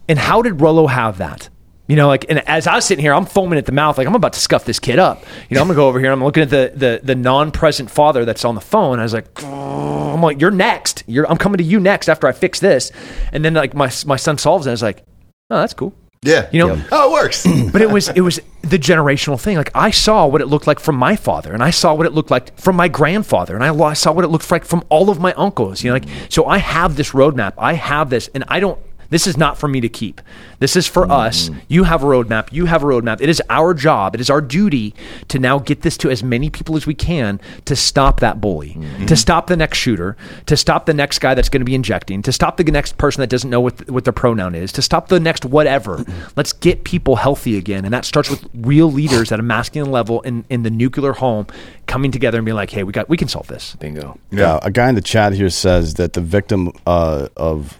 And 0.09 0.17
how 0.17 0.41
did 0.41 0.59
Rolo 0.59 0.87
have 0.87 1.19
that? 1.19 1.49
You 1.87 1.95
know, 1.95 2.07
like, 2.07 2.25
and 2.29 2.39
as 2.47 2.67
I 2.67 2.75
was 2.75 2.85
sitting 2.85 3.01
here, 3.01 3.13
I'm 3.13 3.25
foaming 3.25 3.57
at 3.57 3.65
the 3.65 3.71
mouth, 3.71 3.97
like 3.97 4.07
I'm 4.07 4.15
about 4.15 4.33
to 4.33 4.39
scuff 4.39 4.65
this 4.65 4.79
kid 4.79 4.99
up. 4.99 5.23
You 5.49 5.55
know, 5.55 5.61
I'm 5.61 5.67
gonna 5.67 5.77
go 5.77 5.87
over 5.87 5.99
here. 5.99 6.11
I'm 6.11 6.23
looking 6.23 6.43
at 6.43 6.49
the 6.49 6.71
the 6.75 6.99
the 7.01 7.15
non-present 7.15 7.89
father 7.89 8.25
that's 8.25 8.43
on 8.43 8.55
the 8.55 8.61
phone. 8.61 8.99
I 8.99 9.03
was 9.03 9.13
like, 9.13 9.27
"Oh," 9.43 10.13
I'm 10.13 10.21
like, 10.21 10.41
you're 10.41 10.51
next. 10.51 11.03
You're 11.07 11.29
I'm 11.29 11.37
coming 11.37 11.59
to 11.59 11.63
you 11.63 11.79
next 11.79 12.09
after 12.09 12.27
I 12.27 12.33
fix 12.33 12.59
this. 12.59 12.91
And 13.31 13.45
then 13.45 13.53
like 13.53 13.73
my 13.73 13.89
my 14.05 14.17
son 14.17 14.37
solves 14.37 14.67
it. 14.67 14.71
I 14.71 14.73
was 14.73 14.81
like, 14.83 15.03
oh, 15.49 15.59
that's 15.59 15.73
cool. 15.73 15.93
Yeah. 16.23 16.49
You 16.51 16.59
know, 16.59 16.81
Oh, 16.91 17.09
it 17.09 17.13
works. 17.13 17.45
but 17.71 17.81
it 17.81 17.89
was 17.89 18.09
it 18.09 18.21
was 18.21 18.41
the 18.63 18.79
generational 18.79 19.39
thing. 19.39 19.55
Like 19.55 19.71
I 19.75 19.91
saw 19.91 20.25
what 20.25 20.41
it 20.41 20.47
looked 20.47 20.67
like 20.67 20.79
from 20.79 20.95
my 20.95 21.15
father, 21.15 21.53
and 21.53 21.63
I 21.63 21.69
saw 21.69 21.93
what 21.93 22.05
it 22.05 22.11
looked 22.11 22.31
like 22.31 22.57
from 22.59 22.75
my 22.75 22.87
grandfather, 22.87 23.55
and 23.55 23.63
I 23.63 23.93
saw 23.93 24.11
what 24.11 24.25
it 24.25 24.29
looked 24.29 24.51
like 24.51 24.65
from 24.65 24.83
all 24.89 25.09
of 25.09 25.19
my 25.19 25.33
uncles. 25.33 25.83
You 25.83 25.91
know, 25.91 25.95
like 25.95 26.07
so 26.29 26.45
I 26.45 26.57
have 26.57 26.95
this 26.97 27.11
roadmap. 27.11 27.53
I 27.57 27.73
have 27.73 28.09
this, 28.09 28.29
and 28.33 28.43
I 28.47 28.59
don't. 28.59 28.77
This 29.09 29.27
is 29.27 29.37
not 29.37 29.57
for 29.57 29.67
me 29.67 29.81
to 29.81 29.89
keep. 29.89 30.21
This 30.59 30.75
is 30.75 30.87
for 30.87 31.09
us. 31.11 31.49
You 31.67 31.83
have 31.83 32.03
a 32.03 32.05
roadmap. 32.05 32.51
You 32.51 32.65
have 32.65 32.83
a 32.83 32.85
roadmap. 32.85 33.21
It 33.21 33.29
is 33.29 33.41
our 33.49 33.73
job. 33.73 34.15
It 34.15 34.21
is 34.21 34.29
our 34.29 34.41
duty 34.41 34.93
to 35.27 35.39
now 35.39 35.59
get 35.59 35.81
this 35.81 35.97
to 35.97 36.09
as 36.09 36.23
many 36.23 36.49
people 36.49 36.75
as 36.75 36.85
we 36.85 36.93
can 36.93 37.39
to 37.65 37.75
stop 37.75 38.19
that 38.19 38.41
bully, 38.41 38.77
to 39.07 39.15
stop 39.15 39.47
the 39.47 39.57
next 39.57 39.77
shooter, 39.77 40.17
to 40.47 40.57
stop 40.57 40.85
the 40.85 40.93
next 40.93 41.19
guy 41.19 41.33
that's 41.33 41.49
going 41.49 41.61
to 41.61 41.65
be 41.65 41.75
injecting, 41.75 42.21
to 42.23 42.31
stop 42.31 42.57
the 42.57 42.63
next 42.63 42.97
person 42.97 43.21
that 43.21 43.29
doesn't 43.29 43.49
know 43.49 43.61
what 43.61 43.89
what 43.89 44.03
their 44.03 44.13
pronoun 44.13 44.55
is, 44.55 44.71
to 44.73 44.81
stop 44.81 45.07
the 45.09 45.19
next 45.19 45.45
whatever. 45.45 46.03
Let's 46.35 46.53
get 46.53 46.83
people 46.83 47.15
healthy 47.15 47.57
again, 47.57 47.85
and 47.85 47.93
that 47.93 48.05
starts 48.05 48.29
with 48.29 48.45
real 48.53 48.91
leaders 48.91 49.31
at 49.31 49.39
a 49.39 49.43
masculine 49.43 49.91
level 49.91 50.21
in 50.21 50.45
in 50.49 50.63
the 50.63 50.71
nuclear 50.71 51.13
home 51.13 51.47
coming 51.85 52.11
together 52.11 52.37
and 52.39 52.45
being 52.45 52.55
like, 52.55 52.71
"Hey, 52.71 52.83
we 52.83 52.91
got 52.91 53.09
we 53.09 53.17
can 53.17 53.27
solve 53.27 53.47
this." 53.47 53.75
Bingo. 53.79 54.17
Yeah, 54.31 54.59
a 54.61 54.71
guy 54.71 54.89
in 54.89 54.95
the 54.95 55.01
chat 55.01 55.33
here 55.33 55.49
says 55.49 55.95
that 55.95 56.13
the 56.13 56.21
victim 56.21 56.71
uh, 56.85 57.27
of 57.37 57.79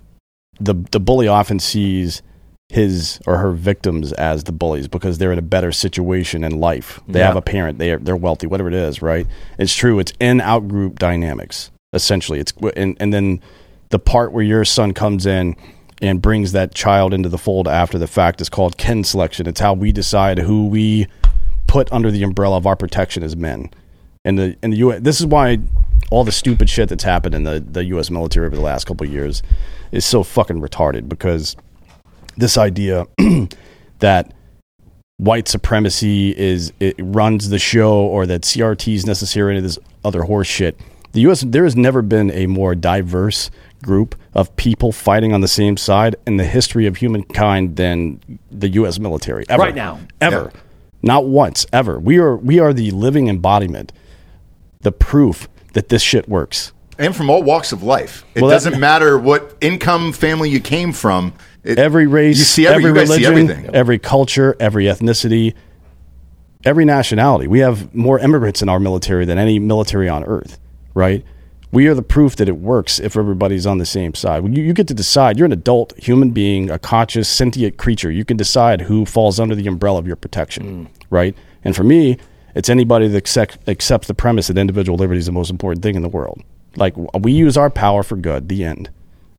the 0.60 0.74
the 0.92 1.00
bully 1.00 1.28
often 1.28 1.60
sees 1.60 2.22
his 2.70 3.20
or 3.26 3.38
her 3.38 3.52
victims 3.54 4.12
as 4.14 4.44
the 4.44 4.52
bullies 4.52 4.88
because 4.90 5.18
they're 5.18 5.32
in 5.32 5.40
a 5.40 5.44
better 5.44 5.72
situation 5.72 6.44
in 6.44 6.60
life. 6.60 7.00
They 7.08 7.20
Yeah. 7.20 7.28
have 7.28 7.38
a 7.38 7.42
parent, 7.42 7.80
they 7.80 7.92
are, 7.92 7.98
they're 7.98 8.18
wealthy, 8.18 8.46
whatever 8.46 8.68
it 8.68 8.76
is, 8.76 9.02
right? 9.02 9.26
It's 9.58 9.74
true. 9.74 10.00
It's 10.00 10.12
in 10.20 10.42
out 10.42 10.68
group 10.68 11.00
dynamics 11.00 11.72
essentially. 11.94 12.40
It's 12.40 12.54
and 12.76 12.98
and 13.00 13.14
then 13.14 13.40
the 13.90 14.00
part 14.00 14.34
where 14.34 14.44
your 14.44 14.66
son 14.66 14.94
comes 14.94 15.26
in 15.26 15.56
and 16.02 16.22
brings 16.22 16.52
that 16.52 16.76
child 16.76 17.14
into 17.14 17.30
the 17.30 17.38
fold 17.38 17.68
after 17.68 17.98
the 17.98 18.06
fact 18.08 18.42
is 18.42 18.50
called 18.50 18.78
kin 18.78 19.04
selection. 19.06 19.48
It's 19.48 19.62
how 19.62 19.74
we 19.74 19.92
decide 19.94 20.40
who 20.40 20.68
we 20.68 21.08
put 21.68 21.92
under 21.92 22.12
the 22.12 22.22
umbrella 22.24 22.58
of 22.58 22.68
our 22.68 22.76
protection 22.76 23.24
as 23.24 23.36
men. 23.36 23.70
And 24.26 24.38
the 24.38 24.58
in 24.62 24.72
the 24.72 24.78
U. 24.78 25.00
This 25.00 25.22
is 25.22 25.26
why 25.26 25.60
all 26.10 26.24
the 26.24 26.32
stupid 26.32 26.70
shit 26.70 26.90
that's 26.90 27.04
happened 27.04 27.36
in 27.36 27.44
the 27.44 27.60
the 27.60 27.86
U.S. 27.86 28.10
military 28.10 28.48
over 28.48 28.56
the 28.56 28.62
last 28.62 28.86
couple 28.86 29.06
of 29.06 29.14
years 29.14 29.44
is 29.92 30.06
so 30.06 30.24
fucking 30.24 30.62
retarded 30.62 31.10
because 31.10 31.56
this 32.36 32.58
idea 32.58 33.06
that 34.00 34.34
white 35.18 35.48
supremacy 35.48 36.38
is 36.38 36.72
it 36.80 36.96
runs 37.00 37.50
the 37.50 37.60
show 37.60 37.94
or 37.94 38.26
that 38.28 38.42
CRT 38.42 38.94
is 38.94 39.06
necessary 39.06 39.56
and 39.56 39.66
this 39.66 39.80
other 40.06 40.24
horse 40.24 40.48
shit. 40.48 40.80
The 41.14 41.22
U.S. 41.22 41.42
There 41.42 41.64
has 41.64 41.76
never 41.76 42.02
been 42.02 42.32
a 42.32 42.46
more 42.48 42.76
diverse 42.76 43.50
group 43.84 44.16
of 44.34 44.56
people 44.56 44.92
fighting 44.92 45.34
on 45.34 45.42
the 45.42 45.48
same 45.48 45.78
side 45.78 46.16
in 46.26 46.38
the 46.38 46.44
history 46.46 46.86
of 46.86 46.98
humankind 46.98 47.76
than 47.76 48.20
the 48.52 48.70
U.S. 48.70 49.00
military 49.00 49.46
ever. 49.50 49.64
Right 49.64 49.76
now. 49.76 50.00
ever, 50.22 50.52
not 51.02 51.26
once, 51.26 51.66
ever. 51.74 52.00
We 52.00 52.20
are 52.20 52.36
we 52.38 52.60
are 52.60 52.74
the 52.74 52.92
living 52.92 53.28
embodiment, 53.28 53.92
the 54.82 54.92
proof 54.92 55.48
that 55.78 55.90
this 55.90 56.02
shit 56.02 56.28
works. 56.28 56.74
and 56.98 57.16
from 57.16 57.30
all 57.30 57.44
walks 57.44 57.72
of 57.72 57.84
life. 57.84 58.26
It 58.34 58.42
Well, 58.42 58.50
doesn't 58.50 58.80
matter 58.80 59.20
what 59.20 59.56
income 59.62 60.12
family 60.12 60.50
you 60.50 60.60
came 60.60 60.92
from. 60.92 61.32
It, 61.64 61.78
every 61.78 62.08
race, 62.08 62.40
you 62.40 62.44
see 62.44 62.66
every, 62.66 62.86
every 62.86 62.90
you 62.90 62.96
guys 63.06 63.16
see 63.16 63.28
religion, 63.28 63.52
everything. 63.52 63.76
every 63.76 64.00
culture, 64.00 64.56
every 64.60 64.86
ethnicity, 64.86 65.54
every 66.66 66.84
nationality. 66.86 67.46
We 67.46 67.60
have 67.60 67.94
more 67.94 68.18
immigrants 68.18 68.64
in 68.64 68.70
our 68.70 68.80
military 68.80 69.26
than 69.26 69.38
any 69.38 69.60
military 69.60 70.10
on 70.10 70.24
earth, 70.24 70.58
right? 70.96 71.24
We 71.72 71.86
are 71.86 71.94
the 71.94 72.02
proof 72.02 72.36
that 72.38 72.50
it 72.50 72.58
works 72.58 72.98
if 73.00 73.16
everybody's 73.16 73.68
on 73.68 73.78
the 73.78 73.86
same 73.86 74.16
side. 74.16 74.44
You, 74.58 74.64
you 74.64 74.74
get 74.74 74.88
to 74.88 74.96
decide. 74.96 75.38
You're 75.38 75.46
an 75.46 75.52
adult 75.52 75.94
human 75.98 76.32
being, 76.32 76.72
a 76.72 76.80
conscious, 76.80 77.30
sentient 77.30 77.78
creature. 77.78 78.10
You 78.10 78.26
can 78.26 78.38
decide 78.38 78.82
who 78.82 79.06
falls 79.06 79.40
under 79.40 79.54
the 79.54 79.68
umbrella 79.68 80.00
of 80.00 80.08
your 80.08 80.16
protection, 80.16 80.88
mm. 80.88 81.06
right? 81.12 81.36
And 81.64 81.76
for 81.76 81.84
me, 81.84 82.18
it's 82.58 82.70
anybody 82.70 83.08
that 83.08 83.18
accept, 83.18 83.58
accepts 83.68 84.08
the 84.08 84.16
premise 84.16 84.48
that 84.48 84.58
individual 84.58 84.98
liberty 84.98 85.20
is 85.20 85.28
the 85.28 85.32
most 85.32 85.52
important 85.52 85.84
thing 85.84 85.96
in 85.96 86.02
the 86.02 86.10
world. 86.10 86.42
Like 86.76 86.96
we 86.98 87.32
use 87.32 87.56
our 87.56 87.70
power 87.70 88.04
for 88.04 88.16
good. 88.16 88.50
The 88.50 88.64
end. 88.64 88.90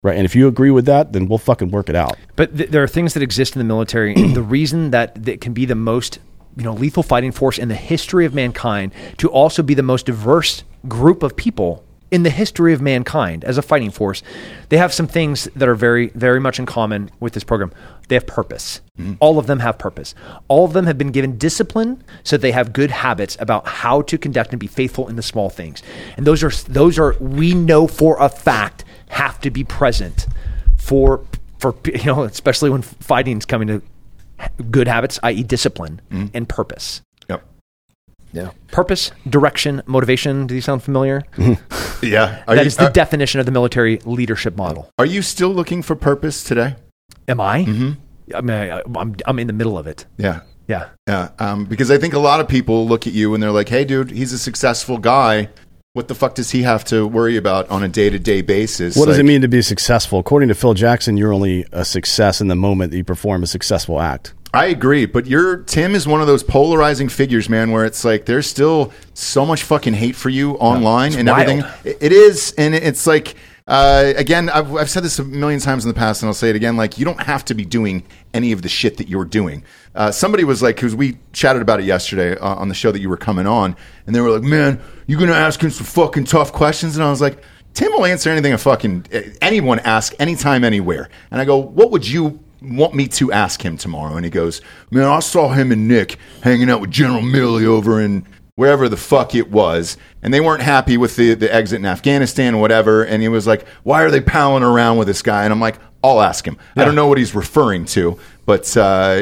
Right, 0.00 0.16
and 0.16 0.24
if 0.24 0.36
you 0.36 0.46
agree 0.46 0.70
with 0.70 0.86
that, 0.86 1.12
then 1.12 1.26
we'll 1.26 1.38
fucking 1.38 1.72
work 1.72 1.88
it 1.88 1.96
out. 1.96 2.16
But 2.36 2.56
th- 2.56 2.70
there 2.70 2.84
are 2.84 2.88
things 2.88 3.14
that 3.14 3.22
exist 3.22 3.56
in 3.56 3.58
the 3.58 3.64
military. 3.64 4.14
and 4.14 4.34
the 4.36 4.42
reason 4.42 4.92
that 4.92 5.24
that 5.24 5.40
can 5.40 5.52
be 5.52 5.64
the 5.64 5.74
most 5.74 6.20
you 6.56 6.62
know 6.62 6.72
lethal 6.72 7.02
fighting 7.02 7.32
force 7.32 7.58
in 7.58 7.68
the 7.68 7.74
history 7.74 8.24
of 8.24 8.34
mankind 8.34 8.92
to 9.18 9.28
also 9.28 9.62
be 9.62 9.74
the 9.74 9.82
most 9.82 10.06
diverse 10.06 10.62
group 10.86 11.24
of 11.24 11.36
people 11.36 11.84
in 12.10 12.22
the 12.22 12.30
history 12.30 12.72
of 12.72 12.80
mankind 12.80 13.44
as 13.44 13.58
a 13.58 13.62
fighting 13.62 13.90
force, 13.90 14.22
they 14.68 14.76
have 14.78 14.92
some 14.92 15.06
things 15.06 15.44
that 15.56 15.68
are 15.68 15.74
very 15.74 16.08
very 16.08 16.40
much 16.40 16.58
in 16.58 16.66
common 16.66 17.10
with 17.20 17.34
this 17.34 17.44
program. 17.44 17.72
They 18.08 18.16
have 18.16 18.26
purpose. 18.26 18.80
Mm-hmm. 18.98 19.14
All 19.20 19.38
of 19.38 19.46
them 19.46 19.60
have 19.60 19.78
purpose. 19.78 20.14
All 20.48 20.64
of 20.64 20.72
them 20.72 20.86
have 20.86 20.96
been 20.96 21.12
given 21.12 21.36
discipline 21.36 22.02
so 22.24 22.36
they 22.36 22.52
have 22.52 22.72
good 22.72 22.90
habits 22.90 23.36
about 23.40 23.66
how 23.66 24.02
to 24.02 24.16
conduct 24.16 24.52
and 24.52 24.60
be 24.60 24.66
faithful 24.66 25.08
in 25.08 25.16
the 25.16 25.22
small 25.22 25.50
things. 25.50 25.82
And 26.16 26.26
those 26.26 26.42
are 26.42 26.50
those 26.50 26.98
are 26.98 27.16
we 27.20 27.54
know 27.54 27.86
for 27.86 28.16
a 28.20 28.28
fact 28.28 28.84
have 29.08 29.40
to 29.40 29.50
be 29.50 29.64
present 29.64 30.26
for 30.76 31.24
for 31.58 31.74
you 31.84 32.04
know 32.04 32.22
especially 32.22 32.70
when 32.70 32.82
fighting 32.82 33.38
is 33.38 33.44
coming 33.44 33.68
to 33.68 33.82
good 34.70 34.86
habits 34.86 35.18
i.e 35.24 35.42
discipline 35.42 36.00
mm-hmm. 36.10 36.26
and 36.34 36.48
purpose. 36.48 37.02
Yeah. 38.32 38.50
purpose 38.72 39.10
direction 39.28 39.82
motivation 39.86 40.46
do 40.46 40.54
these 40.54 40.64
sound 40.64 40.82
familiar 40.82 41.22
Yeah. 42.02 42.42
Are 42.46 42.54
That 42.54 42.62
you, 42.62 42.66
is 42.68 42.76
the 42.76 42.88
are, 42.88 42.90
definition 42.90 43.40
of 43.40 43.46
the 43.46 43.52
military 43.52 43.98
leadership 44.04 44.56
model 44.56 44.90
are 44.98 45.06
you 45.06 45.22
still 45.22 45.50
looking 45.50 45.82
for 45.82 45.96
purpose 45.96 46.44
today? 46.44 46.76
am 47.26 47.40
i 47.40 47.64
mm-hmm. 47.64 47.92
i 48.34 48.40
mean 48.40 48.56
I, 48.70 48.82
I'm, 48.96 49.16
I'm 49.26 49.38
in 49.38 49.46
the 49.46 49.52
middle 49.52 49.78
of 49.78 49.86
it 49.86 50.04
Yeah. 50.18 50.40
yeah 50.68 50.88
Yeah. 51.06 51.30
Um, 51.38 51.64
because 51.64 51.90
I 51.90 51.98
think 51.98 52.14
a 52.14 52.18
lot 52.18 52.40
of 52.40 52.48
people 52.48 52.86
look 52.86 53.06
at 53.06 53.12
you 53.14 53.32
and 53.34 53.42
they're 53.42 53.50
like, 53.50 53.70
hey, 53.70 53.84
dude, 53.86 54.10
he's 54.10 54.32
a 54.34 54.38
successful 54.38 54.98
guy. 54.98 55.48
What 55.94 56.06
the 56.08 56.14
fuck 56.14 56.34
does 56.34 56.50
he 56.50 56.62
have 56.62 56.84
to 56.86 57.06
worry 57.08 57.36
about 57.38 57.68
on 57.70 57.82
a 57.82 57.88
day 57.88 58.10
to 58.10 58.18
day 58.18 58.42
basis? 58.42 58.94
What 58.94 59.06
does 59.06 59.18
it 59.18 59.24
mean 59.24 59.40
to 59.40 59.48
be 59.48 59.62
successful? 59.62 60.18
According 60.20 60.50
to 60.50 60.54
Phil 60.54 60.74
Jackson, 60.74 61.16
you're 61.16 61.32
only 61.32 61.64
a 61.72 61.84
success 61.84 62.40
in 62.42 62.48
the 62.48 62.54
moment 62.54 62.90
that 62.92 62.98
you 62.98 63.04
perform 63.04 63.42
a 63.42 63.46
successful 63.46 63.98
act. 64.00 64.34
I 64.54 64.66
agree, 64.66 65.04
but 65.06 65.26
your 65.26 65.58
Tim 65.58 65.94
is 65.94 66.06
one 66.08 66.20
of 66.22 66.26
those 66.26 66.42
polarizing 66.42 67.08
figures, 67.10 67.48
man. 67.48 67.70
Where 67.70 67.84
it's 67.84 68.04
like 68.04 68.24
there's 68.24 68.46
still 68.46 68.92
so 69.14 69.44
much 69.44 69.62
fucking 69.62 69.94
hate 69.94 70.16
for 70.16 70.30
you 70.30 70.52
online 70.54 71.14
and 71.14 71.28
wild. 71.28 71.48
everything. 71.48 71.70
It- 71.84 71.98
it 72.00 72.12
is, 72.12 72.54
and 72.56 72.74
it's 72.74 73.06
like 73.06 73.34
uh, 73.66 74.14
again, 74.16 74.48
I've, 74.48 74.74
I've 74.74 74.88
said 74.88 75.02
this 75.04 75.18
a 75.18 75.24
million 75.24 75.60
times 75.60 75.84
in 75.84 75.88
the 75.90 75.94
past, 75.94 76.22
and 76.22 76.28
I'll 76.28 76.34
say 76.34 76.48
it 76.48 76.56
again. 76.56 76.78
Like 76.78 76.96
you 76.96 77.04
don't 77.04 77.20
have 77.20 77.44
to 77.46 77.54
be 77.54 77.66
doing 77.66 78.02
any 78.32 78.52
of 78.52 78.62
the 78.62 78.68
shit 78.70 78.96
that 78.96 79.08
you're 79.08 79.26
doing. 79.26 79.62
Uh, 79.94 80.10
somebody 80.10 80.44
was 80.44 80.62
like, 80.62 80.76
because 80.76 80.94
we 80.94 81.18
chatted 81.34 81.60
about 81.60 81.80
it 81.80 81.84
yesterday 81.84 82.34
uh, 82.38 82.54
on 82.54 82.68
the 82.68 82.74
show 82.74 82.90
that 82.90 83.00
you 83.00 83.10
were 83.10 83.18
coming 83.18 83.46
on, 83.46 83.76
and 84.06 84.14
they 84.16 84.20
were 84.22 84.30
like, 84.30 84.42
"Man, 84.42 84.80
you're 85.06 85.20
gonna 85.20 85.32
ask 85.32 85.62
him 85.62 85.68
some 85.70 85.84
fucking 85.86 86.24
tough 86.24 86.52
questions," 86.52 86.96
and 86.96 87.04
I 87.04 87.10
was 87.10 87.20
like. 87.20 87.42
Tim 87.74 87.92
will 87.92 88.06
answer 88.06 88.28
anything 88.30 88.52
a 88.54 88.58
fucking 88.58 89.06
anyone 89.40 89.78
ask 89.80 90.12
anytime, 90.18 90.64
anywhere. 90.64 91.08
And 91.30 91.40
I 91.40 91.44
go, 91.44 91.58
what 91.58 91.92
would 91.92 92.08
you 92.08 92.40
want 92.60 92.94
me 92.94 93.06
to 93.08 93.32
ask 93.32 93.62
him 93.64 93.76
tomorrow? 93.76 94.16
And 94.16 94.24
he 94.24 94.30
goes, 94.30 94.60
man, 94.90 95.04
I 95.04 95.20
saw 95.20 95.48
him 95.50 95.72
and 95.72 95.86
Nick 95.88 96.18
hanging 96.42 96.70
out 96.70 96.80
with 96.80 96.90
General 96.90 97.22
Milley 97.22 97.64
over 97.64 98.00
in 98.00 98.26
wherever 98.56 98.88
the 98.88 98.96
fuck 98.96 99.34
it 99.34 99.50
was. 99.50 99.96
And 100.22 100.34
they 100.34 100.40
weren't 100.40 100.62
happy 100.62 100.96
with 100.96 101.14
the, 101.16 101.34
the 101.34 101.52
exit 101.54 101.78
in 101.78 101.86
Afghanistan 101.86 102.54
or 102.56 102.60
whatever. 102.60 103.04
And 103.04 103.22
he 103.22 103.28
was 103.28 103.46
like, 103.46 103.66
why 103.84 104.02
are 104.02 104.10
they 104.10 104.20
palling 104.20 104.64
around 104.64 104.96
with 104.98 105.06
this 105.06 105.22
guy? 105.22 105.44
And 105.44 105.52
I'm 105.52 105.60
like, 105.60 105.76
I'll 106.02 106.20
ask 106.20 106.46
him. 106.46 106.56
I 106.76 106.84
don't 106.84 106.94
know 106.94 107.08
what 107.08 107.18
he's 107.18 107.34
referring 107.34 107.84
to, 107.86 108.18
but 108.46 108.76
uh, 108.76 109.20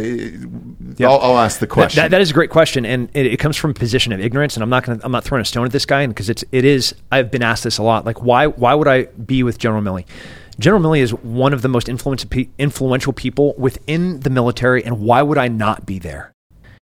I'll, 1.01 1.18
I'll 1.20 1.39
ask 1.39 1.59
the 1.59 1.66
question. 1.66 2.03
that- 2.03 2.11
that 2.11 2.20
is 2.20 2.30
a 2.30 2.34
great 2.34 2.51
question, 2.51 2.84
and 2.84 3.09
it, 3.14 3.24
it 3.26 3.37
comes 3.39 3.57
from 3.57 3.70
a 3.70 3.74
position 3.74 4.12
of 4.12 4.20
ignorance. 4.20 4.57
And 4.57 4.62
I'm 4.62 4.68
not 4.68 4.84
going 4.84 5.01
I'm 5.03 5.11
not 5.11 5.24
throwing 5.24 5.41
a 5.41 5.45
stone 5.47 5.64
at 5.64 5.72
this 5.72 5.87
guy 5.87 6.07
because 6.07 6.28
it's, 6.28 6.45
it 6.53 6.66
is. 6.66 6.95
I've 7.11 7.30
been 7.30 7.43
asked 7.43 7.64
this 7.64 7.78
a 7.78 7.82
lot. 7.82 8.05
Like, 8.05 8.22
why, 8.22 8.47
why 8.47 8.74
would 8.74 8.89
I 8.89 9.05
be 9.05 9.43
with 9.43 9.57
General 9.59 9.80
Milley? 9.82 10.05
General 10.59 10.82
Milley 10.82 11.00
is 11.00 11.12
one 11.12 11.52
of 11.52 11.61
the 11.61 11.68
most 11.68 11.88
influential, 11.88 13.12
people 13.12 13.54
within 13.59 14.20
the 14.20 14.30
military, 14.30 14.82
and 14.84 15.00
why 15.00 15.20
would 15.20 15.36
I 15.36 15.48
not 15.48 15.84
be 15.84 15.98
there? 15.98 16.32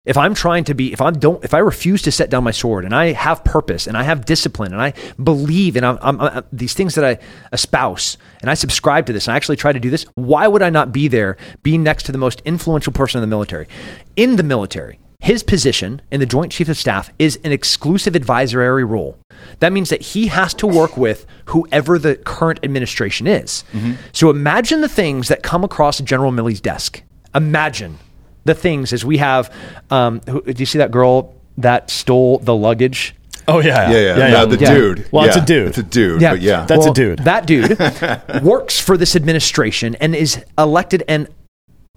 If 0.05 0.16
I'm 0.16 0.35
trying 0.35 0.64
to 0.64 0.75
be, 0.75 0.93
if 0.93 1.01
I 1.01 1.11
don't, 1.11 1.43
if 1.43 1.55
I 1.55 1.59
refuse 1.59 2.03
to 2.03 2.12
set 2.12 2.31
down 2.31 2.45
my 2.45 2.51
sword, 2.51 2.85
and 2.85 2.95
I 2.95 3.12
have 3.12 3.43
purpose, 3.43 3.87
and 3.87 3.97
I 3.97 4.03
have 4.03 4.27
discipline, 4.27 4.72
and 4.72 4.81
I 4.81 4.93
believe 5.20 5.77
in 5.77 5.83
I'm, 5.83 5.99
I'm, 6.03 6.20
I'm- 6.20 6.45
these 6.53 6.75
things 6.75 6.95
that 6.95 7.05
I 7.05 7.18
espouse, 7.53 8.16
and 8.43 8.51
I 8.51 8.55
subscribe 8.55 9.07
to 9.07 9.12
this, 9.12 9.27
and 9.27 9.33
I 9.33 9.37
actually 9.37 9.57
try 9.57 9.72
to 9.72 9.81
do 9.81 9.91
this, 9.91 10.05
why 10.14 10.47
would 10.47 10.62
I 10.62 10.70
not 10.70 10.93
be 10.93 11.09
there, 11.09 11.37
being 11.62 11.83
next 11.83 12.05
to 12.05 12.12
the 12.12 12.18
most 12.18 12.43
influential 12.45 12.93
person 12.93 13.18
in 13.18 13.22
the 13.22 13.35
military? 13.35 13.66
In 14.14 14.37
the 14.37 14.43
military, 14.43 15.01
his 15.25 15.43
position 15.43 16.03
in 16.11 16.20
the 16.20 16.27
Joint 16.27 16.53
Chiefs 16.53 16.68
of 16.70 16.77
Staff 16.77 17.11
is 17.18 17.39
an 17.45 17.51
exclusive 17.53 18.14
advisory 18.14 18.85
role. 18.85 19.18
That 19.61 19.72
means 19.72 19.89
that 19.89 20.03
he 20.03 20.27
has 20.27 20.53
to 20.55 20.66
work 20.66 20.97
with 20.99 21.25
whoever 21.47 21.99
the 21.99 22.16
current 22.16 22.61
administration 22.62 23.27
is. 23.27 23.64
So 24.12 24.29
imagine 24.29 24.83
the 24.83 24.89
things 24.89 25.29
that 25.29 25.43
come 25.43 25.64
across 25.64 25.99
General 26.01 26.31
Milley's 26.31 26.61
desk. 26.61 27.03
Imagine 27.35 27.99
the 28.45 28.55
things 28.55 28.93
as 28.93 29.05
we 29.05 29.16
have. 29.16 29.51
Um, 29.91 30.20
who, 30.29 30.43
do 30.43 30.61
you 30.61 30.66
see 30.66 30.79
that 30.79 30.91
girl 30.91 31.35
that 31.57 31.89
stole 31.91 32.39
the 32.41 32.55
luggage? 32.55 33.14
Oh 33.49 33.61
yeah, 33.61 33.91
yeah, 33.91 34.16
yeah, 34.16 34.29
No, 34.29 34.47
the 34.47 34.59
Yeah. 34.59 34.75
dude. 34.75 35.09
Well, 35.11 35.25
it's 35.25 35.37
a 35.37 35.45
dude. 35.45 35.68
It's 35.68 35.79
a 35.79 35.83
dude. 35.83 36.20
but 36.20 36.41
yeah. 36.43 36.66
That's 36.66 36.87
a 36.87 36.93
dude. 36.93 37.20
That 37.20 37.47
dude 37.47 37.79
works 38.43 38.79
for 38.79 38.97
this 38.99 39.16
administration 39.16 39.95
and 39.97 40.14
is 40.14 40.45
elected 40.59 41.03
and 41.09 41.29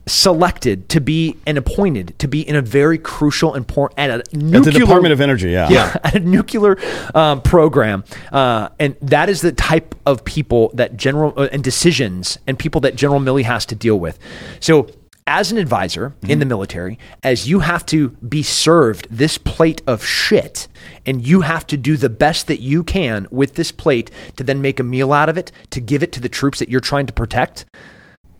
selected 0.08 0.90
to 0.90 1.00
be 1.00 1.38
and 1.46 1.58
appointed 1.58 2.18
to 2.20 2.28
be 2.28 2.48
in 2.48 2.56
a 2.56 2.62
very 2.62 2.98
crucial 2.98 3.54
and 3.54 3.68
important 3.68 4.00
at 4.00 4.34
a 4.34 4.38
nuclear 4.38 4.80
Department 4.80 5.12
of 5.12 5.22
Energy, 5.22 5.52
yeah. 5.52 5.70
yeah, 5.70 5.98
at 6.04 6.16
a 6.16 6.20
nuclear 6.20 6.78
um, 7.14 7.42
program, 7.42 8.04
uh, 8.32 8.70
and 8.80 8.96
that 9.02 9.30
is 9.30 9.42
the 9.42 9.52
type 9.52 9.94
of 10.06 10.24
people 10.24 10.72
that 10.74 10.96
general 10.96 11.34
uh, 11.36 11.50
and 11.52 11.64
decisions 11.64 12.40
and 12.48 12.58
people 12.58 12.82
that 12.82 12.96
General 12.96 13.20
Milley 13.20 13.44
has 13.44 13.66
to 13.68 13.76
deal 13.76 14.00
with. 14.00 14.18
So. 14.60 14.88
As 15.30 15.52
an 15.52 15.58
advisor 15.58 16.16
in 16.26 16.40
the 16.40 16.46
military, 16.46 16.98
as 17.22 17.50
you 17.50 17.60
have 17.60 17.86
to 17.88 18.12
be 18.12 18.44
served 18.44 19.08
this 19.12 19.38
plate 19.38 19.82
of 19.86 20.02
shit, 20.02 20.70
and 21.06 21.28
you 21.28 21.42
have 21.42 21.68
to 21.68 21.76
do 21.76 21.98
the 21.98 22.08
best 22.08 22.48
that 22.48 22.62
you 22.62 22.82
can 22.82 23.28
with 23.30 23.56
this 23.56 23.70
plate 23.70 24.10
to 24.38 24.46
then 24.46 24.62
make 24.62 24.80
a 24.80 24.84
meal 24.84 25.12
out 25.12 25.28
of 25.28 25.38
it, 25.38 25.52
to 25.72 25.82
give 25.82 26.02
it 26.02 26.14
to 26.14 26.22
the 26.22 26.30
troops 26.30 26.60
that 26.60 26.70
you're 26.70 26.80
trying 26.80 27.08
to 27.08 27.12
protect, 27.12 27.66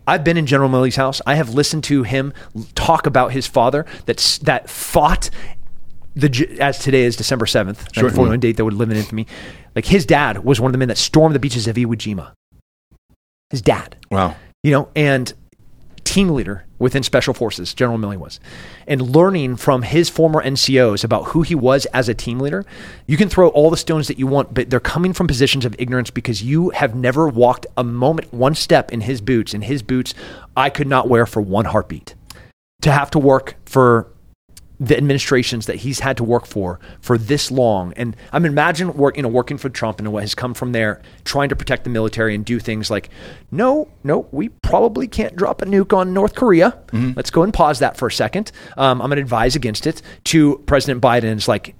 I've 0.08 0.24
been 0.24 0.38
in 0.38 0.46
General 0.46 0.70
Milley's 0.70 0.96
house. 0.96 1.20
I 1.26 1.34
have 1.34 1.50
listened 1.50 1.84
to 1.84 2.02
him 2.02 2.32
talk 2.74 3.06
about 3.06 3.32
his 3.32 3.46
father 3.46 3.84
that's 4.06 4.38
that 4.38 4.70
fought 4.70 5.28
the 6.16 6.56
as 6.60 6.78
today 6.78 7.02
is 7.02 7.14
December 7.14 7.44
seventh, 7.46 7.86
sure. 7.94 8.10
one 8.10 8.40
date 8.40 8.56
that 8.56 8.64
would 8.64 8.72
live 8.74 8.90
in 8.90 8.96
infamy. 8.96 9.26
Like 9.76 9.84
his 9.84 10.06
dad 10.06 10.44
was 10.44 10.60
one 10.60 10.70
of 10.70 10.72
the 10.72 10.78
men 10.78 10.88
that 10.88 10.98
stormed 10.98 11.34
the 11.34 11.38
beaches 11.38 11.68
of 11.68 11.76
Iwo 11.76 11.94
Jima. 11.94 12.32
His 13.50 13.62
dad, 13.62 13.96
Wow. 14.10 14.34
you 14.62 14.72
know, 14.72 14.88
and 14.96 15.32
team 16.08 16.30
leader 16.30 16.64
within 16.78 17.02
Special 17.02 17.34
Forces, 17.34 17.74
General 17.74 17.98
Milley 17.98 18.16
was, 18.16 18.40
and 18.86 19.14
learning 19.14 19.56
from 19.56 19.82
his 19.82 20.08
former 20.08 20.42
NCOs 20.42 21.04
about 21.04 21.24
who 21.26 21.42
he 21.42 21.54
was 21.54 21.84
as 21.86 22.08
a 22.08 22.14
team 22.14 22.40
leader. 22.40 22.64
You 23.06 23.18
can 23.18 23.28
throw 23.28 23.48
all 23.48 23.68
the 23.68 23.76
stones 23.76 24.08
that 24.08 24.18
you 24.18 24.26
want, 24.26 24.54
but 24.54 24.70
they're 24.70 24.80
coming 24.80 25.12
from 25.12 25.26
positions 25.26 25.66
of 25.66 25.76
ignorance 25.78 26.08
because 26.08 26.42
you 26.42 26.70
have 26.70 26.94
never 26.94 27.28
walked 27.28 27.66
a 27.76 27.84
moment, 27.84 28.32
one 28.32 28.54
step 28.54 28.90
in 28.90 29.02
his 29.02 29.20
boots. 29.20 29.52
In 29.52 29.60
his 29.60 29.82
boots, 29.82 30.14
I 30.56 30.70
could 30.70 30.86
not 30.86 31.10
wear 31.10 31.26
for 31.26 31.42
one 31.42 31.66
heartbeat. 31.66 32.14
To 32.82 32.90
have 32.90 33.10
to 33.10 33.18
work 33.18 33.56
for 33.66 34.10
the 34.80 34.96
administrations 34.96 35.66
that 35.66 35.76
he's 35.76 36.00
had 36.00 36.16
to 36.16 36.24
work 36.24 36.46
for 36.46 36.78
for 37.00 37.18
this 37.18 37.50
long. 37.50 37.92
And 37.94 38.16
I'm 38.32 38.44
imagine 38.44 38.94
work, 38.94 39.16
you 39.16 39.22
know, 39.22 39.28
working 39.28 39.58
for 39.58 39.68
Trump 39.68 39.98
and 39.98 40.12
what 40.12 40.22
has 40.22 40.34
come 40.34 40.54
from 40.54 40.72
there, 40.72 41.02
trying 41.24 41.48
to 41.48 41.56
protect 41.56 41.84
the 41.84 41.90
military 41.90 42.34
and 42.34 42.44
do 42.44 42.60
things 42.60 42.90
like, 42.90 43.10
no, 43.50 43.88
no, 44.04 44.28
we 44.30 44.50
probably 44.62 45.08
can't 45.08 45.34
drop 45.34 45.62
a 45.62 45.64
nuke 45.64 45.96
on 45.96 46.14
North 46.14 46.34
Korea. 46.34 46.78
Let's 47.16 47.30
go 47.30 47.42
and 47.42 47.52
pause 47.52 47.80
that 47.80 47.96
for 47.96 48.08
a 48.08 48.12
second. 48.12 48.52
Um, 48.76 49.02
I'm 49.02 49.08
going 49.08 49.16
to 49.16 49.22
advise 49.22 49.56
against 49.56 49.86
it. 49.86 50.00
To 50.24 50.62
President 50.66 51.02
Biden's 51.02 51.48
like, 51.48 51.74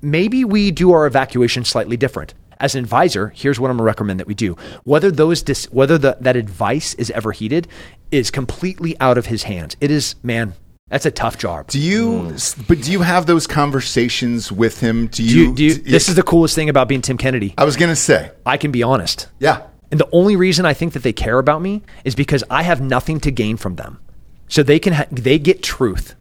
maybe 0.00 0.44
we 0.44 0.70
do 0.70 0.92
our 0.92 1.06
evacuation 1.06 1.64
slightly 1.64 1.96
different. 1.96 2.34
As 2.60 2.76
an 2.76 2.84
advisor, 2.84 3.32
here's 3.34 3.58
what 3.58 3.68
I'm 3.70 3.76
going 3.76 3.84
to 3.84 3.86
recommend 3.86 4.20
that 4.20 4.28
we 4.28 4.34
do. 4.34 4.56
Whether 4.84 5.10
those 5.10 5.42
dis- 5.42 5.66
whether 5.72 5.98
the, 5.98 6.16
that 6.20 6.36
advice 6.36 6.94
is 6.94 7.10
ever 7.10 7.32
heeded 7.32 7.66
is 8.12 8.30
completely 8.30 8.98
out 9.00 9.18
of 9.18 9.26
his 9.26 9.42
hands. 9.42 9.76
It 9.80 9.90
is, 9.90 10.14
man, 10.22 10.54
that's 10.88 11.06
a 11.06 11.10
tough 11.10 11.38
job. 11.38 11.68
Do 11.68 11.78
you? 11.80 12.08
Mm. 12.32 12.68
But 12.68 12.82
do 12.82 12.92
you 12.92 13.00
have 13.00 13.26
those 13.26 13.46
conversations 13.46 14.52
with 14.52 14.80
him? 14.80 15.06
Do 15.06 15.22
Do 15.26 15.38
you? 15.38 15.44
you, 15.48 15.54
do 15.54 15.64
you, 15.64 15.74
d- 15.76 15.90
this 15.90 16.08
is 16.08 16.14
the 16.14 16.22
coolest 16.22 16.54
thing 16.54 16.68
about 16.68 16.88
being 16.88 17.00
Tim 17.00 17.16
Kennedy. 17.16 17.54
I 17.56 17.64
was 17.64 17.76
gonna 17.76 17.96
say. 17.96 18.30
I 18.44 18.56
can 18.56 18.70
be 18.70 18.82
honest. 18.82 19.28
Yeah. 19.38 19.62
And 19.90 19.98
the 20.00 20.08
only 20.12 20.36
reason 20.36 20.66
I 20.66 20.74
think 20.74 20.92
that 20.94 21.02
they 21.02 21.12
care 21.12 21.38
about 21.38 21.62
me 21.62 21.82
is 22.04 22.14
because 22.14 22.42
I 22.50 22.62
have 22.64 22.80
nothing 22.80 23.20
to 23.20 23.30
gain 23.30 23.56
from 23.56 23.76
them. 23.76 24.00
So 24.48 24.62
they 24.62 24.78
can 24.78 24.92
ha- 24.92 25.06
they 25.10 25.38
get 25.38 25.62
truth. 25.62 26.14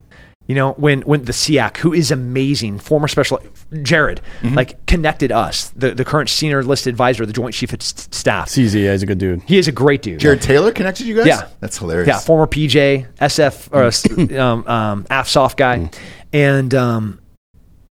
You 0.48 0.56
know, 0.56 0.74
when 0.74 1.02
when 1.04 1.24
the 1.24 1.32
SEAC, 1.32 1.78
who 1.78 1.94
is 1.94 2.12
amazing, 2.12 2.80
former 2.80 3.08
special 3.08 3.40
Jared, 3.82 4.20
Mm-hmm. 4.42 4.56
like 4.56 4.86
connected 4.88 5.32
us, 5.32 5.70
the, 5.70 5.92
the 5.92 6.04
current 6.04 6.30
senior 6.30 6.62
listed 6.64 6.92
advisor 6.92 7.26
the 7.26 7.32
Joint 7.32 7.56
Chief 7.56 7.72
of 7.72 7.80
S- 7.80 8.10
Staff. 8.12 8.50
CZ, 8.50 8.84
yeah, 8.84 8.92
he's 8.92 9.04
a 9.04 9.06
good 9.06 9.18
dude. 9.20 9.42
He 9.44 9.58
is 9.58 9.70
a 9.70 9.72
great 9.72 10.02
dude. 10.02 10.20
Jared 10.20 10.42
Taylor 10.42 10.74
connected 10.74 11.06
you 11.08 11.16
guys. 11.16 11.28
Yeah. 11.28 11.48
That's 11.62 11.78
hilarious. 11.78 12.10
Yeah, 12.10 12.20
former 12.20 12.46
PJ, 12.46 13.08
SF, 13.20 13.70
or 13.72 13.84
s- 13.86 14.06
um, 14.38 14.68
um, 14.68 15.04
AFSOF 15.06 15.56
guy. 15.56 15.90
And 16.34 16.74
um, 16.76 17.20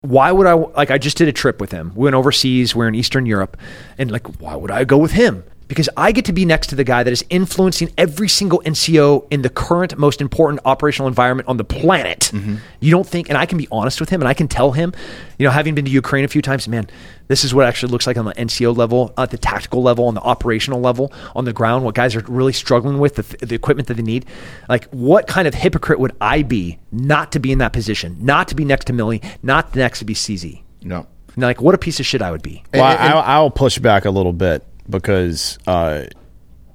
why 0.00 0.32
would 0.32 0.46
I, 0.48 0.54
like, 0.54 0.90
I 0.90 0.98
just 0.98 1.16
did 1.18 1.28
a 1.28 1.32
trip 1.32 1.60
with 1.60 1.70
him. 1.70 1.92
We 1.94 2.04
went 2.04 2.16
overseas, 2.16 2.74
we're 2.74 2.88
in 2.88 2.94
Eastern 2.96 3.26
Europe. 3.26 3.56
And, 3.96 4.10
like, 4.10 4.26
why 4.40 4.56
would 4.56 4.72
I 4.72 4.82
go 4.84 4.98
with 4.98 5.12
him? 5.12 5.44
Because 5.70 5.88
I 5.96 6.10
get 6.10 6.24
to 6.24 6.32
be 6.32 6.44
next 6.44 6.66
to 6.70 6.74
the 6.74 6.82
guy 6.82 7.04
that 7.04 7.12
is 7.12 7.24
influencing 7.30 7.92
every 7.96 8.26
single 8.26 8.60
NCO 8.66 9.24
in 9.30 9.42
the 9.42 9.48
current 9.48 9.96
most 9.96 10.20
important 10.20 10.60
operational 10.64 11.06
environment 11.06 11.48
on 11.48 11.58
the 11.58 11.64
planet. 11.64 12.32
Mm-hmm. 12.34 12.56
You 12.80 12.90
don't 12.90 13.06
think, 13.06 13.28
and 13.28 13.38
I 13.38 13.46
can 13.46 13.56
be 13.56 13.68
honest 13.70 14.00
with 14.00 14.08
him 14.08 14.20
and 14.20 14.26
I 14.26 14.34
can 14.34 14.48
tell 14.48 14.72
him, 14.72 14.92
you 15.38 15.44
know, 15.46 15.52
having 15.52 15.76
been 15.76 15.84
to 15.84 15.90
Ukraine 15.92 16.24
a 16.24 16.28
few 16.28 16.42
times, 16.42 16.66
man, 16.66 16.90
this 17.28 17.44
is 17.44 17.54
what 17.54 17.66
actually 17.66 17.92
looks 17.92 18.08
like 18.08 18.16
on 18.18 18.24
the 18.24 18.34
NCO 18.34 18.76
level, 18.76 19.14
at 19.16 19.30
the 19.30 19.38
tactical 19.38 19.80
level, 19.80 20.06
on 20.08 20.14
the 20.14 20.20
operational 20.22 20.80
level, 20.80 21.12
on 21.36 21.44
the 21.44 21.52
ground, 21.52 21.84
what 21.84 21.94
guys 21.94 22.16
are 22.16 22.24
really 22.26 22.52
struggling 22.52 22.98
with, 22.98 23.14
the, 23.14 23.46
the 23.46 23.54
equipment 23.54 23.86
that 23.86 23.94
they 23.94 24.02
need. 24.02 24.26
Like, 24.68 24.86
what 24.90 25.28
kind 25.28 25.46
of 25.46 25.54
hypocrite 25.54 26.00
would 26.00 26.16
I 26.20 26.42
be 26.42 26.80
not 26.90 27.30
to 27.30 27.38
be 27.38 27.52
in 27.52 27.58
that 27.58 27.72
position, 27.72 28.16
not 28.20 28.48
to 28.48 28.56
be 28.56 28.64
next 28.64 28.86
to 28.86 28.92
Milley, 28.92 29.24
not 29.44 29.76
next 29.76 30.00
to 30.00 30.04
be 30.04 30.14
CZ? 30.14 30.62
No. 30.82 31.06
Like, 31.36 31.62
what 31.62 31.76
a 31.76 31.78
piece 31.78 32.00
of 32.00 32.06
shit 32.06 32.22
I 32.22 32.32
would 32.32 32.42
be. 32.42 32.64
Well, 32.74 32.82
And- 32.84 32.98
and- 32.98 33.14
I, 33.14 33.34
I'll 33.34 33.50
push 33.52 33.78
back 33.78 34.04
a 34.04 34.10
little 34.10 34.32
bit 34.32 34.64
because, 34.90 35.58
uh, 35.66 36.04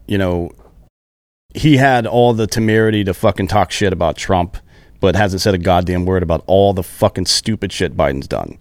you 0.07 0.17
know, 0.17 0.51
he 1.53 1.77
had 1.77 2.05
all 2.05 2.33
the 2.33 2.47
temerity 2.47 3.03
to 3.03 3.13
fucking 3.13 3.47
talk 3.47 3.71
shit 3.71 3.93
about 3.93 4.17
Trump, 4.17 4.57
but 4.99 5.15
hasn't 5.15 5.41
said 5.41 5.53
a 5.53 5.57
goddamn 5.57 6.05
word 6.05 6.23
about 6.23 6.43
all 6.47 6.73
the 6.73 6.83
fucking 6.83 7.25
stupid 7.25 7.71
shit 7.71 7.95
Biden's 7.95 8.27
done. 8.27 8.57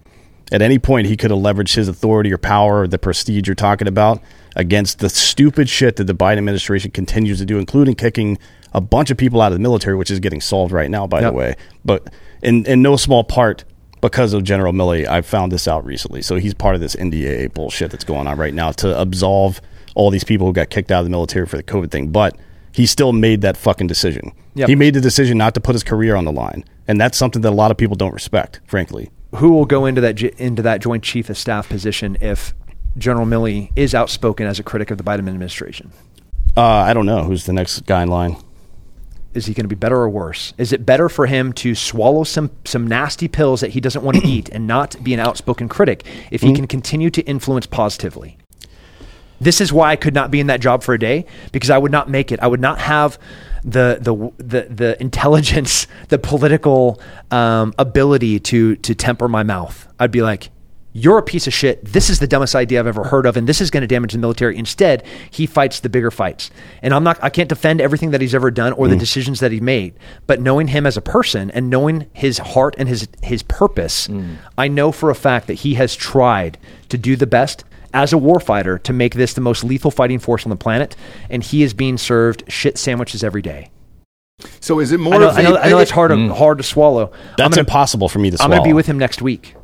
At 0.51 0.61
any 0.61 0.77
point, 0.77 1.07
he 1.07 1.17
could 1.17 1.31
have 1.31 1.39
leveraged 1.39 1.75
his 1.75 1.87
authority 1.87 2.31
or 2.31 2.37
power 2.37 2.81
or 2.81 2.87
the 2.87 2.99
prestige 2.99 3.47
you're 3.47 3.55
talking 3.55 3.87
about 3.87 4.21
against 4.55 4.99
the 4.99 5.09
stupid 5.09 5.67
shit 5.67 5.95
that 5.95 6.05
the 6.05 6.13
Biden 6.13 6.37
administration 6.37 6.91
continues 6.91 7.39
to 7.39 7.45
do, 7.45 7.57
including 7.57 7.95
kicking 7.95 8.37
a 8.71 8.79
bunch 8.79 9.09
of 9.09 9.17
people 9.17 9.41
out 9.41 9.51
of 9.51 9.57
the 9.57 9.61
military, 9.61 9.95
which 9.95 10.11
is 10.11 10.19
getting 10.19 10.39
solved 10.41 10.71
right 10.71 10.89
now, 10.91 11.07
by 11.07 11.21
Yep. 11.21 11.31
the 11.31 11.37
way. 11.37 11.55
But 11.83 12.13
in, 12.43 12.65
in 12.65 12.81
no 12.81 12.95
small 12.95 13.23
part 13.23 13.63
because 14.05 14.33
of 14.33 14.43
General 14.43 14.71
Milley, 14.71 15.07
I 15.07 15.21
found 15.21 15.51
this 15.51 15.67
out 15.67 15.83
recently. 15.83 16.21
So 16.21 16.35
he's 16.35 16.53
part 16.53 16.75
of 16.75 16.81
this 16.81 16.95
NDA 16.95 17.53
bullshit 17.55 17.89
that's 17.89 18.03
going 18.03 18.27
on 18.27 18.37
right 18.37 18.53
now 18.53 18.71
to 18.73 18.99
absolve 18.99 19.61
all 19.95 20.11
these 20.11 20.23
people 20.23 20.45
who 20.45 20.53
got 20.53 20.69
kicked 20.69 20.91
out 20.91 20.99
of 20.99 21.05
the 21.05 21.09
military 21.09 21.47
for 21.47 21.57
the 21.57 21.63
COVID 21.63 21.89
thing. 21.89 22.11
But 22.11 22.37
he 22.71 22.85
still 22.85 23.13
made 23.13 23.41
that 23.41 23.57
fucking 23.57 23.87
decision. 23.87 24.31
Yep. 24.53 24.69
He 24.69 24.75
made 24.75 24.93
the 24.93 25.01
decision 25.01 25.39
not 25.39 25.55
to 25.55 25.59
put 25.59 25.73
his 25.73 25.83
career 25.83 26.15
on 26.15 26.23
the 26.23 26.31
line. 26.31 26.65
And 26.87 27.01
that's 27.01 27.17
something 27.17 27.41
that 27.41 27.49
a 27.49 27.55
lot 27.55 27.71
of 27.71 27.77
people 27.77 27.95
don't 27.95 28.13
respect, 28.13 28.61
frankly. 28.67 29.09
Who 29.37 29.51
will 29.53 29.65
go 29.65 29.85
into 29.85 30.01
that 30.01 30.21
into 30.21 30.61
that 30.61 30.81
Joint 30.81 31.03
Chief 31.03 31.29
of 31.29 31.37
Staff 31.37 31.67
position 31.67 32.15
if 32.21 32.53
General 32.97 33.25
Milley 33.25 33.71
is 33.75 33.95
outspoken 33.95 34.45
as 34.45 34.59
a 34.59 34.63
critic 34.63 34.91
of 34.91 34.99
the 34.99 35.03
Biden 35.03 35.27
administration? 35.27 35.91
Uh, 36.55 36.61
I 36.61 36.93
don't 36.93 37.07
know 37.07 37.23
who's 37.23 37.45
the 37.45 37.53
next 37.53 37.81
guy 37.81 38.03
in 38.03 38.09
line. 38.09 38.37
Is 39.35 39.45
he 39.45 39.53
going 39.53 39.65
to 39.65 39.69
be 39.69 39.75
better 39.75 39.97
or 39.97 40.09
worse? 40.09 40.53
Is 40.57 40.71
it 40.71 40.85
better 40.85 41.09
for 41.09 41.25
him 41.25 41.53
to 41.53 41.75
swallow 41.75 42.23
some 42.23 42.51
some 42.63 42.87
nasty 42.87 43.27
pills 43.27 43.61
that 43.61 43.71
he 43.71 43.81
doesn't 43.81 44.03
want 44.03 44.17
to 44.21 44.27
eat 44.27 44.49
and 44.49 44.65
not 44.65 45.01
be 45.03 45.13
an 45.13 45.19
outspoken 45.19 45.69
critic 45.69 46.05
if 46.31 46.41
he 46.41 46.53
can 46.53 46.67
continue 46.67 47.09
to 47.11 47.21
influence 47.23 47.65
positively? 47.65 48.37
This 49.39 49.59
is 49.59 49.73
why 49.73 49.91
I 49.91 49.95
could 49.95 50.13
not 50.13 50.31
be 50.31 50.39
in 50.39 50.47
that 50.47 50.61
job 50.61 50.81
for 50.81 50.93
a 50.93 50.99
day 50.99 51.25
because 51.51 51.69
I 51.69 51.77
would 51.77 51.91
not 51.91 52.09
make 52.09 52.31
it. 52.31 52.39
I 52.39 52.47
would 52.47 52.61
not 52.61 52.79
have 52.79 53.19
the 53.63 53.97
the 53.99 54.31
the, 54.43 54.67
the 54.69 55.01
intelligence, 55.01 55.87
the 56.07 56.17
political 56.17 57.01
um, 57.31 57.73
ability 57.77 58.39
to 58.39 58.75
to 58.77 58.95
temper 58.95 59.27
my 59.27 59.43
mouth. 59.43 59.87
I'd 59.99 60.11
be 60.11 60.21
like, 60.21 60.49
"You're 60.97 61.17
a 61.17 61.23
piece 61.23 61.45
of 61.45 61.53
shit. 61.53 61.83
This 61.83 62.09
is 62.09 62.19
the 62.19 62.27
dumbest 62.27 62.55
idea 62.55 62.79
I've 62.79 62.87
ever 62.87 63.03
heard 63.03 63.25
of, 63.25 63.35
and 63.35 63.47
this 63.47 63.59
is 63.59 63.69
going 63.69 63.81
to 63.81 63.87
damage 63.87 64.13
the 64.13 64.17
military." 64.17 64.57
Instead, 64.57 65.03
he 65.29 65.45
fights 65.45 65.81
the 65.81 65.89
bigger 65.89 66.09
fights, 66.09 66.49
and 66.81 66.93
I'm 66.93 67.03
not. 67.03 67.19
I 67.21 67.29
can't 67.29 67.49
defend 67.49 67.81
everything 67.81 68.11
that 68.11 68.21
he's 68.21 68.33
ever 68.33 68.49
done 68.49 68.71
or 68.73 68.87
the 68.87 68.95
mm. 68.95 68.99
decisions 68.99 69.41
that 69.41 69.51
he 69.51 69.59
made, 69.59 69.93
but 70.25 70.39
knowing 70.39 70.69
him 70.69 70.85
as 70.85 70.95
a 70.95 71.01
person 71.01 71.51
and 71.51 71.69
knowing 71.69 72.07
his 72.13 72.37
heart 72.37 72.75
and 72.77 72.87
his 72.87 73.09
his 73.21 73.43
purpose, 73.43 74.07
mm. 74.07 74.37
I 74.57 74.69
know 74.69 74.93
for 74.93 75.09
a 75.09 75.15
fact 75.15 75.47
that 75.47 75.55
he 75.55 75.73
has 75.73 75.95
tried 75.95 76.57
to 76.87 76.97
do 76.97 77.17
the 77.17 77.27
best 77.27 77.65
as 77.93 78.13
a 78.13 78.17
warfighter 78.17 78.81
to 78.83 78.93
make 78.93 79.15
this 79.15 79.33
the 79.33 79.41
most 79.41 79.63
lethal 79.63 79.91
fighting 79.91 80.19
force 80.19 80.45
on 80.45 80.49
the 80.49 80.55
planet, 80.55 80.95
and 81.29 81.43
he 81.43 81.61
is 81.61 81.73
being 81.73 81.97
served 81.97 82.43
shit 82.47 82.77
sandwiches 82.77 83.23
every 83.23 83.41
day. 83.41 83.69
So 84.59 84.79
is 84.79 84.91
it 84.91 84.99
more? 84.99 85.13
I 85.13 85.17
know, 85.17 85.29
of 85.29 85.37
I 85.37 85.41
know, 85.41 85.55
a- 85.55 85.59
I 85.59 85.69
know 85.69 85.79
it's 85.79 85.91
hard 85.91 86.11
to, 86.11 86.15
mm. 86.15 86.35
hard 86.35 86.57
to 86.57 86.63
swallow. 86.63 87.11
That's 87.37 87.55
gonna, 87.55 87.61
impossible 87.61 88.09
for 88.09 88.19
me 88.19 88.31
to 88.31 88.37
swallow. 88.37 88.51
I'm 88.53 88.57
going 88.57 88.63
to 88.63 88.69
be 88.69 88.73
with 88.73 88.85
him 88.85 88.99
next 88.99 89.21
week. 89.21 89.55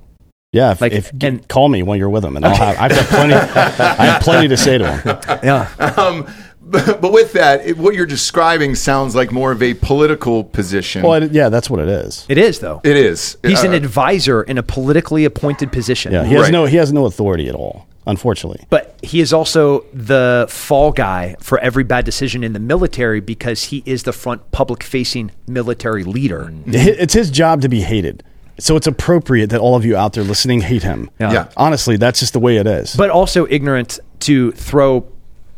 Yeah, 0.53 0.71
if, 0.71 0.81
like, 0.81 0.91
if 0.91 1.11
and- 1.21 1.47
call 1.47 1.69
me 1.69 1.81
when 1.81 1.97
you're 1.97 2.09
with 2.09 2.25
him, 2.25 2.35
and 2.35 2.45
I'll 2.45 2.55
have. 2.55 2.77
I've 2.77 2.91
got 2.91 3.05
plenty. 3.07 3.33
I 3.33 4.05
have 4.05 4.21
plenty 4.21 4.47
to 4.49 4.57
say 4.57 4.77
to 4.77 4.91
him. 4.97 5.39
Yeah, 5.43 5.93
Um, 5.97 6.27
but, 6.61 6.99
but 7.01 7.13
with 7.13 7.31
that, 7.33 7.65
it, 7.65 7.77
what 7.77 7.95
you're 7.95 8.05
describing 8.05 8.75
sounds 8.75 9.15
like 9.15 9.31
more 9.31 9.53
of 9.53 9.63
a 9.63 9.73
political 9.75 10.43
position. 10.43 11.03
Well, 11.03 11.23
it, 11.23 11.31
yeah, 11.31 11.47
that's 11.49 11.69
what 11.69 11.79
it 11.79 11.87
is. 11.87 12.25
it 12.27 12.37
is 12.37 12.59
though. 12.59 12.81
it 12.83 12.97
is. 12.97 13.37
He's 13.43 13.63
an 13.63 13.71
Uh, 13.71 13.75
advisor 13.77 14.43
in 14.43 14.57
a 14.57 14.63
politically 14.63 15.23
appointed 15.23 15.71
position. 15.71 16.11
Yeah, 16.11 16.25
he 16.25 16.33
has 16.33 16.43
Right. 16.43 16.51
no. 16.51 16.65
He 16.65 16.75
has 16.77 16.91
no 16.91 17.05
authority 17.05 17.47
at 17.47 17.55
all. 17.55 17.87
Unfortunately. 18.07 18.65
But 18.69 18.97
he 19.03 19.21
is 19.21 19.31
also 19.31 19.85
the 19.93 20.47
fall 20.49 20.91
guy 20.91 21.35
for 21.39 21.59
every 21.59 21.83
bad 21.83 22.03
decision 22.03 22.43
in 22.43 22.51
the 22.53 22.59
military 22.59 23.19
because 23.21 23.65
he 23.65 23.83
is 23.85 24.03
the 24.03 24.11
front 24.11 24.51
public 24.51 24.81
facing 24.83 25.31
military 25.47 26.03
leader. 26.03 26.51
It's 26.65 27.13
his 27.13 27.29
job 27.29 27.61
to 27.61 27.69
be 27.69 27.81
hated. 27.81 28.23
So 28.59 28.75
it's 28.75 28.87
appropriate 28.87 29.49
that 29.51 29.59
all 29.59 29.75
of 29.75 29.85
you 29.85 29.95
out 29.97 30.13
there 30.13 30.23
listening 30.23 30.61
hate 30.61 30.83
him. 30.83 31.09
Yeah. 31.19 31.31
Yeah. 31.33 31.47
Honestly, 31.57 31.97
that's 31.97 32.19
just 32.19 32.33
the 32.33 32.39
way 32.39 32.57
it 32.57 32.67
is. 32.67 32.95
But 32.95 33.09
also 33.09 33.47
ignorant 33.49 33.99
to 34.21 34.51
throw 34.51 35.07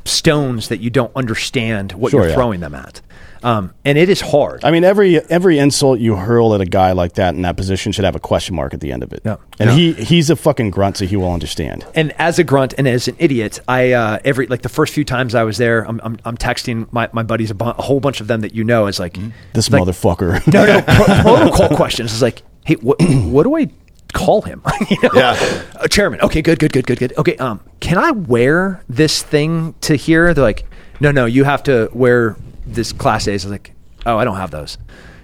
stones 0.05 0.67
that 0.69 0.79
you 0.79 0.89
don't 0.89 1.11
understand 1.15 1.93
what 1.93 2.11
Sure, 2.11 2.21
you're 2.21 2.29
yeah. 2.29 2.35
throwing 2.35 2.59
them 2.59 2.75
at. 2.75 3.01
Um, 3.41 3.73
and 3.83 3.97
it 3.97 4.07
is 4.07 4.21
hard. 4.21 4.63
I 4.63 4.71
mean, 4.71 4.85
every 4.85 5.19
every 5.29 5.59
insult 5.59 5.99
you 5.99 6.15
hurl 6.15 6.55
at 6.55 6.61
a 6.61 6.65
guy 6.65 6.93
like 6.93 7.13
that 7.13 7.35
in 7.35 7.41
that 7.41 7.57
position 7.57 7.91
should 7.91 8.05
have 8.05 8.15
a 8.15 8.19
question 8.19 8.55
mark 8.55 8.73
at 8.73 8.79
the 8.79 8.93
end 8.93 9.03
of 9.03 9.11
it. 9.11 9.21
Yeah. 9.25 9.35
And 9.59 9.69
he 9.71 9.91
he's 9.91 10.29
a 10.29 10.37
fucking 10.37 10.69
grunt, 10.71 10.95
so 10.95 11.05
he 11.05 11.17
will 11.17 11.31
understand. 11.33 11.85
and 11.93 12.13
as 12.19 12.39
a 12.39 12.45
grunt 12.45 12.73
and 12.77 12.87
as 12.87 13.09
an 13.09 13.17
idiot, 13.19 13.59
I 13.67 13.91
uh, 13.91 14.19
every 14.23 14.47
like 14.47 14.61
the 14.61 14.69
first 14.69 14.93
few 14.93 15.03
times 15.03 15.35
I 15.35 15.43
was 15.43 15.57
there, 15.57 15.85
I'm 15.85 15.99
I'm, 16.05 16.17
I'm 16.23 16.37
texting 16.37 16.87
my, 16.93 17.09
my 17.11 17.23
buddies 17.23 17.51
a, 17.51 17.55
bu- 17.55 17.65
a 17.77 17.81
whole 17.81 17.99
bunch 17.99 18.21
of 18.21 18.27
them 18.27 18.39
that 18.41 18.55
you 18.55 18.63
know 18.63 18.87
is 18.87 18.97
like 18.97 19.17
This 19.51 19.69
like, 19.69 19.83
motherfucker. 19.83 20.47
no 20.53 20.65
no 20.65 20.81
pro- 20.81 21.21
protocol 21.21 21.75
questions 21.75 22.13
is 22.13 22.21
like 22.21 22.43
hey 22.65 22.75
what 22.75 23.01
what 23.01 23.43
do 23.43 23.55
I 23.57 23.69
call 24.13 24.41
him 24.43 24.61
you 24.89 24.97
know? 25.03 25.09
Yeah. 25.15 25.63
Uh, 25.75 25.87
chairman 25.87 26.21
okay 26.21 26.41
good 26.41 26.59
good 26.59 26.71
good 26.71 26.85
good 26.85 26.99
good 26.99 27.13
okay 27.17 27.35
um 27.37 27.59
can 27.79 27.97
I 27.97 28.11
wear 28.11 28.83
this 28.87 29.23
thing 29.23 29.73
to 29.81 29.95
here 29.95 30.33
they're 30.33 30.43
like 30.43 30.65
no 30.99 31.11
no 31.11 31.25
you 31.25 31.43
have 31.45 31.63
to 31.63 31.89
wear 31.93 32.35
this 32.65 32.91
class 32.93 33.27
A's 33.27 33.43
I 33.45 33.47
was 33.47 33.51
like 33.51 33.73
oh 34.05 34.17
I 34.17 34.23
don't 34.23 34.35
have 34.37 34.51
those 34.51 34.77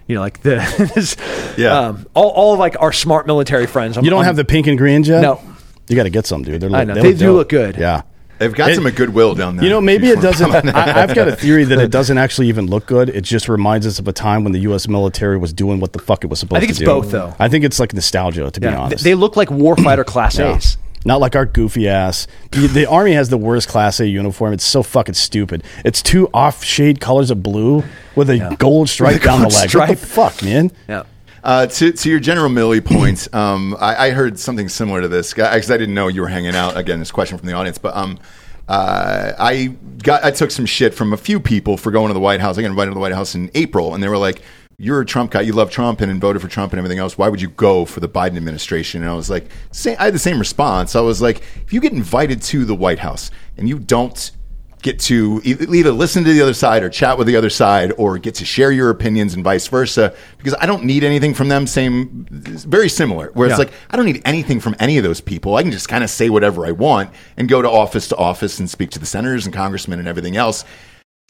you 0.07 0.15
know 0.15 0.21
like 0.21 0.41
the 0.41 0.55
this, 0.95 1.15
Yeah. 1.57 1.77
um, 1.77 2.07
all 2.15 2.29
all 2.31 2.53
of 2.53 2.59
like 2.59 2.75
our 2.81 2.91
smart 2.91 3.27
military 3.27 3.67
friends 3.67 3.95
I'm- 3.95 4.03
You 4.05 4.09
don't 4.09 4.19
I'm- 4.21 4.25
have 4.25 4.35
the 4.37 4.45
pink 4.45 4.65
and 4.67 4.77
green 4.77 5.03
yet? 5.03 5.21
No. 5.21 5.39
You 5.87 5.95
got 5.95 6.03
to 6.03 6.11
get 6.11 6.27
some, 6.27 6.43
dude. 6.43 6.61
They're, 6.61 6.71
I 6.71 6.83
know. 6.83 6.93
they 6.93 7.01
They 7.01 7.09
look 7.09 7.17
do 7.17 7.25
dope. 7.25 7.35
look 7.35 7.49
good. 7.49 7.77
Yeah. 7.77 8.01
They've 8.39 8.53
got 8.53 8.71
It- 8.71 8.75
some 8.75 8.89
goodwill 8.89 9.35
down 9.35 9.55
there. 9.57 9.65
You 9.65 9.69
know, 9.69 9.81
maybe 9.81 10.07
it 10.07 10.21
doesn't. 10.21 10.47
come 10.49 10.55
on 10.55 10.65
that. 10.67 10.75
I, 10.97 11.03
I've 11.03 11.13
got 11.13 11.27
a 11.27 11.35
theory 11.35 11.65
that 11.65 11.77
it 11.79 11.91
doesn't 11.91 12.17
actually 12.17 12.47
even 12.47 12.67
look 12.67 12.85
good. 12.85 13.09
It 13.09 13.21
just 13.25 13.47
reminds 13.49 13.85
us 13.85 13.99
of 13.99 14.07
a 14.07 14.13
time 14.13 14.43
when 14.43 14.53
the 14.53 14.59
U.S. 14.61 14.87
military 14.87 15.37
was 15.37 15.51
doing 15.53 15.79
what 15.79 15.93
the 15.93 15.99
fuck 15.99 16.23
it 16.23 16.27
was 16.27 16.39
supposed 16.39 16.51
to 16.51 16.55
do. 16.55 16.57
I 16.57 16.59
think 16.61 16.69
it's 16.71 16.79
do. 16.79 16.85
both, 16.85 17.11
though. 17.11 17.35
I 17.37 17.49
think 17.49 17.65
it's 17.65 17.79
like 17.79 17.93
nostalgia, 17.93 18.49
to 18.49 18.59
be 18.59 18.65
Yeah, 18.65 18.71
th- 18.71 18.79
honest. 18.81 19.03
they 19.03 19.13
look 19.15 19.35
like 19.35 19.49
warfighter 19.49 20.05
class 20.05 20.37
Yeah. 20.39 20.55
A's. 20.55 20.77
Not 21.05 21.21
like 21.21 21.35
our 21.37 21.45
goofy 21.45 21.87
ass. 21.87 22.27
The, 22.51 22.67
the 22.67 22.85
army 22.85 23.13
has 23.13 23.29
the 23.29 23.37
worst 23.37 23.69
Class 23.69 24.01
A 24.01 24.07
uniform. 24.07 24.51
It's 24.51 24.65
so 24.65 24.83
fucking 24.83 25.13
stupid. 25.15 25.63
It's 25.85 26.01
two 26.01 26.27
off 26.33 26.61
shade 26.61 26.99
colors 26.99 27.31
of 27.31 27.41
blue 27.41 27.85
with 28.15 28.29
a 28.29 28.53
gold 28.59 28.89
stripe 28.89 29.21
down 29.23 29.39
the 29.39 29.45
gold 29.47 29.53
leg. 29.53 29.75
What 29.75 29.89
the 29.99 30.05
fuck, 30.05 30.43
man? 30.43 30.71
Yeah. 30.89 31.03
Uh, 31.43 31.67
to, 31.67 31.91
to 31.91 32.09
your 32.09 32.19
General 32.19 32.49
Milley 32.49 32.83
point, 32.83 33.33
um, 33.33 33.75
I, 33.79 34.07
I 34.07 34.09
heard 34.11 34.39
something 34.39 34.69
similar 34.69 35.01
to 35.01 35.07
this 35.07 35.33
because 35.33 35.71
I 35.71 35.77
didn't 35.77 35.95
know 35.95 36.07
you 36.07 36.21
were 36.21 36.27
hanging 36.27 36.55
out. 36.55 36.77
Again, 36.77 36.99
this 36.99 37.11
question 37.11 37.37
from 37.37 37.47
the 37.47 37.53
audience, 37.53 37.77
but 37.77 37.95
um, 37.95 38.19
uh, 38.67 39.33
I 39.39 39.75
got 40.03 40.23
I 40.23 40.31
took 40.31 40.51
some 40.51 40.65
shit 40.65 40.93
from 40.93 41.11
a 41.11 41.17
few 41.17 41.39
people 41.39 41.75
for 41.75 41.91
going 41.91 42.09
to 42.09 42.13
the 42.13 42.19
White 42.19 42.39
House. 42.39 42.57
I 42.57 42.61
got 42.61 42.67
invited 42.67 42.91
to 42.91 42.95
the 42.95 42.99
White 42.99 43.13
House 43.13 43.35
in 43.35 43.49
April, 43.55 43.93
and 43.95 44.03
they 44.03 44.07
were 44.07 44.17
like, 44.17 44.41
"You're 44.77 45.01
a 45.01 45.05
Trump 45.05 45.31
guy. 45.31 45.41
You 45.41 45.53
love 45.53 45.71
Trump 45.71 46.01
and, 46.01 46.11
and 46.11 46.21
voted 46.21 46.41
for 46.41 46.47
Trump 46.47 46.73
and 46.73 46.77
everything 46.77 46.99
else. 46.99 47.17
Why 47.17 47.29
would 47.29 47.41
you 47.41 47.49
go 47.49 47.85
for 47.85 47.99
the 47.99 48.09
Biden 48.09 48.37
administration?" 48.37 49.01
And 49.01 49.09
I 49.09 49.15
was 49.15 49.29
like, 49.29 49.49
I 49.85 50.05
had 50.05 50.13
the 50.13 50.19
same 50.19 50.37
response. 50.39 50.95
I 50.95 51.01
was 51.01 51.21
like, 51.21 51.41
"If 51.65 51.73
you 51.73 51.81
get 51.81 51.93
invited 51.93 52.41
to 52.43 52.63
the 52.63 52.75
White 52.75 52.99
House 52.99 53.31
and 53.57 53.67
you 53.67 53.79
don't." 53.79 54.31
Get 54.81 54.99
to 54.99 55.41
either 55.43 55.91
listen 55.91 56.23
to 56.23 56.31
the 56.31 56.41
other 56.41 56.53
side 56.53 56.83
or 56.83 56.89
chat 56.89 57.17
with 57.17 57.27
the 57.27 57.35
other 57.35 57.49
side 57.49 57.91
or 57.97 58.17
get 58.17 58.35
to 58.35 58.45
share 58.45 58.71
your 58.71 58.89
opinions 58.89 59.33
and 59.33 59.43
vice 59.43 59.67
versa 59.67 60.13
because 60.37 60.55
I 60.59 60.65
don't 60.65 60.85
need 60.85 61.03
anything 61.03 61.33
from 61.33 61.49
them 61.49 61.67
same 61.67 62.25
very 62.29 62.87
similar 62.87 63.31
where 63.33 63.49
it's 63.49 63.59
like 63.59 63.73
I 63.89 63.97
don't 63.97 64.05
need 64.05 64.21
anything 64.23 64.59
from 64.59 64.75
any 64.79 64.97
of 64.97 65.03
those 65.03 65.19
people 65.19 65.55
I 65.55 65.63
can 65.63 65.71
just 65.71 65.89
kind 65.89 66.03
of 66.03 66.09
say 66.09 66.29
whatever 66.29 66.65
I 66.65 66.71
want 66.71 67.11
and 67.35 67.49
go 67.49 67.61
to 67.61 67.69
office 67.69 68.07
to 68.09 68.15
office 68.15 68.59
and 68.59 68.69
speak 68.69 68.89
to 68.91 68.99
the 68.99 69.05
senators 69.05 69.45
and 69.45 69.53
congressmen 69.53 69.99
and 69.99 70.07
everything 70.07 70.37
else 70.37 70.63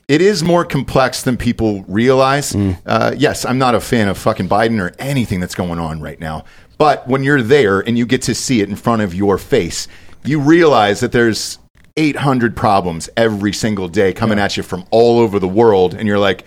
it 0.07 0.21
is 0.21 0.43
more 0.43 0.65
complex 0.65 1.21
than 1.21 1.37
people 1.37 1.83
realize. 1.83 2.55
Uh, 2.83 3.13
yes, 3.15 3.45
I'm 3.45 3.59
not 3.59 3.75
a 3.75 3.79
fan 3.79 4.07
of 4.07 4.17
fucking 4.17 4.49
Biden 4.49 4.81
or 4.81 4.91
anything 4.97 5.39
that's 5.39 5.53
going 5.53 5.77
on 5.77 6.01
right 6.01 6.19
now. 6.19 6.45
But 6.79 7.07
when 7.07 7.23
you're 7.23 7.43
there 7.43 7.81
and 7.81 7.95
you 7.95 8.07
get 8.07 8.23
to 8.23 8.33
see 8.33 8.61
it 8.61 8.69
in 8.69 8.75
front 8.75 9.03
of 9.03 9.13
your 9.13 9.37
face, 9.37 9.87
you 10.23 10.39
realize 10.39 10.99
that 11.01 11.11
there's 11.11 11.59
800 11.97 12.55
problems 12.55 13.09
every 13.17 13.53
single 13.53 13.87
day 13.87 14.13
coming 14.13 14.39
at 14.39 14.57
you 14.57 14.63
from 14.63 14.85
all 14.91 15.19
over 15.19 15.39
the 15.39 15.47
world. 15.47 15.93
And 15.93 16.07
you're 16.07 16.19
like, 16.19 16.45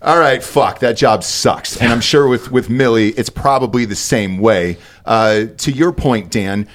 all 0.00 0.18
right, 0.18 0.42
fuck, 0.42 0.78
that 0.80 0.96
job 0.96 1.24
sucks. 1.24 1.76
And 1.76 1.92
I'm 1.92 2.00
sure 2.12 2.28
with, 2.28 2.50
with 2.50 2.68
Milley, 2.68 3.14
it's 3.16 3.30
probably 3.30 3.84
the 3.84 3.96
same 3.96 4.38
way. 4.38 4.78
Uh, 5.04 5.46
to 5.58 5.72
your 5.72 5.92
point, 5.92 6.30
Dan, 6.30 6.68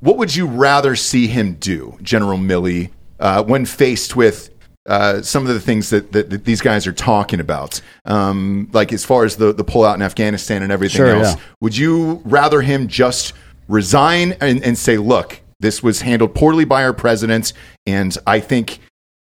what 0.00 0.16
would 0.18 0.34
you 0.34 0.46
rather 0.46 0.96
see 0.96 1.26
him 1.26 1.54
do, 1.54 1.96
General 2.02 2.38
Milley, 2.38 2.90
uh, 3.18 3.42
when 3.44 3.64
faced 3.64 4.14
with 4.16 4.50
uh, 4.86 5.20
some 5.22 5.46
of 5.46 5.52
the 5.52 5.58
things 5.60 5.90
that, 5.90 6.12
that, 6.12 6.30
that 6.30 6.44
these 6.44 6.60
guys 6.60 6.86
are 6.86 6.92
talking 6.92 7.40
about, 7.40 7.80
um, 8.04 8.68
like 8.72 8.92
as 8.92 9.04
far 9.04 9.24
as 9.24 9.36
the, 9.36 9.52
the 9.52 9.64
pullout 9.64 9.94
in 9.96 10.02
Afghanistan 10.02 10.62
and 10.62 10.70
everything 10.70 10.98
Sure, 10.98 11.08
else? 11.16 11.34
yeah. 11.34 11.40
Would 11.60 11.76
you 11.76 12.20
rather 12.24 12.60
him 12.60 12.86
just 12.86 13.32
resign 13.68 14.36
and, 14.40 14.62
and 14.62 14.78
say, 14.78 14.96
look, 14.98 15.40
this 15.60 15.82
was 15.82 16.02
handled 16.02 16.34
poorly 16.34 16.64
by 16.64 16.84
our 16.84 16.92
president, 16.92 17.52
and 17.86 18.16
I 18.26 18.40
think 18.40 18.80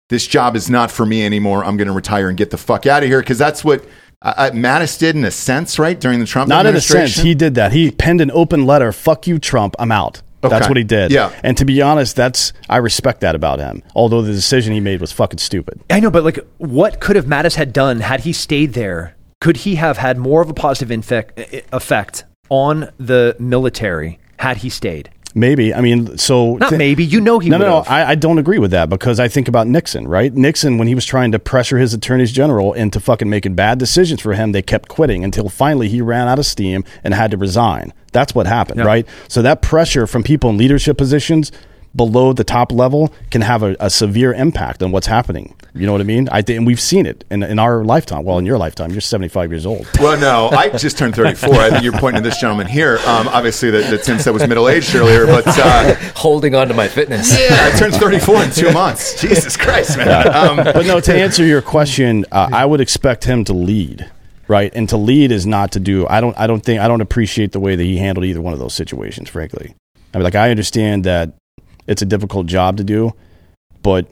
this 0.08 0.26
job 0.26 0.56
is 0.56 0.68
not 0.68 0.90
for 0.90 1.06
me 1.06 1.24
anymore. 1.24 1.64
I'm 1.64 1.76
going 1.76 1.88
to 1.88 1.94
retire 1.94 2.28
and 2.28 2.36
get 2.36 2.50
the 2.50 2.58
fuck 2.58 2.86
out 2.86 3.02
of 3.02 3.08
here 3.08 3.20
because 3.20 3.38
that's 3.38 3.64
what 3.64 3.84
uh, 4.20 4.34
uh, 4.36 4.50
Mattis 4.50 4.98
did 4.98 5.16
in 5.16 5.24
a 5.24 5.30
sense, 5.30 5.78
right 5.78 5.98
during 5.98 6.20
the 6.20 6.26
Trump 6.26 6.48
Not 6.48 6.66
in 6.66 6.76
a 6.76 6.80
sense. 6.80 7.16
He 7.16 7.34
did 7.34 7.54
that. 7.56 7.72
He 7.72 7.90
penned 7.90 8.20
an 8.20 8.30
open 8.30 8.66
letter. 8.66 8.92
Fuck 8.92 9.26
you, 9.26 9.38
Trump. 9.38 9.74
I'm 9.78 9.92
out. 9.92 10.22
That's 10.42 10.68
what 10.68 10.76
he 10.76 10.84
did. 10.84 11.12
Yeah. 11.12 11.32
And 11.44 11.56
to 11.58 11.64
be 11.64 11.80
honest, 11.82 12.16
that's 12.16 12.52
I 12.68 12.78
respect 12.78 13.20
that 13.20 13.36
about 13.36 13.60
him. 13.60 13.82
Although 13.94 14.22
the 14.22 14.32
decision 14.32 14.72
he 14.72 14.80
made 14.80 15.00
was 15.00 15.12
fucking 15.12 15.38
stupid. 15.38 15.80
I 15.88 16.00
know, 16.00 16.10
but 16.10 16.24
like, 16.24 16.40
what 16.58 17.00
could 17.00 17.14
have 17.14 17.26
Mattis 17.26 17.54
had 17.54 17.72
done 17.72 18.00
had 18.00 18.20
he 18.20 18.32
stayed 18.32 18.72
there? 18.72 19.14
Could 19.40 19.58
he 19.58 19.76
have 19.76 19.98
had 19.98 20.18
more 20.18 20.42
of 20.42 20.50
a 20.50 20.54
positive 20.54 20.90
infect, 20.90 21.38
effect 21.72 22.24
on 22.48 22.92
the 22.98 23.36
military 23.38 24.18
had 24.38 24.58
he 24.58 24.68
stayed? 24.68 25.10
Maybe. 25.34 25.72
I 25.72 25.80
mean, 25.80 26.18
so 26.18 26.56
Not 26.56 26.70
th- 26.70 26.78
maybe. 26.78 27.04
You 27.04 27.20
know 27.20 27.38
he 27.38 27.48
no, 27.48 27.58
no, 27.58 27.64
no. 27.66 27.76
I, 27.88 28.10
I 28.10 28.14
don't 28.14 28.38
agree 28.38 28.58
with 28.58 28.70
that 28.72 28.88
because 28.90 29.18
I 29.18 29.28
think 29.28 29.48
about 29.48 29.66
Nixon, 29.66 30.06
right? 30.06 30.32
Nixon, 30.32 30.76
when 30.78 30.88
he 30.88 30.94
was 30.94 31.06
trying 31.06 31.32
to 31.32 31.38
pressure 31.38 31.78
his 31.78 31.94
attorneys 31.94 32.32
general 32.32 32.72
into 32.74 33.00
fucking 33.00 33.30
making 33.30 33.54
bad 33.54 33.78
decisions 33.78 34.20
for 34.20 34.34
him, 34.34 34.52
they 34.52 34.62
kept 34.62 34.88
quitting 34.88 35.24
until 35.24 35.48
finally 35.48 35.88
he 35.88 36.00
ran 36.02 36.28
out 36.28 36.38
of 36.38 36.46
steam 36.46 36.84
and 37.02 37.14
had 37.14 37.30
to 37.30 37.36
resign. 37.36 37.92
That's 38.12 38.34
what 38.34 38.46
happened, 38.46 38.80
Yeah. 38.80 38.86
right? 38.86 39.08
So 39.28 39.40
that 39.42 39.62
pressure 39.62 40.06
from 40.06 40.22
people 40.22 40.50
in 40.50 40.58
leadership 40.58 40.98
positions 40.98 41.50
below 41.94 42.32
the 42.32 42.44
top 42.44 42.72
level 42.72 43.12
can 43.30 43.42
have 43.42 43.62
a, 43.62 43.76
a 43.78 43.90
severe 43.90 44.32
impact 44.32 44.82
on 44.82 44.92
what's 44.92 45.06
happening. 45.06 45.54
You 45.74 45.86
know 45.86 45.92
what 45.92 46.00
I 46.00 46.04
mean? 46.04 46.28
I 46.30 46.42
think, 46.42 46.58
and 46.58 46.66
we've 46.66 46.80
seen 46.80 47.06
it 47.06 47.24
in, 47.30 47.42
in 47.42 47.58
our 47.58 47.82
lifetime. 47.82 48.24
Well, 48.24 48.38
in 48.38 48.44
your 48.44 48.58
lifetime, 48.58 48.90
you're 48.90 49.00
75 49.00 49.50
years 49.50 49.64
old. 49.64 49.88
Well, 49.98 50.18
no, 50.20 50.50
I 50.56 50.68
just 50.68 50.98
turned 50.98 51.14
34. 51.14 51.54
I 51.54 51.70
think 51.70 51.82
you're 51.82 51.92
pointing 51.94 52.22
to 52.22 52.28
this 52.28 52.38
gentleman 52.38 52.66
here. 52.66 52.98
Um, 53.06 53.26
obviously, 53.28 53.70
that, 53.70 53.90
that 53.90 54.02
Tim 54.02 54.18
said 54.18 54.32
was 54.34 54.46
middle 54.46 54.68
aged 54.68 54.94
earlier, 54.94 55.24
but 55.26 55.44
uh, 55.46 55.94
Holding 56.14 56.54
on 56.54 56.68
to 56.68 56.74
my 56.74 56.88
fitness. 56.88 57.32
yeah, 57.38 57.70
I 57.72 57.78
turned 57.78 57.94
34 57.94 58.44
in 58.44 58.50
two 58.50 58.72
months. 58.72 59.20
Jesus 59.20 59.56
Christ, 59.56 59.96
man. 59.96 60.28
Um, 60.34 60.56
but 60.56 60.84
no, 60.86 61.00
to 61.00 61.14
answer 61.14 61.44
your 61.44 61.62
question, 61.62 62.26
uh, 62.30 62.50
I 62.52 62.66
would 62.66 62.80
expect 62.82 63.24
him 63.24 63.44
to 63.44 63.52
lead, 63.54 64.10
right? 64.48 64.70
And 64.74 64.88
to 64.90 64.96
lead 64.98 65.32
is 65.32 65.46
not 65.46 65.72
to 65.72 65.80
do. 65.80 66.06
I 66.06 66.20
don't. 66.20 66.36
I 66.38 66.46
don't 66.46 66.60
think. 66.60 66.80
I 66.80 66.88
don't 66.88 67.00
appreciate 67.00 67.52
the 67.52 67.60
way 67.60 67.76
that 67.76 67.82
he 67.82 67.96
handled 67.96 68.26
either 68.26 68.40
one 68.42 68.52
of 68.52 68.58
those 68.58 68.74
situations. 68.74 69.30
Frankly, 69.30 69.74
I 70.12 70.18
mean, 70.18 70.24
like 70.24 70.34
I 70.34 70.50
understand 70.50 71.04
that 71.04 71.34
it's 71.86 72.02
a 72.02 72.06
difficult 72.06 72.46
job 72.46 72.76
to 72.78 72.84
do, 72.84 73.12
but 73.82 74.06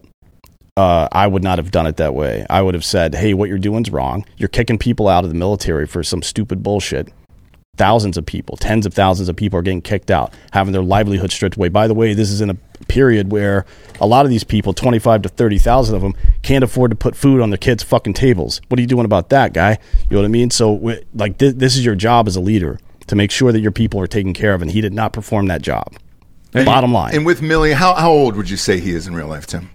uh, 0.77 1.09
I 1.13 1.27
would 1.27 1.43
not 1.43 1.59
have 1.59 1.71
done 1.71 1.87
it 1.87 1.97
that 1.99 2.15
way. 2.15 2.47
I 2.49 2.63
would 2.63 2.75
have 2.75 2.85
said, 2.85 3.15
"Hey, 3.15 3.35
what 3.35 3.49
you're 3.49 3.59
doing's 3.59 3.91
wrong. 3.91 4.25
You're 4.37 4.49
kicking 4.49 4.79
people 4.79 5.09
out 5.09 5.25
of 5.25 5.31
the 5.31 5.37
military 5.37 5.87
for 5.87 6.03
some 6.03 6.23
stupid 6.23 6.63
bullshit." 6.63 7.13
Thousands 7.77 8.19
of 8.19 8.27
people, 8.27 8.57
tens 8.57 8.85
of 8.85 8.93
thousands 8.93 9.29
of 9.29 9.37
people 9.37 9.59
are 9.59 9.63
getting 9.63 9.81
kicked 9.81 10.11
out, 10.11 10.35
having 10.53 10.73
their 10.73 10.83
livelihood 10.83 11.33
stripped 11.33 11.57
away. 11.57 11.69
By 11.69 11.87
the 11.87 11.95
way, 11.95 12.13
this 12.13 12.31
is 12.31 12.41
in 12.43 12.51
a 12.51 12.57
period 12.89 13.33
where 13.33 13.65
a 14.01 14.07
lot 14.07 14.27
of 14.27 14.31
these 14.31 14.45
people, 14.45 14.75
25 14.75 15.23
to 15.23 15.29
30,000 15.31 15.95
of 15.95 16.03
them, 16.03 16.15
can't 16.43 16.65
afford 16.65 16.91
to 16.91 16.97
put 16.97 17.17
food 17.17 17.41
on 17.41 17.49
their 17.49 17.57
kids' 17.57 17.83
fucking 17.83 18.15
tables. 18.15 18.61
What 18.69 18.79
are 18.79 18.83
you 18.83 18.89
doing 18.89 19.07
about 19.07 19.31
that, 19.31 19.55
guy? 19.55 19.79
You 20.11 20.17
know 20.17 20.19
what 20.19 20.27
I 20.27 20.29
mean? 20.29 20.51
So, 20.51 20.99
like, 21.15 21.39
this, 21.39 21.55
this 21.55 21.77
is 21.77 21.85
your 21.85 21.95
job 21.95 22.29
as 22.29 22.37
a 22.37 22.41
leader 22.41 22.79
to 23.07 23.17
make 23.17 23.31
sure 23.31 23.51
that 23.51 23.61
your 23.61 23.73
people 23.73 23.99
are 24.01 24.07
taken 24.07 24.35
care 24.35 24.53
of, 24.53 24.61
and 24.61 24.71
he 24.71 24.81
did 24.81 24.93
not 24.93 25.13
perform 25.13 25.47
that 25.47 25.63
job. 25.63 25.95
Bottom 26.53 26.93
line. 26.93 27.15
and 27.15 27.25
with 27.27 27.41
Milley, 27.41 27.73
how, 27.75 27.95
how 27.95 28.11
old 28.11 28.37
would 28.37 28.51
you 28.51 28.57
say 28.57 28.81
he 28.81 28.93
is 28.93 29.07
in 29.07 29.15
real 29.15 29.29
life, 29.29 29.47
Tim? 29.47 29.71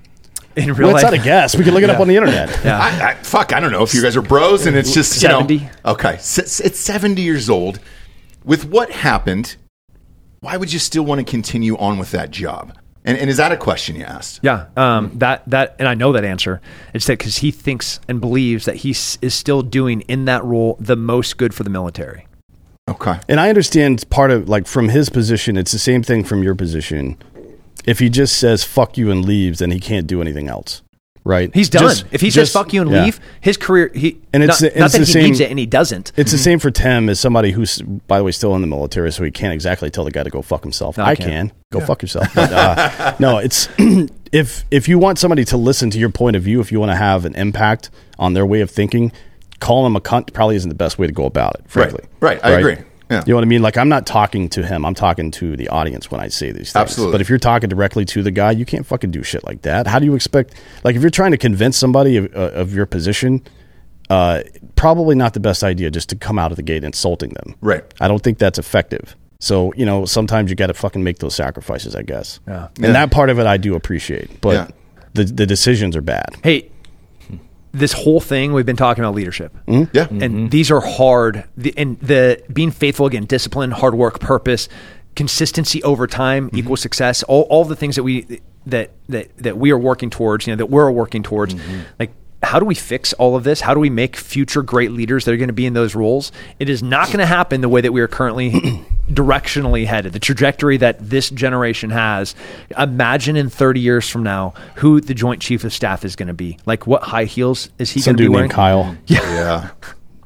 In 0.56 0.74
real 0.74 0.88
well, 0.88 0.96
it's 0.96 1.04
life, 1.04 1.14
not 1.14 1.20
a 1.22 1.24
guess. 1.24 1.56
We 1.56 1.64
can 1.64 1.74
look 1.74 1.84
it 1.84 1.90
up 1.90 2.00
on 2.00 2.08
the 2.08 2.16
internet. 2.16 2.50
Yeah. 2.64 2.80
I, 2.80 3.10
I, 3.10 3.14
fuck, 3.16 3.54
I 3.54 3.60
don't 3.60 3.72
know 3.72 3.84
if 3.84 3.94
you 3.94 4.02
guys 4.02 4.16
are 4.16 4.22
bros 4.22 4.66
and 4.66 4.76
it's 4.78 4.94
just, 4.94 5.22
you 5.22 5.28
know. 5.28 5.40
70. 5.40 5.70
Okay, 5.86 6.14
s- 6.14 6.60
it's 6.62 6.80
70 6.80 7.22
years 7.22 7.50
old. 7.50 7.80
With 8.44 8.66
what 8.66 8.90
happened, 8.92 9.56
why 10.40 10.56
would 10.58 10.72
you 10.72 10.80
still 10.80 11.04
want 11.04 11.20
to 11.20 11.30
continue 11.30 11.78
on 11.78 11.98
with 11.98 12.12
that 12.12 12.32
job? 12.32 12.78
And, 13.04 13.18
and 13.18 13.30
is 13.30 13.38
that 13.38 13.52
a 13.52 13.58
question 13.58 13.96
you 13.96 14.04
asked? 14.04 14.40
Yeah, 14.44 14.68
um, 14.78 15.12
that 15.16 15.44
that, 15.50 15.76
and 15.78 15.88
I 15.88 15.94
know 15.94 16.12
that 16.14 16.24
answer. 16.26 16.60
It's 16.94 17.06
that 17.08 17.20
because 17.20 17.38
he 17.38 17.52
thinks 17.52 18.00
and 18.08 18.20
believes 18.20 18.66
that 18.66 18.78
he 18.78 18.92
is 18.92 19.34
still 19.34 19.62
doing 19.62 20.02
in 20.02 20.26
that 20.26 20.44
role 20.44 20.76
the 20.80 20.96
most 20.96 21.38
good 21.38 21.54
for 21.54 21.64
the 21.64 21.70
military. 21.70 22.28
Okay. 22.96 23.20
And 23.30 23.40
I 23.40 23.50
understand 23.50 24.10
part 24.10 24.32
of 24.32 24.50
like 24.50 24.68
from 24.68 24.90
his 24.90 25.10
position, 25.10 25.58
it's 25.58 25.72
the 25.72 25.80
same 25.80 26.04
thing 26.04 26.24
from 26.24 26.44
your 26.44 26.56
position. 26.56 27.18
If 27.86 28.00
he 28.00 28.10
just 28.10 28.38
says 28.38 28.64
"fuck 28.64 28.98
you" 28.98 29.12
and 29.12 29.24
leaves, 29.26 29.60
then 29.60 29.72
he 29.72 29.80
can't 29.80 30.08
do 30.08 30.20
anything 30.22 30.48
else, 30.48 30.82
right? 31.24 31.52
He's 31.54 31.70
done. 31.70 31.84
Just- 31.84 32.06
if 32.12 32.20
he 32.22 32.28
just- 32.32 32.52
says 32.52 32.52
"fuck 32.54 32.74
you" 32.74 32.82
and 32.82 32.90
yeah. 32.90 33.04
leave, 33.06 33.20
his 33.42 33.58
career. 33.58 33.92
He 33.94 34.18
And 34.34 34.42
it's 34.44 34.60
not, 34.62 34.74
the- 34.74 34.80
not 34.80 34.86
it's 34.86 34.94
that 34.94 35.00
the 35.02 35.06
he 35.06 35.12
same- 35.12 35.24
needs 35.26 35.40
it 35.40 35.50
and 35.52 35.60
he 35.60 35.66
doesn't. 35.68 36.12
It's 36.18 36.32
the 36.32 36.38
same 36.40 36.58
for 36.58 36.72
Tim 36.72 37.10
as 37.10 37.20
somebody 37.20 37.52
who's, 37.52 37.82
by 38.08 38.18
the 38.18 38.24
way, 38.24 38.32
still 38.32 38.56
in 38.56 38.62
the 38.62 38.68
military, 38.68 39.12
so 39.12 39.24
he 39.24 39.30
can't 39.30 39.54
exactly 39.54 39.90
tell 39.92 40.04
the 40.04 40.10
guy 40.12 40.24
to 40.24 40.30
go 40.32 40.42
fuck 40.42 40.64
himself. 40.64 40.98
No, 40.98 41.04
I 41.04 41.10
I 41.12 41.16
can't. 41.16 41.30
can 41.30 41.52
go 41.72 41.80
fuck 41.82 42.02
yourself. 42.02 42.28
But, 42.34 42.52
uh, 42.52 43.14
no, 43.20 43.38
it's 43.38 43.70
if 44.32 44.66
if 44.72 44.88
you 44.88 44.98
want 44.98 45.20
somebody 45.20 45.46
to 45.46 45.58
listen 45.58 45.90
to 45.92 46.00
your 46.00 46.10
point 46.10 46.36
of 46.36 46.42
view, 46.44 46.60
if 46.62 46.72
you 46.72 46.80
want 46.80 46.92
to 46.92 46.96
have 46.96 47.26
an 47.26 47.36
impact 47.36 47.90
on 48.18 48.34
their 48.34 48.46
way 48.48 48.62
of 48.62 48.72
thinking, 48.72 49.12
calling 49.60 49.86
him 49.92 49.96
a 49.96 50.02
cunt 50.02 50.34
probably 50.34 50.56
isn't 50.56 50.70
the 50.70 50.76
best 50.76 50.98
way 51.00 51.08
to 51.08 51.14
go 51.14 51.26
about 51.26 51.56
it. 51.56 51.66
Frankly, 51.68 52.04
Right. 52.20 52.40
I 52.44 52.52
agree. 52.52 52.78
Yeah. 53.10 53.22
You 53.28 53.34
know 53.34 53.36
what 53.36 53.44
I 53.44 53.48
mean? 53.48 53.62
Like 53.62 53.78
I'm 53.78 53.88
not 53.90 54.08
talking 54.08 54.50
to 54.50 54.66
him. 54.66 54.84
I'm 54.84 54.96
talking 54.96 55.30
to 55.32 55.56
the 55.56 55.70
audience 55.70 56.10
when 56.10 56.20
I 56.20 56.28
say 56.28 56.48
these 56.48 56.74
things. 56.74 56.76
Absolutely. 56.76 57.12
But 57.12 57.22
if 57.22 57.30
you're 57.30 57.38
talking 57.38 57.70
directly 57.70 58.04
to 58.06 58.24
the 58.24 58.32
guy, 58.32 58.50
you 58.52 58.66
can't 58.66 58.86
fucking 58.86 59.12
do 59.12 59.22
shit 59.22 59.44
like 59.46 59.62
that. 59.62 59.86
How 59.86 60.00
do 60.00 60.06
you 60.06 60.16
expect? 60.16 60.56
Like 60.84 60.96
if 60.96 61.02
you're 61.04 61.12
trying 61.12 61.30
to 61.32 61.38
convince 61.38 61.78
somebody 61.78 62.18
of, 62.18 62.36
uh, 62.36 62.52
of 62.54 62.74
your 62.74 62.88
position, 62.88 63.44
uh, 64.10 64.42
probably 64.76 65.16
not 65.16 65.34
the 65.36 65.40
best 65.40 65.64
idea 65.64 65.92
just 65.92 66.10
to 66.10 66.16
come 66.16 66.40
out 66.40 66.52
of 66.52 66.56
the 66.58 66.64
gate 66.64 66.84
insulting 66.84 67.30
them. 67.32 67.56
Right. 67.62 67.84
I 68.00 68.08
don't 68.08 68.24
think 68.24 68.40
that's 68.40 68.58
effective. 68.60 69.16
So 69.40 69.72
you 69.76 69.86
know, 69.86 70.06
sometimes 70.06 70.50
you 70.50 70.56
got 70.56 70.68
to 70.68 70.74
fucking 70.74 71.04
make 71.04 71.20
those 71.20 71.36
sacrifices. 71.36 71.96
I 71.96 72.02
guess. 72.02 72.40
Yeah. 72.48 72.70
And 72.78 72.86
Yeah. 72.86 72.92
that 72.94 73.12
part 73.12 73.30
of 73.30 73.38
it 73.40 73.46
I 73.46 73.58
do 73.58 73.76
appreciate, 73.76 74.42
but 74.42 74.54
Yeah. 74.54 74.68
the 75.14 75.26
the 75.26 75.46
decisions 75.46 75.96
are 75.96 76.02
bad. 76.02 76.36
Hey, 76.44 76.70
this 77.76 77.94
whole 77.94 78.20
thing 78.20 78.54
we've 78.54 78.66
been 78.66 78.76
talking 78.76 79.04
about 79.04 79.16
leadership. 79.16 79.54
Mm-hmm. 79.68 79.96
Yeah. 79.96 80.08
and 80.10 80.22
mm-hmm. 80.22 80.48
these 80.48 80.72
are 80.72 80.82
hard. 80.82 81.44
The, 81.58 81.74
and 81.78 82.00
the 82.00 82.42
being 82.52 82.72
faithful 82.72 83.06
again, 83.06 83.26
discipline, 83.26 83.72
hard 83.72 83.96
work, 83.96 84.20
purpose, 84.20 84.70
consistency 85.16 85.84
over 85.84 86.08
time 86.08 86.48
mm-hmm. 86.48 86.58
equals 86.58 86.82
success. 86.82 87.24
All, 87.24 87.44
all 87.44 87.66
the 87.66 87.76
things 87.76 87.96
that 87.96 88.04
we 88.04 88.42
that 88.66 88.92
that 89.10 89.36
that 89.38 89.58
we 89.58 89.72
are 89.72 89.78
working 89.78 90.10
towards, 90.10 90.48
you 90.48 90.54
know, 90.54 90.58
that 90.58 90.68
we're 90.68 90.90
working 90.92 91.24
towards, 91.24 91.56
like. 92.00 92.12
How 92.46 92.60
do 92.60 92.66
we 92.66 92.76
fix 92.76 93.14
all 93.14 93.36
of 93.36 93.44
this? 93.44 93.62
How 93.62 93.74
do 93.74 93.80
we 93.80 93.90
make 93.90 94.16
future 94.16 94.62
great 94.62 94.92
leaders 94.92 95.26
that 95.26 95.34
are 95.34 95.38
going 95.38 95.50
to 95.50 95.54
be 95.54 95.66
in 95.66 95.74
those 95.74 95.96
roles? 95.96 96.32
It 96.60 96.70
is 96.70 96.82
not 96.84 97.08
going 97.08 97.20
to 97.20 97.26
happen 97.26 97.62
the 97.62 97.70
way 97.70 97.82
that 97.82 97.92
we 97.92 98.02
are 98.02 98.08
currently 98.08 98.52
directionally 99.10 99.86
headed. 99.86 100.14
The 100.14 100.20
trajectory 100.20 100.78
that 100.78 100.98
this 101.10 101.30
generation 101.30 101.90
has. 101.90 102.36
Imagine 102.78 103.36
in 103.36 103.50
30 103.50 103.80
years 103.80 104.08
from 104.10 104.24
now 104.24 104.54
who 104.76 105.02
the 105.02 105.14
Joint 105.14 105.42
Chief 105.42 105.64
of 105.64 105.74
Staff 105.74 106.06
is 106.06 106.16
going 106.16 106.28
to 106.28 106.34
be. 106.34 106.58
Like, 106.66 106.88
what 106.88 107.04
high 107.04 107.26
heels 107.26 107.70
is 107.80 107.92
he 107.92 108.02
going 108.02 108.18
to 108.18 108.24
be 108.24 108.28
wearing? 108.28 108.44
named 108.44 108.54
Kyle, 108.54 108.96
Yeah. 109.08 109.70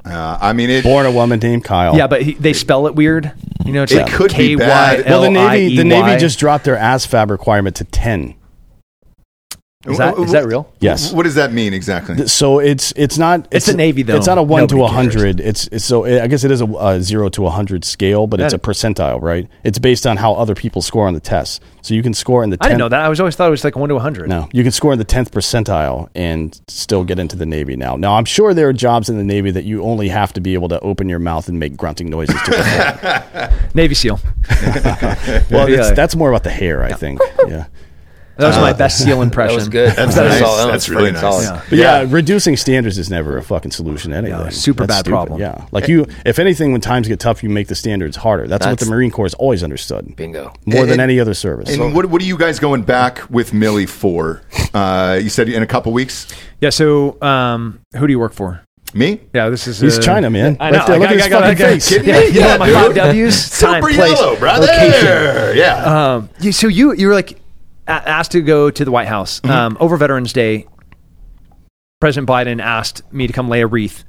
Uh, 0.05 0.37
I 0.41 0.53
mean, 0.53 0.69
it. 0.69 0.83
born 0.83 1.05
a 1.05 1.11
woman 1.11 1.39
named 1.39 1.63
Kyle. 1.63 1.95
Yeah, 1.95 2.07
but 2.07 2.21
he, 2.21 2.33
they 2.33 2.53
spell 2.53 2.87
it 2.87 2.95
weird. 2.95 3.31
You 3.65 3.73
know, 3.73 3.83
it's 3.83 3.91
It 3.91 4.03
like 4.03 4.11
could 4.11 4.35
be 4.35 4.55
bad. 4.55 5.05
Well, 5.05 5.21
the 5.21 5.29
Navy, 5.29 5.75
the 5.75 5.83
Navy 5.83 5.95
K-Y-L-I-E-Y. 6.01 6.19
just 6.19 6.39
dropped 6.39 6.63
their 6.65 6.77
ASVAB 6.77 7.29
requirement 7.29 7.75
to 7.77 7.83
ten. 7.83 8.33
Is 9.87 9.97
that 9.97 10.17
is 10.19 10.33
that 10.33 10.45
real? 10.45 10.69
Yes. 10.81 11.13
What 11.13 11.23
does 11.23 11.35
that 11.35 11.53
mean 11.53 11.73
exactly? 11.73 12.27
So 12.27 12.59
it's 12.59 12.91
it's 12.97 13.17
not 13.17 13.47
It's 13.49 13.65
the 13.65 13.73
Navy, 13.73 14.03
though. 14.03 14.17
It's 14.17 14.27
not 14.27 14.37
a 14.37 14.43
one 14.43 14.67
to 14.67 14.83
a 14.83 14.87
hundred. 14.89 15.39
It's, 15.39 15.67
it's 15.67 15.85
so 15.85 16.03
I 16.03 16.27
guess 16.27 16.43
it 16.43 16.51
is 16.51 16.59
a, 16.59 16.65
a 16.65 17.01
zero 17.01 17.29
to 17.29 17.45
a 17.45 17.49
hundred 17.49 17.85
scale, 17.85 18.27
but 18.27 18.41
it's 18.41 18.53
a 18.53 18.59
percentile, 18.59 19.21
right? 19.21 19.47
It's 19.63 19.79
based 19.79 20.05
on 20.05 20.17
how 20.17 20.33
other 20.33 20.53
people 20.53 20.81
score 20.81 21.07
on 21.07 21.13
the 21.13 21.21
test. 21.21 21.63
So 21.81 21.93
you 21.93 22.03
can 22.03 22.13
score 22.13 22.43
in 22.43 22.49
the. 22.49 22.57
10th, 22.57 22.65
I 22.65 22.67
didn't 22.67 22.79
know 22.79 22.89
that. 22.89 22.99
I 22.99 23.07
was 23.07 23.21
always 23.21 23.37
thought 23.37 23.47
it 23.47 23.51
was 23.51 23.63
like 23.63 23.77
one 23.77 23.87
to 23.87 23.95
a 23.95 23.99
hundred. 24.01 24.27
No, 24.27 24.49
you 24.51 24.63
can 24.63 24.73
score 24.73 24.91
in 24.91 24.99
the 24.99 25.05
tenth 25.05 25.31
percentile 25.31 26.09
and 26.13 26.59
still 26.67 27.05
get 27.05 27.17
into 27.17 27.37
the 27.37 27.45
Navy 27.45 27.77
now. 27.77 27.95
Now 27.95 28.15
I'm 28.15 28.25
sure 28.25 28.53
there 28.53 28.67
are 28.67 28.73
jobs 28.73 29.09
in 29.09 29.17
the 29.17 29.23
Navy 29.23 29.49
that 29.51 29.63
you 29.63 29.81
only 29.83 30.09
have 30.09 30.33
to 30.33 30.41
be 30.41 30.55
able 30.55 30.67
to 30.69 30.79
open 30.81 31.07
your 31.07 31.19
mouth 31.19 31.47
and 31.47 31.57
make 31.57 31.77
grunting 31.77 32.09
noises 32.09 32.35
to 32.35 32.51
perform. 32.51 33.53
Navy 33.73 33.95
SEAL. 33.95 34.19
well, 35.49 35.69
Yeah. 35.69 35.91
that's 35.91 36.17
more 36.17 36.29
about 36.29 36.43
the 36.43 36.49
hair, 36.49 36.83
I 36.83 36.91
think. 36.91 37.21
Yeah. 37.47 37.67
That 38.39 38.47
was 38.47 38.57
my 38.57 38.73
best 38.73 39.03
SEAL 39.03 39.17
That 39.19 39.23
impression. 39.23 39.55
was 39.55 39.69
good. 39.69 39.89
That's 39.95 40.15
That 40.15 40.23
was 40.23 40.31
nice. 40.33 40.39
solid. 40.39 40.65
That 40.67 40.71
That's 40.71 40.89
really 40.89 41.11
nice. 41.11 41.21
solid. 41.21 41.43
Yeah. 41.43 41.61
But 41.69 41.77
yeah, 41.77 42.05
reducing 42.07 42.57
standards 42.57 42.97
is 42.97 43.09
never 43.09 43.37
a 43.37 43.43
fucking 43.43 43.71
solution 43.71 44.11
to 44.11 44.17
anything. 44.17 44.37
No, 44.37 44.49
super 44.49 44.85
That's 44.87 44.97
bad 44.97 45.05
stupid. 45.05 45.11
problem. 45.11 45.39
Yeah, 45.41 45.65
like 45.71 45.87
you, 45.87 46.07
if 46.25 46.39
anything, 46.39 46.71
when 46.71 46.81
times 46.81 47.07
get 47.07 47.19
tough, 47.19 47.43
you 47.43 47.49
make 47.49 47.67
the 47.67 47.75
standards 47.75 48.15
harder. 48.17 48.47
That's, 48.47 48.65
what 48.65 48.79
the 48.79 48.85
Marine 48.87 49.11
Corps 49.11 49.25
has 49.25 49.33
always 49.35 49.63
understood. 49.63 50.15
Bingo. 50.15 50.53
More 50.65 50.83
than 50.83 50.93
And- 50.93 51.01
any 51.01 51.19
other 51.19 51.33
service. 51.33 51.69
And 51.69 51.93
what, 51.93 52.05
what 52.07 52.21
are 52.21 52.25
you 52.25 52.37
guys 52.37 52.59
going 52.59 52.83
back 52.83 53.29
with 53.29 53.51
Milley 53.51 53.87
for? 53.87 54.41
Uh, 54.73 55.19
you 55.21 55.29
said 55.29 55.49
in 55.49 55.61
a 55.63 55.67
couple 55.67 55.91
weeks. 55.93 56.27
Yeah. 56.61 56.69
So, 56.69 57.21
um, 57.21 57.79
who 57.95 58.07
do 58.07 58.11
you 58.11 58.19
work 58.19 58.33
for? 58.33 58.61
Me? 58.93 59.19
Yeah, 59.35 59.49
this 59.49 59.67
is. 59.67 59.79
He's 59.79 59.99
uh, 59.99 60.01
China, 60.01 60.29
man. 60.31 60.57
I 60.59 60.71
Right 60.71 60.79
know. 60.79 60.85
there, 60.87 60.95
I 60.95 60.97
look 60.97 61.09
got- 61.09 61.11
at 61.11 61.15
his 61.17 61.25
I 61.25 61.29
fucking 61.29 61.57
face. 61.57 61.89
Kidding 61.89 62.09
Yeah, 62.09 62.19
me? 62.21 62.25
you 62.27 62.39
know 62.41 62.57
my 62.57 62.65
dude. 62.67 62.75
five 62.75 62.95
W's. 62.95 63.59
Time, 63.59 63.83
Super 63.83 63.93
place, 63.95 64.19
yellow, 64.19 64.35
brother. 64.37 64.65
location. 64.65 65.57
Yeah. 65.57 66.15
Um, 66.15 66.29
so 66.51 66.67
you 66.67 66.93
you 66.93 67.07
were 67.07 67.13
like 67.13 67.31
a- 67.33 67.35
asked 67.97 68.31
to 68.31 68.41
go 68.41 68.69
to 68.71 68.85
the 68.85 68.91
White 68.91 69.07
House 69.07 69.39
Mm-hmm. 69.41 69.51
um, 69.51 69.77
over 69.79 69.97
Veterans 69.97 70.33
Day. 70.33 70.65
President 71.99 72.29
Biden 72.29 72.61
asked 72.61 73.01
me 73.11 73.27
to 73.27 73.33
come 73.33 73.49
lay 73.49 73.59
a 73.59 73.67
wreath, 73.67 74.05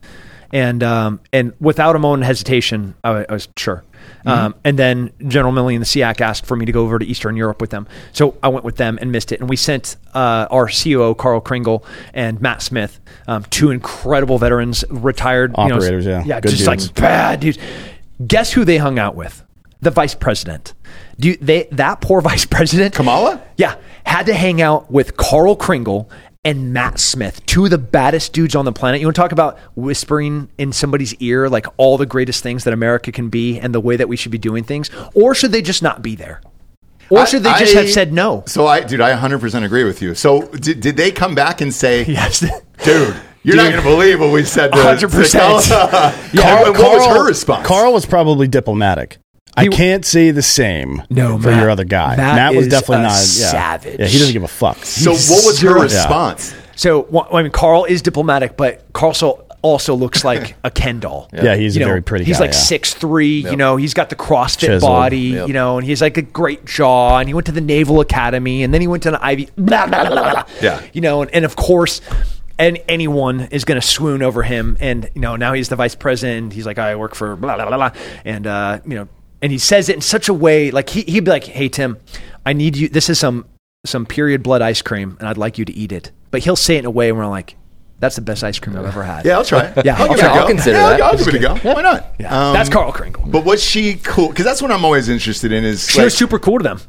and 0.53 0.81
um, 0.85 1.21
and 1.33 1.53
without 1.61 1.97
a 1.97 1.99
moment 1.99 2.23
of 2.23 2.27
hesitation, 2.29 2.95
I, 3.03 3.27
I 3.29 3.33
was 3.33 3.49
sure. 3.57 3.85
Mm-hmm. 4.21 4.29
Um, 4.29 4.55
and 4.65 4.79
then 4.79 5.13
General 5.27 5.53
Milley 5.53 5.75
and 5.75 5.83
the 5.83 5.87
SEAC 5.87 6.21
asked 6.21 6.47
for 6.47 6.57
me 6.57 6.67
to 6.67 6.73
go 6.73 6.83
over 6.83 6.99
to 7.01 7.05
Eastern 7.05 7.37
Europe 7.37 7.61
with 7.61 7.71
them, 7.71 7.89
so 8.13 8.37
I 8.45 8.49
went 8.49 8.65
with 8.65 8.77
them 8.77 8.97
and 9.01 9.11
missed 9.11 9.33
it. 9.33 9.41
And 9.41 9.49
we 9.51 9.57
sent 9.57 9.97
uh, 10.15 10.47
our 10.53 10.69
COO 10.69 11.15
Carl 11.17 11.41
Kringle 11.41 11.85
and 12.15 12.41
Matt 12.41 12.63
Smith, 12.63 13.01
um, 13.27 13.43
two 13.51 13.73
incredible 13.73 14.39
veterans, 14.39 14.85
retired 14.89 15.53
you 15.59 15.67
know, 15.69 15.75
Operators, 15.77 16.07
yeah. 16.07 16.23
yeah, 16.25 16.41
Good 16.41 16.51
just 16.51 16.65
dudes. 16.65 16.87
like 16.87 16.95
bad 16.95 17.41
dudes. 17.41 17.59
Guess 18.25 18.53
who 18.53 18.65
they 18.65 18.79
hung 18.79 18.99
out 19.01 19.17
with? 19.17 19.45
The 19.83 19.91
vice 19.91 20.15
president. 20.15 20.75
Do 21.19 21.29
you, 21.29 21.37
they 21.37 21.65
that 21.73 22.01
poor 22.01 22.21
vice 22.31 22.45
president 22.45 22.95
Kamala? 22.95 23.43
Yeah, 23.57 23.77
had 24.05 24.27
to 24.27 24.35
hang 24.35 24.61
out 24.61 24.91
with 24.91 25.17
Carl 25.17 25.57
Kringle 25.57 26.11
and 26.45 26.73
Matt 26.73 26.99
Smith, 26.99 27.45
two 27.47 27.65
of 27.65 27.71
the 27.71 27.77
baddest 27.79 28.33
dudes 28.33 28.55
on 28.57 28.65
the 28.65 28.73
planet. 28.73 29.01
You 29.01 29.07
want 29.07 29.15
to 29.17 29.21
talk 29.21 29.33
about 29.33 29.59
whispering 29.77 30.49
in 30.59 30.73
somebody's 30.73 31.15
ear 31.17 31.49
like 31.51 31.67
all 31.77 31.99
the 31.99 32.07
greatest 32.07 32.43
things 32.43 32.65
that 32.65 32.73
America 32.73 33.13
can 33.13 33.29
be 33.29 33.59
and 33.59 33.75
the 33.75 33.81
way 33.81 33.97
that 33.97 34.09
we 34.09 34.17
should 34.17 34.33
be 34.33 34.39
doing 34.39 34.65
things, 34.65 34.91
or 35.15 35.35
should 35.35 35.53
they 35.53 35.61
just 35.63 35.83
not 35.83 36.01
be 36.03 36.15
there? 36.17 36.41
Or 37.11 37.27
should 37.27 37.43
they 37.43 37.53
just 37.59 37.75
I- 37.77 37.81
have 37.81 37.91
said 37.91 38.13
no? 38.13 38.45
So 38.47 38.67
I, 38.67 38.81
dude, 38.81 39.01
I 39.01 39.13
100% 39.17 39.65
agree 39.65 39.85
with 39.85 40.01
you. 40.01 40.15
So 40.15 40.43
did, 40.49 40.81
did 40.81 40.97
they 40.97 41.11
come 41.11 41.35
back 41.35 41.61
and 41.61 41.75
say, 41.75 42.05
Yes. 42.09 42.41
dude, 42.85 43.17
you're 43.43 43.57
not 43.57 43.71
going 43.73 43.83
to 43.83 43.89
believe 43.89 44.21
what 44.21 44.33
we 44.33 44.45
said 44.45 44.71
to 44.73 44.79
100%. 44.79 46.31
Yeah, 46.33 46.43
Carl- 46.43 46.73
what 46.73 46.77
was 46.99 47.07
her 47.07 47.27
response? 47.27 47.67
Carl 47.67 47.93
was 47.93 48.07
probably 48.07 48.47
diplomatic. 48.49 49.19
I 49.61 49.65
He- 49.65 49.69
can't 49.71 50.05
say 50.05 50.31
the 50.31 50.43
same 50.43 51.03
No, 51.11 51.39
for 51.39 51.49
Matt- 51.51 51.61
your 51.61 51.71
other 51.71 51.85
guy. 51.85 52.17
Matt 52.17 52.37
Matt, 52.37 52.55
was 52.55 52.67
is 52.67 52.73
definitely 52.73 52.97
a 53.05 53.09
not. 53.09 53.11
Yeah. 53.13 53.17
savage. 53.51 53.97
Yeah, 54.01 54.07
he 54.07 54.19
doesn't 54.19 54.33
give 54.33 54.43
a 54.43 54.49
fuck. 54.49 54.85
so 54.85 55.11
what 55.13 55.19
was 55.47 55.61
her 55.61 55.69
Zero- 55.69 55.83
response? 55.83 56.55
So 56.77 57.07
well, 57.11 57.29
I 57.33 57.43
mean, 57.43 57.53
Carl 57.53 57.85
is 57.85 58.01
diplomatic, 58.03 58.57
but 58.57 58.83
Carl 58.93 59.13
so 59.15 59.45
also 59.63 59.95
looks 59.95 60.25
like 60.25 60.57
a 60.65 60.71
Ken 60.71 61.01
doll. 61.01 61.29
Yeah, 61.35 61.55
he's 61.55 61.77
You 61.77 61.83
a 61.83 61.85
know, 61.85 61.91
very 61.91 62.01
pretty 62.03 62.25
He's 62.25 62.39
guy, 62.39 62.45
like 62.47 62.53
yeah. 62.53 62.59
six 62.61 62.95
three. 62.95 63.41
You 63.41 63.57
know, 63.57 63.77
he's 63.77 63.93
got 63.93 64.09
the 64.09 64.17
CrossFit 64.17 64.61
Chiseled. 64.61 64.81
body. 64.81 65.19
Yep. 65.19 65.49
You 65.49 65.53
know, 65.53 65.77
and 65.77 65.87
he's 65.87 66.01
like 66.01 66.17
a 66.17 66.23
great 66.23 66.65
jaw. 66.65 67.19
And 67.19 67.29
he 67.29 67.35
went 67.35 67.45
to 67.47 67.53
the 67.53 67.61
Naval 67.61 68.01
Academy, 68.01 68.63
and 68.63 68.73
then 68.73 68.81
he 68.81 68.87
went 68.87 69.03
to 69.03 69.11
an 69.11 69.17
Ivy. 69.21 69.51
Blah, 69.59 69.87
blah, 69.89 70.05
blah, 70.07 70.15
blah, 70.23 70.33
blah. 70.33 70.45
Yeah. 70.63 70.81
You 70.95 71.03
know, 71.03 71.21
and, 71.23 71.31
and 71.35 71.45
of 71.45 71.57
course. 71.57 72.01
And 72.59 72.79
anyone 72.89 73.49
is 73.53 73.65
going 73.65 73.81
to 73.81 73.87
swoon 73.87 74.23
over 74.23 74.43
him, 74.43 74.77
and 74.81 75.09
you 75.15 75.23
know 75.23 75.35
now 75.37 75.55
he's 75.55 75.71
the 75.71 75.77
vice 75.77 75.95
president. 75.95 76.53
He's 76.53 76.67
like, 76.67 76.79
I 76.79 76.95
work 76.95 77.15
for 77.15 77.35
blah 77.35 77.57
blah 77.57 77.67
blah, 77.67 77.77
blah. 77.79 77.91
and 78.27 78.47
uh, 78.47 78.81
you 78.87 78.97
know, 78.97 79.09
and 79.43 79.53
he 79.53 79.59
says 79.59 79.89
it 79.89 79.95
in 79.97 80.01
such 80.03 80.29
a 80.29 80.35
way 80.35 80.71
like 80.71 80.91
he 80.91 81.03
he'd 81.03 81.25
be 81.25 81.31
like, 81.31 81.45
Hey 81.45 81.69
Tim, 81.69 81.99
I 82.45 82.53
need 82.53 82.77
you. 82.77 82.89
This 82.89 83.09
is 83.09 83.19
some 83.19 83.47
some 83.87 84.05
period 84.07 84.43
blood 84.43 84.61
ice 84.63 84.83
cream, 84.83 85.17
and 85.19 85.29
I'd 85.29 85.39
like 85.39 85.57
you 85.59 85.65
to 85.65 85.73
eat 85.73 85.93
it. 85.93 86.13
But 86.31 86.43
he'll 86.45 86.57
say 86.57 86.77
it 86.77 86.81
in 86.81 86.85
a 86.87 86.91
way 86.91 87.11
where 87.13 87.25
I'm 87.25 87.31
like, 87.31 87.57
That's 87.99 88.17
the 88.17 88.23
best 88.23 88.45
ice 88.45 88.59
cream 88.59 88.77
I've 88.77 88.85
ever 88.87 89.03
had. 89.03 89.25
Yeah, 89.25 89.39
I'll 89.39 89.45
try 89.45 89.67
it. 89.67 89.85
Yeah, 89.85 89.97
I'll, 89.97 90.03
I'll 90.03 90.09
give 90.09 90.19
it 90.19 90.21
try- 90.21 90.31
a 90.31 90.35
go. 90.35 90.41
I'll 90.41 90.47
consider 90.47 90.77
yeah, 90.79 90.89
that. 90.91 91.01
I'll, 91.01 91.11
I'll 91.13 91.19
give 91.19 91.29
it 91.29 91.35
a 91.35 91.39
go. 91.39 91.55
Why 91.57 91.83
not? 91.83 92.03
Um, 92.21 92.53
That's 92.55 92.69
Carl 92.69 92.93
Kringle. 92.93 93.25
But 93.27 93.45
was 93.45 93.63
she 93.63 93.95
cool? 93.97 94.29
Because 94.29 94.45
that's 94.45 94.61
what 94.63 94.71
I'm 94.71 94.85
always 94.85 95.09
interested 95.09 95.53
in. 95.53 95.65
Is 95.65 95.89
She 95.89 95.99
like, 95.99 96.07
was 96.07 96.17
super 96.17 96.39
cool 96.39 96.59
to 96.59 96.63
them. 96.63 96.81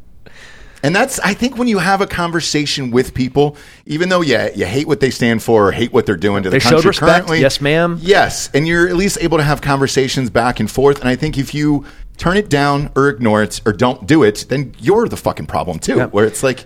And 0.83 0.95
that's, 0.95 1.19
I 1.19 1.35
think, 1.35 1.57
when 1.59 1.67
you 1.67 1.77
have 1.77 2.01
a 2.01 2.07
conversation 2.07 2.89
with 2.89 3.13
people, 3.13 3.55
even 3.85 4.09
though 4.09 4.21
yeah, 4.21 4.49
you 4.55 4.65
hate 4.65 4.87
what 4.87 4.99
they 4.99 5.11
stand 5.11 5.43
for 5.43 5.67
or 5.67 5.71
hate 5.71 5.93
what 5.93 6.07
they're 6.07 6.17
doing 6.17 6.41
to 6.41 6.49
the 6.49 6.55
They 6.55 6.59
showed 6.59 6.71
country 6.71 6.87
respect. 6.89 7.11
currently. 7.11 7.39
Yes, 7.39 7.61
ma'am. 7.61 7.99
Yes, 8.01 8.49
and 8.55 8.67
you're 8.67 8.87
at 8.89 8.95
least 8.95 9.19
able 9.21 9.37
to 9.37 9.43
have 9.43 9.61
conversations 9.61 10.31
back 10.31 10.59
and 10.59 10.71
forth. 10.71 10.99
And 10.99 11.07
I 11.07 11.15
think 11.15 11.37
if 11.37 11.53
you 11.53 11.85
turn 12.17 12.37
it 12.37 12.49
down 12.49 12.91
or 12.95 13.09
ignore 13.09 13.41
it 13.43 13.61
or 13.65 13.73
don't 13.73 14.07
do 14.07 14.23
it, 14.23 14.45
then 14.49 14.73
you're 14.79 15.07
the 15.07 15.17
fucking 15.17 15.47
problem 15.47 15.79
too. 15.79 15.97
Yep. 15.97 16.13
Where 16.13 16.25
it's 16.25 16.43
like, 16.43 16.65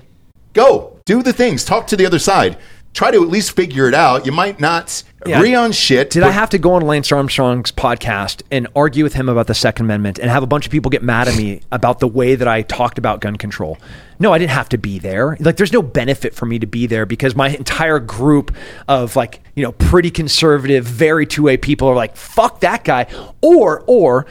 go 0.53 0.99
do 1.05 1.21
the 1.23 1.33
things, 1.33 1.63
talk 1.63 1.87
to 1.87 1.95
the 1.97 2.05
other 2.05 2.19
side, 2.19 2.57
try 2.93 3.11
to 3.11 3.21
at 3.21 3.29
least 3.29 3.55
figure 3.55 3.87
it 3.87 3.93
out. 3.93 4.25
You 4.25 4.31
might 4.31 4.59
not 4.59 5.03
Yeah. 5.25 5.37
agree 5.37 5.53
on 5.55 5.71
shit. 5.71 6.09
Did 6.11 6.21
but- 6.21 6.29
I 6.29 6.31
have 6.31 6.49
to 6.51 6.57
go 6.57 6.73
on 6.73 6.81
Lance 6.83 7.11
Armstrong's 7.11 7.71
podcast 7.71 8.41
and 8.51 8.67
argue 8.75 9.03
with 9.03 9.13
him 9.13 9.27
about 9.29 9.47
the 9.47 9.53
Second 9.53 9.85
Amendment 9.85 10.17
and 10.19 10.29
have 10.29 10.43
a 10.43 10.47
bunch 10.47 10.65
of 10.65 10.71
people 10.71 10.89
get 10.89 11.03
mad 11.03 11.27
at 11.27 11.35
me 11.35 11.61
about 11.71 11.99
the 11.99 12.07
way 12.07 12.35
that 12.35 12.47
I 12.47 12.61
talked 12.61 12.97
about 12.97 13.21
gun 13.21 13.35
control? 13.35 13.77
No, 14.19 14.33
I 14.33 14.37
didn't 14.37 14.51
have 14.51 14.69
to 14.69 14.77
be 14.77 14.99
there. 14.99 15.37
Like, 15.39 15.57
there's 15.57 15.73
no 15.73 15.81
benefit 15.81 16.33
for 16.33 16.45
me 16.45 16.59
to 16.59 16.67
be 16.67 16.87
there 16.87 17.05
because 17.05 17.35
my 17.35 17.49
entire 17.49 17.99
group 17.99 18.55
of 18.87 19.15
like, 19.15 19.41
you 19.55 19.63
know, 19.63 19.71
pretty 19.73 20.11
conservative, 20.11 20.85
very 20.85 21.25
two 21.25 21.43
way 21.43 21.57
people 21.57 21.87
are 21.87 21.95
like, 21.95 22.15
fuck 22.15 22.59
that 22.61 22.83
guy. 22.83 23.07
Or, 23.41 23.83
or 23.87 24.25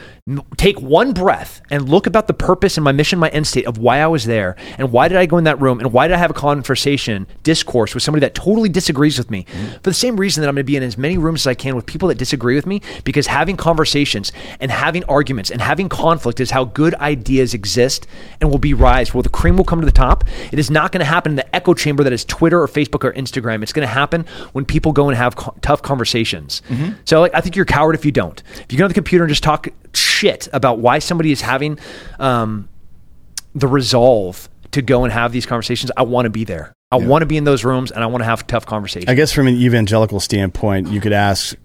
take 0.57 0.81
one 0.81 1.13
breath 1.13 1.61
and 1.69 1.87
look 1.87 2.07
about 2.07 2.25
the 2.25 2.33
purpose 2.33 2.77
and 2.77 2.83
my 2.83 2.91
mission, 2.91 3.19
my 3.19 3.29
end 3.29 3.45
state 3.45 3.67
of 3.67 3.77
why 3.77 3.99
I 3.99 4.07
was 4.07 4.25
there 4.25 4.55
and 4.79 4.91
why 4.91 5.07
did 5.07 5.17
I 5.17 5.27
go 5.27 5.37
in 5.37 5.43
that 5.43 5.61
room 5.61 5.79
and 5.79 5.93
why 5.93 6.07
did 6.07 6.15
I 6.15 6.17
have 6.17 6.31
a 6.31 6.35
conversation, 6.35 7.27
discourse 7.43 7.93
with 7.93 8.01
somebody 8.01 8.21
that 8.21 8.33
totally 8.33 8.69
disagrees 8.69 9.19
with 9.19 9.29
me 9.29 9.43
mm-hmm. 9.43 9.73
for 9.73 9.89
the 9.91 9.93
same 9.93 10.19
reason 10.19 10.41
that 10.41 10.47
I'm 10.47 10.55
going 10.55 10.63
to 10.63 10.65
be 10.65 10.77
in 10.77 10.83
as 10.83 10.97
many 10.97 11.19
rooms 11.19 11.41
as 11.41 11.47
I 11.47 11.53
can 11.53 11.75
with 11.75 11.85
people 11.85 12.07
that 12.09 12.17
disagree 12.17 12.55
with 12.55 12.65
me 12.65 12.81
because 13.03 13.27
having 13.27 13.55
conversations 13.55 14.31
and 14.59 14.71
having 14.71 15.03
arguments 15.03 15.51
and 15.51 15.61
having 15.61 15.89
conflict 15.89 16.39
is 16.39 16.49
how 16.49 16.65
good 16.65 16.95
ideas 16.95 17.53
exist 17.53 18.07
and 18.41 18.49
will 18.49 18.57
be 18.57 18.73
rise. 18.73 19.13
Well, 19.13 19.21
the 19.21 19.29
cream 19.29 19.57
will 19.57 19.63
come 19.63 19.74
come 19.75 19.81
to 19.81 19.85
the 19.85 19.91
top. 19.91 20.23
It 20.51 20.59
is 20.59 20.71
not 20.71 20.91
going 20.91 20.99
to 20.99 21.05
happen 21.05 21.33
in 21.33 21.35
the 21.35 21.55
echo 21.55 21.73
chamber 21.73 22.03
that 22.03 22.13
is 22.13 22.23
Twitter 22.25 22.61
or 22.61 22.67
Facebook 22.67 23.03
or 23.03 23.13
Instagram. 23.13 23.61
It's 23.61 23.73
going 23.73 23.87
to 23.87 23.93
happen 23.93 24.25
when 24.53 24.65
people 24.65 24.93
go 24.93 25.09
and 25.09 25.17
have 25.17 25.35
co- 25.35 25.55
tough 25.61 25.81
conversations. 25.81 26.61
So, 27.05 27.19
like, 27.21 27.35
I 27.35 27.41
think 27.41 27.55
you're 27.55 27.63
a 27.63 27.67
coward 27.67 27.95
if 27.95 28.05
you 28.05 28.11
don't. 28.11 28.41
If 28.61 28.71
you 28.71 28.77
go 28.77 28.85
on 28.85 28.89
the 28.89 28.93
computer 28.93 29.23
and 29.25 29.29
just 29.29 29.43
talk 29.43 29.67
shit 29.93 30.47
about 30.53 30.79
why 30.79 30.99
somebody 30.99 31.31
is 31.31 31.41
having 31.41 31.77
um, 32.19 32.69
the 33.53 33.67
resolve 33.67 34.49
to 34.71 34.81
go 34.81 35.03
and 35.03 35.11
have 35.11 35.31
these 35.31 35.45
conversations, 35.45 35.91
I 35.97 36.03
want 36.03 36.25
to 36.25 36.29
be 36.29 36.43
there. 36.43 36.73
I 36.91 36.97
want 36.97 37.23
to 37.23 37.25
be 37.25 37.35
in 37.35 37.43
those 37.43 37.65
rooms 37.65 37.91
and 37.91 38.03
I 38.03 38.07
want 38.07 38.21
to 38.21 38.25
have 38.25 38.47
tough 38.47 38.65
conversations. 38.65 39.09
I 39.09 39.15
guess 39.15 39.33
from 39.33 39.47
an 39.47 39.55
evangelical 39.55 40.19
standpoint, 40.19 40.87
you 40.89 41.01
could 41.01 41.11
ask 41.13 41.55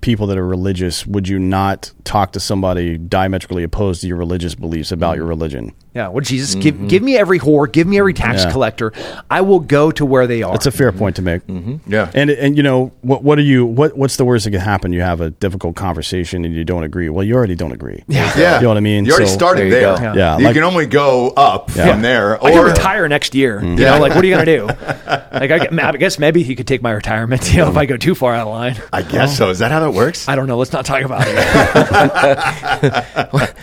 people 0.00 0.26
that 0.28 0.38
are 0.38 0.46
religious, 0.46 1.06
would 1.06 1.28
you 1.28 1.38
not 1.38 1.92
talk 2.04 2.32
to 2.32 2.40
somebody 2.40 2.96
diametrically 2.96 3.62
opposed 3.62 4.00
to 4.00 4.06
your 4.06 4.16
religious 4.16 4.54
beliefs 4.54 4.92
about 4.92 5.16
your 5.16 5.26
religion? 5.26 5.74
Yeah, 5.92 6.06
well, 6.08 6.20
Jesus, 6.20 6.54
give 6.54 6.76
mm-hmm. 6.76 6.86
give 6.86 7.02
me 7.02 7.16
every 7.16 7.40
whore, 7.40 7.70
give 7.70 7.86
me 7.86 7.98
every 7.98 8.14
tax 8.14 8.44
Yeah. 8.44 8.52
collector. 8.52 8.92
I 9.28 9.40
will 9.40 9.58
go 9.58 9.90
to 9.90 10.06
where 10.06 10.28
they 10.28 10.42
are. 10.44 10.52
That's 10.52 10.66
a 10.66 10.70
fair 10.70 10.92
point 10.92 11.16
to 11.16 11.22
make. 11.22 11.44
Mm-hmm. 11.48 11.92
Yeah. 11.92 12.10
And 12.14 12.30
and 12.30 12.56
you 12.56 12.62
know 12.62 12.92
what 13.00 13.24
what 13.24 13.38
are 13.38 13.42
you 13.42 13.66
what 13.66 13.96
what's 13.96 14.16
the 14.16 14.24
worst 14.24 14.44
that 14.44 14.52
can 14.52 14.60
happen? 14.60 14.92
You 14.92 15.00
have 15.00 15.20
a 15.20 15.30
difficult 15.30 15.74
conversation 15.74 16.44
and 16.44 16.54
you 16.54 16.62
don't 16.64 16.84
agree. 16.84 17.08
Well, 17.08 17.24
you 17.24 17.34
already 17.34 17.56
don't 17.56 17.72
agree. 17.72 18.04
Yeah, 18.06 18.32
Yeah. 18.38 18.56
you 18.56 18.62
know 18.62 18.68
what 18.68 18.76
I 18.76 18.80
mean. 18.80 19.04
You 19.04 19.12
already 19.12 19.26
So- 19.28 19.34
started 19.34 19.70
There 19.72 19.80
you 19.80 19.96
there. 19.96 20.02
Yeah. 20.02 20.14
Yeah, 20.14 20.38
You 20.38 20.44
like- 20.44 20.54
can 20.54 20.62
only 20.62 20.86
go 20.86 21.30
up 21.30 21.72
from 21.72 22.02
there. 22.02 22.36
I 22.36 22.52
could 22.52 22.60
Or 22.60 22.66
retire 22.66 23.08
next 23.08 23.34
year. 23.34 23.60
You 23.60 23.74
Yeah. 23.74 23.94
know, 23.96 24.00
like 24.00 24.14
what 24.14 24.22
are 24.22 24.26
you 24.28 24.34
gonna 24.34 24.44
do? 24.46 24.66
like 25.32 25.50
I, 25.50 25.68
I 25.72 25.92
guess 25.96 26.20
maybe 26.20 26.44
he 26.44 26.54
could 26.54 26.68
take 26.68 26.82
my 26.82 26.92
retirement. 26.92 27.50
You 27.52 27.58
know, 27.58 27.68
if 27.70 27.76
I 27.76 27.86
go 27.86 27.96
too 27.96 28.14
far 28.14 28.32
out 28.34 28.46
of 28.46 28.52
line. 28.52 28.76
I 28.92 29.02
guess 29.02 29.36
so. 29.36 29.50
Is 29.50 29.58
that 29.58 29.72
how 29.72 29.80
that 29.80 29.92
works? 29.92 30.28
I 30.28 30.36
don't 30.36 30.46
know. 30.46 30.56
Let's 30.56 30.72
not 30.72 30.84
talk 30.86 31.02
about 31.02 31.24
it. 31.26 31.36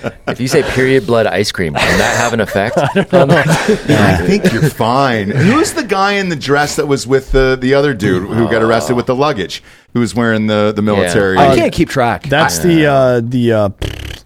If 0.28 0.42
you 0.42 0.48
say 0.50 0.62
period 0.62 1.08
blood 1.08 1.26
ice 1.26 1.52
cream, 1.54 1.74
can 1.74 1.98
that 2.00 2.17
have 2.18 2.34
an 2.34 2.40
effect? 2.42 2.78
I 3.14 4.18
think 4.26 4.52
you're 4.52 4.70
fine. 4.70 5.30
Who's 5.32 5.74
the 5.74 5.84
guy 5.84 6.14
in 6.14 6.30
the 6.30 6.36
dress 6.36 6.76
that 6.76 6.88
was 6.88 7.08
with 7.08 7.32
the, 7.32 7.58
the 7.60 7.74
other 7.74 7.94
dude 7.94 8.28
who 8.30 8.50
got 8.50 8.62
arrested 8.62 8.96
with 8.96 9.06
the 9.06 9.16
luggage? 9.16 9.64
Who 9.94 10.02
was 10.02 10.14
wearing 10.14 10.48
the, 10.48 10.74
the 10.76 10.82
military? 10.82 11.38
I 11.38 11.56
can't 11.56 11.74
keep 11.74 11.90
track. 11.90 12.24
That's 12.24 12.60
the 12.60 12.86
uh, 12.86 13.22
the 13.24 13.54
uh, 13.54 13.70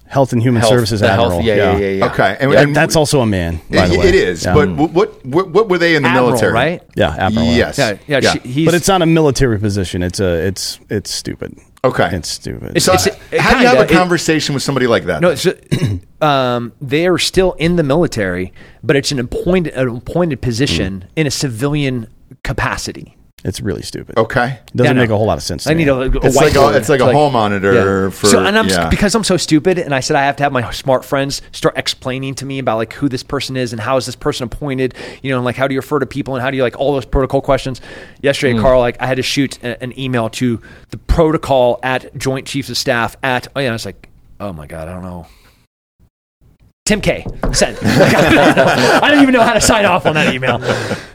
Health 0.07 0.34
and 0.34 0.41
Human 0.41 0.59
Health- 0.59 0.73
Services 0.73 0.99
the 0.99 1.07
health- 1.07 1.31
admiral. 1.34 1.45
yeah, 1.45 1.55
yeah, 1.55 1.77
yeah, 1.77 1.89
yeah. 1.91 2.05
Okay. 2.07 2.38
And, 2.39 2.51
That- 2.51 2.63
and 2.65 2.76
that's 2.76 2.97
also 2.97 3.22
a 3.22 3.26
man. 3.26 3.61
By 3.69 3.88
the 3.88 3.97
way, 3.97 4.07
it 4.09 4.15
is. 4.15 4.43
Yeah. 4.43 4.53
But 4.53 4.69
what, 4.76 5.26
what 5.26 5.47
what 5.47 5.69
were 5.69 5.77
they 5.77 5.95
in 5.95 6.03
the 6.03 6.09
Admiral, 6.09 6.27
military? 6.31 6.51
right? 6.51 6.84
yeah, 6.95 7.15
admiral. 7.18 7.45
Yes. 7.47 7.77
yeah, 7.77 7.97
yeah. 8.07 8.19
She, 8.19 8.39
he's, 8.39 8.65
but 8.65 8.73
it's 8.73 8.89
not 8.89 9.01
a 9.01 9.05
military 9.05 9.57
position. 9.57 10.03
It's 10.03 10.19
a 10.19 10.45
it's 10.45 10.80
it's 10.89 11.09
stupid. 11.11 11.57
Okay. 11.83 12.09
It's 12.13 12.29
stupid. 12.29 12.75
It's- 12.77 12.83
So 12.83 12.93
it's- 12.93 13.07
it 13.31 13.39
how 13.41 13.53
do 13.55 13.59
you 13.61 13.65
have 13.67 13.77
kinda- 13.77 13.91
a 13.93 13.95
it- 13.95 13.97
conversation 13.99 14.53
with 14.53 14.61
somebody 14.63 14.85
like 14.87 15.05
that? 15.05 15.21
no. 15.21 15.29
It's, 15.31 15.47
um, 16.21 16.73
they 16.79 17.07
are 17.07 17.17
still 17.17 17.53
in 17.53 17.75
the 17.75 17.83
military, 17.83 18.53
but 18.83 18.95
it's 18.95 19.11
an 19.11 19.19
appointed 19.19 19.73
an 19.73 19.89
appointed 19.89 20.41
position 20.41 21.05
in 21.15 21.25
a 21.27 21.31
civilian 21.31 22.07
capacity. 22.43 23.17
It's 23.43 23.59
really 23.59 23.81
stupid. 23.81 24.18
okay. 24.18 24.59
Doesn't 24.76 24.95
Yeah, 24.95 25.01
make 25.01 25.09
no. 25.09 25.15
a 25.15 25.18
whole 25.18 25.27
lot 25.27 25.38
of 25.38 25.43
sense. 25.43 25.63
To 25.63 25.72
I 25.72 25.73
need 25.73 25.88
me. 25.88 25.91
a, 25.91 25.95
a 25.95 26.05
It's 26.05 26.35
like 26.35 26.53
a, 26.53 26.57
whiteboard 26.57 26.76
it's 26.76 26.89
like 26.89 26.99
to, 26.99 27.09
a 27.09 27.13
hall 27.13 27.31
monitor 27.31 28.11
for 28.11 28.27
so, 28.27 28.43
and 28.43 28.57
I'm 28.57 28.68
yeah. 28.68 28.89
because 28.89 29.15
I'm 29.15 29.23
so 29.23 29.38
stupid, 29.38 29.80
and 29.80 29.95
I 29.95 29.99
said 29.99 30.15
I 30.15 30.23
have 30.26 30.35
to 30.38 30.43
have 30.43 30.51
my 30.51 30.69
smart 30.72 31.03
friends 31.03 31.41
start 31.51 31.77
explaining 31.77 32.35
to 32.35 32.45
me 32.45 32.59
about 32.59 32.77
like 32.77 32.93
who 32.93 33.09
this 33.09 33.23
person 33.23 33.57
is 33.57 33.73
and 33.73 33.80
how 33.81 33.97
is 33.97 34.05
this 34.05 34.15
person 34.15 34.43
appointed, 34.43 34.93
you 35.22 35.31
know, 35.31 35.38
and 35.38 35.45
like 35.45 35.55
how 35.55 35.68
do 35.68 35.73
you 35.73 35.80
refer 35.80 35.99
to 35.99 36.05
people 36.05 36.35
and 36.35 36.43
how 36.43 36.51
do 36.51 36.57
you 36.57 36.63
like 36.63 36.80
all 36.80 36.93
those 36.93 37.05
protocol 37.05 37.41
questions. 37.41 37.81
Yesterday, 38.22 38.53
mm. 38.53 38.61
Carl, 38.61 38.80
like 38.80 39.01
I 39.01 39.07
had 39.07 39.18
to 39.18 39.23
shoot 39.23 39.61
a, 39.63 39.81
an 39.81 39.97
email 39.99 40.30
to 40.31 40.61
the 40.89 40.97
protocol 40.97 41.80
at 41.81 42.15
Joint 42.18 42.45
Chiefs 42.47 42.69
of 42.69 42.77
Staff 42.77 43.18
at, 43.23 43.47
oh 43.55 43.59
yeah, 43.59 43.69
I 43.69 43.73
was 43.73 43.85
like, 43.85 44.07
oh 44.39 44.53
my 44.53 44.68
god, 44.68 44.88
I 44.88 44.93
don't 44.93 45.03
know. 45.03 45.26
Tim 46.85 46.99
K 47.01 47.25
sent. 47.53 47.77
I 47.83 49.09
don't 49.11 49.21
even 49.21 49.33
know 49.33 49.41
how 49.43 49.53
to 49.53 49.61
sign 49.61 49.85
off 49.85 50.05
on 50.05 50.15
that 50.15 50.33
email. 50.33 50.59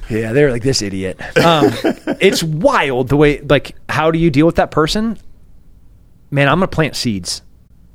Yeah, 0.09 0.33
they're 0.33 0.53
like 0.53 0.63
this 0.63 0.83
idiot. 0.83 1.21
Um, 1.37 1.71
it's 2.21 2.43
wild 2.43 3.09
the 3.09 3.17
way 3.17 3.41
like 3.41 3.75
how 3.89 4.11
do 4.11 4.19
you 4.19 4.31
deal 4.31 4.47
with 4.47 4.57
that 4.57 4.71
person? 4.71 5.19
Man, 6.31 6.49
I'm 6.49 6.57
gonna 6.57 6.69
plant 6.69 6.95
seeds. 6.97 7.43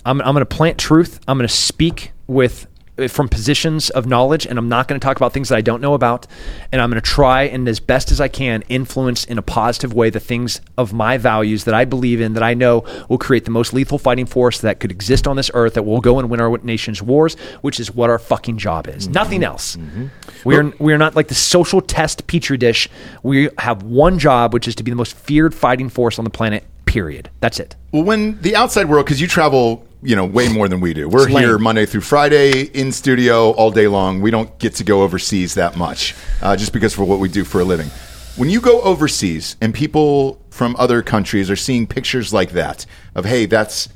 I'm, 0.05 0.19
I'm 0.21 0.33
gonna 0.33 0.45
plant 0.45 0.77
truth. 0.77 1.19
I'm 1.27 1.37
gonna 1.37 1.47
speak 1.47 2.11
with 2.27 2.67
Uh, 2.99 3.07
from 3.07 3.29
positions 3.29 3.89
of 3.91 4.05
knowledge, 4.05 4.45
and 4.45 4.59
I'm 4.59 4.67
not 4.67 4.89
gonna 4.89 4.99
talk 4.99 5.15
about 5.15 5.31
things 5.31 5.47
that 5.47 5.55
I 5.55 5.61
don't 5.61 5.79
know 5.79 5.93
about. 5.93 6.27
And 6.73 6.81
I'm 6.81 6.89
gonna 6.89 6.99
try 6.99 7.43
and 7.43 7.67
as 7.69 7.79
best 7.79 8.11
as 8.11 8.19
I 8.19 8.27
can 8.27 8.63
influence 8.67 9.23
in 9.23 9.37
a 9.37 9.41
positive 9.41 9.93
way 9.93 10.09
the 10.09 10.19
things 10.19 10.59
of 10.77 10.91
my 10.91 11.17
values 11.17 11.63
that 11.63 11.73
I 11.73 11.85
believe 11.85 12.19
in 12.19 12.33
that 12.33 12.43
I 12.43 12.53
know 12.53 12.83
will 13.07 13.17
create 13.17 13.45
the 13.45 13.51
most 13.51 13.71
lethal 13.73 13.97
fighting 13.97 14.25
force 14.25 14.59
that 14.59 14.81
could 14.81 14.91
exist 14.91 15.25
on 15.25 15.37
this 15.37 15.49
earth 15.53 15.75
that 15.75 15.83
will 15.83 16.01
go 16.01 16.19
and 16.19 16.29
win 16.29 16.41
our 16.41 16.57
nation's 16.63 17.01
wars, 17.01 17.35
which 17.61 17.79
is 17.79 17.95
what 17.95 18.09
our 18.09 18.19
fucking 18.19 18.57
job 18.57 18.87
is. 18.87 19.05
Mm-hmm. 19.05 19.13
Nothing 19.13 19.43
else. 19.43 19.77
Mm-hmm. 19.77 20.07
We 20.43 20.57
are 20.57 20.73
we 20.79 20.91
are 20.91 20.97
not 20.97 21.15
like 21.15 21.29
the 21.29 21.35
social 21.35 21.79
test 21.79 22.27
petri 22.27 22.57
dish. 22.57 22.89
We 23.23 23.49
have 23.57 23.83
one 23.83 24.19
job, 24.19 24.53
which 24.53 24.67
is 24.67 24.75
to 24.75 24.83
be 24.83 24.91
the 24.91 24.97
most 24.97 25.15
feared 25.15 25.55
fighting 25.55 25.87
force 25.87 26.19
on 26.19 26.25
the 26.25 26.29
planet. 26.31 26.65
Period. 26.85 27.29
That's 27.39 27.59
it. 27.59 27.75
Well, 27.91 28.03
when 28.03 28.41
the 28.41 28.55
outside 28.55 28.89
world, 28.89 29.05
because 29.05 29.21
you 29.21 29.27
travel, 29.27 29.87
you 30.03 30.15
know, 30.15 30.25
way 30.25 30.49
more 30.49 30.67
than 30.67 30.79
we 30.79 30.93
do. 30.93 31.07
We're 31.07 31.27
here 31.27 31.57
Monday 31.57 31.85
through 31.85 32.01
Friday 32.01 32.63
in 32.63 32.91
studio 32.91 33.51
all 33.51 33.71
day 33.71 33.87
long. 33.87 34.21
We 34.21 34.31
don't 34.31 34.57
get 34.59 34.75
to 34.75 34.83
go 34.83 35.03
overseas 35.03 35.53
that 35.55 35.77
much, 35.77 36.15
uh, 36.41 36.55
just 36.55 36.73
because 36.73 36.93
for 36.93 37.05
what 37.05 37.19
we 37.19 37.29
do 37.29 37.43
for 37.43 37.61
a 37.61 37.63
living. 37.63 37.87
When 38.35 38.49
you 38.49 38.61
go 38.61 38.81
overseas 38.81 39.57
and 39.61 39.73
people 39.73 40.41
from 40.49 40.75
other 40.79 41.01
countries 41.01 41.49
are 41.49 41.55
seeing 41.55 41.85
pictures 41.85 42.33
like 42.33 42.51
that 42.51 42.85
of, 43.13 43.25
hey, 43.25 43.45
that's 43.45 43.89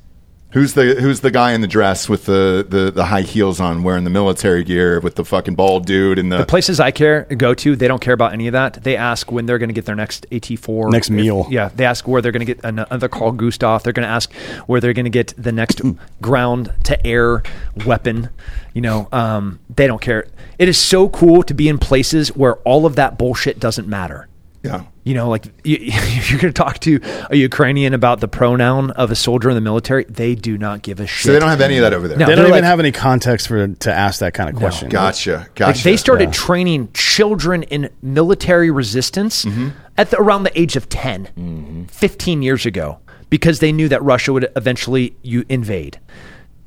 who's 0.55 0.73
the 0.73 0.95
who's 0.95 1.19
the 1.19 1.31
guy 1.31 1.51
in 1.51 1.59
the 1.59 1.67
dress 1.67 2.07
with 2.07 2.25
the, 2.25 2.65
the, 2.67 2.89
the 2.89 3.05
high 3.05 3.21
heels 3.21 3.59
on, 3.59 3.83
wearing 3.83 4.05
the 4.05 4.09
military 4.09 4.63
gear 4.63 5.01
with 5.01 5.15
the 5.15 5.25
fucking 5.25 5.53
bald 5.53 5.85
dude 5.85 6.17
and 6.17 6.31
the, 6.31 6.37
The 6.37 6.45
places 6.45 6.79
I 6.79 6.91
care 6.91 7.23
go 7.25 7.53
to, 7.53 7.75
they 7.75 7.89
don't 7.89 7.99
care 7.99 8.13
about 8.13 8.31
any 8.31 8.47
of 8.47 8.53
that. 8.53 8.81
They 8.83 8.95
ask 8.95 9.29
when 9.31 9.45
they're 9.45 9.57
going 9.57 9.69
to 9.69 9.73
get 9.73 9.85
their 9.85 9.95
next 9.95 10.25
AT4, 10.31 10.91
Next 10.91 11.09
meal. 11.09 11.45
Yeah, 11.49 11.69
they 11.75 11.85
ask 11.85 12.07
where 12.07 12.21
they're 12.21 12.31
going 12.31 12.45
to 12.45 12.53
get 12.53 12.61
another 12.63 13.09
Carl 13.09 13.33
Gustav. 13.33 13.83
They're 13.83 13.93
going 13.93 14.07
to 14.07 14.13
ask 14.13 14.33
where 14.65 14.79
they're 14.79 14.93
going 14.93 15.03
to 15.03 15.09
get 15.09 15.33
the 15.37 15.51
next 15.51 15.81
ground 16.21 16.73
to 16.85 17.05
air 17.05 17.43
weapon. 17.85 18.29
You 18.73 18.81
know, 18.81 19.09
um, 19.11 19.59
they 19.69 19.87
don't 19.87 20.01
care. 20.01 20.25
It 20.57 20.69
is 20.69 20.77
so 20.77 21.09
cool 21.09 21.43
to 21.43 21.53
be 21.53 21.67
in 21.67 21.79
places 21.79 22.33
where 22.33 22.55
all 22.59 22.85
of 22.85 22.95
that 22.95 23.17
bullshit 23.17 23.59
doesn't 23.59 23.89
matter. 23.89 24.29
Yeah. 24.65 24.83
You 25.03 25.13
know, 25.13 25.29
like 25.29 25.45
you, 25.63 25.77
you're 25.77 26.39
going 26.39 26.53
to 26.53 26.63
talk 26.63 26.79
to 26.79 26.99
a 27.29 27.35
Ukrainian 27.35 27.93
about 27.93 28.19
the 28.19 28.27
pronoun 28.27 28.91
of 28.91 29.11
a 29.11 29.15
soldier 29.15 29.49
in 29.49 29.55
the 29.55 29.61
military. 29.61 30.05
They 30.05 30.35
do 30.35 30.57
not 30.57 30.81
give 30.81 30.99
a 30.99 31.07
shit. 31.07 31.27
So 31.27 31.33
they 31.33 31.39
don't 31.39 31.49
have 31.49 31.61
any 31.61 31.77
of 31.77 31.83
that 31.83 31.93
over 31.93 32.07
there. 32.07 32.17
No. 32.17 32.25
They 32.25 32.35
don't 32.35 32.45
They're 32.45 32.47
even 32.47 32.61
like- 32.61 32.69
have 32.69 32.79
any 32.79 32.91
context 32.91 33.47
for 33.47 33.67
to 33.67 33.93
ask 33.93 34.19
that 34.19 34.33
kind 34.33 34.49
of 34.49 34.55
question. 34.55 34.89
Gotcha. 34.89 35.47
Gotcha. 35.55 35.77
Like 35.77 35.83
they 35.83 35.97
started 35.97 36.33
training 36.33 36.89
children 36.93 37.63
in 37.63 37.89
military 38.01 38.71
resistance 38.71 39.45
mm-hmm. 39.45 39.69
at 39.97 40.11
the, 40.11 40.17
around 40.19 40.43
the 40.43 40.59
age 40.59 40.75
of 40.75 40.89
10, 40.89 41.25
mm-hmm. 41.25 41.83
15 41.85 42.41
years 42.41 42.65
ago, 42.65 42.99
because 43.29 43.59
they 43.59 43.71
knew 43.71 43.87
that 43.89 44.01
Russia 44.03 44.33
would 44.33 44.51
eventually 44.55 45.15
you 45.21 45.45
invade. 45.49 45.99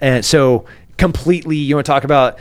And 0.00 0.24
so 0.24 0.64
completely, 0.98 1.56
you 1.56 1.74
want 1.76 1.86
to 1.86 1.92
talk 1.92 2.04
about 2.04 2.38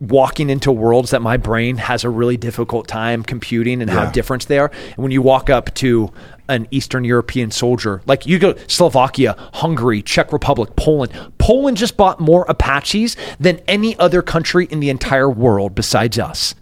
walking 0.00 0.48
into 0.50 0.70
worlds 0.70 1.10
that 1.10 1.22
my 1.22 1.36
brain 1.36 1.76
has 1.76 2.04
a 2.04 2.10
really 2.10 2.36
difficult 2.36 2.86
time 2.86 3.22
computing 3.22 3.82
and 3.82 3.90
Yeah. 3.90 4.04
how 4.04 4.10
different 4.10 4.46
they 4.46 4.58
are. 4.58 4.70
And 4.96 4.96
when 4.98 5.10
you 5.10 5.22
walk 5.22 5.50
up 5.50 5.74
to 5.74 6.10
an 6.48 6.66
Eastern 6.70 7.04
European 7.04 7.50
soldier, 7.50 8.00
like 8.06 8.24
you 8.26 8.38
go 8.38 8.54
Slovakia, 8.68 9.36
Hungary, 9.54 10.00
Czech 10.02 10.32
Republic, 10.32 10.76
Poland. 10.76 11.12
Poland 11.38 11.76
just 11.76 11.96
bought 11.96 12.20
more 12.20 12.46
Apaches 12.48 13.16
than 13.38 13.60
any 13.68 13.98
other 13.98 14.22
country 14.22 14.66
in 14.70 14.80
the 14.80 14.88
entire 14.88 15.28
world 15.28 15.74
besides 15.74 16.18
us. 16.18 16.54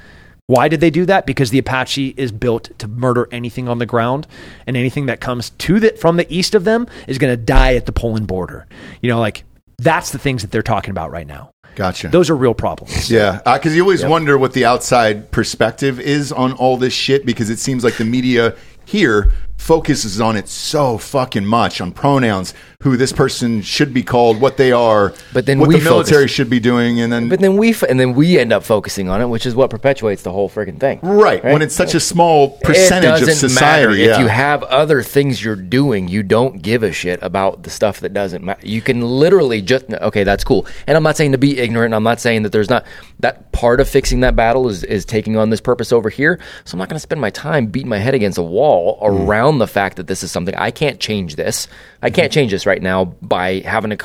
Why 0.48 0.68
did 0.68 0.80
they 0.80 0.90
do 0.90 1.04
that? 1.06 1.26
Because 1.26 1.50
the 1.50 1.58
Apache 1.58 2.14
is 2.16 2.30
built 2.30 2.70
to 2.78 2.86
murder 2.86 3.28
anything 3.32 3.68
on 3.68 3.78
the 3.78 3.86
ground, 3.86 4.28
and 4.66 4.76
anything 4.76 5.06
that 5.06 5.20
comes 5.20 5.50
to 5.50 5.80
the 5.80 5.90
from 6.00 6.16
the 6.16 6.32
east 6.32 6.54
of 6.54 6.62
them 6.64 6.86
is 7.08 7.18
going 7.18 7.32
to 7.32 7.36
die 7.36 7.74
at 7.74 7.86
the 7.86 7.92
Poland 7.92 8.28
border. 8.28 8.66
You 9.02 9.10
know, 9.10 9.18
like 9.18 9.42
that's 9.78 10.10
the 10.10 10.18
things 10.18 10.42
that 10.42 10.52
they're 10.52 10.62
talking 10.62 10.90
about 10.92 11.10
right 11.10 11.26
now. 11.26 11.50
Gotcha. 11.77 12.09
Those 12.09 12.31
are 12.31 12.35
real 12.35 12.55
problems. 12.55 13.11
Yeah, 13.11 13.40
uh, 13.44 13.59
because 13.59 13.77
you 13.77 13.82
always 13.82 14.05
wonder 14.05 14.36
what 14.39 14.55
the 14.55 14.65
outside 14.65 15.31
perspective 15.31 16.01
is 16.01 16.32
on 16.32 16.55
all 16.55 16.78
this 16.78 16.94
shit 16.94 17.24
because 17.24 17.51
it 17.51 17.59
seems 17.59 17.85
like 17.85 17.98
the 17.98 18.05
media 18.05 18.57
here 18.86 19.32
focuses 19.56 20.20
on 20.20 20.36
it 20.36 20.48
so 20.48 20.96
fucking 20.98 21.44
much 21.44 21.80
on 21.80 21.90
pronouns, 21.92 22.54
who 22.82 22.96
this 22.96 23.12
person 23.12 23.62
should 23.62 23.92
be 23.92 24.02
called, 24.02 24.40
what 24.40 24.56
they 24.56 24.70
are, 24.70 25.12
But 25.32 25.46
then 25.46 25.58
what 25.58 25.68
we 25.68 25.78
the 25.78 25.84
military 25.84 26.22
focus- 26.24 26.30
should 26.32 26.50
be 26.50 26.60
doing, 26.60 27.00
and 27.00 27.12
then 27.12 27.28
But 27.28 27.40
then 27.40 27.56
we 27.56 27.70
f- 27.70 27.82
and 27.82 27.98
then 27.98 28.14
we 28.14 28.38
end 28.38 28.52
up 28.52 28.62
focusing 28.62 29.08
on 29.08 29.20
it, 29.20 29.26
which 29.26 29.44
is 29.46 29.54
what 29.56 29.70
perpetuates 29.70 30.22
the 30.22 30.30
whole 30.30 30.48
freaking 30.48 30.78
thing. 30.78 31.00
right, 31.02 31.42
when 31.42 31.62
it's 31.62 31.74
such 31.74 31.94
a 31.94 32.00
small 32.00 32.50
percentage 32.62 33.22
of 33.22 33.30
society. 33.32 34.02
yeah. 34.02 34.12
if 34.14 34.18
you 34.20 34.26
have 34.28 34.62
other 34.64 35.02
things 35.02 35.42
you're 35.42 35.56
doing. 35.56 36.06
You 36.08 36.22
don't 36.22 36.62
give 36.62 36.82
a 36.82 36.92
shit 36.92 37.18
about 37.22 37.62
the 37.64 37.70
stuff 37.70 38.00
that 38.00 38.12
doesn't 38.12 38.44
matter. 38.44 38.60
You 38.64 38.80
can 38.82 39.00
literally 39.00 39.62
just 39.62 39.86
okay, 39.90 40.22
that's 40.22 40.44
cool. 40.44 40.66
And 40.86 40.96
I'm 40.96 41.02
not 41.02 41.16
saying 41.16 41.32
to 41.32 41.38
be 41.38 41.58
ignorant. 41.58 41.94
I'm 41.94 42.02
not 42.04 42.20
saying 42.20 42.42
that 42.44 42.52
there's 42.52 42.70
not 42.70 42.84
that 43.20 43.51
part 43.52 43.80
of 43.80 43.88
fixing 43.88 44.20
that 44.20 44.36
battle 44.36 44.68
is 44.68 44.84
is 44.84 45.05
taking 45.05 45.36
on 45.36 45.51
this 45.51 45.60
purpose 45.60 45.93
over 45.93 46.09
here. 46.10 46.38
So 46.64 46.74
I'm 46.74 46.78
not 46.78 46.88
going 46.88 46.97
to 46.97 47.01
spend 47.01 47.20
my 47.20 47.30
time 47.30 47.66
beating 47.66 47.88
my 47.88 47.98
head 47.98 48.14
against 48.14 48.38
a 48.38 48.43
wall 48.43 48.98
Mm. 49.02 49.26
around 49.26 49.59
the 49.59 49.66
fact 49.66 49.97
that 49.97 50.06
this 50.06 50.22
is 50.22 50.30
something 50.30 50.55
I 50.55 50.70
can't 50.70 51.01
change. 51.01 51.36
This 51.36 51.68
I 52.02 52.10
can't 52.10 52.30
change 52.32 52.51
this 52.51 52.66
right 52.66 52.82
now 52.82 53.06
by 53.22 53.60
having 53.60 53.93
a. 53.93 53.97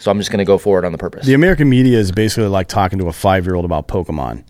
So 0.00 0.10
I'm 0.10 0.18
just 0.18 0.30
going 0.30 0.38
to 0.38 0.44
go 0.44 0.58
forward 0.58 0.84
on 0.84 0.90
the 0.90 0.98
purpose. 0.98 1.26
The 1.26 1.34
American 1.34 1.68
media 1.68 1.98
is 1.98 2.10
basically 2.10 2.48
like 2.48 2.66
talking 2.66 2.98
to 2.98 3.06
a 3.06 3.12
five 3.12 3.46
year 3.46 3.54
old 3.54 3.64
about 3.64 3.86
Pokemon. 3.86 4.44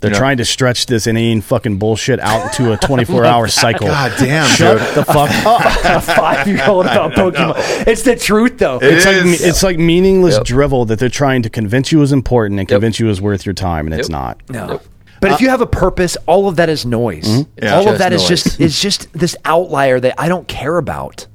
They're 0.00 0.10
You 0.10 0.14
know? 0.14 0.18
trying 0.18 0.36
to 0.36 0.44
stretch 0.44 0.86
this 0.86 1.06
inane 1.08 1.40
fucking 1.40 1.78
bullshit 1.78 2.20
out 2.20 2.44
into 2.58 2.72
a 2.72 2.76
24 2.76 3.24
hour 3.24 3.48
cycle. 3.48 3.88
God 3.88 4.12
damn, 4.18 4.46
Shut 4.48 4.78
dude. 4.78 4.94
the 4.94 5.04
fuck 5.04 5.30
up. 5.46 5.60
a 5.84 6.00
five 6.00 6.46
year 6.46 6.62
old 6.68 6.86
about 6.86 7.12
Pokemon. 7.12 7.54
It's 7.86 8.02
the 8.02 8.14
truth, 8.14 8.58
though. 8.58 8.76
It 8.78 8.84
It's 8.94 9.04
like, 9.06 9.16
it's 9.48 9.62
like 9.64 9.78
meaningless 9.78 10.36
Yep. 10.36 10.44
drivel 10.44 10.84
that 10.86 10.98
they're 11.00 11.08
trying 11.08 11.42
to 11.42 11.50
convince 11.50 11.90
you 11.90 12.00
is 12.02 12.12
important 12.12 12.60
and 12.60 12.70
Yep. 12.70 12.76
convince 12.76 13.00
you 13.00 13.08
is 13.10 13.20
worth 13.20 13.44
your 13.44 13.54
time, 13.54 13.86
and 13.86 13.94
it's 13.98 14.08
not. 14.08 14.40
No. 14.48 14.80
But 15.20 15.32
if 15.32 15.40
you 15.40 15.48
have 15.48 15.60
a 15.60 15.66
purpose, 15.66 16.16
all 16.26 16.48
of 16.48 16.54
that 16.56 16.68
is 16.68 16.86
noise. 16.86 17.44
Yeah. 17.60 17.74
All 17.74 17.80
of 17.80 17.86
Just 17.86 17.98
that 17.98 18.12
is 18.12 18.20
noise. 18.22 18.28
just 18.28 18.60
is 18.60 18.80
just 18.80 19.12
this 19.12 19.34
outlier 19.44 19.98
that 19.98 20.14
I 20.16 20.28
don't 20.28 20.46
care 20.46 20.78
about. 20.78 21.26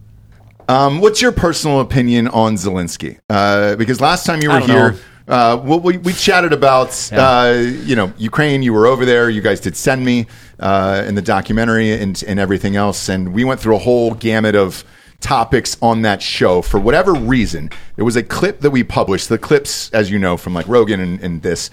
Um, 0.70 1.02
what's 1.02 1.22
your 1.22 1.34
personal 1.34 1.82
opinion 1.82 2.30
on 2.30 2.56
Zelensky? 2.56 3.18
Uh, 3.30 3.76
because 3.76 4.00
last 4.00 4.26
time 4.26 4.42
you 4.42 4.50
were 4.50 4.60
here, 4.62 4.92
know. 4.92 4.98
Uh, 5.28 5.62
well, 5.64 5.80
we, 5.80 5.98
we 5.98 6.14
chatted 6.14 6.54
about 6.54 7.10
uh, 7.14 7.54
you 7.84 7.96
know 7.96 8.12
Ukraine. 8.18 8.64
You 8.64 8.74
were 8.74 8.88
over 8.88 9.06
there. 9.06 9.30
You 9.30 9.42
guys 9.42 9.60
did 9.60 9.76
send 9.76 10.04
me 10.04 10.28
uh, 10.60 11.04
in 11.08 11.16
the 11.16 11.22
documentary 11.22 11.92
and, 11.92 12.22
and 12.28 12.40
everything 12.40 12.76
else, 12.76 13.10
and 13.10 13.34
we 13.34 13.44
went 13.44 13.60
through 13.60 13.76
a 13.76 13.80
whole 13.80 14.14
gamut 14.14 14.56
of 14.56 14.84
topics 15.22 15.78
on 15.82 16.02
that 16.02 16.22
show. 16.22 16.62
For 16.62 16.80
whatever 16.80 17.14
reason, 17.14 17.70
there 17.96 18.04
was 18.06 18.16
a 18.18 18.24
clip 18.24 18.60
that 18.60 18.72
we 18.72 18.84
published. 18.84 19.30
The 19.30 19.38
clips, 19.38 19.90
as 19.92 20.12
you 20.12 20.20
know, 20.20 20.36
from 20.36 20.54
like 20.54 20.68
Rogan 20.68 21.00
and, 21.00 21.22
and 21.22 21.42
this, 21.42 21.70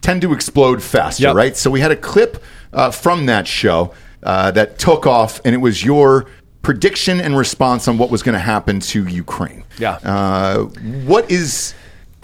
tend 0.00 0.22
to 0.22 0.32
explode 0.32 0.82
faster, 0.82 1.24
Yep. 1.24 1.34
right? 1.36 1.56
So 1.56 1.70
we 1.70 1.80
had 1.80 1.90
a 1.90 1.96
clip 1.96 2.42
uh, 2.72 2.90
from 2.90 3.26
that 3.26 3.46
show 3.46 3.92
uh, 4.22 4.50
that 4.52 4.78
took 4.78 5.06
off, 5.06 5.40
and 5.44 5.54
it 5.54 5.58
was 5.58 5.84
your 5.84 6.26
prediction 6.62 7.20
and 7.20 7.36
response 7.36 7.86
on 7.88 7.98
what 7.98 8.10
was 8.10 8.22
going 8.22 8.32
to 8.32 8.38
happen 8.38 8.80
to 8.80 9.06
Ukraine. 9.06 9.64
Yeah. 9.78 9.98
Uh, 10.02 10.64
what 11.04 11.30
is 11.30 11.74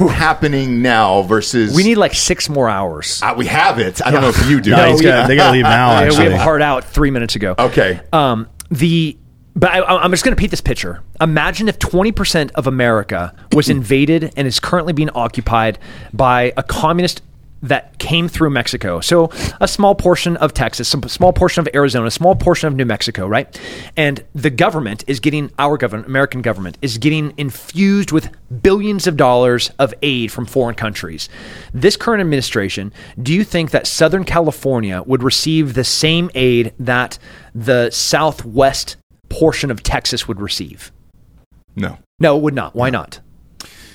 happening 0.08 0.82
now 0.82 1.22
versus 1.22 1.74
We 1.74 1.82
need 1.82 1.96
like 1.96 2.14
six 2.14 2.48
more 2.48 2.68
hours. 2.68 3.20
Uh, 3.22 3.34
we 3.36 3.46
have 3.46 3.78
it. 3.78 4.04
I 4.04 4.10
don't 4.10 4.20
know 4.22 4.28
if 4.30 4.48
you 4.48 4.60
do. 4.60 4.70
No, 4.76 4.86
he's 4.90 5.00
we- 5.00 5.04
got, 5.06 5.26
they 5.28 5.36
got 5.36 5.46
to 5.48 5.52
leave 5.52 5.64
now. 5.64 5.90
Yeah, 5.90 6.00
we 6.02 6.06
Actually, 6.08 6.24
have 6.24 6.32
a 6.34 6.38
hard 6.38 6.62
out 6.62 6.84
three 6.84 7.10
minutes 7.10 7.36
ago. 7.36 7.54
Okay. 7.58 8.00
Um, 8.12 8.48
the 8.70 9.16
but 9.56 9.70
I, 9.70 9.80
I'm 9.82 10.10
just 10.12 10.24
going 10.24 10.34
to 10.34 10.38
paint 10.40 10.52
this 10.52 10.60
picture. 10.60 11.02
Imagine 11.20 11.68
if 11.68 11.78
20% 11.78 12.52
of 12.52 12.66
America 12.68 13.34
was 13.52 13.68
invaded 13.68 14.32
and 14.36 14.46
is 14.46 14.60
currently 14.60 14.92
being 14.92 15.10
occupied 15.10 15.78
by 16.12 16.52
a 16.56 16.62
communist 16.62 17.22
that 17.62 17.98
came 17.98 18.28
through 18.28 18.50
Mexico. 18.50 19.00
So 19.00 19.30
a 19.60 19.68
small 19.68 19.94
portion 19.94 20.36
of 20.38 20.54
Texas, 20.54 20.92
a 20.94 21.08
small 21.08 21.32
portion 21.32 21.60
of 21.60 21.68
Arizona, 21.74 22.06
a 22.06 22.10
small 22.10 22.34
portion 22.34 22.68
of 22.68 22.74
New 22.74 22.84
Mexico, 22.84 23.26
right? 23.26 23.60
And 23.96 24.24
the 24.34 24.50
government 24.50 25.04
is 25.06 25.20
getting 25.20 25.50
our 25.58 25.76
government, 25.76 26.08
American 26.08 26.42
government, 26.42 26.78
is 26.82 26.98
getting 26.98 27.34
infused 27.36 28.12
with 28.12 28.30
billions 28.62 29.06
of 29.06 29.16
dollars 29.16 29.70
of 29.78 29.92
aid 30.02 30.32
from 30.32 30.46
foreign 30.46 30.74
countries. 30.74 31.28
This 31.74 31.96
current 31.96 32.20
administration, 32.20 32.92
do 33.22 33.34
you 33.34 33.44
think 33.44 33.70
that 33.70 33.86
Southern 33.86 34.24
California 34.24 35.02
would 35.02 35.22
receive 35.22 35.74
the 35.74 35.84
same 35.84 36.30
aid 36.34 36.72
that 36.78 37.18
the 37.54 37.90
Southwest 37.90 38.96
portion 39.28 39.70
of 39.70 39.82
Texas 39.82 40.26
would 40.26 40.40
receive? 40.40 40.92
no. 41.76 41.98
No, 42.22 42.36
it 42.36 42.42
would 42.42 42.54
not. 42.54 42.74
Why 42.74 42.90
not? 42.90 43.20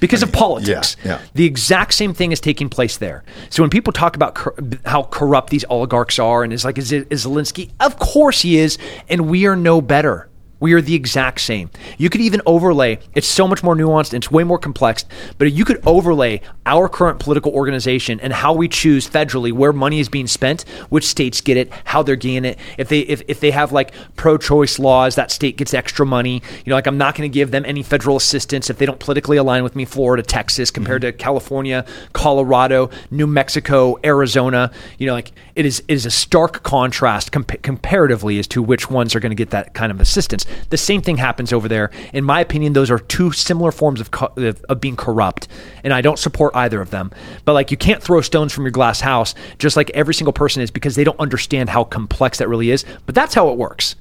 Because 0.07 0.23
of 0.23 0.31
politics. 0.31 0.95
yeah, 1.03 1.11
yeah. 1.11 1.21
The 1.33 1.45
exact 1.45 1.93
same 1.93 2.13
thing 2.13 2.31
is 2.31 2.39
taking 2.39 2.69
place 2.69 2.97
there. 2.97 3.23
So 3.49 3.63
when 3.63 3.69
people 3.69 3.93
talk 3.93 4.15
about 4.15 4.35
cor- 4.35 4.55
how 4.85 5.03
corrupt 5.03 5.49
these 5.49 5.65
oligarchs 5.69 6.19
are, 6.19 6.43
and 6.43 6.53
it's 6.53 6.63
like, 6.65 6.77
is, 6.77 6.91
it, 6.91 7.07
is 7.09 7.25
Zelensky? 7.25 7.71
Of 7.79 7.97
course 7.99 8.41
he 8.41 8.57
is, 8.57 8.77
and 9.09 9.29
we 9.29 9.45
are 9.45 9.55
no 9.55 9.81
better. 9.81 10.29
We 10.59 10.73
are 10.73 10.81
the 10.81 10.95
exact 10.95 11.41
same. 11.41 11.69
You 11.97 12.09
could 12.09 12.21
even 12.21 12.41
overlay, 12.45 12.99
it's 13.13 13.27
so 13.27 13.47
much 13.47 13.63
more 13.63 13.75
nuanced 13.75 14.13
and 14.13 14.23
it's 14.23 14.31
way 14.31 14.43
more 14.43 14.57
complex, 14.57 15.05
but 15.37 15.51
you 15.51 15.65
could 15.65 15.81
overlay 15.85 16.41
our 16.65 16.87
current 16.87 17.19
political 17.19 17.51
organization 17.51 18.19
and 18.21 18.31
how 18.33 18.53
we 18.53 18.67
choose 18.67 19.07
federally 19.07 19.51
where 19.51 19.73
money 19.73 19.99
is 19.99 20.09
being 20.09 20.27
spent, 20.27 20.63
which 20.89 21.05
states 21.05 21.41
get 21.41 21.57
it, 21.57 21.71
how 21.83 22.01
they're 22.03 22.15
getting 22.15 22.45
it. 22.45 22.59
If 22.77 22.89
they 22.89 22.99
if, 23.01 23.21
if 23.27 23.39
they 23.39 23.51
have 23.51 23.71
like 23.71 23.93
pro 24.15 24.37
choice 24.37 24.79
laws, 24.79 25.15
that 25.15 25.31
state 25.31 25.57
gets 25.57 25.73
extra 25.73 26.05
money. 26.05 26.41
You 26.65 26.69
know, 26.69 26.75
like 26.75 26.87
I'm 26.87 26.97
not 26.97 27.15
going 27.15 27.29
to 27.29 27.33
give 27.33 27.51
them 27.51 27.65
any 27.65 27.83
federal 27.83 28.15
assistance 28.15 28.69
if 28.69 28.77
they 28.77 28.85
don't 28.85 28.99
politically 28.99 29.37
align 29.37 29.63
with 29.63 29.75
me, 29.75 29.85
Florida, 29.85 30.23
Texas, 30.23 30.71
compared 30.71 31.01
to 31.01 31.11
mm-hmm. 31.11 31.17
California, 31.17 31.85
Colorado, 32.13 32.89
New 33.11 33.27
Mexico, 33.27 33.97
Arizona. 34.03 34.71
You 34.97 35.07
know, 35.07 35.13
like 35.13 35.31
it 35.55 35.65
is 35.65 35.79
it 35.87 35.93
is 35.93 36.05
a 36.05 36.11
stark 36.11 36.63
contrast 36.63 37.31
compa- 37.31 37.61
comparatively 37.61 38.39
as 38.39 38.47
to 38.47 38.61
which 38.61 38.89
ones 38.89 39.15
are 39.15 39.19
going 39.19 39.29
to 39.31 39.35
get 39.35 39.51
that 39.51 39.73
kind 39.73 39.91
of 39.91 40.01
assistance. 40.01 40.45
The 40.69 40.77
same 40.77 41.01
thing 41.01 41.17
happens 41.17 41.53
over 41.53 41.67
there. 41.67 41.91
In 42.13 42.23
my 42.23 42.41
opinion, 42.41 42.73
those 42.73 42.91
are 42.91 42.99
two 42.99 43.31
similar 43.31 43.71
forms 43.71 44.01
of 44.01 44.11
co- 44.11 44.33
of, 44.35 44.63
of 44.65 44.81
being 44.81 44.95
corrupt, 44.95 45.47
and 45.83 45.93
I 45.93 46.01
don't 46.01 46.19
support 46.19 46.55
either 46.55 46.81
of 46.81 46.89
them. 46.91 47.11
But 47.45 47.53
like, 47.53 47.71
you 47.71 47.77
can't 47.77 48.03
throw 48.03 48.21
stones 48.21 48.53
from 48.53 48.65
your 48.65 48.71
glass 48.71 48.99
house, 49.01 49.33
just 49.57 49.77
like 49.77 49.89
every 49.91 50.13
single 50.13 50.33
person 50.33 50.61
is, 50.61 50.71
because 50.71 50.95
they 50.95 51.03
don't 51.03 51.19
understand 51.19 51.69
how 51.69 51.83
complex 51.85 52.39
that 52.39 52.49
really 52.49 52.71
is. 52.71 52.83
But 53.05 53.15
that's 53.15 53.33
how 53.33 53.49
it 53.49 53.57
works. 53.57 53.95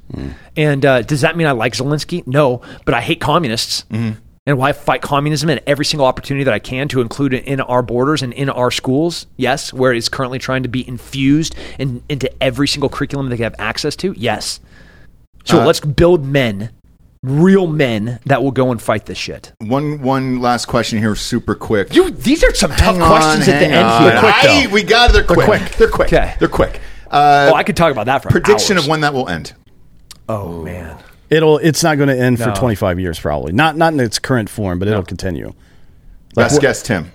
And 0.56 0.84
uh, 0.84 1.02
does 1.02 1.20
that 1.22 1.36
mean 1.36 1.46
I 1.46 1.52
like 1.52 1.74
Zelensky? 1.74 2.26
No, 2.26 2.62
but 2.84 2.94
I 2.94 3.00
hate 3.00 3.20
communists. 3.20 3.84
And 4.46 4.58
why 4.58 4.72
fight 4.72 5.00
communism 5.00 5.48
at 5.48 5.62
every 5.66 5.86
single 5.86 6.06
opportunity 6.06 6.44
that 6.44 6.52
I 6.52 6.58
can 6.58 6.86
to 6.88 7.00
include 7.00 7.32
it 7.32 7.44
in 7.46 7.62
our 7.62 7.80
borders 7.82 8.20
and 8.22 8.32
in 8.34 8.50
our 8.50 8.70
schools? 8.70 9.26
Yes. 9.38 9.72
Where 9.72 9.90
it 9.92 9.96
is 9.96 10.10
currently 10.10 10.38
trying 10.38 10.62
to 10.64 10.68
be 10.68 10.86
infused 10.86 11.54
in, 11.78 12.02
into 12.10 12.30
every 12.42 12.68
single 12.68 12.90
curriculum 12.90 13.30
they 13.30 13.38
have 13.38 13.54
access 13.58 13.96
to? 13.96 14.12
Yes. 14.18 14.60
So 15.44 15.60
Uh, 15.62 15.64
let's 15.66 15.80
build 15.80 16.26
men, 16.26 16.70
real 17.22 17.66
men 17.66 18.18
that 18.26 18.42
will 18.42 18.50
go 18.50 18.70
and 18.70 18.82
fight 18.82 19.06
this 19.06 19.16
shit. 19.16 19.52
One 19.60 20.02
one 20.02 20.40
last 20.42 20.66
question 20.66 20.98
here, 20.98 21.14
super 21.14 21.54
quick. 21.54 21.94
You, 21.94 22.10
these 22.10 22.44
are 22.44 22.54
some 22.54 22.70
tough 22.72 22.96
on, 23.00 23.08
questions 23.08 23.48
at 23.48 23.60
the 23.60 23.64
hang 23.66 23.72
end 23.72 23.86
on. 23.86 24.02
here. 24.02 24.10
They're 24.10 24.20
quick, 24.20 24.34
I- 24.44 24.66
we 24.72 24.82
got 24.82 25.08
it. 25.10 25.12
They're 25.14 25.24
quick. 25.24 25.46
quick. 25.46 25.70
They're 25.76 25.88
quick. 25.90 26.08
Okay. 26.12 26.34
They're 26.38 26.48
quick. 26.48 26.80
Uh, 27.10 27.50
oh, 27.52 27.54
I 27.56 27.62
could 27.62 27.76
talk 27.78 27.92
about 27.92 28.06
that 28.06 28.22
for 28.22 28.28
prediction 28.28 28.76
hours. 28.76 28.84
of 28.84 28.90
when 28.90 29.00
that 29.00 29.14
will 29.14 29.28
end. 29.28 29.54
Oh 30.28 30.62
man. 30.62 30.98
It'll 31.30 31.58
it's 31.58 31.82
not 31.82 31.96
going 31.96 32.08
to 32.08 32.18
end 32.18 32.38
for 32.38 32.52
25 32.52 33.00
years 33.00 33.18
probably. 33.18 33.52
Not 33.52 33.76
not 33.76 33.92
in 33.92 34.00
its 34.00 34.18
current 34.18 34.48
form, 34.48 34.78
but 34.78 34.88
it'll 34.88 35.02
continue. 35.02 35.52
Best 36.34 36.60
guess, 36.60 36.82
Tim. 36.82 37.12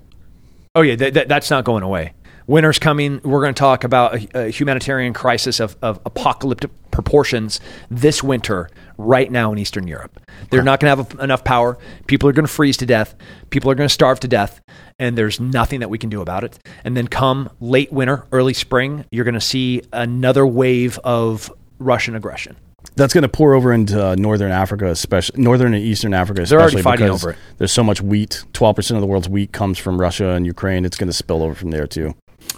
Oh 0.75 0.81
yeah, 0.81 0.95
th- 0.95 1.13
th- 1.13 1.27
that's 1.27 1.49
not 1.49 1.65
going 1.65 1.83
away. 1.83 2.13
Winter's 2.47 2.79
coming. 2.79 3.21
We're 3.23 3.41
going 3.41 3.53
to 3.53 3.59
talk 3.59 3.83
about 3.83 4.15
a, 4.15 4.45
a 4.45 4.49
humanitarian 4.49 5.13
crisis 5.13 5.59
of, 5.59 5.77
of 5.83 5.99
apocalyptic 6.05 6.71
proportions 6.89 7.59
this 7.91 8.23
winter, 8.23 8.69
right 8.97 9.31
now 9.31 9.51
in 9.51 9.59
Eastern 9.59 9.87
Europe. 9.87 10.19
They're 10.49 10.63
not 10.63 10.79
going 10.79 10.97
to 10.97 11.03
have 11.03 11.19
enough 11.19 11.43
power. 11.43 11.77
People 12.07 12.27
are 12.27 12.33
going 12.33 12.47
to 12.47 12.51
freeze 12.51 12.77
to 12.77 12.87
death. 12.87 13.15
People 13.51 13.69
are 13.69 13.75
going 13.75 13.87
to 13.87 13.93
starve 13.93 14.19
to 14.21 14.27
death, 14.27 14.61
and 14.97 15.17
there's 15.17 15.39
nothing 15.39 15.79
that 15.81 15.89
we 15.89 15.99
can 15.99 16.09
do 16.09 16.21
about 16.21 16.43
it. 16.43 16.57
And 16.83 16.97
then 16.97 17.07
come 17.07 17.49
late 17.59 17.91
winter, 17.93 18.25
early 18.31 18.53
spring, 18.53 19.05
you're 19.11 19.25
going 19.25 19.35
to 19.35 19.41
see 19.41 19.83
another 19.93 20.45
wave 20.45 20.97
of 21.03 21.51
Russian 21.77 22.15
aggression. 22.15 22.57
That's 22.95 23.13
going 23.13 23.21
to 23.21 23.29
pour 23.29 23.53
over 23.53 23.71
into 23.71 24.03
uh, 24.03 24.15
northern 24.15 24.51
Africa, 24.51 24.87
especially 24.87 25.41
northern 25.41 25.73
and 25.73 25.83
eastern 25.83 26.13
Africa. 26.13 26.43
They're 26.43 26.59
already 26.59 26.77
especially 26.77 26.83
fighting 26.83 27.05
because 27.07 27.23
over 27.23 27.31
it. 27.33 27.37
There's 27.57 27.71
so 27.71 27.83
much 27.83 28.01
wheat. 28.01 28.43
Twelve 28.53 28.75
percent 28.75 28.97
of 28.97 29.01
the 29.01 29.07
world's 29.07 29.29
wheat 29.29 29.51
comes 29.51 29.77
from 29.77 29.99
Russia 29.99 30.29
and 30.29 30.45
Ukraine. 30.45 30.85
It's 30.85 30.97
going 30.97 31.07
to 31.07 31.13
spill 31.13 31.43
over 31.43 31.55
from 31.55 31.71
there 31.71 31.87
too. 31.87 32.15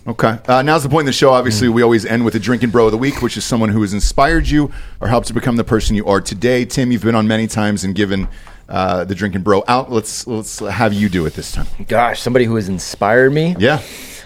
Okay. 0.07 0.39
Uh, 0.48 0.61
now's 0.61 0.84
the 0.84 0.89
point 0.89 1.02
in 1.02 1.06
the 1.07 1.14
show. 1.14 1.31
Obviously, 1.31 1.69
we 1.69 1.84
always 1.84 2.06
end 2.06 2.26
with 2.26 2.34
a 2.34 2.39
Drinkin' 2.39 2.72
Bro 2.72 2.85
of 2.85 2.91
the 2.91 2.98
week, 2.98 3.22
which 3.22 3.38
is 3.38 3.43
someone 3.43 3.69
who 3.69 3.81
has 3.81 3.93
inspired 3.93 4.48
you 4.48 4.72
or 4.99 5.07
helped 5.07 5.30
you 5.30 5.35
become 5.35 5.57
the 5.57 5.64
person 5.64 5.95
you 5.95 6.07
are 6.07 6.22
today. 6.22 6.65
Tim, 6.65 6.91
you've 6.91 7.03
been 7.03 7.15
on 7.15 7.27
many 7.27 7.45
times 7.45 7.84
and 7.84 7.93
given 7.93 8.27
uh, 8.72 9.03
the 9.03 9.14
drinking 9.14 9.41
bro 9.41 9.64
out. 9.68 9.91
Let's 9.91 10.26
let's 10.26 10.60
have 10.60 10.93
you 10.93 11.10
do 11.10 11.26
it 11.26 11.34
this 11.34 11.52
time. 11.52 11.68
Gosh, 11.88 12.22
somebody 12.22 12.45
who 12.45 12.56
has 12.56 12.69
inspired 12.69 13.31
me. 13.31 13.56
Yeah. 13.60 13.81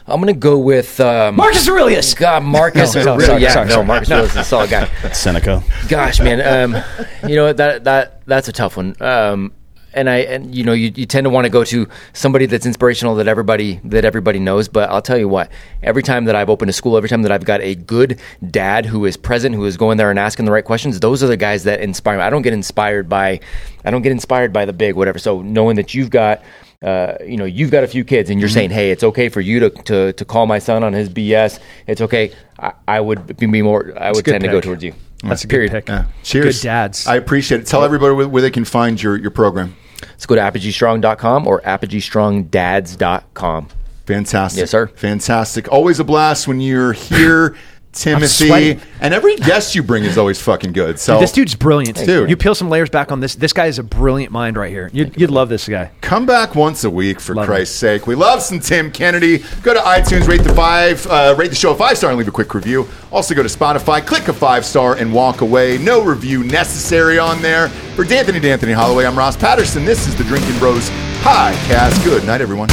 I'm 0.08 0.20
gonna 0.20 0.34
go 0.34 0.60
with 0.60 1.00
um, 1.00 1.36
Marcus 1.36 1.68
Aurelius. 1.68 2.14
God, 2.14 2.44
Marcus. 2.44 2.94
No, 2.94 3.04
no, 3.04 3.12
Aurelius. 3.14 3.28
sorry, 3.28 3.42
yeah, 3.42 3.50
sorry, 3.54 3.68
no, 3.68 3.74
sorry. 3.74 3.86
Marcus 3.88 4.12
Aurelius 4.12 4.32
is 4.32 4.38
a 4.38 4.44
solid 4.44 4.70
guy. 4.70 4.86
Seneca. 5.14 5.64
Gosh, 5.88 6.20
man, 6.20 6.74
um, 6.76 6.84
you 7.28 7.36
know 7.36 7.52
that 7.52 7.84
that 7.86 8.26
that's 8.28 8.48
a 8.48 8.52
tough 8.52 8.78
one. 8.78 8.96
Um, 9.02 9.52
and 9.96 10.10
I 10.10 10.18
and 10.18 10.54
you 10.54 10.64
know 10.64 10.74
you, 10.74 10.92
you 10.94 11.08
tend 11.08 11.24
to 11.24 11.30
want 11.32 11.46
to 11.46 11.50
go 11.50 11.64
to 11.64 11.88
somebody 12.14 12.46
that's 12.46 12.66
inspirational 12.66 13.16
that 13.16 13.28
everybody 13.28 13.80
that 13.86 14.06
everybody 14.06 14.38
knows. 14.38 14.68
But 14.68 14.92
I'll 14.92 15.02
tell 15.02 15.18
you 15.18 15.28
what, 15.28 15.50
every 15.82 16.04
time 16.04 16.26
that 16.26 16.36
I've 16.36 16.50
opened 16.50 16.70
a 16.70 16.74
school, 16.74 16.98
every 16.98 17.10
time 17.10 17.24
that 17.24 17.32
I've 17.32 17.46
got 17.46 17.62
a 17.62 17.74
good 17.74 18.20
dad 18.52 18.86
who 18.86 19.06
is 19.06 19.18
present, 19.18 19.56
who 19.56 19.66
is 19.66 19.78
going 19.78 19.98
there 19.98 20.12
and 20.12 20.20
asking 20.20 20.46
the 20.46 20.52
right 20.52 20.66
questions, 20.66 21.00
those 21.00 21.24
are 21.24 21.28
the 21.28 21.38
guys 21.38 21.64
that 21.64 21.80
inspire 21.80 22.18
me. 22.18 22.24
I 22.24 22.30
don't 22.30 22.44
get 22.44 22.54
inspired 22.54 23.10
by 23.10 23.40
I 23.84 23.90
don't 23.90 24.04
get 24.04 24.12
inspired 24.12 24.54
by 24.54 24.66
the 24.66 24.74
big 24.74 24.96
whatever. 24.96 25.18
So 25.18 25.42
knowing 25.42 25.78
that 25.78 25.94
you've 25.96 26.10
got 26.12 26.44
uh, 26.86 27.18
you 27.26 27.36
know, 27.36 27.46
you've 27.46 27.72
got 27.72 27.84
a 27.84 27.88
few 27.88 28.04
kids, 28.04 28.30
and 28.30 28.40
you're 28.40 28.50
saying, 28.50 28.70
"Hey, 28.70 28.92
it's 28.92 29.04
okay 29.04 29.30
for 29.30 29.42
you 29.42 29.62
to, 29.62 29.72
to, 29.72 30.14
to 30.14 30.26
call 30.26 30.46
my 30.46 30.60
son 30.60 30.84
on 30.84 30.94
his 30.94 31.10
BS. 31.10 31.58
It's 31.88 32.02
okay." 32.02 32.32
I, 32.60 32.74
I 32.88 33.02
would 33.02 33.38
be 33.38 33.48
more. 33.48 33.92
I 33.98 34.12
would 34.12 34.24
good 34.24 34.34
tend 34.34 34.44
to 34.44 34.52
go 34.52 34.62
towards 34.62 34.84
you. 34.84 34.94
That's 35.24 35.44
a 35.44 35.48
good 35.48 35.72
pick. 35.72 35.88
Yeah. 35.88 36.06
Cheers. 36.24 36.62
Good 36.62 36.68
dads. 36.68 37.08
I 37.08 37.16
appreciate 37.16 37.62
it. 37.62 37.68
Tell 37.68 37.84
everybody 37.84 38.14
where, 38.14 38.28
where 38.28 38.42
they 38.42 38.52
can 38.52 38.66
find 38.66 39.02
your, 39.02 39.18
your 39.18 39.32
program. 39.32 39.76
Let's 40.02 40.26
go 40.26 40.36
to 40.36 40.42
apogeestrong.com 40.42 41.48
or 41.48 41.62
apogeestrongdads.com. 41.62 43.70
Fantastic. 44.06 44.60
Yes, 44.60 44.70
sir. 44.70 44.88
Fantastic. 44.88 45.72
Always 45.72 46.00
a 46.00 46.04
blast 46.04 46.48
when 46.48 46.62
you're 46.62 46.94
here 46.94 47.56
Timothy, 47.96 48.78
and 49.00 49.14
every 49.14 49.38
guest 49.38 49.74
you 49.74 49.82
bring 49.82 50.04
is 50.04 50.18
always 50.18 50.42
fucking 50.42 50.74
good. 50.74 51.00
So 51.00 51.20
this 51.20 51.32
dude's 51.32 51.56
brilliant. 51.56 51.98
Dude. 51.98 52.30
You 52.30 52.36
peel 52.38 52.54
some 52.54 52.70
layers 52.70 52.90
back 52.90 53.12
on 53.12 53.22
this. 53.22 53.36
This 53.36 53.54
guy 53.54 53.68
is 53.68 53.80
a 53.80 53.84
brilliant 53.84 54.32
mind 54.32 54.58
right 54.58 54.70
here. 54.70 54.90
You'd, 54.94 55.20
you'd 55.20 55.32
love 55.32 55.50
this 55.50 55.68
guy. 55.68 55.92
Come 56.02 56.26
back 56.26 56.56
once 56.56 56.84
a 56.84 56.90
week 56.90 57.20
for 57.20 57.34
Love 57.34 57.46
Christ's 57.46 57.76
sake. 57.76 58.06
We 58.06 58.16
love 58.16 58.42
some 58.42 58.60
Tim 58.60 58.92
Kennedy. 58.92 59.44
Go 59.64 59.74
to 59.74 59.80
iTunes, 59.80 60.28
rate 60.28 60.44
the 60.44 60.54
five, 60.54 61.06
uh, 61.08 61.36
rate 61.38 61.50
the 61.50 61.56
show 61.56 61.72
a 61.72 61.76
five 61.76 61.98
star, 61.98 62.10
and 62.12 62.20
leave 62.20 62.28
a 62.28 62.32
quick 62.32 62.54
review. 62.54 62.88
Also 63.12 63.34
go 63.34 63.42
to 63.44 63.50
Spotify, 63.50 64.06
click 64.06 64.28
a 64.28 64.34
five 64.34 64.66
star, 64.66 64.96
and 64.96 65.14
walk 65.14 65.42
away. 65.42 65.78
No 65.78 66.04
review 66.04 66.44
necessary 66.44 67.18
on 67.18 67.42
there. 67.42 67.70
For 67.96 68.04
D'Anthony 68.04 68.40
D'Anthony 68.42 68.74
Holloway, 68.74 69.06
I'm 69.06 69.18
Ross 69.18 69.38
Patterson. 69.38 69.86
This 69.86 70.06
is 70.08 70.16
the 70.16 70.26
Drinkin' 70.26 70.60
Bros 70.60 70.90
podcast. 71.22 72.04
Good 72.04 72.26
night, 72.26 72.42
everyone. 72.42 72.70